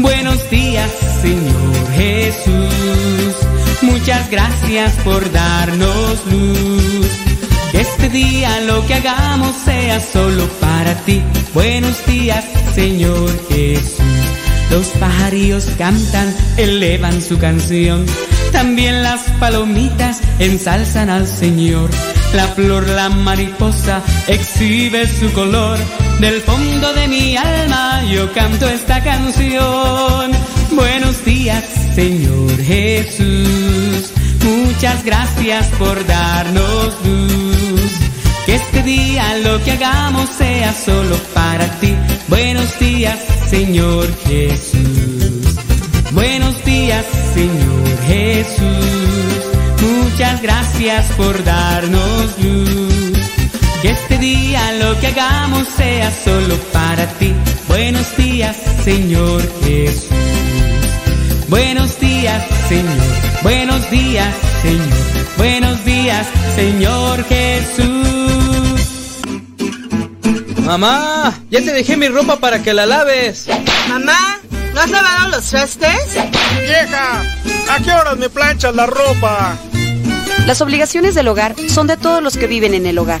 Buenos 0.00 0.48
días, 0.48 0.90
Señor 1.20 1.92
Jesús. 1.92 3.34
Muchas 3.82 4.30
gracias 4.30 4.94
por 5.04 5.30
darnos 5.32 6.24
luz. 6.26 7.06
Que 7.72 7.80
este 7.80 8.08
día 8.08 8.60
lo 8.60 8.86
que 8.86 8.94
hagamos 8.94 9.56
sea 9.64 10.00
solo 10.00 10.46
para 10.60 10.94
ti. 11.04 11.20
Buenos 11.52 12.06
días, 12.06 12.44
Señor 12.74 13.28
Jesús. 13.48 13.98
Los 14.70 14.86
pajarillos 15.00 15.64
cantan, 15.76 16.32
elevan 16.56 17.20
su 17.20 17.38
canción. 17.38 18.06
También 18.52 19.02
las 19.02 19.22
palomitas 19.40 20.20
ensalzan 20.38 21.10
al 21.10 21.26
Señor. 21.26 21.90
La 22.34 22.46
flor, 22.46 22.86
la 22.88 23.08
mariposa, 23.08 24.02
exhibe 24.28 25.08
su 25.08 25.32
color. 25.32 25.78
Del 26.20 26.40
fondo 26.42 26.92
de 26.94 27.06
mi 27.06 27.36
alma 27.36 28.02
yo 28.10 28.32
canto 28.32 28.68
esta 28.68 29.00
canción. 29.04 30.32
Buenos 30.72 31.24
días, 31.24 31.64
Señor 31.94 32.60
Jesús. 32.60 34.12
Muchas 34.42 35.04
gracias 35.04 35.66
por 35.78 36.04
darnos 36.06 36.94
luz. 37.04 37.92
Que 38.46 38.56
este 38.56 38.82
día 38.82 39.38
lo 39.44 39.62
que 39.62 39.72
hagamos 39.72 40.28
sea 40.30 40.74
solo 40.74 41.16
para 41.34 41.66
ti. 41.78 41.94
Buenos 42.26 42.76
días, 42.80 43.20
Señor 43.48 44.08
Jesús. 44.26 45.54
Buenos 46.10 46.64
días, 46.64 47.04
Señor 47.32 48.02
Jesús. 48.08 49.38
Muchas 49.80 50.42
gracias 50.42 51.06
por 51.12 51.44
darnos 51.44 52.38
luz. 52.42 53.18
Que 53.82 53.90
este 53.90 54.18
día 54.18 54.47
lo 54.88 54.98
que 55.00 55.08
hagamos 55.08 55.68
sea 55.68 56.10
solo 56.24 56.56
para 56.72 57.06
ti. 57.18 57.34
Buenos 57.68 58.16
días, 58.16 58.56
Señor 58.84 59.42
Jesús. 59.62 60.08
Buenos 61.48 62.00
días, 62.00 62.42
Señor. 62.68 62.96
Buenos 63.42 63.90
días, 63.90 64.34
Señor. 64.62 64.98
Buenos 65.36 65.84
días, 65.84 66.26
Señor 66.56 67.22
Jesús. 67.24 68.80
Mamá, 70.64 71.34
ya 71.50 71.60
te 71.60 71.72
dejé 71.72 71.98
mi 71.98 72.08
ropa 72.08 72.36
para 72.36 72.62
que 72.62 72.72
la 72.72 72.86
laves. 72.86 73.46
Mamá, 73.90 74.38
¿no 74.72 74.80
has 74.80 74.90
lavado 74.90 75.28
los 75.28 75.44
trastes? 75.50 76.14
Vieja, 76.62 77.22
¿a 77.70 77.82
qué 77.82 77.92
horas 77.92 78.16
me 78.16 78.30
planchas 78.30 78.74
la 78.74 78.86
ropa? 78.86 79.54
Las 80.46 80.62
obligaciones 80.62 81.14
del 81.14 81.28
hogar 81.28 81.54
son 81.68 81.86
de 81.86 81.98
todos 81.98 82.22
los 82.22 82.38
que 82.38 82.46
viven 82.46 82.72
en 82.72 82.86
el 82.86 82.98
hogar. 82.98 83.20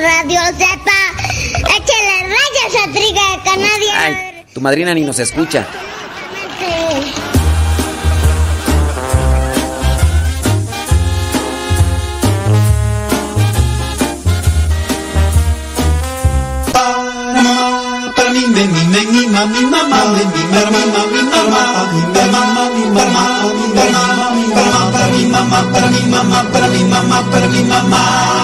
Radio 0.00 0.40
Zepa. 0.58 0.98
Échale 1.58 2.16
rayas 2.22 2.74
a 2.84 2.92
Triga. 2.92 3.26
Ay, 3.98 4.44
tu 4.52 4.60
madrina 4.60 4.92
ni 4.94 5.02
nos 5.02 5.18
escucha. 5.18 5.66
Para 18.16 18.30
mí, 18.32 18.44
me, 18.48 18.66
mi, 18.66 18.84
me, 18.86 19.00
mi, 19.12 19.26
ma, 19.26 19.44
mi, 19.46 19.60
mamá, 19.66 20.04
me, 20.12 20.24
mi, 20.24 20.42
ma, 20.52 20.60
mi, 20.70 20.82
ma, 20.92 21.02
mi, 21.12 21.22
mamá, 21.32 21.62
mi, 21.92 22.00
ma, 22.12 22.26
mamá, 22.32 22.70
mi, 22.70 22.84
mamá, 22.86 23.24
mi, 23.52 23.66
mamá, 23.76 24.30
mi, 24.34 24.46
mamá, 24.54 24.90
para 24.92 25.06
mi 25.08 25.26
mamá, 25.26 25.72
para 25.72 25.88
mi 25.90 26.02
mamá, 26.06 26.42
para 26.52 26.68
mi 26.68 26.84
mamá, 26.84 27.30
para 27.30 27.46
mi 27.48 27.62
mamá. 27.64 28.35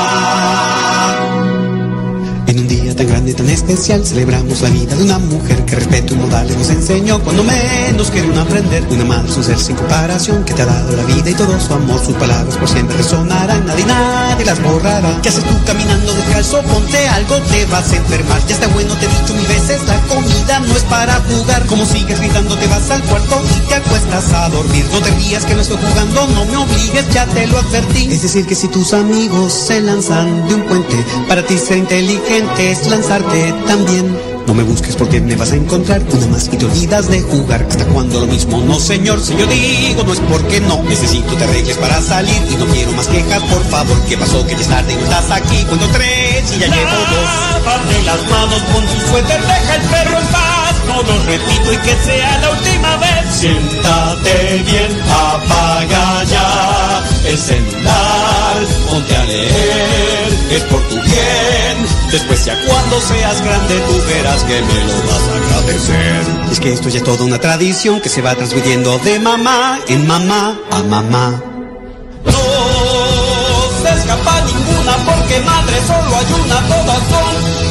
Tan 3.03 3.11
grande 3.11 3.35
tan 3.35 3.51
especial 3.51 4.05
celebramos 4.07 4.61
la 4.61 4.69
vida 4.71 4.95
de 4.95 5.03
una 5.03 5.19
mujer 5.19 5.65
que 5.65 5.75
respeto 5.75 6.15
y 6.15 6.19
modales 6.19 6.57
nos 6.57 6.71
enseñó 6.71 7.21
cuando 7.21 7.43
menos 7.43 8.11
querían 8.11 8.39
aprender. 8.39 8.85
Una 8.91 9.05
madre 9.05 9.29
es 9.29 9.37
un 9.37 9.45
ser 9.45 9.59
sin 9.59 9.75
comparación 9.75 10.45
que 10.45 10.55
te 10.55 10.63
ha 10.63 10.67
dado 10.67 10.97
la 10.97 11.03
vida 11.05 11.31
y 11.31 11.35
todo 11.35 11.59
su 11.59 11.75
amor. 11.75 12.01
Sus 12.05 12.15
palabras 12.15 12.57
por 12.57 12.69
siempre 12.69 12.97
resonarán, 12.97 13.67
nadie, 13.67 13.85
nadie 13.87 14.45
las 14.45 14.63
borrará. 14.63 15.21
¿Qué 15.21 15.31
haces 15.31 15.43
tú 15.45 15.55
caminando 15.67 16.15
descalzo? 16.15 16.63
Ponte 16.63 17.09
algo, 17.09 17.41
te 17.51 17.65
vas 17.67 17.93
a 17.93 17.97
enfermar. 17.97 18.47
Ya 18.47 18.55
está 18.55 18.69
bueno, 18.69 18.95
te 18.95 19.07
he 19.07 19.09
dicho 19.09 19.35
mil 19.35 19.47
veces, 19.47 19.83
la 19.89 19.99
comida 20.03 20.61
no 20.61 20.77
es 20.77 20.83
para 20.85 21.15
jugar. 21.23 21.67
Como 21.67 21.85
sigues 21.85 22.21
gritando, 22.21 22.57
te 22.57 22.67
vas 22.69 22.91
al 22.91 23.03
cuarto 23.03 23.43
y 23.57 23.69
te 23.69 23.75
acuestas 23.75 24.33
a 24.33 24.49
dormir. 24.51 24.85
No 24.93 25.01
te 25.01 25.11
rías 25.13 25.45
que 25.45 25.55
no 25.55 25.63
estoy 25.63 25.79
jugando, 25.79 26.27
no 26.29 26.45
me 26.45 26.57
obligues, 26.57 27.09
ya 27.13 27.27
te 27.27 27.47
lo 27.49 27.59
advertí. 27.59 28.13
Es 28.13 28.23
decir, 28.23 28.47
que 28.47 28.55
si 28.55 28.69
tus 28.69 28.93
amigos 28.93 29.53
se 29.53 29.81
lanzan 29.81 30.47
de 30.49 30.55
un 30.55 30.63
puente, 30.69 31.05
para 31.27 31.45
ti 31.45 31.59
ser 31.59 31.79
inteligente 31.79 32.71
es 32.71 32.92
lanzarte 32.93 33.55
también. 33.67 34.05
No 34.47 34.53
me 34.53 34.63
busques 34.65 34.97
porque 34.97 35.19
me 35.19 35.35
vas 35.35 35.53
a 35.53 35.57
encontrar 35.57 36.03
una 36.13 36.27
más 36.27 36.51
y 36.53 36.59
te 36.59 36.67
olvidas 36.67 37.09
de 37.09 37.23
jugar. 37.23 37.65
¿Hasta 37.71 37.87
cuando 37.87 38.21
lo 38.21 38.27
mismo? 38.27 38.61
No, 38.61 38.79
señor, 38.79 39.19
si 39.21 39.35
yo 39.35 39.47
digo 39.47 40.03
no 40.05 40.13
es 40.13 40.21
porque 40.21 40.61
no. 40.61 40.83
Necesito 40.83 41.35
te 41.37 41.45
arregles 41.45 41.79
para 41.79 42.03
salir 42.03 42.37
y 42.51 42.57
no 42.57 42.67
quiero 42.67 42.93
más 42.93 43.07
quejas, 43.07 43.43
por 43.45 43.65
favor. 43.65 43.97
¿Qué 44.09 44.19
pasó? 44.19 44.45
Que 44.47 44.55
ya 44.55 44.61
es 44.61 44.69
tarde 44.69 44.93
y 44.93 44.97
no 44.97 45.05
estás 45.05 45.31
aquí. 45.31 45.65
Cuento 45.65 45.87
tres 45.95 46.53
y 46.55 46.59
ya 46.59 46.67
llevo 46.67 46.91
dos. 46.91 47.65
Lávate 47.65 48.03
las 48.05 48.31
manos 48.31 48.63
con 48.75 48.85
tu 48.85 49.09
suéter, 49.09 49.41
deja 49.41 49.75
el 49.75 49.83
perro 49.89 50.19
en 50.19 50.27
paz. 50.27 50.75
No 50.87 51.03
lo 51.03 51.25
repito 51.25 51.73
y 51.73 51.77
que 51.77 51.97
sea 52.05 52.39
la 52.43 52.51
última 52.51 52.97
vez. 52.99 53.35
Siéntate 53.41 54.63
bien, 54.67 55.01
apaga 55.09 56.25
ya 56.25 57.02
el 57.27 57.39
celular, 57.39 58.57
ponte 58.91 59.17
a 59.17 59.25
leer, 59.25 60.29
es 60.51 60.63
por 60.65 60.81
tu 60.89 60.95
bien. 60.97 61.87
Después 62.11 62.45
ya 62.45 62.55
cuando 62.67 63.01
seas 63.01 63.43
grande 63.43 63.81
tú 63.81 63.95
verás 64.07 64.43
que 64.45 64.61
me 64.61 64.85
lo 64.85 64.97
vas 65.07 65.23
a 65.23 65.37
agradecer. 65.37 66.23
Es 66.51 66.61
que 66.61 66.73
esto 66.73 66.89
ya 66.89 66.99
es 66.99 67.05
toda 67.05 67.25
una 67.25 67.39
tradición 67.39 68.01
que 68.01 68.09
se 68.09 68.21
va 68.21 68.35
transmitiendo 68.35 68.99
de 68.99 69.19
mamá 69.19 69.81
en 69.89 70.07
mamá 70.07 70.59
a 70.71 70.83
mamá. 70.83 71.43
No 72.25 72.33
se 73.83 73.99
escapa 73.99 74.41
ninguna 74.43 74.97
porque 75.07 75.41
madre 75.41 75.77
solo 75.87 76.17
hay 76.17 76.27
una, 76.45 76.61
todas 76.69 76.99
son 77.09 77.62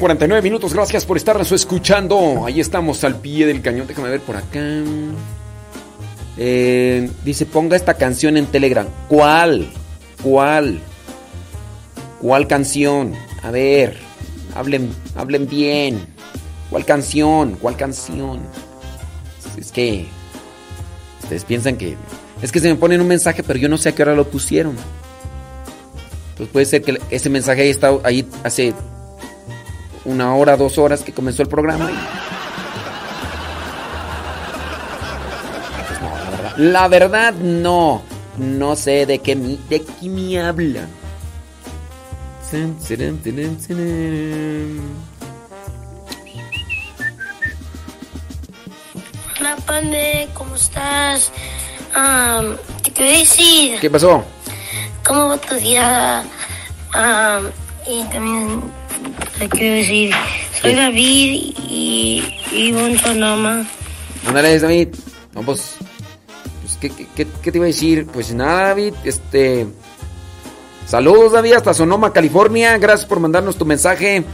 49 0.00 0.42
minutos. 0.42 0.72
Gracias 0.72 1.04
por 1.04 1.18
estarnos 1.18 1.52
escuchando. 1.52 2.44
Ahí 2.46 2.58
estamos 2.58 3.04
al 3.04 3.20
pie 3.20 3.46
del 3.46 3.60
cañón. 3.60 3.86
Déjame 3.86 4.08
ver 4.08 4.20
por 4.20 4.34
acá. 4.34 4.58
Eh, 6.38 7.10
dice, 7.22 7.44
ponga 7.44 7.76
esta 7.76 7.94
canción 7.94 8.38
en 8.38 8.46
Telegram. 8.46 8.86
¿Cuál? 9.08 9.68
¿Cuál? 10.22 10.80
¿Cuál 12.20 12.46
canción? 12.46 13.14
A 13.42 13.50
ver, 13.50 13.98
hablen, 14.54 14.90
hablen 15.14 15.46
bien. 15.46 16.00
¿Cuál 16.70 16.86
canción? 16.86 17.56
¿Cuál 17.60 17.76
canción? 17.76 18.40
Es 19.58 19.70
que 19.70 20.06
ustedes 21.22 21.44
piensan 21.44 21.76
que 21.76 21.96
es 22.40 22.50
que 22.50 22.60
se 22.60 22.68
me 22.68 22.76
ponen 22.76 23.02
un 23.02 23.08
mensaje, 23.08 23.42
pero 23.42 23.58
yo 23.58 23.68
no 23.68 23.76
sé 23.76 23.90
a 23.90 23.92
qué 23.94 24.02
hora 24.02 24.14
lo 24.14 24.28
pusieron. 24.28 24.76
Pues 26.38 26.48
puede 26.48 26.64
ser 26.64 26.80
que 26.80 26.98
ese 27.10 27.28
mensaje 27.28 27.62
haya 27.62 27.70
estado 27.70 28.00
ahí 28.02 28.26
hace 28.44 28.72
una 30.04 30.34
hora, 30.34 30.56
dos 30.56 30.78
horas 30.78 31.02
que 31.02 31.12
comenzó 31.12 31.42
el 31.42 31.48
programa. 31.48 31.90
y- 31.90 31.94
Pues 35.88 36.00
no, 36.00 36.08
la 36.16 36.30
verdad. 36.30 36.52
La 36.56 36.88
verdad, 36.88 37.34
no. 37.34 38.02
No 38.38 38.76
sé 38.76 39.06
de 39.06 39.18
qué, 39.18 39.36
mi- 39.36 39.60
de 39.68 39.82
qué 39.82 40.08
me 40.08 40.40
habla. 40.40 40.86
Hola, 49.38 49.56
Pande, 49.66 50.28
¿cómo 50.34 50.54
estás? 50.54 51.32
Am, 51.94 52.56
te 52.82 52.92
quiero 52.92 53.10
decir, 53.18 53.80
¿Qué 53.80 53.90
pasó? 53.90 54.24
¿cómo 55.06 55.28
va 55.28 55.38
tu 55.38 55.54
día? 55.56 56.22
Am, 56.92 57.50
y 57.88 58.02
también 58.04 58.62
quiero 59.48 59.74
decir, 59.76 60.12
soy 60.60 60.74
David 60.74 61.54
y 61.68 62.24
vivo 62.52 62.80
en 62.80 62.98
Sonoma. 62.98 63.66
Ándale, 64.26 64.58
David. 64.58 64.88
No, 65.34 65.42
pues. 65.42 65.76
pues, 66.62 66.76
¿qué, 66.80 66.90
qué- 67.16 67.26
qué- 67.42 67.52
te 67.52 67.58
iba 67.58 67.64
a 67.64 67.68
decir? 67.68 68.06
Pues 68.06 68.32
nada, 68.34 68.68
David. 68.68 68.94
Este. 69.04 69.66
Saludos, 70.86 71.32
David, 71.32 71.52
hasta 71.54 71.72
Sonoma, 71.72 72.12
California. 72.12 72.76
Gracias 72.78 73.06
por 73.08 73.20
mandarnos 73.20 73.56
tu 73.56 73.64
mensaje. 73.64 74.24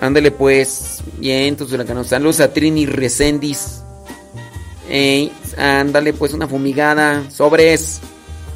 Ándele 0.00 0.30
pues. 0.30 1.02
Bien, 1.18 1.42
entonces. 1.44 1.78
Saludos 2.08 2.40
a 2.40 2.52
Trini 2.52 2.86
Resendis. 2.86 3.82
Ey, 4.88 5.32
ándale 5.58 6.12
pues 6.12 6.32
una 6.32 6.46
fumigada. 6.46 7.28
Sobres. 7.30 8.00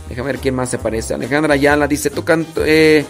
Déjame 0.09 0.33
ver 0.33 0.41
quién 0.41 0.55
más 0.55 0.71
se 0.71 0.77
aparece. 0.77 1.15
Alejandra 1.15 1.55
Ayala 1.55 1.87
dice, 1.87 2.11
tocante, 2.11 2.51
eh, 2.67 3.05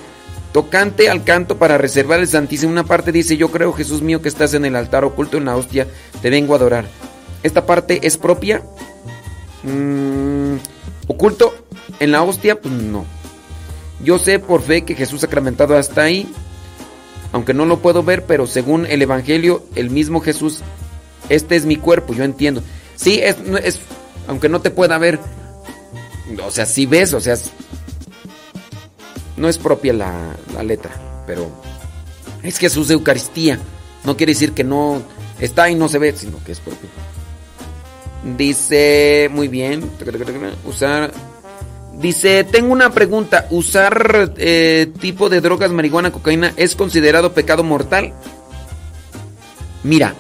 tocante 0.53 1.09
al 1.09 1.25
canto 1.25 1.59
para 1.59 1.79
reservar 1.79 2.21
el 2.21 2.29
Santísimo. 2.29 2.73
Una 2.73 2.85
parte 2.85 3.13
dice, 3.13 3.37
yo 3.37 3.51
creo 3.51 3.73
Jesús 3.73 4.03
mío 4.03 4.23
que 4.23 4.29
estás 4.29 4.55
en 4.55 4.65
el 4.65 4.77
altar 4.77 5.05
oculto 5.05 5.37
en 5.37 5.45
la 5.45 5.57
hostia, 5.57 5.87
te 6.23 6.31
vengo 6.31 6.55
a 6.55 6.57
adorar. 6.57 6.87
Esta 7.43 7.67
parte 7.67 8.01
es 8.07 8.17
propia. 8.17 8.63
Mm, 9.63 10.57
oculto 11.07 11.55
en 11.99 12.13
la 12.13 12.23
hostia, 12.23 12.61
pues 12.61 12.75
no. 12.75 13.05
Yo 14.03 14.19
sé 14.19 14.39
por 14.39 14.63
fe 14.63 14.83
que 14.83 14.95
Jesús 14.95 15.21
sacramentado 15.21 15.77
hasta 15.77 16.03
ahí, 16.03 16.31
aunque 17.33 17.55
no 17.55 17.67
lo 17.67 17.81
puedo 17.81 18.03
ver, 18.03 18.25
pero 18.25 18.47
según 18.47 18.87
el 18.87 19.03
Evangelio, 19.03 19.65
el 19.75 19.91
mismo 19.91 20.21
Jesús, 20.21 20.61
este 21.29 21.57
es 21.57 21.67
mi 21.67 21.77
cuerpo, 21.77 22.15
yo 22.15 22.25
entiendo. 22.25 22.63
Sí, 22.97 23.21
es, 23.23 23.37
es 23.63 23.81
aunque 24.27 24.49
no 24.49 24.61
te 24.61 24.71
pueda 24.71 24.97
ver, 24.99 25.19
o 26.43 26.51
sea, 26.51 26.67
si 26.67 26.87
ves, 26.87 27.13
o 27.15 27.21
sea, 27.21 27.37
no 29.41 29.49
es 29.49 29.59
propia 29.59 29.95
la, 29.95 30.37
la 30.55 30.63
letra, 30.63 30.93
pero 31.27 31.51
es 32.43 32.59
Jesús 32.59 32.89
de 32.89 32.95
Eucaristía. 32.95 33.59
No 34.05 34.17
quiere 34.17 34.33
decir 34.33 34.53
que 34.53 34.65
no 34.65 35.03
está 35.41 35.71
y 35.71 35.75
no 35.75 35.89
se 35.89 35.99
ve, 35.99 36.15
sino 36.17 36.43
que 36.45 36.53
es 36.53 36.61
propio. 36.61 36.89
Dice, 38.37 39.29
muy 39.33 39.49
bien, 39.49 39.91
usar... 40.67 41.13
Dice, 41.95 42.45
tengo 42.45 42.73
una 42.73 42.93
pregunta, 42.93 43.47
¿usar 43.51 44.33
eh, 44.39 44.91
tipo 45.01 45.29
de 45.29 45.43
drogas, 45.43 45.71
marihuana, 45.71 46.13
cocaína, 46.13 46.55
es 46.57 46.75
considerado 46.75 47.35
pecado 47.35 47.63
mortal? 47.63 48.15
Mira, 49.83 50.15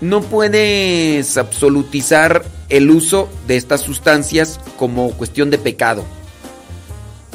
no 0.00 0.22
puedes 0.22 1.36
absolutizar 1.36 2.44
el 2.68 2.90
uso 2.90 3.28
de 3.46 3.56
estas 3.56 3.80
sustancias 3.80 4.58
como 4.76 5.12
cuestión 5.12 5.50
de 5.50 5.58
pecado. 5.58 6.04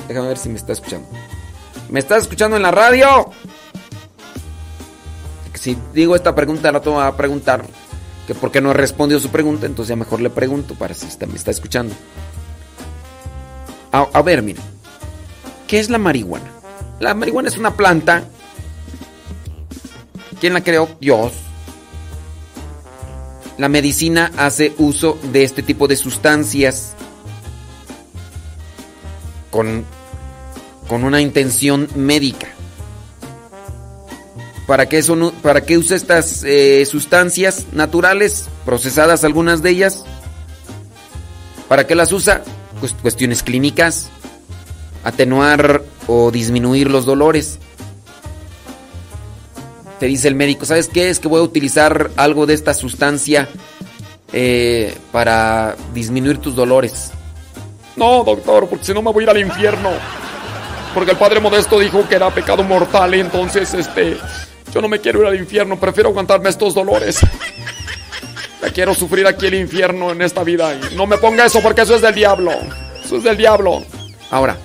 Déjame 0.10 0.28
ver 0.28 0.38
si 0.38 0.50
me 0.50 0.58
está 0.58 0.74
escuchando. 0.74 1.08
¿Me 1.90 2.00
estás 2.00 2.24
escuchando 2.24 2.58
en 2.58 2.64
la 2.64 2.72
radio? 2.72 3.32
Si 5.54 5.78
digo 5.94 6.16
esta 6.16 6.36
pregunta, 6.36 6.72
la 6.72 6.80
va 6.80 7.08
a 7.08 7.18
preguntar 7.18 7.66
que 8.28 8.36
por 8.36 8.52
qué 8.52 8.62
no 8.62 8.72
he 8.72 8.74
respondido 8.74 9.20
su 9.20 9.30
pregunta, 9.30 9.66
entonces 9.66 9.90
ya 9.90 9.96
mejor 9.96 10.20
le 10.22 10.30
pregunto 10.30 10.76
para 10.76 10.94
si 10.94 11.06
está- 11.08 11.26
me 11.28 11.36
está 11.36 11.52
escuchando. 11.52 11.96
A, 13.92 14.08
a 14.14 14.22
ver, 14.22 14.42
mire. 14.42 14.60
¿Qué 15.68 15.80
es 15.80 15.90
la 15.90 15.98
marihuana? 15.98 16.46
La 17.00 17.14
marihuana 17.14 17.50
es 17.50 17.58
una 17.58 17.76
planta. 17.76 18.24
¿Quién 20.40 20.54
la 20.54 20.64
creó? 20.64 20.88
Dios. 21.00 21.34
La 23.58 23.70
medicina 23.70 24.32
hace 24.38 24.74
uso 24.78 25.18
de 25.32 25.44
este 25.44 25.64
tipo 25.64 25.88
de 25.88 25.96
sustancias 25.96 26.94
con, 29.50 29.86
con 30.88 31.04
una 31.04 31.22
intención 31.22 31.88
médica. 31.96 32.48
¿Para 34.68 34.90
qué, 34.90 35.04
son, 35.04 35.32
para 35.44 35.62
qué 35.62 35.78
usa 35.78 35.96
estas 35.96 36.44
eh, 36.44 36.86
sustancias 36.86 37.68
naturales, 37.72 38.50
procesadas 38.66 39.24
algunas 39.24 39.62
de 39.62 39.70
ellas? 39.70 40.06
¿Para 41.68 41.86
qué 41.86 41.94
las 41.94 42.12
usa? 42.12 42.44
Pues 42.80 42.94
cuestiones 42.94 43.44
clínicas, 43.44 44.10
atenuar 45.04 45.84
o 46.08 46.32
disminuir 46.32 46.90
los 46.90 47.06
dolores. 47.06 47.60
Te 50.00 50.08
dice 50.08 50.28
el 50.28 50.36
médico, 50.36 50.66
¿sabes 50.66 50.90
qué? 50.90 51.10
Es 51.10 51.20
que 51.20 51.28
voy 51.28 51.40
a 51.40 51.44
utilizar 51.44 52.10
algo 52.18 52.48
de 52.48 52.56
esta 52.56 52.74
sustancia 52.74 53.48
eh, 54.34 54.96
para 55.12 55.76
disminuir 55.94 56.40
tus 56.40 56.56
dolores. 56.56 57.12
No, 57.96 58.24
doctor, 58.24 58.68
porque 58.68 58.84
si 58.84 58.94
no 58.94 59.02
me 59.02 59.12
voy 59.12 59.22
a 59.22 59.24
ir 59.24 59.30
al 59.30 59.38
infierno. 59.38 59.92
Porque 60.96 61.12
el 61.12 61.18
padre 61.18 61.40
Modesto 61.40 61.78
dijo 61.78 62.08
que 62.08 62.16
era 62.16 62.34
pecado 62.34 62.64
mortal 62.64 63.14
entonces, 63.14 63.74
este, 63.74 64.18
yo 64.74 64.82
no 64.82 64.88
me 64.88 65.00
quiero 65.00 65.22
ir 65.22 65.28
al 65.28 65.36
infierno, 65.36 65.80
prefiero 65.80 66.10
aguantarme 66.10 66.50
estos 66.50 66.74
dolores. 66.74 67.20
Quiero 68.74 68.94
sufrir 68.94 69.26
aquí 69.26 69.46
el 69.46 69.54
infierno 69.54 70.12
en 70.12 70.22
esta 70.22 70.44
vida 70.44 70.78
no 70.96 71.06
me 71.08 71.18
ponga 71.18 71.46
eso 71.46 71.62
porque 71.62 71.82
eso 71.82 71.96
es 71.96 72.02
del 72.02 72.16
diablo. 72.16 72.52
Eso 73.04 73.18
es 73.18 73.24
del 73.24 73.38
diablo. 73.38 73.86
Ahora, 74.32 74.58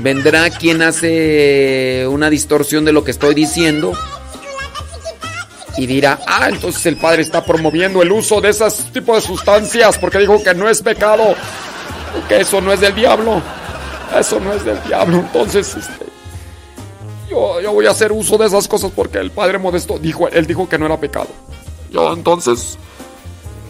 vendrá 0.00 0.48
quien 0.50 0.82
hace 0.82 2.06
una 2.08 2.30
distorsión 2.30 2.84
de 2.84 2.92
lo 2.92 3.02
que 3.02 3.10
estoy 3.10 3.34
diciendo 3.34 3.94
y 5.76 5.86
dirá, 5.86 6.20
Ah, 6.26 6.48
entonces 6.48 6.86
el 6.86 6.96
padre 6.96 7.22
está 7.22 7.44
promoviendo 7.44 8.02
el 8.02 8.12
uso 8.12 8.40
de 8.40 8.50
esos 8.50 8.92
tipos 8.92 9.16
de 9.16 9.22
sustancias 9.22 9.98
porque 9.98 10.18
dijo 10.18 10.42
que 10.42 10.54
no 10.54 10.68
es 10.68 10.82
pecado, 10.82 11.34
que 12.28 12.42
eso 12.42 12.60
no 12.60 12.72
es 12.72 12.80
del 12.80 12.94
diablo. 12.94 13.42
Eso 14.18 14.40
no 14.40 14.52
es 14.52 14.64
del 14.64 14.82
diablo. 14.84 15.18
Entonces, 15.18 15.76
este, 15.76 16.06
yo, 17.28 17.60
yo 17.60 17.72
voy 17.72 17.86
a 17.86 17.90
hacer 17.90 18.12
uso 18.12 18.38
de 18.38 18.46
esas 18.46 18.68
cosas 18.68 18.90
porque 18.94 19.18
el 19.18 19.30
padre 19.30 19.58
Modesto 19.58 19.98
dijo, 19.98 20.28
él 20.28 20.46
dijo 20.46 20.68
que 20.68 20.78
no 20.78 20.86
era 20.86 20.98
pecado. 20.98 21.28
Yo 21.90 22.12
entonces, 22.12 22.78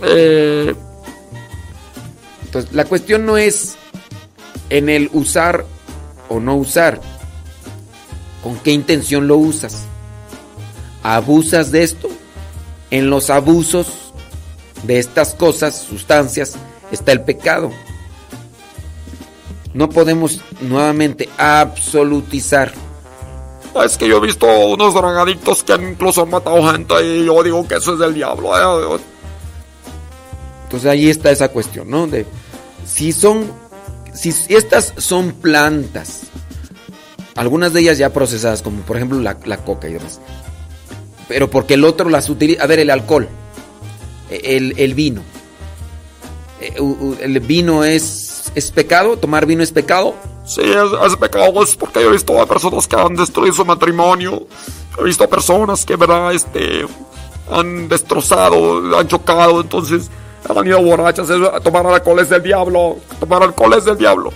eh, 0.03 0.75
Entonces, 2.45 2.73
la 2.73 2.85
cuestión 2.85 3.27
no 3.27 3.37
es 3.37 3.77
en 4.71 4.89
el 4.89 5.11
usar 5.13 5.65
o 6.29 6.41
no 6.41 6.57
usar. 6.57 7.01
¿Con 8.43 8.59
qué 8.59 8.73
intención 8.73 9.27
lo 9.27 9.37
usas? 9.37 9.85
¿Abusas 11.03 11.71
de 11.71 11.83
esto? 11.83 12.09
En 12.91 13.11
los 13.11 13.31
abusos 13.31 13.87
de 14.85 14.99
estas 14.99 15.35
cosas, 15.35 15.77
sustancias, 15.77 16.57
está 16.91 17.13
el 17.13 17.23
pecado. 17.23 17.71
No 19.75 19.89
podemos 19.91 20.41
nuevamente 20.61 21.29
absolutizar. 21.37 22.73
es 23.85 23.97
que 23.99 24.09
yo 24.09 24.19
he 24.19 24.21
visto 24.21 24.47
unos 24.47 24.95
drogadictos 24.95 25.63
que 25.65 25.73
han 25.73 25.91
incluso 25.91 26.23
han 26.23 26.31
matado 26.31 26.71
gente 26.73 26.95
y 27.05 27.25
yo 27.27 27.43
digo 27.43 27.67
que 27.67 27.75
eso 27.75 27.93
es 27.95 27.99
del 27.99 28.15
diablo. 28.15 28.57
eh. 28.97 29.01
Entonces 30.65 30.89
ahí 30.91 31.11
está 31.11 31.31
esa 31.31 31.49
cuestión, 31.49 31.91
¿no? 31.91 32.07
De 32.07 32.25
si 32.87 33.13
son, 33.13 33.51
si 34.13 34.33
estas 34.49 34.93
son 34.97 35.33
plantas, 35.33 36.23
algunas 37.37 37.73
de 37.73 37.81
ellas 37.81 37.99
ya 37.99 38.13
procesadas, 38.13 38.63
como 38.63 38.81
por 38.83 38.97
ejemplo 38.97 39.19
la, 39.21 39.37
la 39.45 39.57
coca 39.59 39.89
y 39.89 39.95
demás, 39.95 40.21
pero 41.29 41.51
porque 41.51 41.75
el 41.75 41.85
otro 41.85 42.09
las 42.11 42.29
utiliza, 42.29 42.63
a 42.63 42.67
ver, 42.67 42.79
el 42.79 42.91
alcohol, 42.91 43.29
el, 44.31 44.75
el 44.79 44.95
vino, 44.95 45.23
u- 46.81 47.17
el 47.21 47.39
vino 47.41 47.85
es, 47.85 48.24
es 48.55 48.71
pecado, 48.71 49.17
tomar 49.17 49.47
vino 49.47 49.63
es 49.63 49.73
pecado. 49.73 50.15
Sí, 50.45 50.63
es, 50.63 51.11
es 51.11 51.17
pecado, 51.17 51.63
es 51.63 51.75
porque 51.77 52.03
yo 52.03 52.09
he 52.09 52.13
visto 52.13 52.41
a 52.41 52.47
personas 52.47 52.87
que 52.87 52.97
han 52.97 53.15
destruido 53.15 53.55
su 53.55 53.65
matrimonio. 53.65 54.47
He 54.99 55.05
visto 55.05 55.25
a 55.25 55.29
personas 55.29 55.85
que, 55.85 55.97
¿verdad? 55.97 56.33
Este, 56.33 56.87
han 57.51 57.89
destrozado, 57.89 58.99
han 58.99 59.09
chocado, 59.09 59.61
entonces 59.61 60.11
han 60.49 60.67
ido 60.67 60.83
borrachas. 60.83 61.29
Tomar 61.63 61.87
alcohol 61.87 62.21
es 62.21 62.29
del 62.29 62.43
diablo. 62.43 62.97
Tomar 63.21 63.43
alcohol 63.43 63.75
es 63.75 63.85
del 63.85 63.97
diablo. 63.97 64.33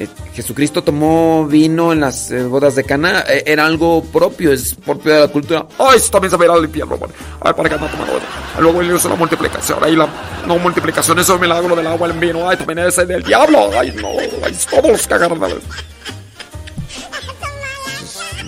Eh, 0.00 0.06
Jesucristo 0.32 0.84
tomó 0.84 1.44
vino 1.46 1.92
en 1.92 2.00
las 2.00 2.30
eh, 2.30 2.44
bodas 2.44 2.76
de 2.76 2.84
Cana, 2.84 3.24
eh, 3.28 3.42
era 3.46 3.66
algo 3.66 4.04
propio, 4.04 4.52
es 4.52 4.74
propio 4.74 5.12
de 5.12 5.20
la 5.20 5.28
cultura. 5.28 5.66
Ay, 5.76 5.96
eso 5.96 6.10
también 6.10 6.30
se 6.30 6.36
verá 6.36 6.54
al 6.54 6.64
infierno, 6.64 6.96
man. 6.96 7.10
A 7.40 7.46
ver, 7.46 7.56
para 7.56 7.68
que 7.68 7.74
anda 7.74 7.90
tomando. 7.90 8.20
Luego 8.60 8.80
él 8.80 8.94
hizo 8.94 9.08
la 9.08 9.16
multiplicación. 9.16 9.82
Ahí 9.82 9.96
la 9.96 10.08
no 10.46 10.56
multiplicación, 10.58 11.18
eso 11.18 11.32
es 11.32 11.36
el 11.36 11.40
milagro 11.40 11.74
del 11.74 11.86
agua 11.88 12.08
en 12.08 12.20
vino. 12.20 12.48
Ay, 12.48 12.56
también 12.56 12.78
ese 12.78 13.06
del 13.06 13.24
diablo. 13.24 13.70
Ay, 13.76 13.92
no. 14.00 14.10
Ay, 14.44 14.56
todos 14.70 14.88
los 14.88 15.06
cagaron. 15.08 15.40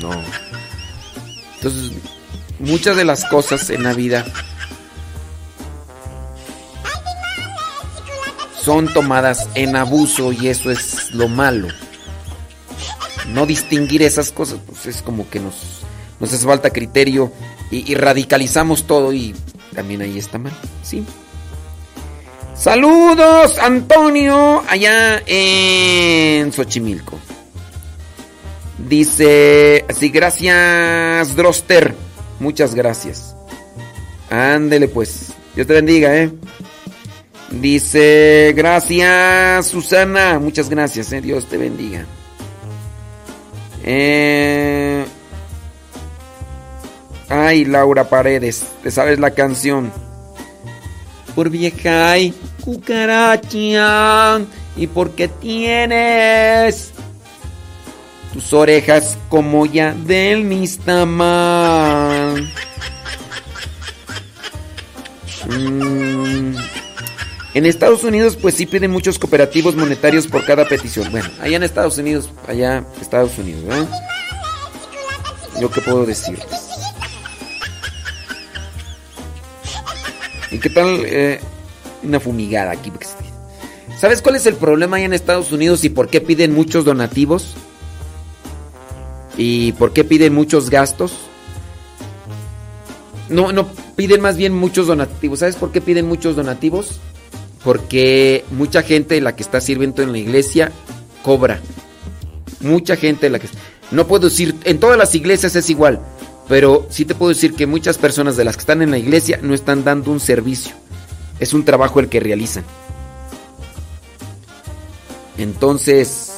No. 0.01 0.24
Entonces, 1.56 1.93
muchas 2.60 2.97
de 2.97 3.05
las 3.05 3.24
cosas 3.24 3.70
en 3.70 3.82
la 3.82 3.93
vida 3.93 4.24
son 8.62 8.93
tomadas 8.93 9.49
en 9.55 9.77
abuso 9.77 10.32
y 10.32 10.49
eso 10.49 10.70
es 10.70 11.12
lo 11.12 11.28
malo. 11.28 11.69
No 13.28 13.47
distinguir 13.47 14.03
esas 14.03 14.32
cosas, 14.32 14.59
pues 14.66 14.87
es 14.87 15.03
como 15.03 15.28
que 15.28 15.41
nos, 15.41 15.55
nos 16.19 16.32
hace 16.32 16.45
falta 16.45 16.70
criterio 16.70 17.32
y, 17.70 17.91
y 17.91 17.95
radicalizamos 17.95 18.87
todo 18.87 19.12
y 19.12 19.35
también 19.74 20.03
ahí 20.03 20.19
está 20.19 20.39
mal. 20.39 20.53
Sí. 20.82 21.05
Saludos, 22.55 23.59
Antonio, 23.59 24.62
allá 24.69 25.23
en 25.27 26.53
Xochimilco. 26.53 27.19
Dice 28.89 29.85
así, 29.89 30.09
gracias, 30.11 31.37
Droster. 31.37 31.95
Muchas 32.39 32.74
gracias. 32.74 33.35
Ándele 34.31 34.89
pues. 34.89 35.32
Dios 35.55 35.66
te 35.66 35.74
bendiga, 35.74 36.16
eh. 36.16 36.31
Dice, 37.51 38.52
gracias, 38.56 39.66
Susana. 39.66 40.39
Muchas 40.39 40.68
gracias, 40.68 41.12
eh. 41.12 41.20
Dios 41.20 41.47
te 41.47 41.56
bendiga. 41.56 42.06
Eh, 43.82 45.05
Ay, 47.31 47.64
Laura 47.64 48.09
Paredes, 48.09 48.66
¿te 48.82 48.90
sabes 48.90 49.20
la 49.20 49.31
canción? 49.31 49.93
Por 51.36 51.48
vieja 51.48 52.18
y 52.18 52.35
cucaracha, 52.64 54.40
y 54.77 54.89
porque 54.89 55.28
tienes 55.28 56.90
tus 58.32 58.52
orejas 58.52 59.16
como 59.28 59.64
ya 59.64 59.93
del 59.94 60.43
Mistamal. 60.43 60.93
Mm, 65.47 66.56
En 67.52 67.66
Estados 67.66 68.05
Unidos, 68.05 68.36
pues 68.36 68.55
sí 68.55 68.66
piden 68.66 68.93
muchos 68.93 69.18
cooperativos 69.18 69.74
monetarios 69.74 70.28
por 70.28 70.44
cada 70.44 70.64
petición. 70.66 71.10
Bueno, 71.10 71.28
allá 71.40 71.56
en 71.56 71.64
Estados 71.64 71.98
Unidos, 71.98 72.31
allá 72.47 72.85
Estados 73.01 73.36
Unidos, 73.39 73.64
¿verdad? 73.64 73.89
Yo 75.60 75.68
qué 75.70 75.81
puedo 75.81 76.06
decirles. 76.06 76.68
¿Y 80.52 80.59
qué 80.59 80.70
tal 80.70 81.02
eh, 81.05 81.40
una 82.05 82.20
fumigada 82.20 82.70
aquí? 82.70 82.93
¿Sabes 83.98 84.22
cuál 84.22 84.36
es 84.36 84.47
el 84.47 84.55
problema 84.55 84.97
allá 84.97 85.06
en 85.06 85.12
Estados 85.12 85.51
Unidos 85.51 85.85
y 85.85 85.89
por 85.89 86.09
qué 86.09 86.20
piden 86.20 86.55
muchos 86.55 86.85
donativos? 86.85 87.56
¿Y 89.36 89.72
por 89.72 89.93
qué 89.93 90.05
piden 90.05 90.35
muchos 90.35 90.70
gastos? 90.70 91.18
No, 93.28 93.52
no, 93.52 93.68
piden 93.97 94.20
más 94.20 94.36
bien 94.36 94.55
muchos 94.55 94.86
donativos. 94.86 95.40
¿Sabes 95.40 95.56
por 95.56 95.72
qué 95.72 95.81
piden 95.81 96.06
muchos 96.06 96.36
donativos? 96.36 97.01
Porque 97.65 98.45
mucha 98.51 98.82
gente 98.82 99.20
la 99.20 99.37
que 99.37 99.43
está 99.43 99.61
sirviendo 99.61 100.03
en 100.03 100.12
la 100.12 100.19
iglesia 100.19 100.73
cobra. 101.23 101.61
Mucha 102.61 102.97
gente 102.97 103.28
la 103.31 103.39
que... 103.39 103.49
No 103.91 104.07
puedo 104.07 104.28
decir, 104.28 104.55
en 104.65 104.78
todas 104.78 104.97
las 104.97 105.15
iglesias 105.15 105.57
es 105.57 105.69
igual, 105.69 106.01
pero 106.49 106.87
sí 106.91 107.05
te 107.05 107.15
puedo 107.15 107.31
decir 107.31 107.55
que 107.55 107.66
muchas 107.66 107.99
personas 107.99 108.37
de 108.37 108.45
las 108.45 108.57
que 108.57 108.61
están 108.61 108.82
en 108.82 108.91
la 108.91 108.99
iglesia 108.99 109.41
no 109.43 109.55
están 109.55 109.85
dando 109.85 110.11
un 110.11 110.20
servicio. 110.20 110.74
Es 111.39 111.53
un 111.55 111.65
trabajo 111.65 112.01
el 112.01 112.09
que 112.09 112.20
realizan. 112.20 112.65
Entonces, 115.39 116.32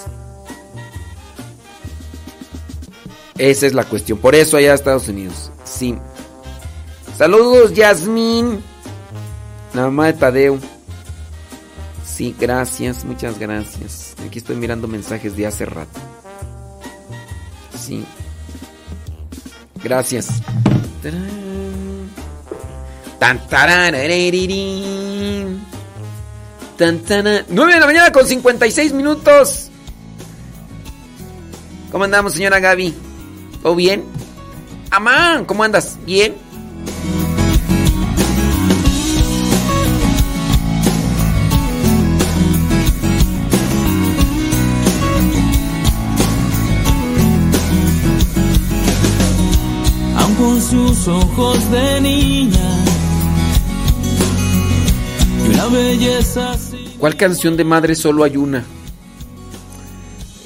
esa 3.36 3.66
es 3.66 3.74
la 3.74 3.84
cuestión. 3.84 4.18
Por 4.18 4.34
eso 4.34 4.56
allá 4.56 4.74
Estados 4.74 5.08
Unidos. 5.08 5.50
Sí. 5.64 5.96
Saludos, 7.18 7.74
Yasmín. 7.74 8.62
Mamá 9.74 10.06
de 10.06 10.12
Tadeo. 10.12 10.58
Gracias, 12.30 13.04
muchas 13.04 13.38
gracias. 13.38 14.14
Aquí 14.26 14.38
estoy 14.38 14.56
mirando 14.56 14.88
mensajes 14.88 15.36
de 15.36 15.46
hace 15.46 15.66
rato. 15.66 16.00
Sí. 17.78 18.04
Gracias. 19.82 20.28
Tan, 23.18 23.46
tarararirirín. 23.48 25.64
Tan, 26.78 27.00
tana- 27.00 27.44
9 27.48 27.74
de 27.74 27.80
la 27.80 27.86
mañana 27.86 28.12
con 28.12 28.24
56 28.26 28.92
minutos. 28.92 29.68
¿Cómo 31.90 32.04
andamos, 32.04 32.34
señora 32.34 32.60
Gaby? 32.60 32.94
¿Todo 33.62 33.74
bien? 33.74 34.04
Amán, 34.90 35.44
¿cómo 35.44 35.64
andas? 35.64 35.98
¿Bien? 36.06 36.34
Sus 50.72 51.06
ojos 51.06 51.70
de 51.70 52.00
niña 52.00 52.84
y 55.44 55.72
belleza 55.72 56.56
¿Cuál 56.98 57.14
canción 57.16 57.58
de 57.58 57.64
madre 57.64 57.94
solo 57.94 58.24
hay 58.24 58.38
una? 58.38 58.64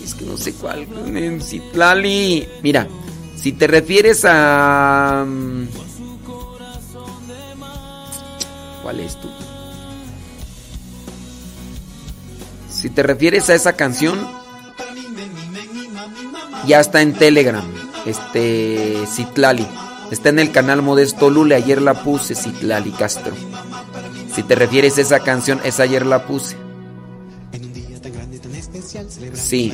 Es 0.03 0.15
que 0.17 0.25
no 0.25 0.37
sé 0.37 0.53
cuál. 0.55 0.87
en 1.15 1.41
Citlali. 1.41 2.49
Mira, 2.63 2.89
si 3.37 3.53
te 3.53 3.67
refieres 3.67 4.25
a. 4.25 5.25
mm, 5.27 5.67
¿Cuál 8.83 9.01
es 9.01 9.21
tú? 9.21 9.29
Si 12.71 12.91
te 12.91 13.03
refieres 13.03 13.51
a 13.51 13.55
esa 13.55 13.75
canción, 13.75 14.19
ya 16.67 16.81
está 16.81 17.03
en 17.03 17.13
Telegram. 17.13 17.65
Este. 18.07 19.05
Citlali. 19.07 19.67
Está 20.11 20.29
en 20.29 20.39
el 20.39 20.53
canal 20.53 20.83
Modesto 20.83 21.31
Lule. 21.31 21.55
Ayer 21.55 21.83
la 21.83 21.95
puse, 22.03 22.35
Citlali 22.35 22.93
Castro. 22.93 23.33
Si 24.35 24.43
te 24.43 24.55
refieres 24.55 24.99
a 24.99 25.01
esa 25.01 25.21
canción, 25.21 25.61
esa 25.65 25.85
ayer 25.85 26.07
la 26.07 26.27
puse. 26.27 26.57
Sí, 29.35 29.73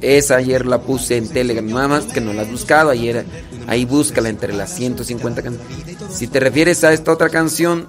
esa 0.00 0.36
ayer 0.36 0.66
la 0.66 0.80
puse 0.80 1.16
en 1.16 1.28
Telegram. 1.28 1.66
Nada 1.66 1.88
más 1.88 2.04
que 2.06 2.20
no 2.20 2.32
la 2.32 2.42
has 2.42 2.50
buscado 2.50 2.90
ayer. 2.90 3.24
Ahí 3.66 3.84
búscala 3.84 4.28
entre 4.28 4.52
las 4.52 4.74
150 4.74 5.42
canciones. 5.42 5.96
Si 6.10 6.26
te 6.26 6.40
refieres 6.40 6.82
a 6.84 6.92
esta 6.92 7.12
otra 7.12 7.28
canción, 7.28 7.88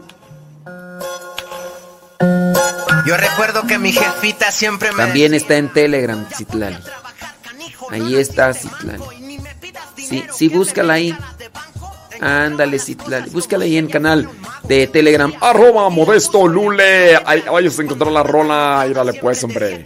Yo 3.05 3.17
recuerdo 3.17 3.67
que 3.67 3.77
mi 3.77 3.91
jefita 3.91 4.49
siempre 4.49 4.91
me 4.91 4.97
también 4.97 5.33
está 5.33 5.57
en 5.57 5.67
Telegram, 5.73 6.25
Citlali. 6.33 6.77
Ahí 7.89 8.15
está 8.15 8.53
Citlali. 8.53 9.03
Sí, 10.13 10.23
sí, 10.31 10.49
búscala 10.49 10.93
ahí. 10.93 11.17
Ándale, 12.21 12.77
Citlali. 12.77 13.29
Búscala 13.31 13.65
ahí 13.65 13.77
en 13.77 13.87
canal 13.87 14.29
de 14.63 14.85
Telegram. 14.87 15.33
Arroba 15.41 15.89
modesto 15.89 16.47
lule. 16.47 17.17
Ahí 17.25 17.43
vayas 17.51 17.79
a 17.79 17.81
encontrar 17.81 18.11
la 18.11 18.21
rola. 18.21 18.85
Írale 18.87 19.13
pues, 19.15 19.43
hombre. 19.43 19.83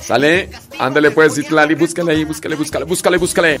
¿Sale? 0.00 0.50
Ándale 0.78 1.12
pues, 1.12 1.36
Citlali. 1.36 1.74
Búscale 1.76 2.12
ahí, 2.12 2.24
búscale, 2.24 2.56
búscale, 2.56 2.84
búscale, 2.84 3.16
búscale. 3.16 3.60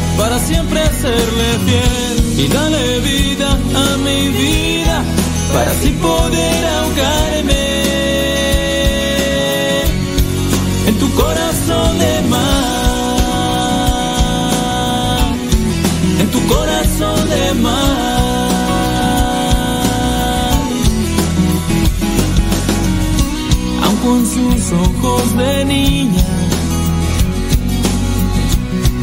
para 0.17 0.39
siempre 0.39 0.81
serle 1.01 1.59
fiel. 1.65 2.43
Y 2.43 2.47
dale 2.47 2.99
vida 3.01 3.49
a 3.51 3.97
mi 3.97 4.29
vida 4.29 5.03
para 5.53 5.71
así 5.71 5.89
poder 5.91 6.65
ahogarme 6.65 7.63
en 10.87 10.95
tu 10.97 11.11
corazón 11.13 11.99
de 11.99 12.21
mar. 12.29 12.41
En 16.19 16.27
tu 16.31 16.39
corazón 16.47 17.29
de 17.29 17.53
mar. 17.55 18.11
Aun 23.83 23.97
con 23.97 24.25
sus 24.25 24.71
ojos 24.71 25.37
de 25.37 25.65
niña 25.65 26.40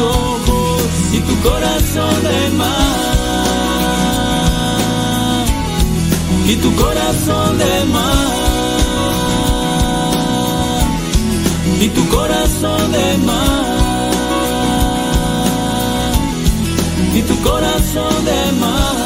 Ojos 0.00 0.82
y 1.12 1.18
tu 1.20 1.40
corazón 1.48 2.22
de 2.22 2.50
mar. 2.56 3.20
Y 6.46 6.56
tu 6.56 6.74
corazón 6.74 7.58
de 7.58 7.84
mar. 7.84 8.40
Y 11.80 11.88
tu 11.88 12.08
corazón 12.08 12.92
de 12.92 13.18
mar. 13.18 14.10
Y 17.14 17.22
tu 17.22 17.40
corazón 17.42 18.24
de 18.24 18.52
mar. 18.60 18.96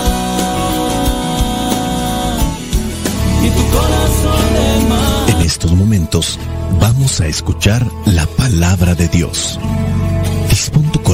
Y 3.43 3.51
tu 3.51 3.65
corazón 3.77 4.55
de 4.55 4.69
mar. 4.89 5.29
En 5.29 5.41
estos 5.43 5.73
momentos 5.73 6.39
vamos 6.81 7.21
a 7.21 7.27
escuchar 7.27 7.87
la 8.07 8.27
palabra 8.27 8.95
de 8.95 9.09
Dios. 9.09 9.59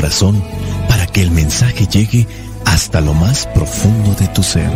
Corazón 0.01 0.43
para 0.89 1.07
que 1.07 1.21
el 1.21 1.31
mensaje 1.31 1.87
llegue 1.87 2.27
hasta 2.65 3.03
lo 3.03 3.13
más 3.13 3.47
profundo 3.49 4.15
de 4.19 4.29
tu 4.29 4.43
ser. 4.43 4.71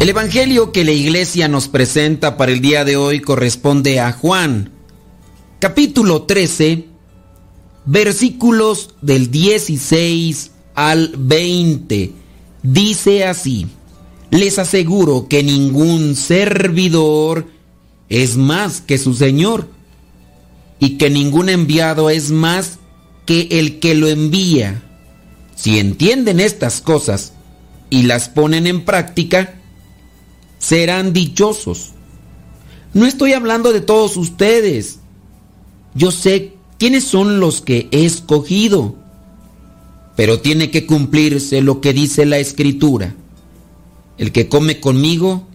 El 0.00 0.08
Evangelio 0.08 0.72
que 0.72 0.82
la 0.82 0.90
iglesia 0.90 1.46
nos 1.46 1.68
presenta 1.68 2.36
para 2.36 2.50
el 2.50 2.60
día 2.60 2.84
de 2.84 2.96
hoy 2.96 3.20
corresponde 3.20 4.00
a 4.00 4.10
Juan, 4.10 4.72
capítulo 5.60 6.22
13, 6.22 6.88
versículos 7.84 8.96
del 9.00 9.30
16 9.30 10.54
al 10.76 11.12
20. 11.18 12.12
Dice 12.62 13.24
así, 13.24 13.66
les 14.30 14.58
aseguro 14.58 15.26
que 15.28 15.42
ningún 15.42 16.14
servidor 16.14 17.48
es 18.08 18.36
más 18.36 18.80
que 18.80 18.98
su 18.98 19.14
Señor 19.14 19.68
y 20.78 20.98
que 20.98 21.10
ningún 21.10 21.48
enviado 21.48 22.10
es 22.10 22.30
más 22.30 22.78
que 23.24 23.48
el 23.50 23.80
que 23.80 23.94
lo 23.94 24.06
envía. 24.06 24.82
Si 25.56 25.78
entienden 25.78 26.38
estas 26.38 26.80
cosas 26.80 27.32
y 27.90 28.02
las 28.02 28.28
ponen 28.28 28.66
en 28.66 28.84
práctica, 28.84 29.54
serán 30.58 31.12
dichosos. 31.12 31.92
No 32.92 33.06
estoy 33.06 33.32
hablando 33.32 33.72
de 33.72 33.80
todos 33.80 34.16
ustedes. 34.16 34.98
Yo 35.94 36.10
sé 36.10 36.54
quiénes 36.78 37.04
son 37.04 37.40
los 37.40 37.62
que 37.62 37.88
he 37.90 38.04
escogido. 38.04 39.05
Pero 40.16 40.40
tiene 40.40 40.70
que 40.70 40.86
cumplirse 40.86 41.60
lo 41.60 41.80
que 41.80 41.92
dice 41.92 42.26
la 42.26 42.38
escritura. 42.38 43.14
El 44.18 44.32
que 44.32 44.48
come 44.48 44.80
conmigo 44.80 45.46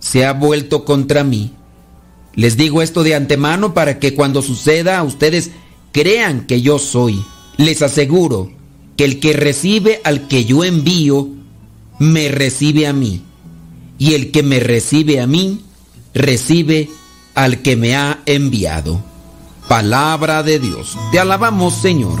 se 0.00 0.26
ha 0.26 0.32
vuelto 0.32 0.84
contra 0.84 1.24
mí. 1.24 1.52
Les 2.34 2.56
digo 2.56 2.82
esto 2.82 3.02
de 3.02 3.14
antemano 3.14 3.72
para 3.72 3.98
que 3.98 4.14
cuando 4.14 4.42
suceda 4.42 5.02
ustedes 5.02 5.52
crean 5.92 6.46
que 6.46 6.60
yo 6.60 6.78
soy. 6.78 7.22
Les 7.56 7.80
aseguro 7.80 8.50
que 8.96 9.04
el 9.04 9.20
que 9.20 9.32
recibe 9.32 10.00
al 10.04 10.28
que 10.28 10.44
yo 10.44 10.64
envío, 10.64 11.28
me 11.98 12.28
recibe 12.28 12.86
a 12.86 12.92
mí 12.92 13.22
y 13.98 14.14
el 14.14 14.30
que 14.30 14.42
me 14.42 14.60
recibe 14.60 15.20
a 15.20 15.26
mí, 15.26 15.62
recibe 16.12 16.90
al 17.34 17.62
que 17.62 17.76
me 17.76 17.94
ha 17.96 18.20
enviado. 18.26 19.02
Palabra 19.68 20.42
de 20.42 20.58
Dios. 20.58 20.96
Te 21.12 21.18
alabamos, 21.18 21.74
Señor. 21.74 22.20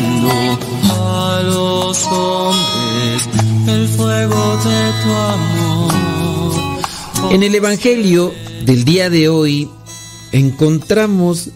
En 7.31 7.43
el 7.43 7.55
Evangelio 7.55 8.33
del 8.65 8.85
día 8.85 9.09
de 9.09 9.29
hoy 9.29 9.69
encontramos 10.31 11.49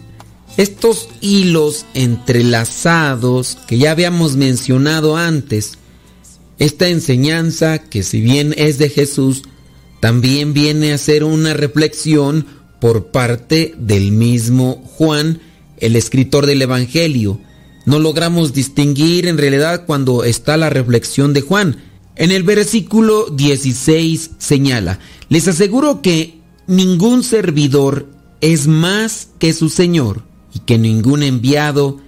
estos 0.56 1.08
hilos 1.20 1.86
entrelazados 1.94 3.58
que 3.66 3.78
ya 3.78 3.90
habíamos 3.90 4.36
mencionado 4.36 5.16
antes. 5.16 5.78
Esta 6.58 6.88
enseñanza 6.88 7.78
que 7.78 8.02
si 8.02 8.20
bien 8.20 8.54
es 8.56 8.78
de 8.78 8.88
Jesús, 8.88 9.42
también 10.00 10.52
viene 10.52 10.92
a 10.92 10.98
ser 10.98 11.24
una 11.24 11.54
reflexión 11.54 12.46
por 12.80 13.06
parte 13.06 13.74
del 13.78 14.12
mismo 14.12 14.82
Juan, 14.96 15.40
el 15.78 15.96
escritor 15.96 16.46
del 16.46 16.62
Evangelio. 16.62 17.40
No 17.86 18.00
logramos 18.00 18.52
distinguir 18.52 19.26
en 19.26 19.38
realidad 19.38 19.84
cuando 19.86 20.24
está 20.24 20.56
la 20.56 20.68
reflexión 20.68 21.32
de 21.32 21.40
Juan. 21.40 21.76
En 22.16 22.32
el 22.32 22.42
versículo 22.42 23.30
16 23.30 24.32
señala, 24.38 24.98
les 25.28 25.46
aseguro 25.46 26.02
que 26.02 26.40
ningún 26.66 27.22
servidor 27.22 28.08
es 28.40 28.66
más 28.66 29.28
que 29.38 29.52
su 29.52 29.68
Señor 29.68 30.24
y 30.52 30.58
que 30.60 30.78
ningún 30.78 31.22
enviado 31.22 32.00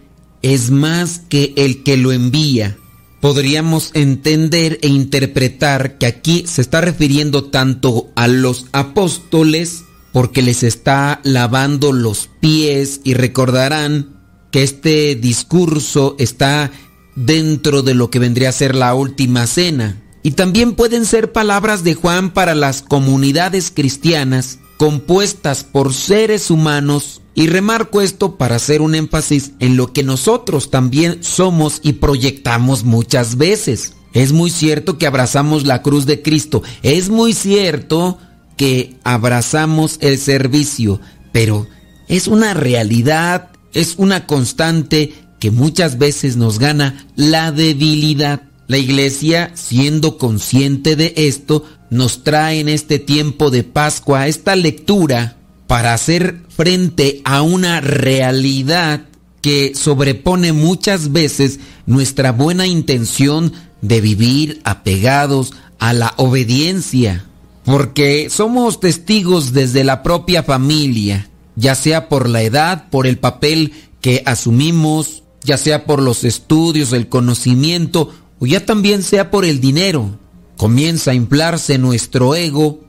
es 0.43 0.71
más 0.71 1.23
que 1.29 1.53
el 1.57 1.85
que 1.85 1.97
lo 1.97 2.11
envía. 2.11 2.77
Podríamos 3.21 3.91
entender 3.95 4.79
e 4.83 4.89
interpretar 4.89 5.99
que 5.99 6.07
aquí 6.07 6.45
se 6.47 6.61
está 6.61 6.81
refiriendo 6.81 7.45
tanto 7.45 8.11
a 8.17 8.27
los 8.27 8.67
apóstoles 8.73 9.85
porque 10.13 10.43
les 10.43 10.63
está 10.63 11.21
lavando 11.23 11.93
los 11.93 12.29
pies 12.41 13.01
y 13.05 13.15
recordarán 13.15 14.18
que 14.51 14.63
este 14.63 15.15
discurso 15.15 16.17
está 16.19 16.71
dentro 17.15 17.83
de 17.83 17.95
lo 17.95 18.11
que 18.11 18.19
vendría 18.19 18.51
a 18.51 18.53
ser 18.53 18.75
la 18.75 18.95
última 18.95 19.47
cena. 19.47 20.03
Y 20.23 20.33
también 20.33 20.75
pueden 20.75 21.07
ser 21.07 21.33
palabras 21.33 21.85
de 21.85 21.95
Juan 21.95 22.33
para 22.33 22.55
las 22.55 22.83
comunidades 22.83 23.73
cristianas 23.75 24.59
compuestas 24.79 25.65
por 25.65 25.93
seres 25.93 26.51
humanos 26.51 27.21
y 27.35 27.49
remarco 27.49 28.01
esto 28.01 28.37
para 28.37 28.57
hacer 28.57 28.81
un 28.81 28.95
énfasis 28.95 29.53
en 29.59 29.77
lo 29.77 29.93
que 29.93 30.03
nosotros 30.03 30.71
también 30.71 31.23
somos 31.23 31.81
y 31.83 31.95
proyectamos 31.95 32.85
muchas 32.85 33.37
veces. 33.37 33.95
Es 34.13 34.33
muy 34.33 34.51
cierto 34.51 34.97
que 34.97 35.07
abrazamos 35.07 35.67
la 35.67 35.83
cruz 35.83 36.07
de 36.07 36.23
Cristo, 36.23 36.63
es 36.83 37.11
muy 37.11 37.35
cierto 37.35 38.19
que 38.57 38.97
abrazamos 39.05 39.99
el 40.01 40.19
servicio, 40.19 41.01
pero 41.33 41.67
es 42.09 42.27
una 42.27 42.55
realidad, 42.55 43.51
es 43.79 43.95
una 43.97 44.27
constante 44.27 45.15
que 45.39 45.51
muchas 45.51 45.99
veces 45.99 46.37
nos 46.37 46.59
gana 46.59 47.07
la 47.15 47.53
debilidad. 47.53 48.43
La 48.67 48.77
iglesia, 48.77 49.53
siendo 49.55 50.19
consciente 50.19 50.97
de 50.97 51.15
esto, 51.17 51.65
nos 51.91 52.25
trae 52.25 52.61
en 52.61 52.69
este 52.69 52.99
tiempo 52.99 53.51
de 53.51 53.63
Pascua 53.63 54.27
esta 54.27 54.57
lectura 54.57 55.37
para 55.69 55.95
hacer 55.95 56.43
frente 56.49 57.23
a 57.25 57.43
una 57.43 57.81
realidad 57.81 59.03
que 59.41 59.75
sobrepone 59.75 60.53
muchas 60.53 61.13
veces 61.13 61.61
nuestra 61.87 62.33
buena 62.33 62.67
intención 62.67 63.53
de 63.81 64.01
vivir 64.01 64.61
apegados 64.65 65.53
a 65.79 65.93
la 65.93 66.15
obediencia, 66.17 67.25
porque 67.65 68.29
somos 68.29 68.81
testigos 68.81 69.53
desde 69.53 69.85
la 69.85 70.03
propia 70.03 70.43
familia, 70.43 71.29
ya 71.59 71.75
sea 71.75 72.09
por 72.09 72.29
la 72.29 72.43
edad, 72.43 72.89
por 72.89 73.07
el 73.07 73.19
papel 73.19 73.73
que 74.01 74.23
asumimos, 74.27 75.25
ya 75.43 75.59
sea 75.59 75.85
por 75.85 76.01
los 76.01 76.23
estudios, 76.23 76.93
el 76.93 77.09
conocimiento, 77.09 78.15
o 78.39 78.47
ya 78.47 78.65
también 78.65 79.03
sea 79.03 79.31
por 79.33 79.45
el 79.45 79.61
dinero. 79.61 80.19
Comienza 80.57 81.11
a 81.11 81.15
inflarse 81.15 81.77
nuestro 81.79 82.37
ego 82.37 82.81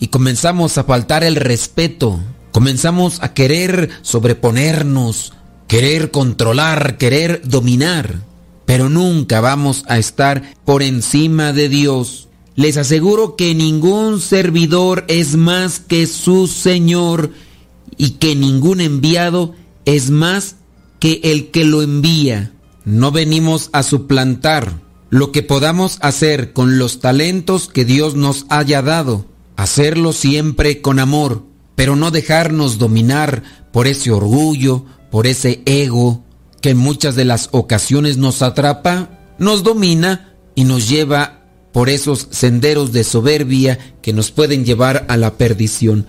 y 0.00 0.08
comenzamos 0.08 0.76
a 0.76 0.84
faltar 0.84 1.22
el 1.22 1.36
respeto. 1.36 2.20
Comenzamos 2.50 3.22
a 3.22 3.32
querer 3.32 3.90
sobreponernos, 4.02 5.32
querer 5.68 6.10
controlar, 6.10 6.98
querer 6.98 7.42
dominar. 7.44 8.22
Pero 8.64 8.88
nunca 8.88 9.40
vamos 9.40 9.84
a 9.86 9.98
estar 9.98 10.42
por 10.64 10.82
encima 10.82 11.52
de 11.52 11.68
Dios. 11.68 12.28
Les 12.56 12.76
aseguro 12.76 13.36
que 13.36 13.54
ningún 13.54 14.20
servidor 14.20 15.04
es 15.06 15.36
más 15.36 15.78
que 15.78 16.08
su 16.08 16.48
Señor 16.48 17.30
y 17.96 18.10
que 18.12 18.34
ningún 18.34 18.80
enviado 18.80 19.54
es 19.84 20.10
más 20.10 20.56
que 21.00 21.20
el 21.24 21.50
que 21.50 21.64
lo 21.64 21.82
envía. 21.82 22.52
No 22.84 23.12
venimos 23.12 23.70
a 23.72 23.82
suplantar 23.82 24.80
lo 25.10 25.32
que 25.32 25.42
podamos 25.42 25.98
hacer 26.02 26.52
con 26.52 26.78
los 26.78 27.00
talentos 27.00 27.68
que 27.68 27.84
Dios 27.84 28.14
nos 28.14 28.46
haya 28.48 28.82
dado 28.82 29.26
hacerlo 29.56 30.12
siempre 30.12 30.80
con 30.82 30.98
amor, 30.98 31.44
pero 31.74 31.96
no 31.96 32.10
dejarnos 32.10 32.78
dominar 32.78 33.42
por 33.72 33.86
ese 33.86 34.10
orgullo, 34.10 34.84
por 35.10 35.26
ese 35.26 35.62
ego 35.64 36.24
que 36.60 36.70
en 36.70 36.78
muchas 36.78 37.16
de 37.16 37.24
las 37.24 37.48
ocasiones 37.52 38.16
nos 38.16 38.42
atrapa, 38.42 39.10
nos 39.38 39.62
domina 39.62 40.34
y 40.54 40.64
nos 40.64 40.88
lleva 40.88 41.42
por 41.72 41.88
esos 41.88 42.28
senderos 42.30 42.92
de 42.92 43.04
soberbia 43.04 43.78
que 44.02 44.12
nos 44.12 44.30
pueden 44.30 44.64
llevar 44.64 45.04
a 45.08 45.16
la 45.16 45.34
perdición. 45.34 46.06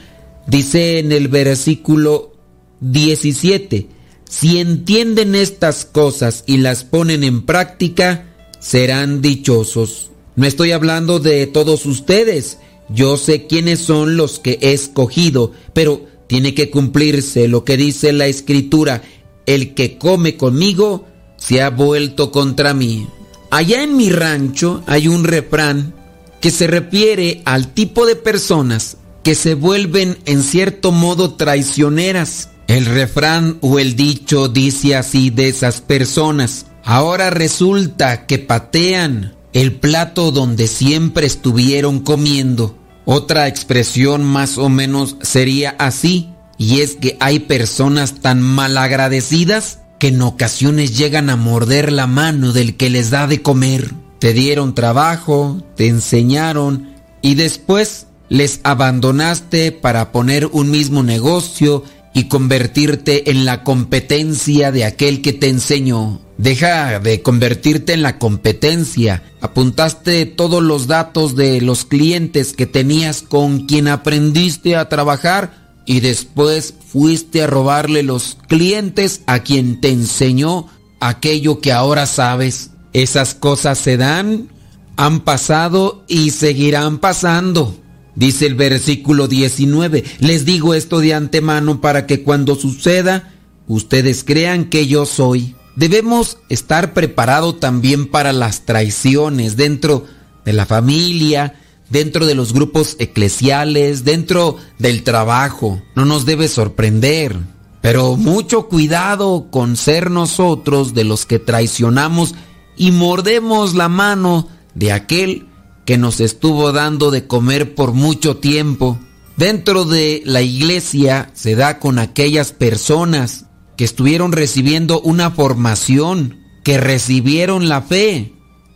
Dice 0.47 0.99
en 0.99 1.11
el 1.11 1.27
versículo 1.27 2.31
17, 2.79 3.89
si 4.29 4.59
entienden 4.59 5.35
estas 5.35 5.83
cosas 5.83 6.45
y 6.47 6.57
las 6.57 6.85
ponen 6.85 7.25
en 7.25 7.45
práctica, 7.45 8.33
serán 8.59 9.21
dichosos. 9.21 10.11
No 10.37 10.47
estoy 10.47 10.71
hablando 10.71 11.19
de 11.19 11.47
todos 11.47 11.85
ustedes, 11.85 12.59
yo 12.87 13.17
sé 13.17 13.45
quiénes 13.45 13.79
son 13.79 14.15
los 14.15 14.39
que 14.39 14.57
he 14.61 14.71
escogido, 14.71 15.51
pero 15.73 16.05
tiene 16.27 16.53
que 16.53 16.69
cumplirse 16.69 17.49
lo 17.49 17.65
que 17.65 17.75
dice 17.75 18.13
la 18.13 18.27
escritura, 18.27 19.01
el 19.45 19.73
que 19.73 19.97
come 19.97 20.37
conmigo 20.37 21.05
se 21.35 21.61
ha 21.61 21.71
vuelto 21.71 22.31
contra 22.31 22.73
mí. 22.73 23.05
Allá 23.51 23.83
en 23.83 23.97
mi 23.97 24.09
rancho 24.11 24.81
hay 24.87 25.09
un 25.09 25.25
refrán 25.25 25.93
que 26.39 26.51
se 26.51 26.67
refiere 26.67 27.41
al 27.43 27.73
tipo 27.73 28.05
de 28.05 28.15
personas 28.15 28.97
que 29.27 29.35
se 29.35 29.55
vuelven 29.55 30.17
en 30.23 30.41
cierto 30.41 30.93
modo 30.93 31.33
traicioneras. 31.33 32.51
El 32.69 32.85
refrán 32.85 33.57
o 33.59 33.77
el 33.77 33.97
dicho 33.97 34.47
dice 34.47 34.95
así 34.95 35.31
de 35.31 35.49
esas 35.49 35.81
personas. 35.81 36.67
Ahora 36.85 37.29
resulta 37.29 38.25
que 38.25 38.39
patean 38.39 39.35
el 39.51 39.73
plato 39.73 40.31
donde 40.31 40.67
siempre 40.67 41.27
estuvieron 41.27 41.99
comiendo. 41.99 42.77
Otra 43.03 43.49
expresión 43.49 44.23
más 44.23 44.57
o 44.57 44.69
menos 44.69 45.17
sería 45.21 45.71
así, 45.77 46.29
y 46.57 46.79
es 46.79 46.95
que 46.95 47.17
hay 47.19 47.39
personas 47.39 48.21
tan 48.21 48.41
malagradecidas 48.41 49.79
que 49.99 50.07
en 50.07 50.21
ocasiones 50.21 50.97
llegan 50.97 51.29
a 51.29 51.35
morder 51.35 51.91
la 51.91 52.07
mano 52.07 52.53
del 52.53 52.77
que 52.77 52.89
les 52.89 53.09
da 53.09 53.27
de 53.27 53.41
comer. 53.41 53.93
Te 54.19 54.31
dieron 54.31 54.73
trabajo, 54.73 55.61
te 55.75 55.87
enseñaron 55.89 56.95
y 57.21 57.35
después 57.35 58.07
les 58.29 58.59
abandonaste 58.63 59.71
para 59.71 60.11
poner 60.11 60.47
un 60.47 60.71
mismo 60.71 61.03
negocio 61.03 61.83
y 62.13 62.25
convertirte 62.29 63.29
en 63.29 63.45
la 63.45 63.63
competencia 63.63 64.71
de 64.71 64.85
aquel 64.85 65.21
que 65.21 65.33
te 65.33 65.49
enseñó. 65.49 66.19
Deja 66.37 66.99
de 66.99 67.21
convertirte 67.21 67.93
en 67.93 68.01
la 68.01 68.17
competencia. 68.17 69.23
Apuntaste 69.41 70.25
todos 70.25 70.63
los 70.63 70.87
datos 70.87 71.35
de 71.35 71.61
los 71.61 71.85
clientes 71.85 72.53
que 72.53 72.65
tenías 72.65 73.21
con 73.21 73.65
quien 73.65 73.87
aprendiste 73.87 74.75
a 74.75 74.89
trabajar 74.89 75.67
y 75.85 75.99
después 75.99 76.73
fuiste 76.91 77.43
a 77.43 77.47
robarle 77.47 78.03
los 78.03 78.37
clientes 78.47 79.21
a 79.25 79.39
quien 79.39 79.79
te 79.79 79.89
enseñó 79.89 80.67
aquello 80.99 81.59
que 81.59 81.71
ahora 81.71 82.05
sabes. 82.05 82.71
Esas 82.93 83.35
cosas 83.35 83.77
se 83.77 83.95
dan, 83.97 84.49
han 84.95 85.21
pasado 85.21 86.03
y 86.07 86.31
seguirán 86.31 86.97
pasando. 86.97 87.75
Dice 88.17 88.47
el 88.47 88.55
versículo 88.55 89.27
19, 89.27 90.03
les 90.21 90.43
digo 90.43 90.73
esto 90.73 91.01
de 91.01 91.13
antemano 91.13 91.81
para 91.81 92.07
que 92.07 92.23
cuando 92.23 92.55
suceda, 92.55 93.31
ustedes 93.67 94.23
crean 94.23 94.71
que 94.71 94.87
yo 94.87 95.05
soy. 95.05 95.55
Debemos 95.75 96.39
estar 96.49 96.95
preparados 96.95 97.59
también 97.59 98.07
para 98.07 98.33
las 98.33 98.65
traiciones 98.65 99.55
dentro 99.55 100.05
de 100.45 100.53
la 100.53 100.65
familia, 100.65 101.59
dentro 101.91 102.25
de 102.25 102.33
los 102.33 102.53
grupos 102.53 102.95
eclesiales, 102.97 104.03
dentro 104.03 104.57
del 104.79 105.03
trabajo. 105.03 105.79
No 105.95 106.03
nos 106.03 106.25
debe 106.25 106.47
sorprender. 106.47 107.37
Pero 107.81 108.17
mucho 108.17 108.67
cuidado 108.67 109.49
con 109.51 109.75
ser 109.77 110.09
nosotros 110.09 110.95
de 110.95 111.03
los 111.03 111.27
que 111.27 111.37
traicionamos 111.37 112.33
y 112.75 112.89
mordemos 112.89 113.75
la 113.75 113.89
mano 113.89 114.47
de 114.73 114.91
aquel 114.91 115.45
que 115.87 115.97
nos 115.97 116.19
estuvo 116.19 116.73
dando 116.73 117.11
de 117.11 117.27
comer 117.27 117.73
por 117.73 117.93
mucho 117.93 118.35
tiempo. 118.35 118.99
Dentro 119.37 119.85
de 119.85 120.21
la 120.25 120.41
iglesia 120.41 121.31
se 121.33 121.55
da 121.55 121.79
con 121.79 121.97
aquellas 121.97 122.51
personas 122.51 123.45
que 123.77 123.85
estuvieron 123.85 124.33
recibiendo 124.33 124.99
una 124.99 125.31
formación, 125.31 126.41
que 126.65 126.77
recibieron 126.77 127.69
la 127.69 127.81
fe 127.81 128.33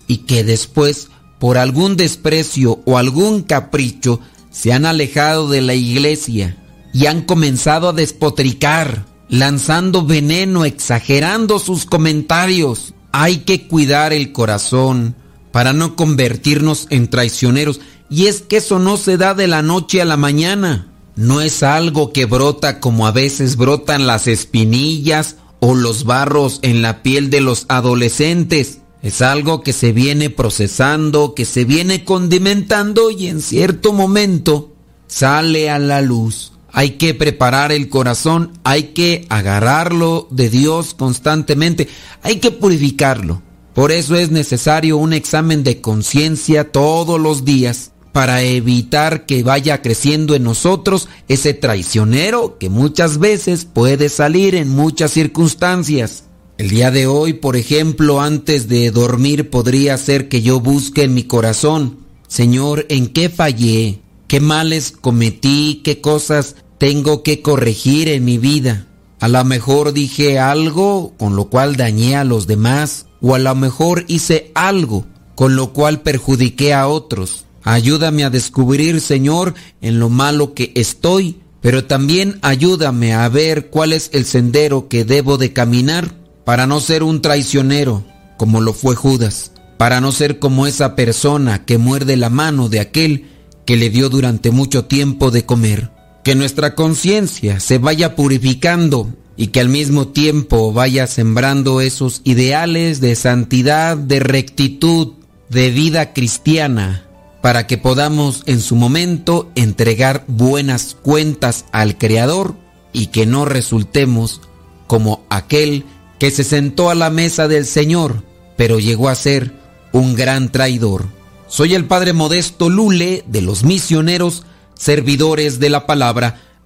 y 0.08 0.20
que 0.20 0.46
después, 0.46 1.10
por 1.38 1.58
algún 1.58 1.98
desprecio 1.98 2.82
o 2.86 2.98
algún 2.98 3.42
capricho, 3.42 4.22
se 4.50 4.72
han 4.72 4.86
alejado 4.86 5.50
de 5.50 5.60
la 5.60 5.76
iglesia 5.76 6.56
y 6.94 7.08
han 7.08 7.24
comenzado 7.24 7.90
a 7.90 7.94
despotricar, 7.94 9.06
lanzando 9.28 10.06
veneno, 10.06 10.64
exagerando 10.64 11.60
sus 11.60 11.86
comentarios. 11.86 12.94
Hay 13.12 13.40
que 13.40 13.68
cuidar 13.68 14.14
el 14.14 14.32
corazón, 14.32 15.18
para 15.52 15.74
no 15.74 15.96
convertirnos 15.96 16.88
en 16.90 17.10
traicioneros. 17.10 17.82
Y 18.10 18.28
es 18.28 18.42
que 18.42 18.58
eso 18.58 18.80
no 18.80 18.98
se 18.98 19.18
da 19.18 19.34
de 19.34 19.48
la 19.48 19.62
noche 19.62 20.02
a 20.02 20.06
la 20.06 20.18
mañana. 20.18 20.88
No 21.16 21.42
es 21.42 21.64
algo 21.64 22.14
que 22.14 22.26
brota 22.26 22.80
como 22.80 23.06
a 23.06 23.12
veces 23.12 23.58
brotan 23.58 24.08
las 24.08 24.28
espinillas 24.28 25.36
o 25.60 25.76
los 25.76 26.06
barros 26.06 26.60
en 26.62 26.82
la 26.82 27.04
piel 27.04 27.30
de 27.30 27.42
los 27.42 27.66
adolescentes. 27.70 28.80
Es 29.02 29.22
algo 29.22 29.62
que 29.62 29.74
se 29.74 29.94
viene 29.94 30.30
procesando, 30.30 31.34
que 31.34 31.46
se 31.46 31.66
viene 31.66 32.04
condimentando 32.04 33.12
y 33.12 33.28
en 33.28 33.42
cierto 33.42 33.94
momento 33.94 34.74
sale 35.08 35.70
a 35.70 35.80
la 35.80 36.02
luz. 36.02 36.54
Hay 36.72 36.92
que 36.92 37.14
preparar 37.14 37.72
el 37.72 37.90
corazón, 37.90 38.54
hay 38.64 38.94
que 38.94 39.26
agarrarlo 39.30 40.28
de 40.32 40.50
Dios 40.50 40.94
constantemente, 40.94 41.90
hay 42.22 42.38
que 42.38 42.52
purificarlo. 42.52 43.42
Por 43.74 43.92
eso 43.92 44.16
es 44.16 44.32
necesario 44.32 44.98
un 44.98 45.14
examen 45.14 45.64
de 45.64 45.80
conciencia 45.80 46.72
todos 46.72 47.20
los 47.20 47.46
días 47.46 47.92
para 48.12 48.42
evitar 48.42 49.26
que 49.26 49.44
vaya 49.44 49.82
creciendo 49.82 50.36
en 50.36 50.44
nosotros 50.44 51.08
ese 51.30 51.54
traicionero 51.54 52.58
que 52.58 52.70
muchas 52.70 53.18
veces 53.18 53.64
puede 53.66 54.10
salir 54.10 54.56
en 54.56 54.68
muchas 54.68 55.12
circunstancias. 55.12 56.26
El 56.58 56.70
día 56.70 56.92
de 56.92 57.08
hoy, 57.08 57.34
por 57.34 57.56
ejemplo, 57.56 58.20
antes 58.20 58.68
de 58.68 58.92
dormir 58.92 59.50
podría 59.50 59.98
ser 59.98 60.28
que 60.28 60.42
yo 60.42 60.60
busque 60.60 61.04
en 61.04 61.14
mi 61.14 61.24
corazón, 61.24 62.00
Señor, 62.28 62.86
¿en 62.90 63.08
qué 63.08 63.30
fallé? 63.30 64.02
¿Qué 64.28 64.42
males 64.42 64.92
cometí? 64.92 65.82
¿Qué 65.84 66.02
cosas 66.02 66.56
tengo 66.78 67.24
que 67.24 67.42
corregir 67.42 68.10
en 68.10 68.26
mi 68.26 68.38
vida? 68.38 68.88
A 69.22 69.28
lo 69.28 69.44
mejor 69.46 69.94
dije 69.94 70.40
algo 70.40 71.14
con 71.18 71.36
lo 71.36 71.46
cual 71.46 71.78
dañé 71.78 72.18
a 72.18 72.24
los 72.24 72.48
demás 72.48 73.06
o 73.22 73.36
a 73.36 73.40
lo 73.40 73.56
mejor 73.56 74.06
hice 74.08 74.52
algo 74.56 75.06
con 75.36 75.56
lo 75.56 75.74
cual 75.74 76.02
perjudiqué 76.02 76.74
a 76.74 76.88
otros. 76.88 77.46
Ayúdame 77.64 78.24
a 78.24 78.30
descubrir, 78.30 79.02
Señor, 79.02 79.54
en 79.82 80.00
lo 80.00 80.10
malo 80.10 80.54
que 80.54 80.72
estoy, 80.76 81.38
pero 81.62 81.86
también 81.86 82.40
ayúdame 82.42 83.14
a 83.14 83.30
ver 83.30 83.70
cuál 83.70 83.94
es 83.94 84.10
el 84.14 84.26
sendero 84.26 84.88
que 84.88 85.06
debo 85.06 85.38
de 85.38 85.54
caminar 85.54 86.16
para 86.44 86.66
no 86.66 86.80
ser 86.80 87.04
un 87.04 87.22
traicionero 87.22 88.04
como 88.38 88.60
lo 88.60 88.74
fue 88.74 88.96
Judas, 88.96 89.52
para 89.78 90.02
no 90.02 90.12
ser 90.12 90.40
como 90.40 90.66
esa 90.66 90.96
persona 90.96 91.64
que 91.64 91.78
muerde 91.78 92.18
la 92.18 92.32
mano 92.32 92.70
de 92.70 92.80
aquel 92.80 93.28
que 93.66 93.78
le 93.78 93.92
dio 93.92 94.10
durante 94.10 94.50
mucho 94.50 94.86
tiempo 94.86 95.30
de 95.30 95.46
comer. 95.46 95.92
Que 96.24 96.34
nuestra 96.34 96.74
conciencia 96.74 97.60
se 97.60 97.78
vaya 97.78 98.16
purificando 98.16 99.14
y 99.38 99.48
que 99.48 99.60
al 99.60 99.70
mismo 99.70 100.10
tiempo 100.10 100.74
vaya 100.74 101.08
sembrando 101.08 101.82
esos 101.82 102.22
ideales 102.24 103.02
de 103.02 103.16
santidad, 103.16 103.98
de 103.98 104.20
rectitud, 104.20 105.14
de 105.50 105.72
vida 105.72 106.14
cristiana, 106.14 107.08
para 107.42 107.68
que 107.68 107.78
podamos 107.78 108.44
en 108.46 108.62
su 108.62 108.76
momento 108.76 109.50
entregar 109.56 110.24
buenas 110.28 110.96
cuentas 111.02 111.66
al 111.72 111.98
Creador 111.98 112.56
y 112.94 113.08
que 113.08 113.26
no 113.26 113.46
resultemos 113.46 114.42
como 114.88 115.26
aquel 115.30 115.86
que 116.20 116.32
se 116.32 116.44
sentó 116.44 116.90
a 116.90 116.96
la 116.96 117.10
mesa 117.10 117.48
del 117.48 117.66
Señor, 117.66 118.24
pero 118.58 118.80
llegó 118.80 119.10
a 119.10 119.16
ser 119.16 119.54
un 119.92 120.16
gran 120.16 120.52
traidor. 120.52 121.08
Soy 121.48 121.74
el 121.74 121.86
Padre 121.86 122.14
Modesto 122.14 122.70
Lule 122.70 123.24
de 123.28 123.42
los 123.42 123.64
misioneros 123.64 124.44
servidores 124.76 125.60
de 125.60 125.70
la 125.70 125.86
palabra. 125.86 126.42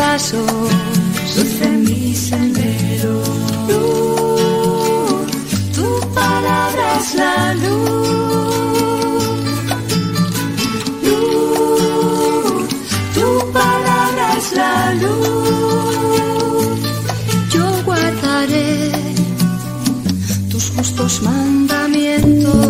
pasos, 0.00 0.70
luz 1.36 1.68
mi 1.86 2.14
sendero. 2.14 3.14
Luz, 3.68 5.28
tu 5.76 5.88
palabra 6.18 6.84
es 7.00 7.08
la 7.22 7.36
luz. 7.62 8.80
Luz, 11.06 12.68
tu 13.16 13.28
palabra 13.58 14.24
es 14.38 14.48
la 14.60 14.76
luz. 15.02 16.78
Yo 17.54 17.66
guardaré 17.88 18.72
tus 20.50 20.64
justos 20.74 21.12
mandamientos. 21.22 22.69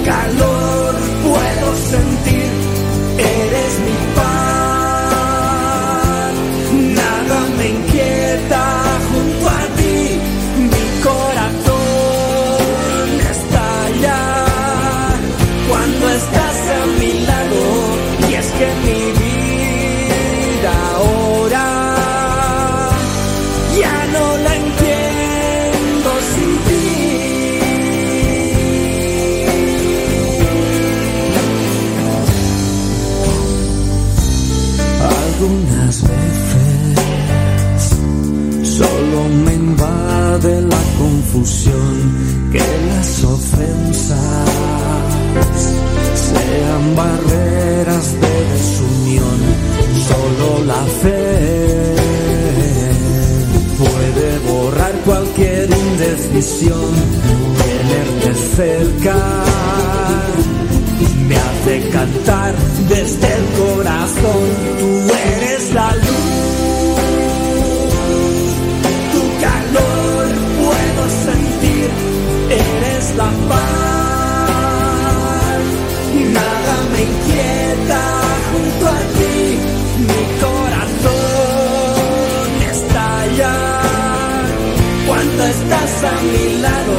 tu 0.00 0.04
calor 0.04 0.79
que 42.52 42.58
las 42.58 43.24
ofensas 43.24 44.50
sean 46.14 46.94
barreras 46.94 48.12
de 48.20 48.34
desunión, 48.52 49.38
solo 50.06 50.64
la 50.66 50.84
fe 51.02 51.94
puede 53.78 54.38
borrar 54.52 54.92
cualquier 55.06 55.70
indecisión, 55.70 56.90
tenerte 57.56 58.34
cerca 58.56 59.16
me 61.26 61.36
hace 61.36 61.88
cantar 61.88 62.54
desde 62.86 63.34
el 63.34 63.44
corazón, 63.56 64.44
tú 64.78 65.14
eres 65.38 65.72
la 65.72 65.94
luz, 65.94 66.69
estás 85.50 86.04
a 86.04 86.22
mi 86.22 86.58
lado. 86.58 86.98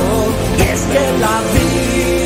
Es 0.71 0.81
que 0.91 1.03
la 1.19 1.37
vida 1.53 2.20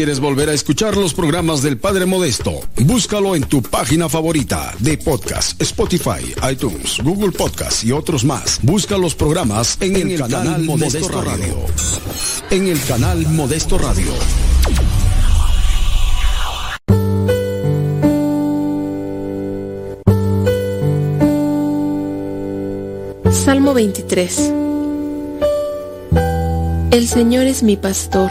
quieres 0.00 0.18
volver 0.18 0.48
a 0.48 0.54
escuchar 0.54 0.96
los 0.96 1.12
programas 1.12 1.60
del 1.60 1.76
Padre 1.76 2.06
Modesto, 2.06 2.62
búscalo 2.86 3.36
en 3.36 3.42
tu 3.42 3.60
página 3.60 4.08
favorita 4.08 4.74
de 4.78 4.96
podcast, 4.96 5.60
Spotify, 5.60 6.34
iTunes, 6.50 7.02
Google 7.04 7.32
Podcast 7.32 7.84
y 7.84 7.92
otros 7.92 8.24
más. 8.24 8.60
Busca 8.62 8.96
los 8.96 9.14
programas 9.14 9.76
en, 9.78 10.10
el, 10.10 10.18
canal, 10.18 10.62
Modesto, 10.62 11.06
Radio. 11.06 11.54
En 12.48 12.68
el 12.68 12.82
canal 12.84 13.26
Modesto 13.28 13.76
Radio. 13.76 14.10
Salmo 23.30 23.74
23 23.74 24.52
El 26.90 27.06
Señor 27.06 27.46
es 27.46 27.62
mi 27.62 27.76
pastor, 27.76 28.30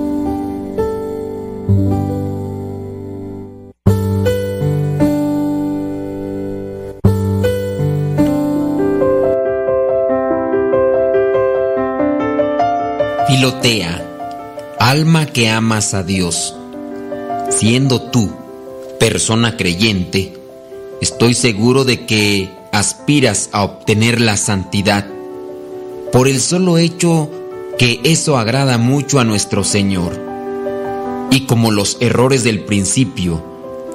Alma 14.91 15.25
que 15.25 15.47
amas 15.47 15.93
a 15.93 16.03
Dios, 16.03 16.53
siendo 17.49 18.01
tú 18.01 18.29
persona 18.99 19.55
creyente, 19.55 20.33
estoy 20.99 21.33
seguro 21.33 21.85
de 21.85 22.05
que 22.05 22.49
aspiras 22.73 23.47
a 23.53 23.63
obtener 23.63 24.19
la 24.19 24.35
santidad 24.35 25.07
por 26.11 26.27
el 26.27 26.41
solo 26.41 26.77
hecho 26.77 27.31
que 27.77 28.01
eso 28.03 28.37
agrada 28.37 28.77
mucho 28.77 29.21
a 29.21 29.23
nuestro 29.23 29.63
Señor. 29.63 30.19
Y 31.31 31.45
como 31.45 31.71
los 31.71 31.95
errores 32.01 32.43
del 32.43 32.65
principio, 32.65 33.41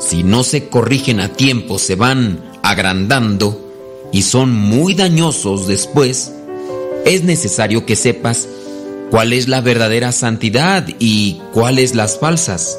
si 0.01 0.23
no 0.23 0.45
se 0.45 0.71
corrigen 0.71 1.21
a 1.21 1.29
tiempo, 1.29 1.79
se 1.79 1.97
van 1.97 2.43
agrandando 2.63 3.71
y 4.13 4.23
son 4.23 4.51
muy 4.51 4.95
dañosos 4.95 5.67
después, 5.67 6.33
es 7.05 7.23
necesario 7.23 7.85
que 7.85 7.97
sepas 7.97 8.49
cuál 9.11 9.33
es 9.33 9.49
la 9.49 9.61
verdadera 9.61 10.13
santidad 10.13 10.87
y 10.99 11.41
cuáles 11.53 11.95
las 11.95 12.19
falsas. 12.19 12.79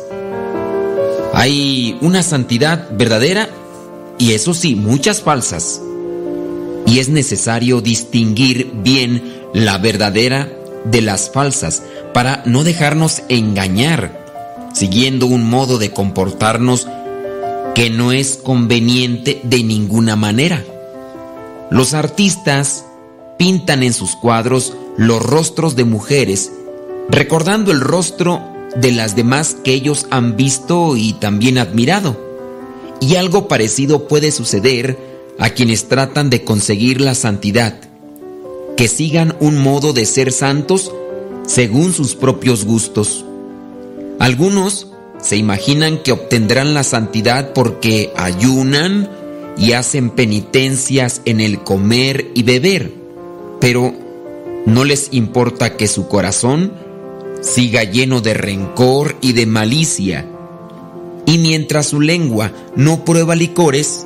Hay 1.34 1.98
una 2.02 2.24
santidad 2.24 2.90
verdadera 2.92 3.50
y 4.18 4.34
eso 4.34 4.54
sí, 4.54 4.76
muchas 4.76 5.22
falsas 5.22 5.82
y 6.88 7.00
es 7.00 7.10
necesario 7.10 7.82
distinguir 7.82 8.72
bien 8.82 9.22
la 9.54 9.78
verdadera 9.78 10.50
de 10.86 11.02
las 11.02 11.30
falsas 11.30 11.84
para 12.14 12.44
no 12.46 12.64
dejarnos 12.64 13.24
engañar, 13.28 14.26
siguiendo 14.74 15.28
un 15.28 15.48
modo 15.50 15.78
de 15.78 15.92
comportarnos 15.92 16.88
que 17.76 17.90
no 17.90 18.14
es 18.14 18.38
conveniente 18.38 19.42
de 19.44 19.64
ninguna 19.64 20.16
manera. 20.16 20.64
Los 21.70 21.94
artistas 21.94 22.86
pintan 23.38 23.84
en 23.84 23.94
sus 23.94 24.16
cuadros 24.16 24.74
los 24.98 25.22
rostros 25.22 25.76
de 25.76 25.86
mujeres, 25.86 26.52
recordando 27.10 27.72
el 27.72 27.80
rostro 27.80 28.42
de 28.76 28.92
las 28.92 29.16
demás 29.16 29.56
que 29.64 29.74
ellos 29.74 30.08
han 30.10 30.36
visto 30.36 30.98
y 30.98 31.14
también 31.14 31.58
admirado. 31.58 32.20
Y 33.00 33.16
algo 33.16 33.48
parecido 33.48 34.08
puede 34.08 34.32
suceder 34.32 34.98
a 35.40 35.52
quienes 35.52 35.88
tratan 35.88 36.30
de 36.30 36.44
conseguir 36.44 37.00
la 37.00 37.14
santidad, 37.14 37.80
que 38.76 38.88
sigan 38.88 39.36
un 39.40 39.60
modo 39.60 39.94
de 39.94 40.06
ser 40.06 40.32
santos 40.32 40.92
según 41.46 41.94
sus 41.94 42.16
propios 42.16 42.66
gustos. 42.66 43.24
Algunos 44.20 44.88
se 45.20 45.38
imaginan 45.38 46.02
que 46.02 46.12
obtendrán 46.12 46.74
la 46.74 46.84
santidad 46.84 47.54
porque 47.54 48.12
ayunan 48.16 49.10
y 49.58 49.74
hacen 49.74 50.10
penitencias 50.10 51.22
en 51.26 51.40
el 51.40 51.64
comer 51.64 52.32
y 52.34 52.44
beber, 52.44 52.94
pero 53.60 54.07
no 54.68 54.84
les 54.84 55.08
importa 55.14 55.78
que 55.78 55.88
su 55.88 56.10
corazón 56.10 56.74
siga 57.42 57.86
lleno 57.86 58.20
de 58.20 58.34
rencor 58.34 59.16
y 59.22 59.32
de 59.32 59.46
malicia. 59.46 60.28
Y 61.26 61.38
mientras 61.38 61.88
su 61.88 62.02
lengua 62.02 62.52
no 62.76 63.06
prueba 63.06 63.34
licores, 63.34 64.06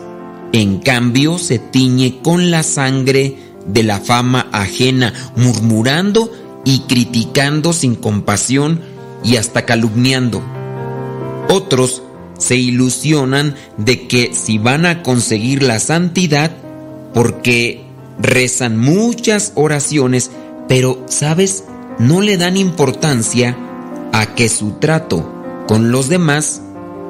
en 0.53 0.77
cambio, 0.77 1.39
se 1.39 1.57
tiñe 1.57 2.19
con 2.21 2.51
la 2.51 2.61
sangre 2.61 3.37
de 3.65 3.81
la 3.81 3.99
fama 3.99 4.49
ajena, 4.51 5.13
murmurando 5.35 6.31
y 6.63 6.81
criticando 6.81 7.73
sin 7.73 7.95
compasión 7.95 8.81
y 9.23 9.37
hasta 9.37 9.65
calumniando. 9.65 10.43
Otros 11.49 12.03
se 12.37 12.55
ilusionan 12.55 13.55
de 13.77 14.07
que 14.07 14.31
si 14.35 14.59
van 14.59 14.85
a 14.85 15.01
conseguir 15.01 15.63
la 15.63 15.79
santidad, 15.79 16.51
porque 17.15 17.81
rezan 18.19 18.77
muchas 18.77 19.53
oraciones, 19.55 20.29
pero, 20.71 21.03
¿sabes? 21.09 21.65
No 21.99 22.21
le 22.21 22.37
dan 22.37 22.55
importancia 22.55 23.57
a 24.13 24.35
que 24.35 24.47
su 24.47 24.79
trato 24.79 25.29
con 25.67 25.91
los 25.91 26.07
demás 26.07 26.61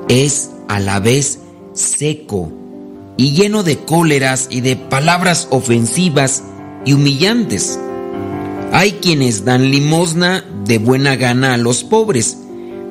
es 0.09 0.49
a 0.67 0.79
la 0.79 0.99
vez 0.99 1.37
seco 1.73 2.51
y 3.17 3.33
lleno 3.33 3.61
de 3.61 3.77
cóleras 3.77 4.47
y 4.49 4.61
de 4.61 4.77
palabras 4.77 5.47
ofensivas 5.51 6.41
y 6.85 6.93
humillantes. 6.93 7.77
Hay 8.71 8.93
quienes 8.93 9.45
dan 9.45 9.69
limosna 9.69 10.43
de 10.65 10.79
buena 10.79 11.15
gana 11.15 11.53
a 11.53 11.57
los 11.57 11.83
pobres, 11.83 12.39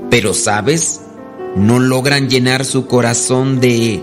pero 0.08 0.34
sabes, 0.34 1.00
no 1.56 1.80
logran 1.80 2.30
llenar 2.30 2.64
su 2.64 2.86
corazón 2.86 3.58
de 3.58 4.00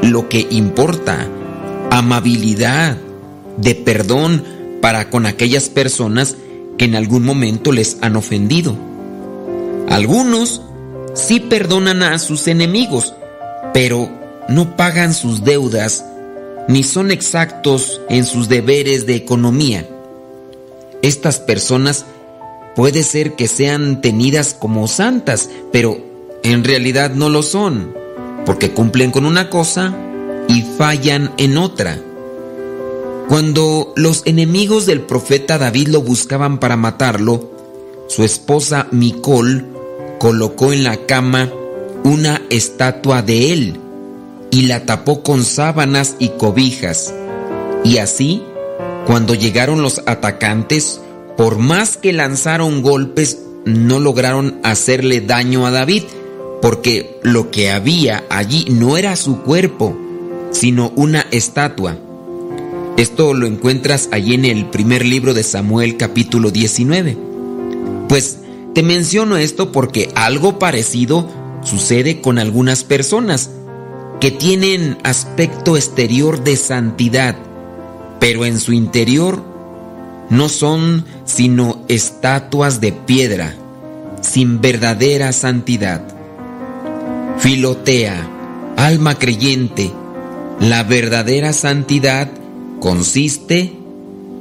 lo 0.00 0.30
que 0.30 0.46
importa, 0.48 1.28
amabilidad, 1.90 2.96
de 3.58 3.74
perdón 3.74 4.57
para 4.80 5.10
con 5.10 5.26
aquellas 5.26 5.68
personas 5.68 6.36
que 6.76 6.84
en 6.84 6.94
algún 6.94 7.24
momento 7.24 7.72
les 7.72 7.98
han 8.00 8.16
ofendido. 8.16 8.76
Algunos 9.88 10.62
sí 11.14 11.40
perdonan 11.40 12.02
a 12.02 12.18
sus 12.18 12.46
enemigos, 12.46 13.14
pero 13.74 14.08
no 14.48 14.76
pagan 14.76 15.14
sus 15.14 15.44
deudas 15.44 16.04
ni 16.68 16.82
son 16.82 17.10
exactos 17.10 18.00
en 18.10 18.24
sus 18.24 18.48
deberes 18.48 19.06
de 19.06 19.16
economía. 19.16 19.88
Estas 21.02 21.40
personas 21.40 22.04
puede 22.76 23.02
ser 23.02 23.34
que 23.34 23.48
sean 23.48 24.02
tenidas 24.02 24.54
como 24.54 24.86
santas, 24.86 25.48
pero 25.72 25.98
en 26.42 26.64
realidad 26.64 27.10
no 27.10 27.30
lo 27.30 27.42
son, 27.42 27.94
porque 28.44 28.70
cumplen 28.70 29.10
con 29.10 29.24
una 29.24 29.48
cosa 29.48 29.94
y 30.46 30.62
fallan 30.62 31.32
en 31.38 31.56
otra. 31.56 31.98
Cuando 33.28 33.92
los 33.94 34.22
enemigos 34.24 34.86
del 34.86 35.02
profeta 35.02 35.58
David 35.58 35.88
lo 35.88 36.00
buscaban 36.00 36.58
para 36.58 36.78
matarlo, 36.78 37.50
su 38.08 38.24
esposa 38.24 38.88
Micol 38.90 39.66
colocó 40.18 40.72
en 40.72 40.82
la 40.82 40.96
cama 41.04 41.52
una 42.04 42.40
estatua 42.48 43.20
de 43.20 43.52
él 43.52 43.80
y 44.50 44.62
la 44.62 44.86
tapó 44.86 45.22
con 45.22 45.44
sábanas 45.44 46.16
y 46.18 46.30
cobijas. 46.30 47.12
Y 47.84 47.98
así, 47.98 48.42
cuando 49.06 49.34
llegaron 49.34 49.82
los 49.82 50.00
atacantes, 50.06 51.02
por 51.36 51.58
más 51.58 51.98
que 51.98 52.14
lanzaron 52.14 52.80
golpes, 52.80 53.40
no 53.66 54.00
lograron 54.00 54.58
hacerle 54.62 55.20
daño 55.20 55.66
a 55.66 55.70
David, 55.70 56.04
porque 56.62 57.20
lo 57.22 57.50
que 57.50 57.70
había 57.70 58.24
allí 58.30 58.64
no 58.70 58.96
era 58.96 59.16
su 59.16 59.42
cuerpo, 59.42 59.94
sino 60.50 60.92
una 60.96 61.26
estatua. 61.30 61.98
Esto 62.98 63.32
lo 63.32 63.46
encuentras 63.46 64.08
allí 64.10 64.34
en 64.34 64.44
el 64.44 64.66
primer 64.70 65.06
libro 65.06 65.32
de 65.32 65.44
Samuel 65.44 65.96
capítulo 65.96 66.50
19. 66.50 67.16
Pues 68.08 68.38
te 68.74 68.82
menciono 68.82 69.36
esto 69.36 69.70
porque 69.70 70.10
algo 70.16 70.58
parecido 70.58 71.30
sucede 71.62 72.20
con 72.20 72.40
algunas 72.40 72.82
personas 72.82 73.50
que 74.18 74.32
tienen 74.32 74.98
aspecto 75.04 75.76
exterior 75.76 76.42
de 76.42 76.56
santidad, 76.56 77.36
pero 78.18 78.44
en 78.44 78.58
su 78.58 78.72
interior 78.72 79.44
no 80.28 80.48
son 80.48 81.04
sino 81.24 81.84
estatuas 81.86 82.80
de 82.80 82.90
piedra, 82.90 83.54
sin 84.22 84.60
verdadera 84.60 85.30
santidad. 85.30 86.02
Filotea, 87.38 88.28
alma 88.76 89.14
creyente, 89.20 89.92
la 90.58 90.82
verdadera 90.82 91.52
santidad 91.52 92.28
consiste 92.80 93.72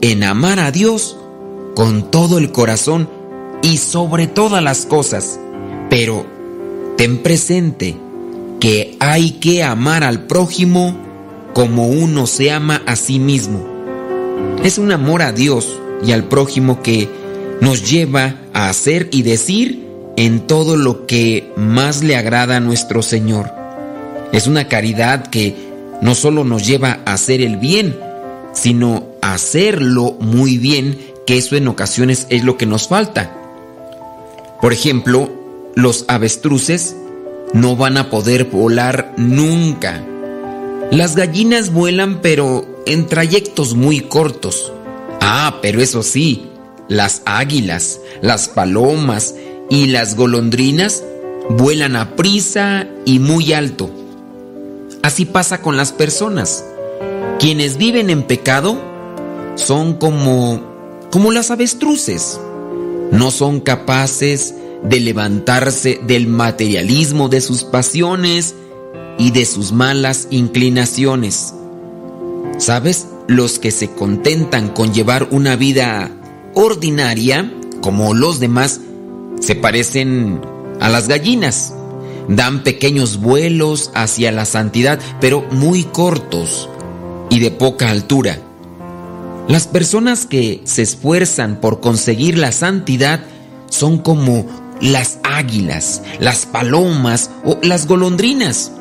en 0.02 0.24
amar 0.24 0.60
a 0.60 0.72
Dios 0.72 1.18
con 1.76 2.12
todo 2.12 2.38
el 2.38 2.52
corazón 2.52 3.10
y 3.62 3.78
sobre 3.78 4.28
todas 4.28 4.64
las 4.64 4.86
cosas, 4.86 5.40
pero 5.90 6.26
ten 6.98 7.22
presente 7.24 7.96
que 8.60 8.98
hay 9.00 9.32
que 9.32 9.64
amar 9.64 10.04
al 10.04 10.26
prójimo 10.26 10.96
como 11.54 11.88
uno 11.88 12.28
se 12.28 12.52
ama 12.52 12.82
a 12.86 12.96
sí 12.96 13.20
mismo. 13.20 13.66
Es 14.64 14.78
un 14.78 14.92
amor 14.92 15.22
a 15.22 15.32
Dios 15.32 15.80
y 16.06 16.12
al 16.12 16.26
prójimo 16.26 16.82
que 16.82 17.10
nos 17.62 17.90
lleva 17.90 18.36
a 18.54 18.70
hacer 18.70 19.10
y 19.12 19.24
decir 19.24 19.88
en 20.16 20.42
todo 20.42 20.78
lo 20.78 21.06
que 21.06 21.52
más 21.56 22.04
le 22.04 22.16
agrada 22.16 22.58
a 22.58 22.60
nuestro 22.60 23.02
Señor. 23.02 23.52
Es 24.32 24.48
una 24.48 24.68
caridad 24.68 25.28
que 25.28 25.56
no 26.02 26.16
solo 26.16 26.44
nos 26.44 26.66
lleva 26.66 27.00
a 27.06 27.14
hacer 27.14 27.42
el 27.42 27.58
bien, 27.58 27.96
sino 28.58 29.08
hacerlo 29.22 30.18
muy 30.20 30.58
bien, 30.58 30.98
que 31.28 31.38
eso 31.38 31.56
en 31.56 31.68
ocasiones 31.68 32.26
es 32.30 32.44
lo 32.44 32.58
que 32.58 32.66
nos 32.66 32.88
falta. 32.88 33.32
Por 34.62 34.74
ejemplo, 34.74 35.30
los 35.76 36.06
avestruces 36.08 36.96
no 37.54 37.76
van 37.76 37.98
a 37.98 38.10
poder 38.10 38.46
volar 38.46 39.14
nunca. 39.16 40.04
Las 40.92 41.16
gallinas 41.16 41.72
vuelan 41.72 42.22
pero 42.22 42.66
en 42.88 43.06
trayectos 43.06 43.76
muy 43.76 44.00
cortos. 44.00 44.72
Ah, 45.22 45.60
pero 45.62 45.82
eso 45.82 46.02
sí, 46.02 46.48
las 46.88 47.22
águilas, 47.26 48.00
las 48.22 48.50
palomas 48.50 49.36
y 49.70 49.88
las 49.88 50.16
golondrinas 50.16 51.04
vuelan 51.50 51.96
a 51.96 52.16
prisa 52.16 52.88
y 53.06 53.20
muy 53.20 53.54
alto. 53.54 53.92
Así 55.04 55.26
pasa 55.26 55.62
con 55.62 55.78
las 55.78 55.92
personas. 55.92 56.64
Quienes 57.40 57.78
viven 57.78 58.10
en 58.10 58.24
pecado 58.24 58.82
son 59.56 59.94
como 59.94 60.60
como 61.12 61.32
las 61.32 61.52
avestruces. 61.52 62.40
No 63.12 63.32
son 63.32 63.60
capaces 63.60 64.56
de 64.84 65.00
levantarse 65.00 66.00
del 66.06 66.28
materialismo 66.28 67.30
de 67.30 67.42
sus 67.42 67.64
pasiones 67.64 68.56
y 69.18 69.32
de 69.32 69.46
sus 69.46 69.72
malas 69.72 70.28
inclinaciones. 70.32 71.54
¿Sabes? 72.58 73.08
Los 73.28 73.60
que 73.60 73.72
se 73.72 73.92
contentan 73.92 74.70
con 74.70 74.94
llevar 74.94 75.28
una 75.32 75.56
vida 75.56 76.12
ordinaria, 76.56 77.54
como 77.82 78.14
los 78.14 78.40
demás, 78.40 78.82
se 79.40 79.56
parecen 79.56 80.42
a 80.80 80.90
las 80.90 81.08
gallinas. 81.08 81.74
Dan 82.28 82.64
pequeños 82.64 83.22
vuelos 83.22 83.92
hacia 83.94 84.32
la 84.32 84.46
santidad, 84.46 85.00
pero 85.22 85.46
muy 85.52 85.84
cortos 85.84 86.70
y 87.30 87.40
de 87.40 87.52
poca 87.52 87.90
altura. 87.90 88.40
Las 89.48 89.68
personas 89.68 90.26
que 90.26 90.62
se 90.66 90.82
esfuerzan 90.82 91.62
por 91.62 91.80
conseguir 91.80 92.38
la 92.38 92.52
santidad 92.52 93.22
son 93.70 93.98
como 94.00 94.46
las 94.82 95.20
águilas, 95.24 96.02
las 96.20 96.46
palomas 96.46 97.32
o 97.46 97.58
las 97.64 97.88
golondrinas 97.88 98.72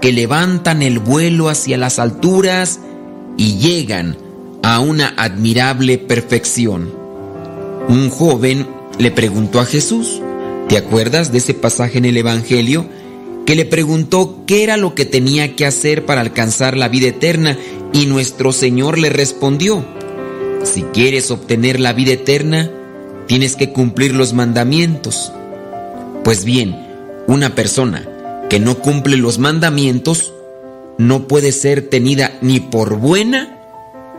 que 0.00 0.12
levantan 0.12 0.82
el 0.82 0.98
vuelo 0.98 1.48
hacia 1.48 1.78
las 1.78 1.98
alturas 1.98 2.80
y 3.36 3.58
llegan 3.58 4.16
a 4.62 4.80
una 4.80 5.14
admirable 5.16 5.98
perfección. 5.98 6.92
Un 7.88 8.10
joven 8.10 8.66
le 8.98 9.10
preguntó 9.10 9.60
a 9.60 9.64
Jesús, 9.64 10.20
¿te 10.68 10.76
acuerdas 10.76 11.32
de 11.32 11.38
ese 11.38 11.54
pasaje 11.54 11.98
en 11.98 12.04
el 12.04 12.16
Evangelio? 12.16 12.86
Que 13.46 13.54
le 13.54 13.64
preguntó 13.64 14.42
qué 14.44 14.64
era 14.64 14.76
lo 14.76 14.94
que 14.96 15.04
tenía 15.04 15.54
que 15.54 15.66
hacer 15.66 16.04
para 16.04 16.20
alcanzar 16.20 16.76
la 16.76 16.88
vida 16.88 17.06
eterna 17.08 17.56
y 17.92 18.06
nuestro 18.06 18.52
Señor 18.52 18.98
le 18.98 19.08
respondió, 19.08 19.84
si 20.64 20.82
quieres 20.82 21.30
obtener 21.30 21.80
la 21.80 21.92
vida 21.92 22.12
eterna, 22.12 22.70
tienes 23.26 23.56
que 23.56 23.72
cumplir 23.72 24.14
los 24.14 24.32
mandamientos. 24.32 25.32
Pues 26.24 26.44
bien, 26.44 26.76
una 27.26 27.54
persona 27.54 28.08
que 28.48 28.60
no 28.60 28.78
cumple 28.78 29.16
los 29.16 29.38
mandamientos 29.38 30.32
no 30.98 31.28
puede 31.28 31.52
ser 31.52 31.88
tenida 31.88 32.38
ni 32.40 32.60
por 32.60 32.96
buena 32.96 33.58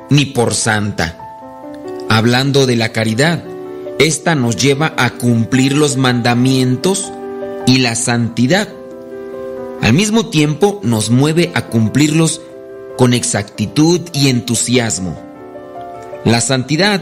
ni 0.10 0.26
por 0.26 0.54
santa. 0.54 1.18
Hablando 2.10 2.66
de 2.66 2.76
la 2.76 2.92
caridad, 2.92 3.44
esta 4.00 4.36
nos 4.36 4.56
lleva 4.56 4.94
a 4.98 5.12
cumplir 5.12 5.76
los 5.76 5.98
mandamientos 5.98 7.12
y 7.66 7.80
la 7.80 7.96
santidad. 7.96 8.70
Al 9.82 9.94
mismo 9.94 10.30
tiempo 10.30 10.80
nos 10.84 11.10
mueve 11.10 11.52
a 11.56 11.68
cumplirlos 11.68 12.42
con 12.98 13.14
exactitud 13.14 14.02
y 14.12 14.28
entusiasmo. 14.28 15.18
La 16.26 16.42
santidad 16.42 17.02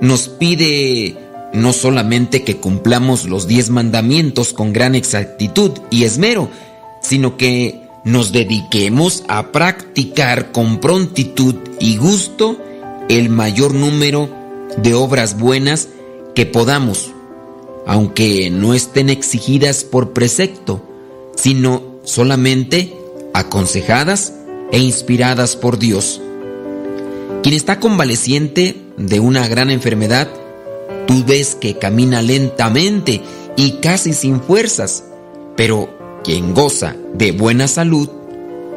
nos 0.00 0.28
pide 0.28 1.16
no 1.54 1.72
solamente 1.72 2.42
que 2.42 2.58
cumplamos 2.58 3.24
los 3.24 3.46
diez 3.46 3.70
mandamientos 3.70 4.52
con 4.52 4.72
gran 4.72 4.94
exactitud 4.94 5.72
y 5.90 6.04
esmero, 6.04 6.50
sino 7.00 7.36
que 7.36 7.80
nos 8.04 8.32
dediquemos 8.32 9.24
a 9.28 9.52
practicar 9.52 10.52
con 10.52 10.80
prontitud 10.80 11.54
y 11.80 11.96
gusto 11.96 12.58
el 13.08 13.30
mayor 13.30 13.72
número 13.72 14.28
de 14.76 14.94
obras 14.94 15.38
buenas 15.38 15.88
que 16.34 16.44
podamos, 16.44 17.12
aunque 17.86 18.50
no 18.50 18.74
estén 18.74 19.08
exigidas 19.08 19.84
por 19.84 20.12
precepto, 20.12 20.82
sino 21.36 21.82
solamente 22.04 22.94
aconsejadas 23.32 24.32
e 24.72 24.78
inspiradas 24.78 25.56
por 25.56 25.78
Dios. 25.78 26.20
Quien 27.42 27.54
está 27.54 27.78
convaleciente 27.80 28.82
de 28.96 29.20
una 29.20 29.46
gran 29.48 29.70
enfermedad, 29.70 30.28
tú 31.06 31.24
ves 31.26 31.54
que 31.54 31.78
camina 31.78 32.22
lentamente 32.22 33.22
y 33.56 33.72
casi 33.82 34.12
sin 34.12 34.40
fuerzas, 34.40 35.04
pero 35.56 35.88
quien 36.24 36.54
goza 36.54 36.96
de 37.14 37.32
buena 37.32 37.68
salud, 37.68 38.08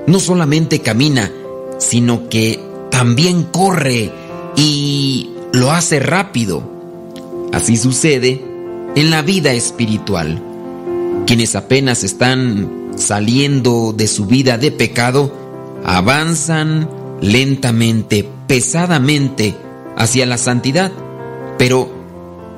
no 0.07 0.19
solamente 0.19 0.79
camina, 0.79 1.31
sino 1.77 2.29
que 2.29 2.59
también 2.91 3.43
corre 3.43 4.11
y 4.55 5.31
lo 5.51 5.71
hace 5.71 5.99
rápido. 5.99 6.63
Así 7.51 7.77
sucede 7.77 8.43
en 8.95 9.09
la 9.09 9.21
vida 9.21 9.53
espiritual. 9.53 10.41
Quienes 11.25 11.55
apenas 11.55 12.03
están 12.03 12.91
saliendo 12.97 13.93
de 13.95 14.07
su 14.07 14.25
vida 14.25 14.57
de 14.57 14.71
pecado, 14.71 15.31
avanzan 15.85 16.89
lentamente, 17.21 18.27
pesadamente 18.47 19.55
hacia 19.97 20.25
la 20.25 20.37
santidad. 20.37 20.91
Pero 21.57 21.89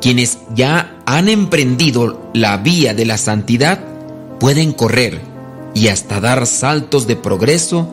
quienes 0.02 0.40
ya 0.56 0.98
han 1.06 1.30
emprendido 1.30 2.30
la 2.34 2.58
vía 2.58 2.94
de 2.94 3.06
la 3.06 3.18
santidad 3.18 3.80
pueden 4.40 4.74
correr 4.74 5.22
y 5.74 5.88
hasta 5.88 6.20
dar 6.20 6.46
saltos 6.48 7.08
de 7.08 7.16
progreso 7.16 7.88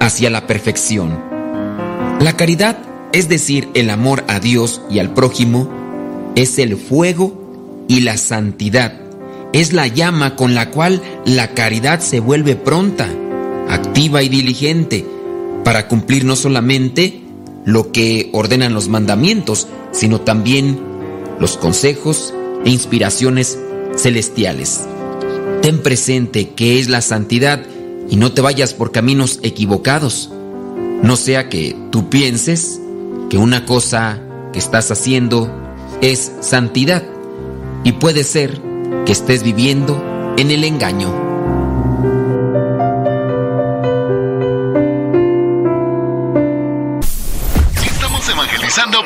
hacia 0.00 0.30
la 0.30 0.46
perfección. 0.46 1.18
La 2.20 2.36
caridad, 2.36 2.78
es 3.12 3.28
decir, 3.28 3.68
el 3.74 3.90
amor 3.90 4.24
a 4.28 4.40
Dios 4.40 4.80
y 4.90 4.98
al 4.98 5.12
prójimo, 5.12 5.68
es 6.34 6.58
el 6.58 6.76
fuego 6.76 7.84
y 7.88 8.00
la 8.00 8.16
santidad. 8.16 9.00
Es 9.52 9.72
la 9.72 9.86
llama 9.86 10.36
con 10.36 10.54
la 10.54 10.70
cual 10.70 11.02
la 11.24 11.48
caridad 11.54 12.00
se 12.00 12.20
vuelve 12.20 12.56
pronta, 12.56 13.08
activa 13.68 14.22
y 14.22 14.28
diligente 14.28 15.04
para 15.64 15.88
cumplir 15.88 16.24
no 16.24 16.36
solamente 16.36 17.22
lo 17.64 17.90
que 17.90 18.30
ordenan 18.32 18.74
los 18.74 18.88
mandamientos, 18.88 19.66
sino 19.90 20.20
también 20.20 20.78
los 21.40 21.56
consejos 21.56 22.32
e 22.64 22.70
inspiraciones 22.70 23.58
celestiales. 23.96 24.86
Ten 25.62 25.82
presente 25.82 26.50
que 26.50 26.78
es 26.78 26.88
la 26.88 27.00
santidad 27.00 27.64
y 28.08 28.16
no 28.16 28.32
te 28.32 28.40
vayas 28.40 28.74
por 28.74 28.92
caminos 28.92 29.40
equivocados. 29.42 30.30
No 31.02 31.16
sea 31.16 31.48
que 31.48 31.76
tú 31.90 32.08
pienses 32.08 32.80
que 33.28 33.38
una 33.38 33.66
cosa 33.66 34.22
que 34.52 34.58
estás 34.58 34.90
haciendo 34.90 35.50
es 36.00 36.32
santidad 36.40 37.02
y 37.82 37.92
puede 37.92 38.22
ser 38.22 38.60
que 39.04 39.12
estés 39.12 39.42
viviendo 39.42 40.34
en 40.36 40.50
el 40.50 40.64
engaño. 40.64 41.25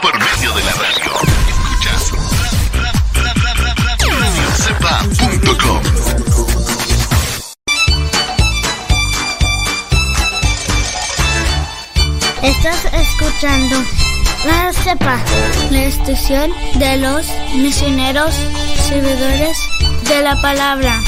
Por 0.00 0.18
medio 0.18 0.52
de 0.54 0.62
la 0.64 0.72
radio. 0.72 1.12
Escuchas 1.48 2.12
radiocepa.com. 4.18 5.82
Estás 12.42 12.84
escuchando 12.94 13.76
la 14.46 14.72
CEPA, 14.72 15.18
la 15.70 15.82
estación 15.82 16.50
de 16.76 16.96
los 16.96 17.26
misioneros 17.56 18.34
servidores 18.88 19.58
de 20.08 20.22
la 20.22 20.40
palabra. 20.40 21.00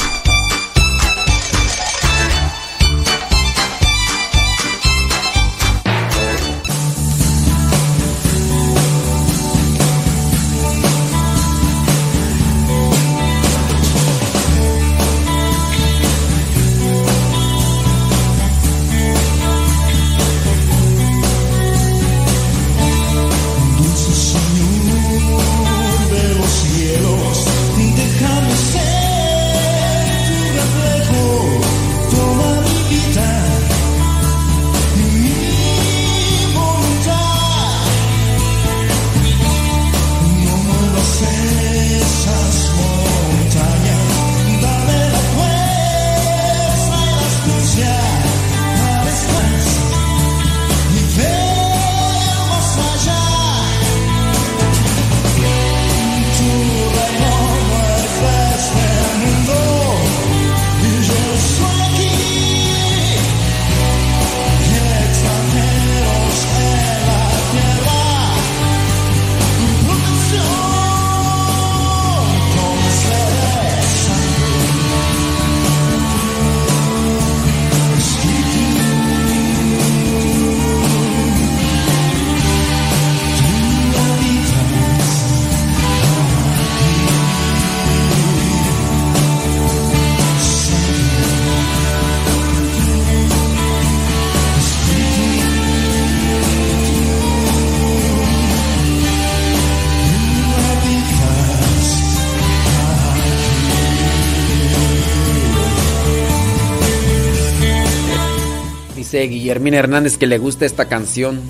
Guillermina 109.42 109.78
Hernández 109.78 110.18
que 110.18 110.28
le 110.28 110.38
gusta 110.38 110.66
esta 110.66 110.86
canción. 110.86 111.40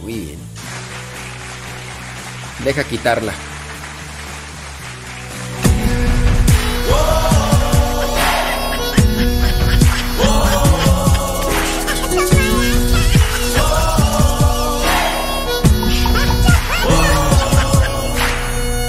Muy 0.00 0.14
bien. 0.14 0.38
Deja 2.64 2.84
quitarla. 2.84 3.34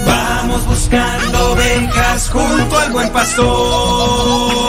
Vamos 0.05 0.65
buscando 0.65 1.51
ovejas 1.51 2.29
junto 2.29 2.77
al 2.77 2.91
buen 2.93 3.09
pastor. 3.09 4.68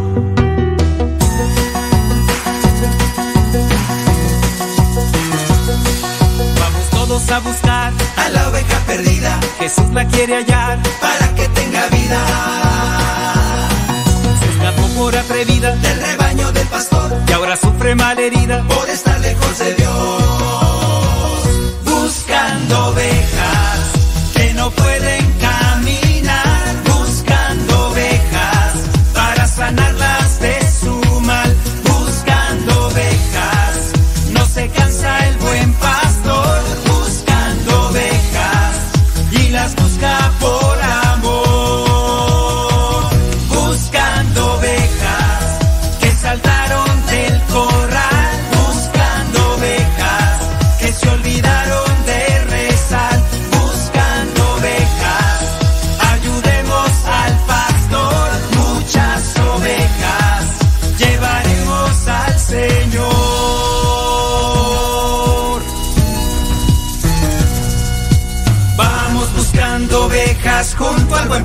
Vamos 7.21 7.45
a 7.45 7.49
buscar 7.49 7.93
a 8.17 8.29
la 8.29 8.49
oveja 8.49 8.79
perdida. 8.87 9.39
Jesús 9.59 9.89
la 9.93 10.07
quiere 10.07 10.37
hallar 10.37 10.79
para 10.99 11.35
que 11.35 11.47
tenga 11.49 11.85
vida. 11.87 12.19
Se 14.39 14.49
escapó 14.49 14.87
por 14.97 15.15
atrevida 15.15 15.75
del 15.75 16.01
rebaño 16.01 16.51
del 16.51 16.67
pastor 16.67 17.15
y 17.27 17.31
ahora 17.31 17.55
sufre 17.57 17.93
malherida 17.93 18.63
por 18.63 18.89
estar 18.89 19.19
lejos 19.19 19.59
de 19.59 19.75
Dios. 19.75 21.43
Buscando 21.85 22.87
ovejas 22.87 24.00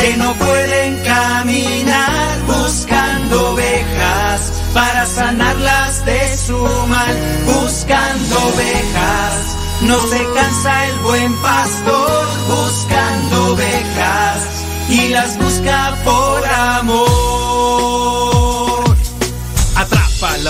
que 0.00 0.16
no 0.16 0.32
pueden 0.34 0.98
caminar. 1.04 2.38
Buscando 2.46 3.52
ovejas 3.52 4.52
para 4.74 5.06
sanarlas 5.06 6.04
de 6.04 6.36
su 6.36 6.58
mal, 6.88 7.16
buscando 7.46 8.36
ovejas. 8.54 9.56
No 9.82 9.98
se 10.08 10.20
cansa 10.34 10.86
el 10.86 10.98
buen 10.98 11.34
pastor 11.40 12.26
buscando 12.48 13.52
ovejas 13.54 14.64
y 14.88 15.08
las 15.08 15.38
busca 15.38 15.96
por 16.04 16.46
amor. 16.46 17.89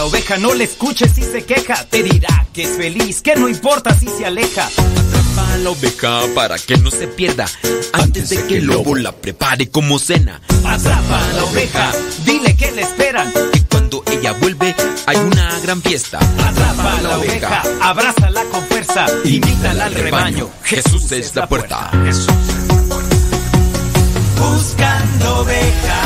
La 0.01 0.07
oveja, 0.07 0.39
no 0.39 0.55
le 0.55 0.65
escuches 0.65 1.13
si 1.15 1.23
se 1.23 1.45
queja. 1.45 1.85
Te 1.85 2.03
dirá 2.03 2.47
que 2.55 2.63
es 2.63 2.71
feliz, 2.71 3.21
que 3.21 3.37
no 3.37 3.51
importa 3.51 3.95
si 3.95 4.09
se 4.09 4.25
aleja. 4.25 4.65
Atrapa 4.65 5.59
la 5.59 5.71
oveja 5.73 6.23
para 6.35 6.59
que 6.59 6.79
no 6.79 6.91
se 6.91 7.07
pierda 7.07 7.45
antes 7.93 8.31
de 8.31 8.47
que 8.47 8.57
el 8.57 8.65
lobo 8.65 8.95
la 8.95 9.13
prepare 9.13 9.69
como 9.69 9.99
cena. 9.99 10.41
Atrapa 10.65 11.21
la 11.35 11.45
oveja, 11.45 11.93
dile 12.25 12.57
que 12.57 12.73
le 12.73 12.81
esperan. 12.81 13.31
Que 13.53 13.63
cuando 13.65 14.03
ella 14.11 14.33
vuelve 14.33 14.75
hay 15.05 15.19
una 15.19 15.61
gran 15.61 15.83
fiesta. 15.83 16.19
Atrapa 16.19 17.03
la 17.03 17.19
oveja, 17.19 17.63
abrázala 17.83 18.45
con 18.45 18.65
fuerza, 18.69 19.05
invítala 19.25 19.85
al 19.85 19.95
rebaño. 19.95 20.49
Jesús 20.65 21.13
es 21.13 21.37
la 21.37 21.47
puerta. 21.47 21.91
Buscando 24.39 25.41
ovejas 25.41 26.00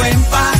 buen 0.00 0.59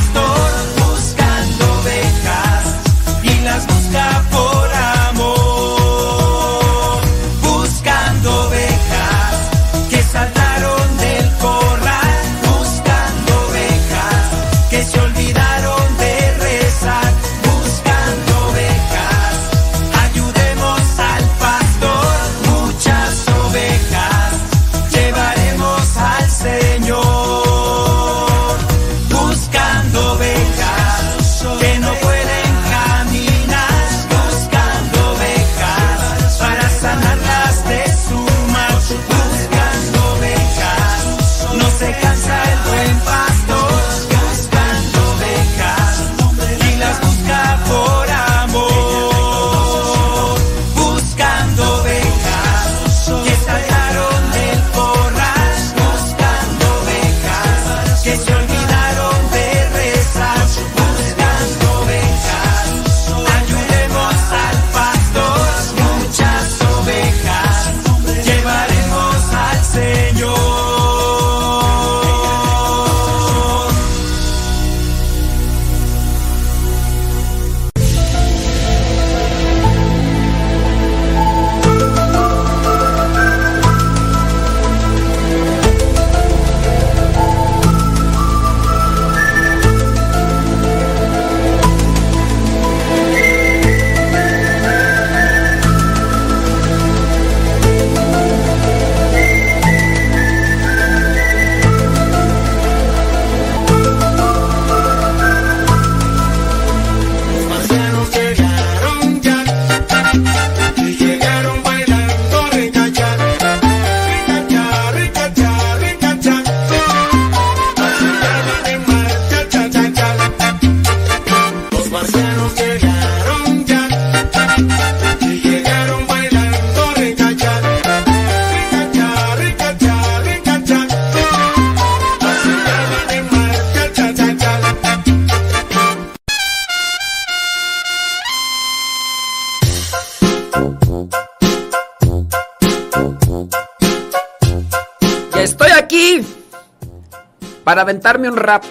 para 147.71 147.83
aventarme 147.83 148.27
un 148.27 148.35
rap. 148.35 148.65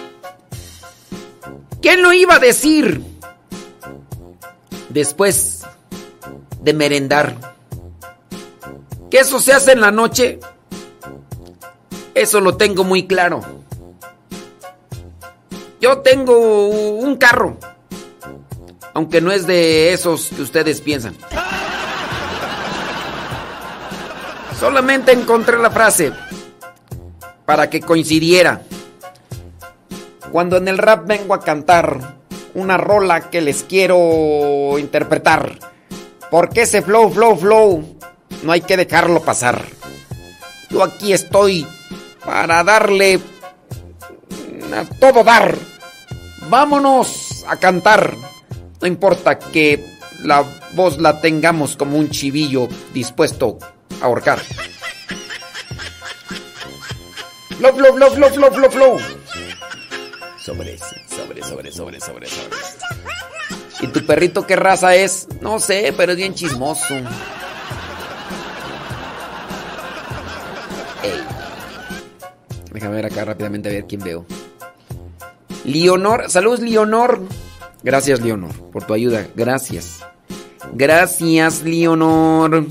¿Quién 1.81 2.03
lo 2.03 2.13
iba 2.13 2.35
a 2.35 2.39
decir? 2.39 3.01
Después 4.89 5.63
de 6.59 6.73
merendar. 6.75 7.35
Que 9.09 9.17
eso 9.17 9.39
se 9.39 9.53
hace 9.53 9.71
en 9.71 9.81
la 9.81 9.89
noche. 9.89 10.39
Eso 12.13 12.41
lo 12.41 12.57
tengo 12.57 12.83
muy 12.83 13.07
claro. 13.07 13.41
Yo 15.79 16.01
tengo 16.01 16.67
un 16.67 17.15
carro. 17.15 17.57
Aunque 18.93 19.19
no 19.19 19.31
es 19.31 19.47
de 19.47 19.93
esos 19.93 20.27
que 20.27 20.43
ustedes 20.43 20.79
piensan. 20.79 21.17
Solamente 24.59 25.11
encontré 25.11 25.57
la 25.57 25.71
frase 25.71 26.13
para 27.47 27.67
que 27.67 27.81
coincidiera. 27.81 28.61
Cuando 30.31 30.57
en 30.57 30.67
el 30.67 30.77
rap 30.77 31.05
vengo 31.07 31.33
a 31.33 31.41
cantar 31.41 32.21
una 32.53 32.77
rola 32.77 33.29
que 33.29 33.41
les 33.41 33.63
quiero 33.63 34.77
interpretar. 34.79 35.59
Porque 36.29 36.61
ese 36.61 36.81
flow, 36.81 37.11
flow, 37.11 37.37
flow, 37.37 37.97
no 38.43 38.51
hay 38.51 38.61
que 38.61 38.77
dejarlo 38.77 39.21
pasar. 39.21 39.61
Yo 40.69 40.83
aquí 40.83 41.11
estoy 41.11 41.67
para 42.25 42.63
darle 42.63 43.19
a 44.73 44.85
todo 44.99 45.23
dar. 45.23 45.55
Vámonos 46.49 47.43
a 47.47 47.57
cantar. 47.57 48.13
No 48.79 48.87
importa 48.87 49.37
que 49.37 49.83
la 50.23 50.45
voz 50.73 50.97
la 50.97 51.19
tengamos 51.19 51.75
como 51.75 51.97
un 51.97 52.09
chivillo 52.09 52.69
dispuesto 52.93 53.57
a 54.01 54.05
ahorcar. 54.05 54.39
Flow, 57.57 57.75
flow, 57.75 57.95
flow, 57.95 58.11
flow, 58.11 58.29
flow, 58.29 58.51
flow, 58.51 58.71
flow. 58.71 59.20
Sobre, 60.43 60.77
sobre, 60.77 61.43
sobre, 61.43 61.71
sobre, 61.71 61.99
sobre, 61.99 62.27
sobre. 62.27 62.27
¿Y 63.81 63.87
tu 63.87 64.03
perrito 64.05 64.47
qué 64.47 64.55
raza 64.55 64.95
es? 64.95 65.27
No 65.39 65.59
sé, 65.59 65.93
pero 65.95 66.13
es 66.13 66.17
bien 66.17 66.33
chismoso. 66.33 66.95
Ey. 71.03 71.21
Déjame 72.71 72.95
ver 72.95 73.05
acá 73.05 73.25
rápidamente 73.25 73.69
a 73.69 73.71
ver 73.71 73.85
quién 73.85 74.01
veo. 74.01 74.25
Leonor, 75.63 76.29
saludos 76.29 76.61
Leonor. 76.61 77.21
Gracias 77.83 78.19
Leonor 78.21 78.53
por 78.71 78.83
tu 78.85 78.93
ayuda. 78.95 79.27
Gracias. 79.35 80.03
Gracias 80.73 81.61
Leonor. 81.61 82.65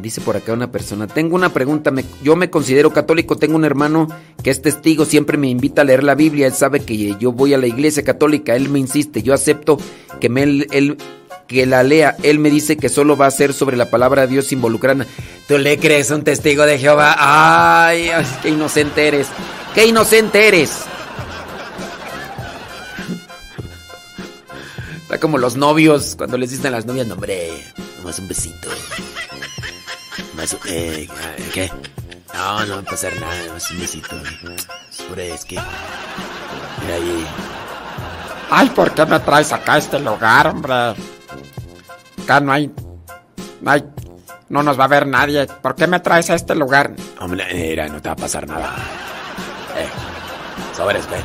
Dice 0.00 0.20
por 0.20 0.36
acá 0.36 0.52
una 0.52 0.70
persona, 0.72 1.06
tengo 1.06 1.34
una 1.36 1.52
pregunta, 1.52 1.90
me- 1.90 2.04
yo 2.22 2.34
me 2.36 2.48
considero 2.48 2.92
católico, 2.92 3.36
tengo 3.36 3.56
un 3.56 3.64
hermano 3.64 4.08
que 4.42 4.50
es 4.50 4.62
testigo, 4.62 5.04
siempre 5.04 5.36
me 5.36 5.48
invita 5.48 5.82
a 5.82 5.84
leer 5.84 6.02
la 6.04 6.14
Biblia, 6.14 6.46
él 6.46 6.54
sabe 6.54 6.80
que 6.80 7.16
yo 7.18 7.32
voy 7.32 7.52
a 7.54 7.58
la 7.58 7.66
iglesia 7.66 8.02
católica, 8.02 8.56
él 8.56 8.68
me 8.70 8.78
insiste, 8.78 9.22
yo 9.22 9.34
acepto 9.34 9.78
que 10.20 10.28
me, 10.30 10.42
él, 10.42 10.96
que 11.46 11.66
la 11.66 11.82
lea. 11.82 12.16
Él 12.22 12.38
me 12.38 12.48
dice 12.48 12.76
que 12.76 12.88
solo 12.88 13.16
va 13.16 13.26
a 13.26 13.30
ser 13.30 13.52
sobre 13.52 13.76
la 13.76 13.90
palabra 13.90 14.22
de 14.22 14.28
Dios 14.28 14.52
involucrada. 14.52 15.04
¿Tú 15.48 15.58
le 15.58 15.78
crees 15.78 16.10
un 16.12 16.22
testigo 16.22 16.64
de 16.64 16.78
Jehová? 16.78 17.16
Ay, 17.88 18.08
ay, 18.10 18.24
qué 18.40 18.50
inocente 18.50 19.06
eres. 19.08 19.26
Qué 19.74 19.84
inocente 19.86 20.46
eres. 20.46 20.70
Está 25.02 25.18
como 25.18 25.38
los 25.38 25.56
novios 25.56 26.14
cuando 26.16 26.38
les 26.38 26.50
dicen 26.50 26.66
a 26.68 26.70
las 26.70 26.86
novias, 26.86 27.06
no, 27.08 27.14
hombre, 27.14 27.50
nomás 27.98 28.18
un 28.20 28.28
besito. 28.28 28.68
Nomás, 30.40 30.56
eh, 30.68 31.06
¿Qué? 31.52 31.70
No, 32.32 32.64
no 32.64 32.74
va 32.76 32.80
a 32.80 32.84
pasar 32.84 33.14
nada, 33.20 33.46
nomás 33.46 33.70
un 33.72 33.80
besito. 33.80 34.16
Es 35.18 35.44
que. 35.44 35.56
Mira 35.56 36.94
ahí. 36.94 37.26
Ay, 38.48 38.70
¿por 38.70 38.94
qué 38.94 39.04
me 39.04 39.20
traes 39.20 39.52
acá 39.52 39.74
a 39.74 39.78
este 39.78 39.98
lugar, 39.98 40.46
hombre? 40.46 40.94
Acá 42.22 42.40
no 42.40 42.52
hay. 42.52 42.72
No 43.60 43.70
hay. 43.70 43.84
No 44.48 44.62
nos 44.62 44.80
va 44.80 44.84
a 44.84 44.88
ver 44.88 45.06
nadie. 45.06 45.46
¿Por 45.46 45.74
qué 45.74 45.86
me 45.86 46.00
traes 46.00 46.30
a 46.30 46.36
este 46.36 46.54
lugar? 46.54 46.92
Hombre, 47.18 47.46
mira, 47.52 47.88
no 47.88 48.00
te 48.00 48.08
va 48.08 48.14
a 48.14 48.16
pasar 48.16 48.48
nada. 48.48 48.74
Eh, 49.76 49.88
sobres, 50.74 51.06
ven. 51.10 51.22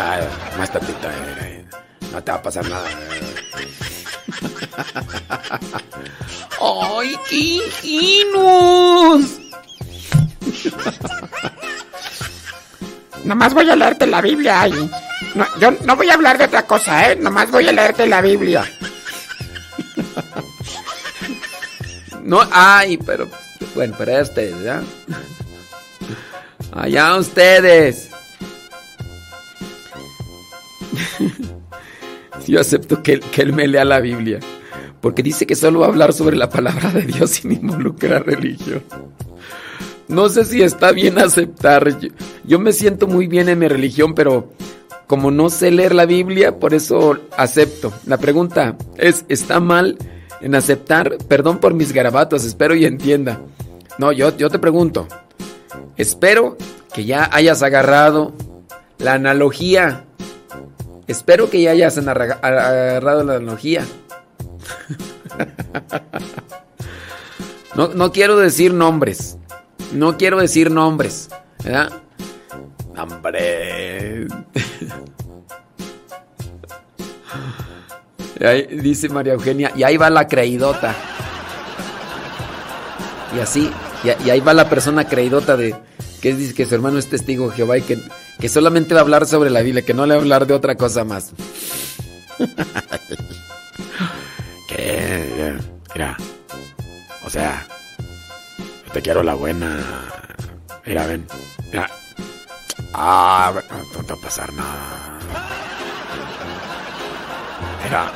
Ay, 0.00 0.26
más 0.56 0.72
tantito, 0.72 1.10
eh, 1.10 1.36
eh, 1.42 1.64
No 2.10 2.22
te 2.22 2.32
va 2.32 2.38
a 2.38 2.42
pasar 2.42 2.66
nada. 2.70 2.88
¡Ay, 6.60 7.16
qué 7.28 7.36
ingenuos! 7.36 9.24
Nomás 13.24 13.54
voy 13.54 13.70
a 13.70 13.76
leerte 13.76 14.06
la 14.06 14.20
Biblia. 14.20 14.68
No, 15.34 15.46
yo 15.58 15.70
no 15.84 15.96
voy 15.96 16.10
a 16.10 16.14
hablar 16.14 16.38
de 16.38 16.44
otra 16.44 16.66
cosa, 16.66 17.10
¿eh? 17.10 17.16
Nomás 17.16 17.50
voy 17.50 17.66
a 17.68 17.72
leerte 17.72 18.06
la 18.06 18.20
Biblia. 18.20 18.64
No, 22.22 22.40
ay, 22.52 22.98
pero. 22.98 23.28
Bueno, 23.74 23.94
pero 23.98 24.22
ustedes, 24.22 24.62
¿ya? 24.62 24.82
Allá 26.72 27.16
ustedes. 27.16 28.10
Yo 32.46 32.60
acepto 32.60 33.02
que, 33.02 33.20
que 33.20 33.42
él 33.42 33.52
me 33.52 33.66
lea 33.66 33.84
la 33.84 34.00
Biblia. 34.00 34.40
Porque 35.04 35.22
dice 35.22 35.44
que 35.44 35.54
solo 35.54 35.80
va 35.80 35.86
a 35.86 35.88
hablar 35.90 36.14
sobre 36.14 36.34
la 36.34 36.48
palabra 36.48 36.90
de 36.90 37.02
Dios 37.02 37.28
sin 37.32 37.52
involucrar 37.52 38.24
religión. 38.24 38.82
No 40.08 40.30
sé 40.30 40.46
si 40.46 40.62
está 40.62 40.92
bien 40.92 41.18
aceptar. 41.18 41.86
Yo, 42.44 42.58
me 42.58 42.72
siento 42.72 43.06
muy 43.06 43.26
bien 43.26 43.50
en 43.50 43.58
mi 43.58 43.68
religión, 43.68 44.14
pero 44.14 44.48
como 45.06 45.30
no 45.30 45.50
sé 45.50 45.70
leer 45.70 45.94
la 45.94 46.06
Biblia, 46.06 46.58
por 46.58 46.72
eso 46.72 47.18
acepto. 47.36 47.92
La 48.06 48.16
pregunta 48.16 48.78
es, 48.96 49.26
¿está 49.28 49.60
mal 49.60 49.98
en 50.40 50.54
aceptar? 50.54 51.18
Perdón 51.28 51.58
por 51.58 51.74
mis 51.74 51.92
garabatos, 51.92 52.42
espero 52.42 52.74
y 52.74 52.86
entienda. 52.86 53.42
No, 53.98 54.10
yo 54.10 54.32
te 54.32 54.58
pregunto. 54.58 55.06
Espero 55.98 56.56
que 56.94 57.04
ya 57.04 57.28
hayas 57.30 57.62
agarrado 57.62 58.32
la 58.96 59.12
analogía. 59.12 60.06
Espero 61.06 61.50
que 61.50 61.60
ya 61.60 61.72
hayas 61.72 61.98
agarrado 61.98 63.22
la 63.22 63.34
analogía. 63.34 63.84
No, 67.74 67.88
no 67.88 68.12
quiero 68.12 68.36
decir 68.36 68.72
nombres. 68.72 69.36
No 69.92 70.16
quiero 70.16 70.38
decir 70.38 70.70
nombres. 70.70 71.28
¿Verdad? 71.64 71.92
Hombre. 72.96 74.28
Dice 78.70 79.08
María 79.08 79.32
Eugenia, 79.32 79.72
y 79.74 79.82
ahí 79.82 79.96
va 79.96 80.10
la 80.10 80.28
creidota. 80.28 80.94
Y 83.34 83.40
así, 83.40 83.70
y, 84.04 84.26
y, 84.26 84.30
ahí 84.30 84.40
va 84.40 84.54
la 84.54 84.68
persona 84.68 85.08
creidota 85.08 85.56
de 85.56 85.74
que 86.20 86.34
dice 86.34 86.54
que 86.54 86.66
su 86.66 86.74
hermano 86.74 86.98
es 86.98 87.08
testigo 87.08 87.48
de 87.48 87.56
Jehová 87.56 87.78
y 87.78 87.82
que, 87.82 87.98
que 88.38 88.48
solamente 88.48 88.94
va 88.94 89.00
a 89.00 89.02
hablar 89.02 89.26
sobre 89.26 89.50
la 89.50 89.62
Biblia, 89.62 89.82
que 89.82 89.94
no 89.94 90.06
le 90.06 90.14
va 90.14 90.20
a 90.20 90.22
hablar 90.22 90.46
de 90.46 90.54
otra 90.54 90.76
cosa 90.76 91.04
más. 91.04 91.32
que, 94.74 95.56
mira, 95.94 96.16
o 97.24 97.30
sea, 97.30 97.66
te 98.92 99.00
quiero 99.00 99.22
la 99.22 99.34
buena. 99.34 99.80
Mira, 100.84 101.06
ven, 101.06 101.26
mira. 101.70 101.88
Ah, 102.92 103.52
no 103.54 104.02
te 104.02 104.12
va 104.12 104.18
a 104.18 104.22
pasar 104.22 104.52
nada. 104.52 105.18
Mira. 107.84 108.12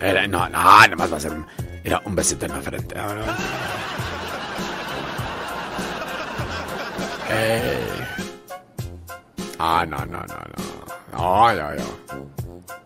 Mira, 0.00 0.26
no, 0.26 0.48
no, 0.48 0.48
nada 0.48 0.96
más 0.96 1.12
va 1.12 1.16
a 1.16 1.20
ser 1.20 1.32
un, 1.32 1.46
mira, 1.82 2.02
un 2.04 2.14
besito 2.14 2.46
en 2.46 2.52
la 2.52 2.60
frente. 2.60 2.98
Ahora. 2.98 3.36
Eh. 7.30 8.06
Ah, 9.58 9.84
no, 9.88 9.98
no, 10.06 10.18
no, 10.18 10.26
no. 10.26 10.74
No, 11.12 11.52
no, 11.54 11.74
no. 11.74 12.43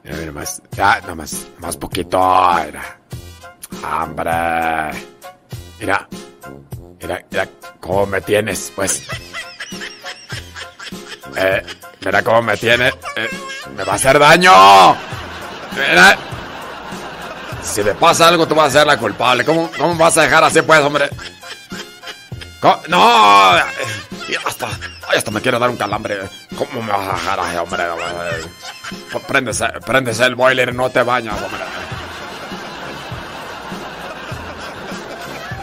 Mira, 0.08 0.20
mira, 0.20 0.32
más, 0.32 0.62
ya, 0.72 1.00
nada 1.02 1.14
más, 1.14 1.46
más 1.58 1.76
poquito. 1.76 2.18
Mira. 2.64 2.98
Hombre. 3.84 5.04
Mira. 5.78 6.08
Mira, 6.98 7.24
mira 7.30 7.48
cómo 7.78 8.06
me 8.06 8.20
tienes, 8.22 8.72
pues. 8.74 9.02
Eh, 11.36 11.62
mira 12.04 12.22
cómo 12.22 12.42
me 12.42 12.56
tienes. 12.56 12.94
Eh, 13.16 13.28
me 13.76 13.84
va 13.84 13.92
a 13.92 13.96
hacer 13.96 14.18
daño. 14.18 14.96
Mira. 15.76 16.16
Si 17.62 17.82
me 17.82 17.94
pasa 17.94 18.28
algo, 18.28 18.48
tú 18.48 18.54
vas 18.54 18.74
a 18.74 18.78
ser 18.78 18.86
la 18.86 18.96
culpable. 18.96 19.44
¿Cómo, 19.44 19.70
cómo 19.76 19.94
vas 19.94 20.16
a 20.16 20.22
dejar 20.22 20.42
así, 20.42 20.62
pues, 20.62 20.80
hombre? 20.80 21.10
¿Cómo? 22.62 22.80
No. 22.88 23.52
Hasta, 24.36 24.66
ay, 25.08 25.18
hasta 25.18 25.30
me 25.30 25.40
quiero 25.40 25.58
dar 25.58 25.70
un 25.70 25.76
calambre. 25.76 26.18
¿Cómo 26.56 26.82
me 26.82 26.92
vas 26.92 27.08
a 27.08 27.12
dejar 27.12 27.40
así, 27.40 27.56
hombre? 27.56 27.84
Prendes, 29.26 29.64
prendes 29.86 30.20
el 30.20 30.34
boiler 30.34 30.68
y 30.68 30.72
no 30.72 30.90
te 30.90 31.02
bañas, 31.02 31.34
hombre. 31.42 31.60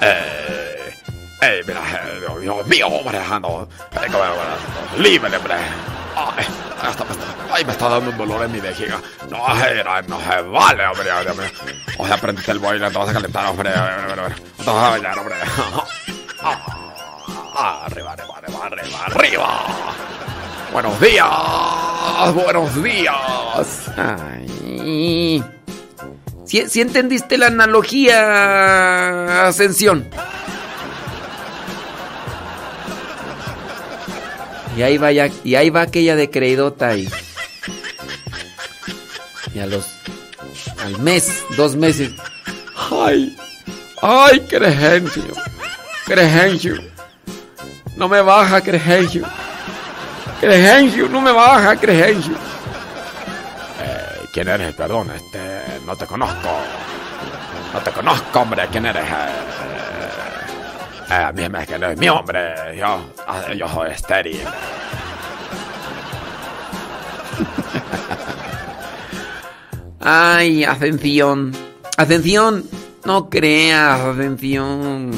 Eh, 0.02 0.94
eh, 1.42 1.64
mira, 1.66 1.82
eh, 1.82 2.42
Dios 2.42 2.68
mío, 2.68 2.88
hombre, 2.88 3.19
no. 3.42 3.68
Eh, 3.94 4.98
libre, 4.98 5.38
hombre. 5.38 5.56
Ay, 6.16 6.45
hasta, 6.82 7.06
ay, 7.52 7.66
me 7.66 7.72
está 7.72 7.90
dando 7.90 8.10
un 8.11 8.18
dolor 8.18 8.44
en 8.45 8.52
mi 8.52 8.60
vejiga. 8.60 9.00
No, 9.30 9.64
era, 9.64 10.02
no 10.03 10.19
se 10.19 10.42
vale, 10.42 10.85
hombre. 10.88 11.11
hombre. 11.11 11.52
O 11.98 12.08
sea, 12.08 12.18
prendiste 12.18 12.52
el 12.52 12.60
boiler, 12.60 12.92
te 12.92 12.98
vas 12.98 13.10
a 13.10 13.14
calentar, 13.14 13.45
hombre. 13.48 13.72
No 13.76 14.64
te 14.64 14.72
vas 14.72 14.84
a 14.84 14.90
bañar, 14.92 15.19
hombre. 15.19 15.35
Arriba, 17.58 18.11
arriba, 18.11 18.34
arriba, 18.45 18.65
arriba, 18.65 19.06
arriba. 19.06 19.65
Buenos 20.72 20.99
días, 20.99 22.33
buenos 22.33 22.83
días. 22.83 23.91
Ay. 23.98 25.43
Si, 26.45 26.82
entendiste 26.82 27.38
la 27.38 27.48
analogía, 27.48 29.48
Ascensión. 29.48 30.07
Y 34.77 34.82
ahí 34.82 34.98
va 34.98 35.11
ya, 35.11 35.30
y 35.43 35.56
ahí 35.56 35.69
va 35.69 35.82
aquella 35.82 36.15
de 36.15 36.30
creidota. 36.30 36.95
Y 36.98 37.09
a 39.59 39.65
los. 39.65 39.88
Al 40.83 40.99
mes, 40.99 41.43
dos 41.56 41.75
meses. 41.75 42.11
¡Ay! 42.91 43.35
¡Ay, 44.01 44.41
Cregencio! 44.41 45.24
¡Cregencio! 46.06 46.94
No 47.95 48.09
me 48.09 48.22
baja, 48.22 48.61
Cregencio. 48.61 49.25
Cregencio, 50.40 51.07
no 51.07 51.22
me 51.22 51.32
baja, 51.32 51.75
Cregencio. 51.77 52.33
Eh, 53.82 54.27
¿Quién 54.33 54.49
eres? 54.49 54.75
Perdón, 54.75 55.11
este. 55.15 55.61
No 55.85 55.95
te 55.95 56.06
conozco. 56.06 56.49
No 57.74 57.80
te 57.80 57.91
conozco, 57.91 58.40
hombre. 58.40 58.67
¿Quién 58.69 58.85
eres? 58.85 59.03
Eh, 59.03 59.30
eh, 61.09 61.14
a 61.14 61.32
mí 61.32 61.48
me 61.48 61.65
que 61.65 61.80
no 61.80 61.88
es 61.88 61.98
mi 61.98 62.09
hombre. 62.09 62.77
Yo, 62.77 62.99
yo 63.56 63.69
soy 63.69 63.91
estéril. 63.91 64.41
Ay, 70.01 70.65
Ascensión. 70.65 71.53
Ascensión, 71.98 72.65
no 73.06 73.30
creas, 73.30 74.01
Ascensión. 74.01 75.11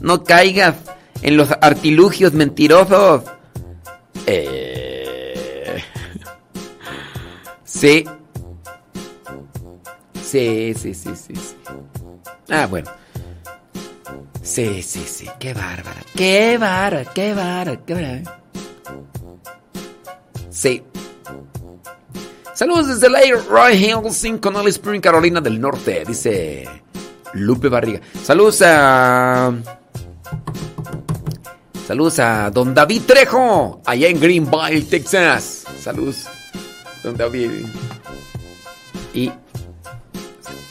No 0.00 0.24
caigas 0.24 0.74
en 1.22 1.36
los 1.36 1.50
artilugios 1.60 2.32
mentirosos. 2.32 3.22
Eh... 4.26 5.82
Sí. 7.64 8.04
Sí, 10.22 10.74
sí, 10.74 10.94
sí, 10.94 11.10
sí. 11.14 11.34
Ah, 12.50 12.66
bueno. 12.66 12.90
Sí, 14.42 14.82
sí, 14.82 15.04
sí. 15.06 15.28
Qué 15.38 15.54
bárbara. 15.54 16.00
Qué 16.14 16.58
bárbara, 16.58 17.04
qué 17.14 17.34
bárbara. 17.34 18.22
Sí. 20.50 20.82
Saludos 22.54 22.88
desde 22.88 23.08
la 23.08 23.20
Roy 23.48 23.74
Hills 23.74 24.24
en 24.24 24.38
Connelly 24.38 24.70
Spring, 24.70 25.00
Carolina 25.00 25.40
del 25.40 25.60
Norte, 25.60 26.02
dice 26.04 26.68
Lupe 27.34 27.68
Barriga. 27.68 28.00
Saludos 28.24 28.62
a. 28.62 29.52
Saludos 31.88 32.18
a 32.18 32.50
Don 32.50 32.74
David 32.74 33.00
Trejo, 33.06 33.80
allá 33.86 34.08
en 34.08 34.20
Greenville, 34.20 34.82
Texas. 34.82 35.64
Saludos, 35.80 36.28
Don 37.02 37.16
David. 37.16 37.64
Y. 39.14 39.32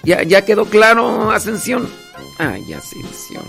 ¿Ya, 0.03 0.21
ya 0.21 0.45
quedó 0.45 0.65
claro, 0.65 1.31
Ascensión? 1.31 1.89
Ay, 2.37 2.71
Ascensión. 2.71 3.43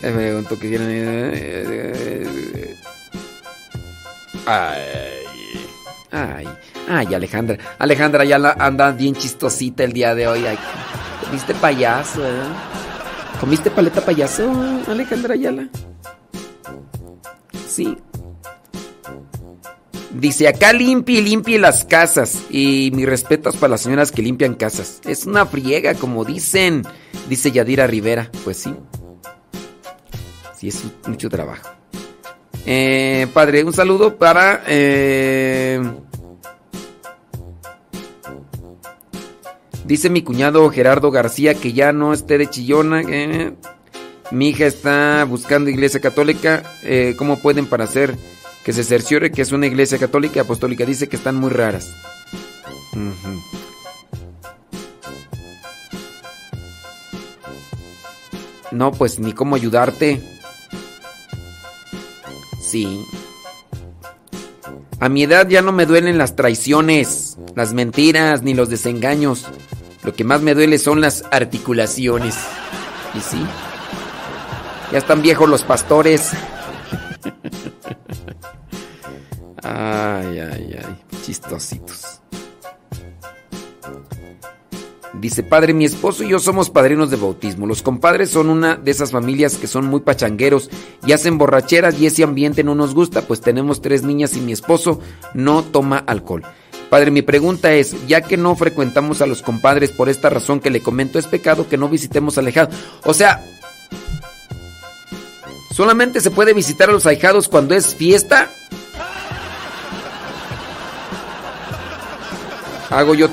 Me 0.00 0.10
pregunto 0.10 0.58
que 0.58 0.68
viene. 0.68 2.24
Ay. 4.46 4.80
Ay. 6.10 6.48
Ay, 6.88 7.14
Alejandra. 7.14 7.58
Alejandra 7.78 8.24
ya 8.24 8.36
anda 8.58 8.90
bien 8.90 9.14
chistosita 9.14 9.84
el 9.84 9.92
día 9.92 10.14
de 10.14 10.28
hoy. 10.28 10.46
Ay, 10.46 10.58
comiste 11.26 11.52
payaso, 11.56 12.26
¿eh? 12.26 12.77
¿Comiste 13.40 13.70
paleta 13.70 14.00
payaso, 14.00 14.50
Alejandra 14.88 15.34
Ayala? 15.34 15.68
Sí. 17.68 17.96
Dice, 20.12 20.48
acá 20.48 20.72
limpie 20.72 21.20
y 21.20 21.22
limpie 21.22 21.58
las 21.58 21.84
casas. 21.84 22.38
Y 22.50 22.90
mis 22.94 23.06
respetos 23.06 23.56
para 23.56 23.72
las 23.72 23.82
señoras 23.82 24.10
que 24.10 24.22
limpian 24.22 24.54
casas. 24.54 25.00
Es 25.04 25.24
una 25.26 25.46
friega, 25.46 25.94
como 25.94 26.24
dicen. 26.24 26.82
Dice 27.28 27.52
Yadira 27.52 27.86
Rivera. 27.86 28.30
Pues 28.42 28.56
sí. 28.56 28.74
Sí, 30.58 30.68
es 30.68 30.82
mucho 31.06 31.30
trabajo. 31.30 31.68
Eh, 32.66 33.28
padre, 33.32 33.62
un 33.62 33.72
saludo 33.72 34.16
para... 34.16 34.64
eh, 34.66 35.80
dice 39.88 40.10
mi 40.10 40.22
cuñado 40.22 40.70
Gerardo 40.70 41.10
García 41.10 41.54
que 41.54 41.72
ya 41.72 41.92
no 41.92 42.12
esté 42.12 42.38
de 42.38 42.48
chillona. 42.48 43.02
eh. 43.02 43.52
Mi 44.30 44.50
hija 44.50 44.66
está 44.66 45.24
buscando 45.24 45.70
iglesia 45.70 46.00
católica. 46.00 46.62
eh, 46.84 47.14
¿Cómo 47.18 47.40
pueden 47.40 47.66
para 47.66 47.84
hacer 47.84 48.14
que 48.62 48.72
se 48.74 48.84
cerciore 48.84 49.32
que 49.32 49.42
es 49.42 49.50
una 49.52 49.66
iglesia 49.66 49.98
católica 49.98 50.42
apostólica? 50.42 50.84
Dice 50.84 51.08
que 51.08 51.16
están 51.16 51.34
muy 51.34 51.50
raras. 51.50 51.88
No, 58.70 58.92
pues 58.92 59.18
ni 59.18 59.32
cómo 59.32 59.56
ayudarte. 59.56 60.20
Sí. 62.60 63.02
A 65.00 65.08
mi 65.08 65.22
edad 65.22 65.48
ya 65.48 65.62
no 65.62 65.70
me 65.72 65.86
duelen 65.86 66.18
las 66.18 66.34
traiciones, 66.34 67.38
las 67.54 67.72
mentiras 67.72 68.42
ni 68.42 68.54
los 68.54 68.68
desengaños. 68.68 69.46
Lo 70.02 70.12
que 70.12 70.24
más 70.24 70.42
me 70.42 70.54
duele 70.54 70.78
son 70.78 71.00
las 71.00 71.24
articulaciones. 71.30 72.34
Y 73.14 73.20
sí. 73.20 73.40
Ya 74.90 74.98
están 74.98 75.22
viejos 75.22 75.48
los 75.48 75.62
pastores. 75.62 76.32
Ay, 79.62 80.38
ay, 80.38 80.78
ay. 80.78 81.18
Chistositos. 81.26 82.20
Dice, 85.20 85.42
padre, 85.42 85.74
mi 85.74 85.84
esposo 85.84 86.22
y 86.22 86.28
yo 86.28 86.38
somos 86.38 86.70
padrinos 86.70 87.10
de 87.10 87.16
bautismo. 87.16 87.66
Los 87.66 87.82
compadres 87.82 88.30
son 88.30 88.50
una 88.50 88.76
de 88.76 88.90
esas 88.90 89.10
familias 89.10 89.56
que 89.56 89.66
son 89.66 89.86
muy 89.86 90.00
pachangueros 90.00 90.70
y 91.04 91.12
hacen 91.12 91.38
borracheras 91.38 91.98
y 91.98 92.06
ese 92.06 92.22
ambiente 92.22 92.62
no 92.62 92.76
nos 92.76 92.94
gusta, 92.94 93.22
pues 93.22 93.40
tenemos 93.40 93.82
tres 93.82 94.04
niñas 94.04 94.36
y 94.36 94.40
mi 94.40 94.52
esposo 94.52 95.00
no 95.34 95.64
toma 95.64 95.98
alcohol. 95.98 96.44
Padre, 96.88 97.10
mi 97.10 97.22
pregunta 97.22 97.72
es, 97.72 98.06
ya 98.06 98.20
que 98.20 98.36
no 98.36 98.54
frecuentamos 98.54 99.20
a 99.20 99.26
los 99.26 99.42
compadres 99.42 99.90
por 99.90 100.08
esta 100.08 100.30
razón 100.30 100.60
que 100.60 100.70
le 100.70 100.80
comento, 100.80 101.18
es 101.18 101.26
pecado 101.26 101.68
que 101.68 101.76
no 101.76 101.88
visitemos 101.88 102.38
alejados. 102.38 102.74
O 103.04 103.12
sea, 103.12 103.44
solamente 105.74 106.20
se 106.20 106.30
puede 106.30 106.54
visitar 106.54 106.88
a 106.88 106.92
los 106.92 107.06
ahijados 107.06 107.48
cuando 107.48 107.74
es 107.74 107.94
fiesta. 107.94 108.50
Hago 112.88 113.14
yo 113.14 113.28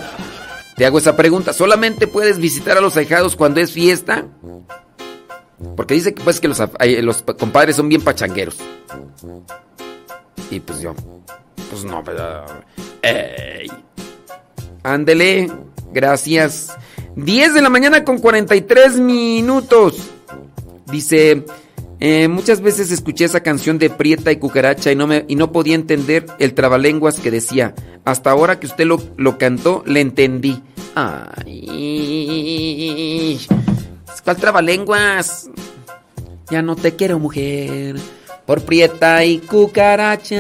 te 0.76 0.86
hago 0.86 0.98
esa 0.98 1.16
pregunta. 1.16 1.54
¿Solamente 1.54 2.08
puedes 2.08 2.38
visitar 2.38 2.78
a 2.78 2.82
los 2.82 2.98
ahijados 2.98 3.36
cuando 3.36 3.62
es 3.62 3.72
fiesta? 3.72 4.26
Porque 5.76 5.94
dice 5.94 6.14
que, 6.14 6.24
pues, 6.24 6.40
que 6.40 6.48
los, 6.48 6.60
eh, 6.60 7.02
los 7.02 7.22
compadres 7.22 7.76
son 7.76 7.90
bien 7.90 8.02
pachangueros. 8.02 8.58
Y 10.52 10.60
pues 10.60 10.82
yo, 10.82 10.94
pues 11.70 11.84
no, 11.84 12.04
pero... 12.04 12.46
¡Ey! 13.02 13.68
Ándele, 14.84 15.52
gracias. 15.92 16.76
10 17.16 17.54
de 17.54 17.62
la 17.62 17.70
mañana 17.70 18.04
con 18.04 18.20
43 18.20 19.00
minutos. 19.00 19.98
Dice, 20.88 21.46
eh, 22.00 22.28
muchas 22.28 22.62
veces 22.62 22.92
escuché 22.92 23.26
esa 23.26 23.42
canción 23.42 23.78
de 23.78 23.90
Prieta 23.90 24.32
y 24.32 24.38
Cucaracha 24.38 24.92
y 24.92 24.96
no, 24.96 25.08
me, 25.08 25.26
y 25.28 25.36
no 25.36 25.52
podía 25.52 25.76
entender 25.76 26.26
el 26.40 26.54
trabalenguas 26.54 27.20
que 27.20 27.32
decía. 27.32 27.74
Hasta 28.04 28.32
ahora 28.32 28.60
que 28.60 28.68
usted 28.68 28.86
lo, 28.86 29.02
lo 29.18 29.38
cantó, 29.38 29.84
le 29.86 30.02
entendí. 30.02 30.62
Ay. 30.96 31.40
¿Cuál 34.24 34.38
trabalenguas? 34.38 35.50
Ya 36.50 36.62
no 36.62 36.76
te 36.76 36.96
quiero, 36.96 37.20
mujer. 37.20 37.98
Por 38.46 38.64
prieta 38.64 39.24
y 39.26 39.40
cucaracha. 39.40 40.36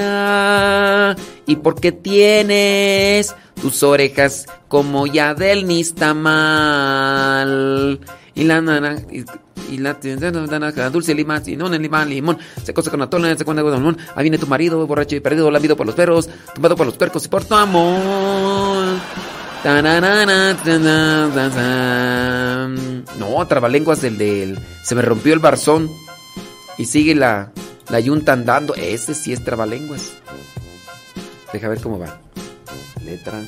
Y 1.45 1.55
porque 1.57 1.91
tienes 1.91 3.35
tus 3.61 3.83
orejas 3.83 4.47
como 4.67 5.07
ya 5.07 5.33
del 5.33 5.67
nistamal. 5.67 6.39
Y 8.35 8.43
la 8.43 8.61
naranja. 8.61 9.05
Y, 9.71 9.77
la 9.79 9.97
naranja, 10.59 10.89
dulce 10.91 11.15
limón, 11.15 11.41
limón, 11.45 12.09
limón. 12.09 12.37
Se 12.63 12.73
cosa 12.73 12.91
con 12.91 13.01
atole, 13.01 13.35
se 13.37 13.45
cuenta 13.45 13.63
con 13.63 13.73
limón. 13.73 13.97
Ahí 14.15 14.23
viene 14.23 14.37
tu 14.37 14.45
marido, 14.45 14.85
borracho 14.85 15.15
y 15.15 15.21
perdido, 15.21 15.49
lamido 15.49 15.75
por 15.75 15.87
los 15.87 15.95
perros, 15.95 16.29
tumbado 16.53 16.75
por 16.75 16.85
los 16.85 16.95
cuercos 16.95 17.25
y 17.25 17.29
por 17.29 17.45
tu 17.45 17.55
amor. 17.55 18.85
No, 23.17 23.47
trabalenguas 23.47 24.01
del 24.01 24.17
del. 24.17 24.59
Se 24.83 24.93
me 24.93 25.01
rompió 25.01 25.33
el 25.33 25.39
barzón. 25.39 25.89
Y 26.77 26.85
sigue 26.85 27.15
la, 27.15 27.51
la 27.89 27.99
yunta 27.99 28.33
andando. 28.33 28.75
Ese 28.75 29.15
sí 29.15 29.33
es 29.33 29.43
trabalenguas. 29.43 30.11
Deja 31.51 31.69
ver 31.69 31.81
cómo 31.81 31.97
va. 31.97 32.19
Letra. 33.03 33.39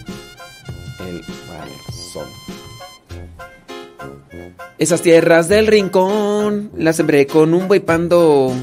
El 1.02 1.22
barzón. 1.50 2.30
Esas 4.78 5.02
tierras 5.02 5.50
del 5.50 5.68
rincón 5.68 6.72
las 6.78 6.96
sembré 6.98 7.26
con 7.26 7.54
un 7.54 7.68
buey 7.68 7.80
pando. 7.80 8.54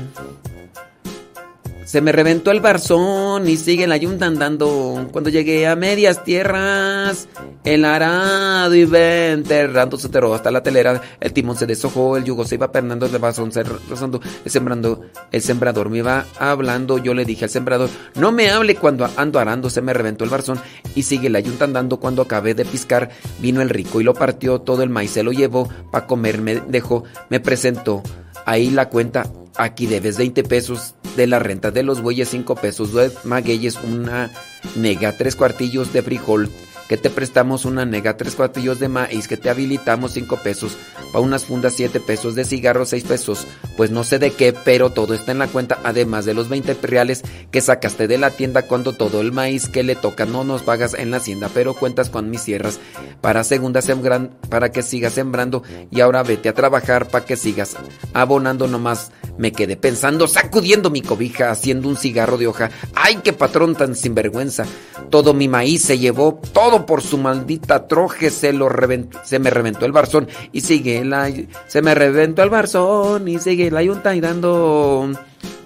Se 1.94 2.00
me 2.00 2.10
reventó 2.10 2.50
el 2.50 2.60
barzón 2.60 3.48
y 3.48 3.56
sigue 3.56 3.86
la 3.86 3.96
yunta 3.96 4.26
andando. 4.26 5.06
Cuando 5.12 5.30
llegué 5.30 5.68
a 5.68 5.76
medias 5.76 6.24
tierras, 6.24 7.28
el 7.62 7.84
arado 7.84 8.74
iba 8.74 9.28
enterrando 9.28 9.96
se 9.96 10.08
terró 10.08 10.34
hasta 10.34 10.50
la 10.50 10.64
telera. 10.64 11.00
El 11.20 11.32
timón 11.32 11.56
se 11.56 11.66
deshojó, 11.66 12.16
el 12.16 12.24
yugo 12.24 12.44
se 12.44 12.56
iba 12.56 12.72
pernando, 12.72 13.06
el 13.06 13.16
barzón 13.18 13.52
se 13.52 13.62
rozando. 13.62 14.20
El 14.44 14.50
sembrando, 14.50 15.02
el 15.30 15.40
sembrador 15.40 15.88
me 15.88 15.98
iba 15.98 16.26
hablando. 16.36 16.98
Yo 16.98 17.14
le 17.14 17.24
dije 17.24 17.44
al 17.44 17.50
sembrador, 17.50 17.88
no 18.16 18.32
me 18.32 18.50
hable 18.50 18.74
cuando 18.74 19.08
ando 19.16 19.38
arando. 19.38 19.70
Se 19.70 19.80
me 19.80 19.92
reventó 19.92 20.24
el 20.24 20.30
barzón 20.30 20.58
y 20.96 21.04
sigue 21.04 21.30
la 21.30 21.38
yunta 21.38 21.64
andando. 21.64 22.00
Cuando 22.00 22.22
acabé 22.22 22.54
de 22.54 22.64
piscar, 22.64 23.10
vino 23.38 23.62
el 23.62 23.70
rico 23.70 24.00
y 24.00 24.04
lo 24.04 24.14
partió. 24.14 24.60
Todo 24.60 24.82
el 24.82 24.90
maíz 24.90 25.12
se 25.12 25.22
lo 25.22 25.30
llevó 25.30 25.68
para 25.92 26.08
comer. 26.08 26.42
Me 26.42 26.56
dejó, 26.56 27.04
me 27.30 27.38
presentó. 27.38 28.02
Ahí 28.46 28.70
la 28.70 28.90
cuenta, 28.90 29.30
aquí 29.56 29.86
debes 29.86 30.18
20 30.18 30.42
pesos 30.44 30.94
de 31.16 31.26
la 31.26 31.38
renta 31.38 31.70
de 31.70 31.82
los 31.82 32.02
bueyes, 32.02 32.28
5 32.30 32.56
pesos 32.56 32.92
de 32.92 33.10
magueyes, 33.24 33.76
una 33.76 34.30
nega, 34.76 35.16
tres 35.16 35.36
cuartillos 35.36 35.92
de 35.92 36.02
frijol, 36.02 36.50
que 36.88 36.96
te 36.96 37.10
prestamos 37.10 37.64
una 37.64 37.84
nega, 37.84 38.16
tres 38.16 38.34
cuartillos 38.34 38.78
de 38.78 38.88
maíz, 38.88 39.28
que 39.28 39.36
te 39.36 39.50
habilitamos 39.50 40.12
5 40.12 40.38
pesos, 40.42 40.76
para 41.12 41.24
unas 41.24 41.44
fundas 41.44 41.74
7 41.74 42.00
pesos, 42.00 42.34
de 42.34 42.44
cigarros 42.44 42.90
6 42.90 43.04
pesos, 43.04 43.46
pues 43.76 43.90
no 43.90 44.04
sé 44.04 44.18
de 44.18 44.32
qué, 44.32 44.52
pero 44.52 44.90
todo 44.90 45.14
está 45.14 45.32
en 45.32 45.38
la 45.38 45.48
cuenta, 45.48 45.78
además 45.84 46.24
de 46.24 46.34
los 46.34 46.48
20 46.48 46.74
reales 46.82 47.22
que 47.50 47.60
sacaste 47.60 48.06
de 48.08 48.18
la 48.18 48.30
tienda 48.30 48.62
cuando 48.62 48.92
todo 48.92 49.20
el 49.20 49.32
maíz 49.32 49.68
que 49.68 49.82
le 49.82 49.96
toca 49.96 50.26
no 50.26 50.44
nos 50.44 50.62
pagas 50.62 50.94
en 50.94 51.10
la 51.10 51.18
hacienda, 51.18 51.50
pero 51.52 51.74
cuentas 51.74 52.10
con 52.10 52.30
mis 52.30 52.42
sierras 52.42 52.78
para 53.20 53.44
segunda 53.44 53.80
sembran, 53.80 54.30
para 54.48 54.70
que 54.70 54.82
sigas 54.82 55.14
sembrando 55.14 55.62
y 55.90 56.00
ahora 56.00 56.22
vete 56.22 56.48
a 56.48 56.54
trabajar 56.54 57.08
para 57.08 57.24
que 57.24 57.36
sigas 57.36 57.76
abonando 58.12 58.68
nomás. 58.68 59.12
Me 59.36 59.50
quedé 59.50 59.76
pensando, 59.76 60.28
sacudiendo 60.28 60.90
mi 60.90 61.02
cobija, 61.02 61.50
haciendo 61.50 61.88
un 61.88 61.96
cigarro 61.96 62.38
de 62.38 62.46
hoja. 62.46 62.70
¡Ay, 62.94 63.18
qué 63.24 63.32
patrón 63.32 63.74
tan 63.74 63.96
sinvergüenza! 63.96 64.64
Todo 65.10 65.34
mi 65.34 65.48
maíz 65.48 65.82
se 65.82 65.98
llevó, 65.98 66.40
todo 66.52 66.73
por 66.82 67.02
su 67.02 67.18
maldita 67.18 67.86
troje, 67.86 68.30
se 68.30 68.52
lo 68.52 68.68
reventó, 68.68 69.20
se 69.24 69.38
me 69.38 69.50
reventó 69.50 69.86
el 69.86 69.92
barzón 69.92 70.28
y 70.52 70.60
sigue 70.60 71.04
la, 71.04 71.30
se 71.66 71.82
me 71.82 71.94
reventó 71.94 72.42
el 72.42 72.50
barzón 72.50 73.28
y 73.28 73.38
sigue 73.38 73.70
la 73.70 73.82
yunta 73.82 74.14
y 74.14 74.20
dando 74.20 75.08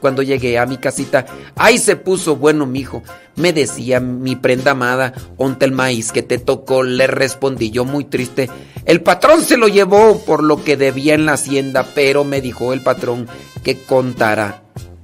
Cuando 0.00 0.22
llegué 0.22 0.58
a 0.58 0.66
mi 0.66 0.76
casita, 0.76 1.24
¡ay 1.56 1.78
se 1.78 1.96
puso 1.96 2.36
bueno, 2.36 2.66
mijo! 2.66 3.02
Me 3.36 3.52
decía 3.52 4.00
mi 4.00 4.36
prenda 4.36 4.72
amada, 4.72 5.14
onte 5.36 5.64
el 5.64 5.72
maíz 5.72 6.12
que 6.12 6.22
te 6.22 6.38
tocó, 6.38 6.82
le 6.82 7.06
respondí 7.06 7.70
yo 7.70 7.84
muy 7.84 8.04
triste. 8.04 8.50
El 8.84 9.02
patrón 9.02 9.42
se 9.42 9.56
lo 9.56 9.68
llevó 9.68 10.20
por 10.24 10.42
lo 10.42 10.62
que 10.62 10.76
debía 10.76 11.14
en 11.14 11.26
la 11.26 11.32
hacienda, 11.32 11.86
pero 11.94 12.24
me 12.24 12.40
dijo 12.40 12.72
el 12.72 12.82
patrón 12.82 13.26
que 13.64 13.78
contara, 13.82 14.62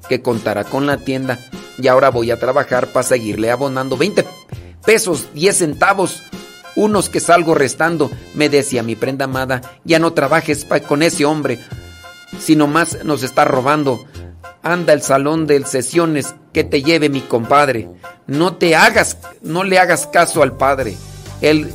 que 0.09 0.21
contara 0.21 0.65
con 0.65 0.87
la 0.87 0.99
tienda. 0.99 1.39
Y 1.79 1.89
ahora 1.89 2.11
voy 2.11 2.31
a 2.31 2.39
trabajar 2.39 2.89
para 2.93 3.03
seguirle 3.03 3.51
abonando 3.51 3.97
20 3.97 4.25
pesos, 4.85 5.29
10 5.35 5.57
centavos 5.57 6.23
unos 6.77 7.09
que 7.09 7.21
salgo 7.21 7.55
restando. 7.55 8.11
Me 8.35 8.49
decía 8.49 8.83
mi 8.83 8.97
prenda 8.97 9.27
amada, 9.27 9.63
ya 9.85 9.99
no 9.99 10.13
trabajes 10.13 10.67
con 10.87 11.03
ese 11.03 11.25
hombre, 11.25 11.61
si 12.41 12.57
nomás 12.57 13.05
nos 13.05 13.23
está 13.23 13.45
robando. 13.45 14.05
Anda 14.63 14.95
el 14.95 15.03
salón 15.03 15.47
de 15.47 15.63
sesiones 15.67 16.35
que 16.55 16.65
te 16.65 16.83
lleve 16.83 17.11
mi 17.11 17.21
compadre. 17.21 17.89
No 18.27 18.57
te 18.57 18.75
hagas, 18.75 19.19
no 19.43 19.63
le 19.63 19.79
hagas 19.79 20.07
caso 20.07 20.43
al 20.43 20.57
padre. 20.57 20.97
Él 21.43 21.71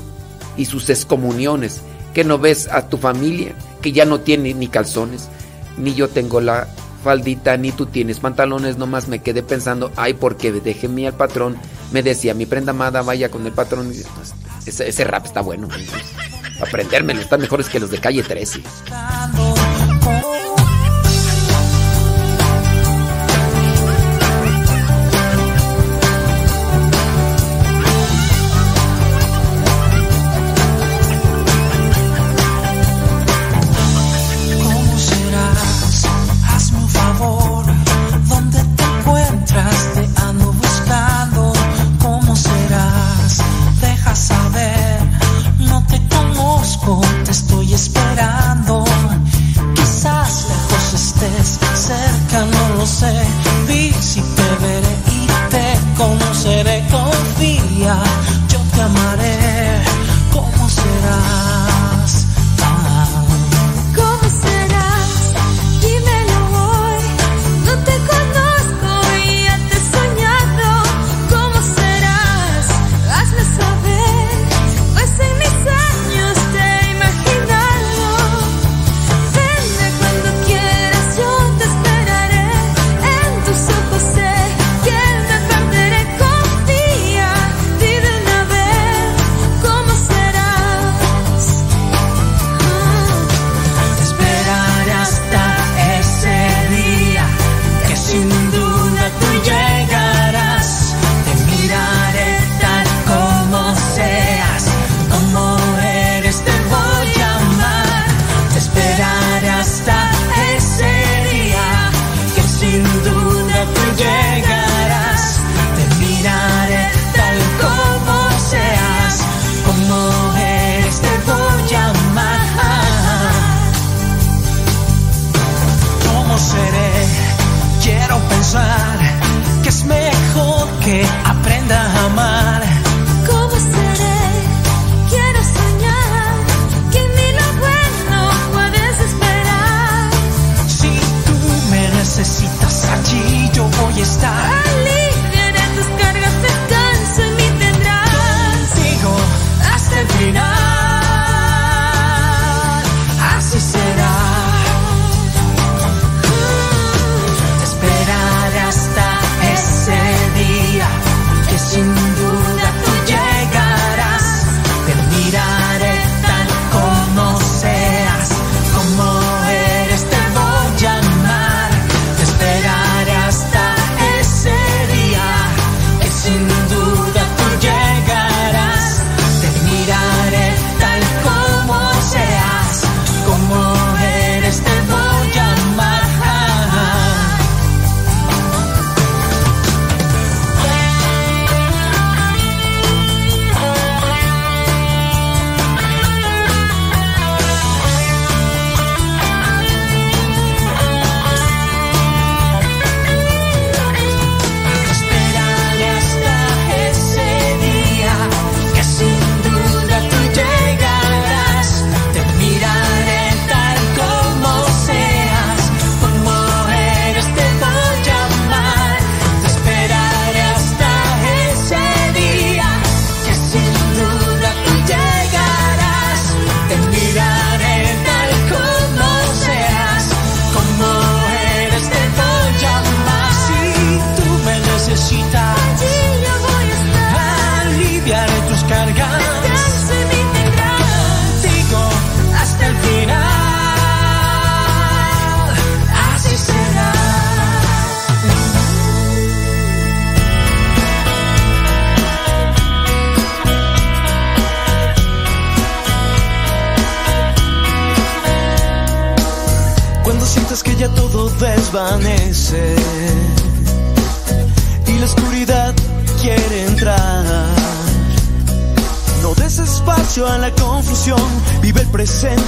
y 0.57 0.65
sus 0.65 0.89
excomuniones. 0.89 1.81
Que 2.15 2.23
no 2.23 2.39
ves 2.39 2.67
a 2.67 2.89
tu 2.89 2.97
familia 2.97 3.53
que 3.83 3.91
ya 3.91 4.05
no 4.05 4.21
tiene 4.21 4.55
ni 4.55 4.67
calzones. 4.67 5.29
Ni 5.77 5.93
yo 5.93 6.09
tengo 6.09 6.41
la 6.41 6.67
faldita, 7.03 7.55
ni 7.57 7.71
tú 7.71 7.85
tienes 7.85 8.19
pantalones. 8.19 8.77
Nomás 8.77 9.07
me 9.07 9.19
quedé 9.19 9.43
pensando, 9.43 9.91
ay, 9.95 10.15
porque 10.15 10.51
déjeme 10.51 11.05
al 11.05 11.13
patrón. 11.13 11.57
Me 11.91 12.03
decía 12.03 12.33
mi 12.33 12.45
prenda 12.45 12.71
amada, 12.71 13.01
vaya 13.01 13.29
con 13.29 13.45
el 13.45 13.51
patrón. 13.51 13.91
Ese, 14.65 14.87
ese 14.87 15.03
rap 15.03 15.25
está 15.25 15.41
bueno. 15.41 15.67
Aprendérmelo, 16.61 17.21
están 17.21 17.41
mejores 17.41 17.69
que 17.69 17.79
los 17.79 17.89
de 17.89 17.99
calle 17.99 18.23
13. 18.23 18.61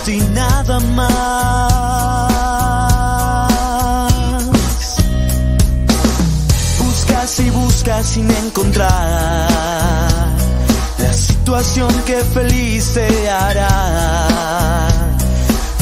y 0.07 0.19
nada 0.33 0.80
más. 0.80 1.71
Buscas 6.80 7.39
y 7.39 7.49
buscas 7.49 8.05
sin 8.05 8.31
encontrar 8.31 9.47
la 10.97 11.13
situación 11.13 11.93
que 12.05 12.17
feliz 12.23 12.93
te 12.93 13.30
hará. 13.30 14.88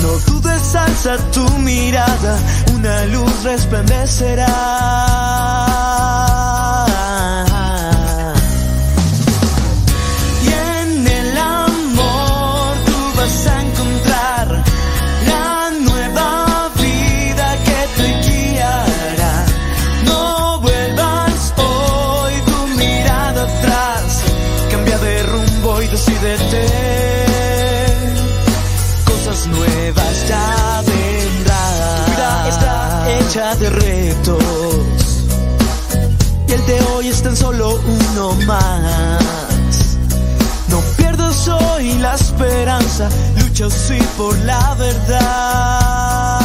No 0.02 0.10
dudes, 0.32 0.76
alza 0.76 1.18
tu 1.32 1.48
mirada, 1.60 2.38
una 2.76 3.06
luz 3.06 3.44
resplandecerá. 3.44 4.48
yo 43.60 43.70
sí 43.70 44.00
por 44.16 44.40
la 44.46 44.74
verdad. 44.76 46.39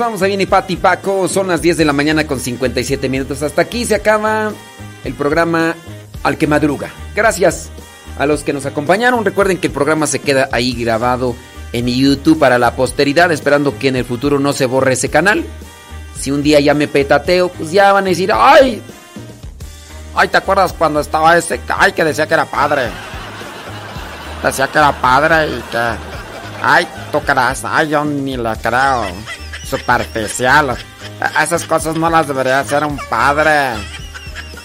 Vamos, 0.00 0.12
vamos. 0.12 0.22
Ahí 0.22 0.30
viene 0.30 0.46
Pati 0.46 0.76
Paco. 0.76 1.28
Son 1.28 1.46
las 1.48 1.62
10 1.62 1.76
de 1.76 1.84
la 1.84 1.92
mañana 1.92 2.26
con 2.26 2.40
57 2.40 3.08
minutos. 3.08 3.42
Hasta 3.42 3.62
aquí 3.62 3.84
se 3.84 3.94
acaba 3.94 4.52
el 5.04 5.14
programa 5.14 5.74
Al 6.22 6.36
que 6.36 6.46
Madruga. 6.46 6.90
Gracias 7.14 7.70
a 8.18 8.26
los 8.26 8.42
que 8.42 8.52
nos 8.52 8.66
acompañaron. 8.66 9.24
Recuerden 9.24 9.58
que 9.58 9.68
el 9.68 9.72
programa 9.72 10.06
se 10.06 10.18
queda 10.18 10.48
ahí 10.52 10.74
grabado 10.74 11.36
en 11.72 11.86
YouTube 11.86 12.38
para 12.38 12.58
la 12.58 12.74
posteridad, 12.74 13.30
esperando 13.30 13.78
que 13.78 13.88
en 13.88 13.96
el 13.96 14.04
futuro 14.04 14.40
no 14.40 14.52
se 14.52 14.66
borre 14.66 14.94
ese 14.94 15.10
canal. 15.10 15.44
Si 16.18 16.30
un 16.30 16.42
día 16.42 16.60
ya 16.60 16.74
me 16.74 16.88
petateo, 16.88 17.48
pues 17.48 17.70
ya 17.70 17.92
van 17.92 18.06
a 18.06 18.08
decir, 18.08 18.32
¡ay! 18.34 18.82
Ay, 20.14 20.28
¿te 20.28 20.36
acuerdas 20.36 20.72
cuando 20.72 21.00
estaba 21.00 21.36
ese? 21.36 21.60
Ay, 21.68 21.92
que 21.92 22.04
decía 22.04 22.26
que 22.26 22.34
era 22.34 22.44
padre. 22.44 22.88
Decía 24.42 24.66
que 24.66 24.78
era 24.78 24.92
padre 24.92 25.46
y 25.46 25.60
que. 25.70 25.94
Ay, 26.62 26.86
creas. 27.24 27.64
Ay, 27.64 27.88
yo 27.90 28.04
ni 28.04 28.36
la 28.36 28.56
creo. 28.56 29.06
Superficial. 29.70 30.76
Esas 31.40 31.64
cosas 31.64 31.94
no 31.94 32.10
las 32.10 32.26
debería 32.26 32.60
hacer 32.60 32.84
un 32.84 32.98
padre. 33.08 33.74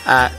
Eh, 0.08 0.30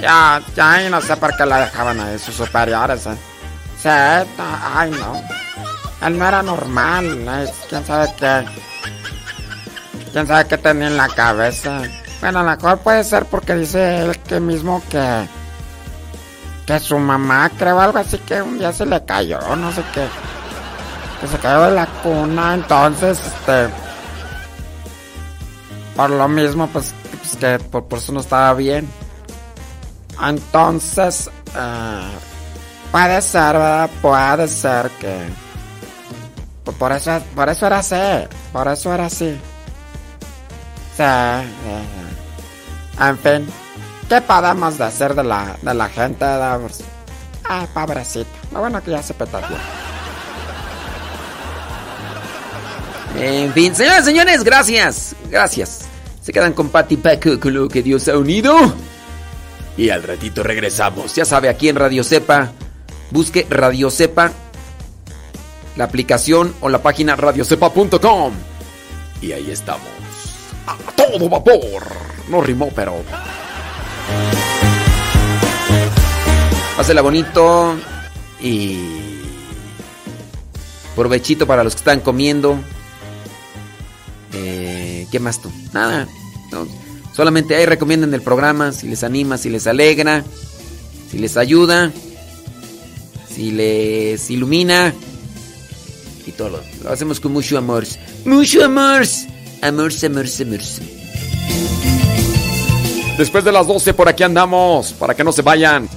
ya, 0.00 0.40
ya, 0.54 0.82
y 0.82 0.90
no 0.90 1.00
sé 1.00 1.16
por 1.16 1.36
qué 1.36 1.44
la 1.44 1.60
dejaban 1.60 1.98
ahí 2.00 2.18
sus 2.18 2.36
superiores. 2.36 3.06
eh. 3.06 4.24
No, 4.38 4.44
ay, 4.76 4.90
no. 4.92 5.20
Él 6.06 6.18
no 6.18 6.28
era 6.28 6.42
normal. 6.42 7.04
eh, 7.28 7.52
¿Quién 7.68 7.84
sabe 7.84 8.12
qué? 8.18 8.44
¿Quién 10.12 10.26
sabe 10.26 10.46
qué 10.46 10.58
tenía 10.58 10.86
en 10.86 10.96
la 10.96 11.08
cabeza? 11.08 11.82
Bueno, 12.20 12.38
a 12.38 12.42
lo 12.44 12.50
mejor 12.50 12.78
puede 12.78 13.02
ser 13.02 13.24
porque 13.26 13.54
dice 13.56 14.02
él 14.02 14.18
que 14.20 14.38
mismo 14.40 14.82
que... 14.88 15.28
Que 16.66 16.80
su 16.80 16.98
mamá, 16.98 17.50
creo 17.58 17.78
algo 17.78 17.98
así 17.98 18.16
que 18.18 18.40
un 18.40 18.58
día 18.58 18.72
se 18.72 18.86
le 18.86 19.04
cayó, 19.04 19.38
no 19.56 19.70
sé 19.72 19.82
qué. 19.92 20.06
Que 21.24 21.30
se 21.30 21.38
cayó 21.38 21.62
de 21.62 21.70
la 21.70 21.86
cuna, 22.02 22.52
entonces, 22.52 23.18
este... 23.24 23.70
Por 25.96 26.10
lo 26.10 26.28
mismo, 26.28 26.66
pues, 26.66 26.92
pues 27.18 27.36
que 27.36 27.58
por, 27.64 27.84
por 27.86 27.98
eso 27.98 28.12
no 28.12 28.20
estaba 28.20 28.52
bien. 28.52 28.86
Entonces, 30.22 31.30
eh, 31.56 32.10
puede 32.92 33.22
ser, 33.22 33.54
¿verdad? 33.54 33.88
Puede 34.02 34.48
ser 34.48 34.90
que... 35.00 35.30
Por, 36.62 36.74
por 36.74 36.92
eso, 36.92 37.18
por 37.34 37.48
eso 37.48 37.66
era 37.68 37.78
así, 37.78 38.28
por 38.52 38.68
eso 38.68 38.92
era 38.92 39.06
así. 39.06 39.40
Sí. 40.98 41.02
En 43.00 43.18
fin, 43.18 43.48
¿qué 44.10 44.20
podemos 44.20 44.76
decir 44.76 45.14
de 45.14 45.24
la, 45.24 45.56
de 45.62 45.72
la 45.72 45.88
gente? 45.88 46.22
de- 46.22 46.58
pues, 46.58 46.84
Ay, 47.48 47.66
pobrecita. 47.72 48.28
Lo 48.52 48.60
bueno 48.60 48.82
que 48.82 48.90
ya 48.90 49.02
se 49.02 49.14
petateó. 49.14 49.56
En 53.16 53.52
fin, 53.52 53.74
señoras 53.74 54.02
y 54.02 54.06
señores, 54.06 54.44
gracias. 54.44 55.14
Gracias. 55.30 55.86
Se 56.22 56.32
quedan 56.32 56.52
con 56.52 56.70
Pati 56.70 56.96
Paco 56.96 57.38
con 57.38 57.54
lo 57.54 57.68
que 57.68 57.82
Dios 57.82 58.08
ha 58.08 58.16
unido. 58.16 58.74
Y 59.76 59.90
al 59.90 60.02
ratito 60.02 60.42
regresamos. 60.42 61.14
Ya 61.14 61.24
sabe, 61.24 61.48
aquí 61.48 61.68
en 61.68 61.76
Radio 61.76 62.04
Cepa. 62.04 62.52
Busque 63.10 63.46
Radio 63.50 63.90
Cepa. 63.90 64.32
La 65.76 65.84
aplicación 65.84 66.54
o 66.60 66.68
la 66.68 66.82
página 66.82 67.16
radiocepa.com. 67.16 68.32
Y 69.20 69.32
ahí 69.32 69.50
estamos. 69.50 69.88
A 70.66 70.76
todo 70.92 71.28
vapor. 71.28 71.82
No 72.28 72.40
rimó, 72.40 72.70
pero. 72.74 72.94
Pásela 76.76 77.02
bonito. 77.02 77.76
Y. 78.40 79.20
Provechito 80.94 81.46
para 81.46 81.64
los 81.64 81.74
que 81.74 81.80
están 81.80 82.00
comiendo. 82.00 82.58
Eh, 84.34 85.06
¿Qué 85.10 85.20
más 85.20 85.40
tú? 85.40 85.50
Nada. 85.72 86.08
no. 86.50 86.66
Solamente 87.14 87.54
ahí 87.54 87.64
recomienden 87.66 88.12
el 88.12 88.22
programa. 88.22 88.72
Si 88.72 88.88
les 88.88 89.04
anima, 89.04 89.38
si 89.38 89.48
les 89.48 89.66
alegra. 89.66 90.24
Si 91.10 91.18
les 91.18 91.36
ayuda. 91.36 91.92
Si 93.32 93.52
les 93.52 94.30
ilumina. 94.30 94.92
Y 96.26 96.32
todo 96.32 96.50
lo, 96.50 96.60
lo 96.82 96.90
hacemos 96.90 97.20
con 97.20 97.32
mucho 97.32 97.56
amor. 97.56 97.84
Mucho 98.24 98.64
amor. 98.64 99.04
Amor, 99.62 99.92
amor, 100.04 100.26
amor. 100.40 100.58
Después 103.16 103.44
de 103.44 103.52
las 103.52 103.66
12 103.66 103.94
por 103.94 104.08
aquí 104.08 104.24
andamos, 104.24 104.92
para 104.92 105.14
que 105.14 105.22
no 105.22 105.30
se 105.30 105.42
vayan. 105.42 105.88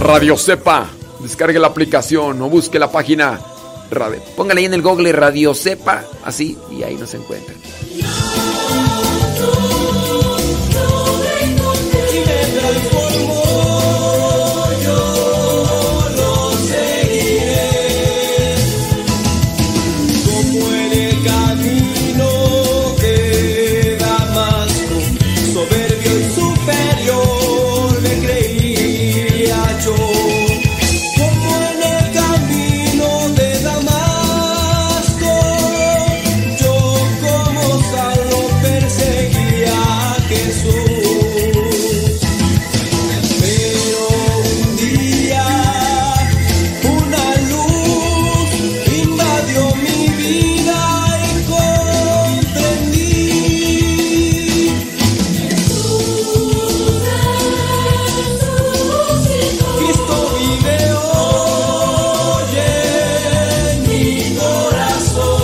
Radio 0.00 0.36
Cepa, 0.36 0.86
descargue 1.20 1.58
la 1.58 1.68
aplicación 1.68 2.42
o 2.42 2.50
busque 2.50 2.78
la 2.78 2.92
página. 2.92 3.40
Radio. 3.94 4.20
Póngale 4.36 4.60
ahí 4.60 4.66
en 4.66 4.74
el 4.74 4.82
google 4.82 5.12
Radio 5.12 5.54
Cepa, 5.54 6.04
así, 6.24 6.58
y 6.70 6.82
ahí 6.82 6.94
nos 6.96 7.14
encuentran. 7.14 7.56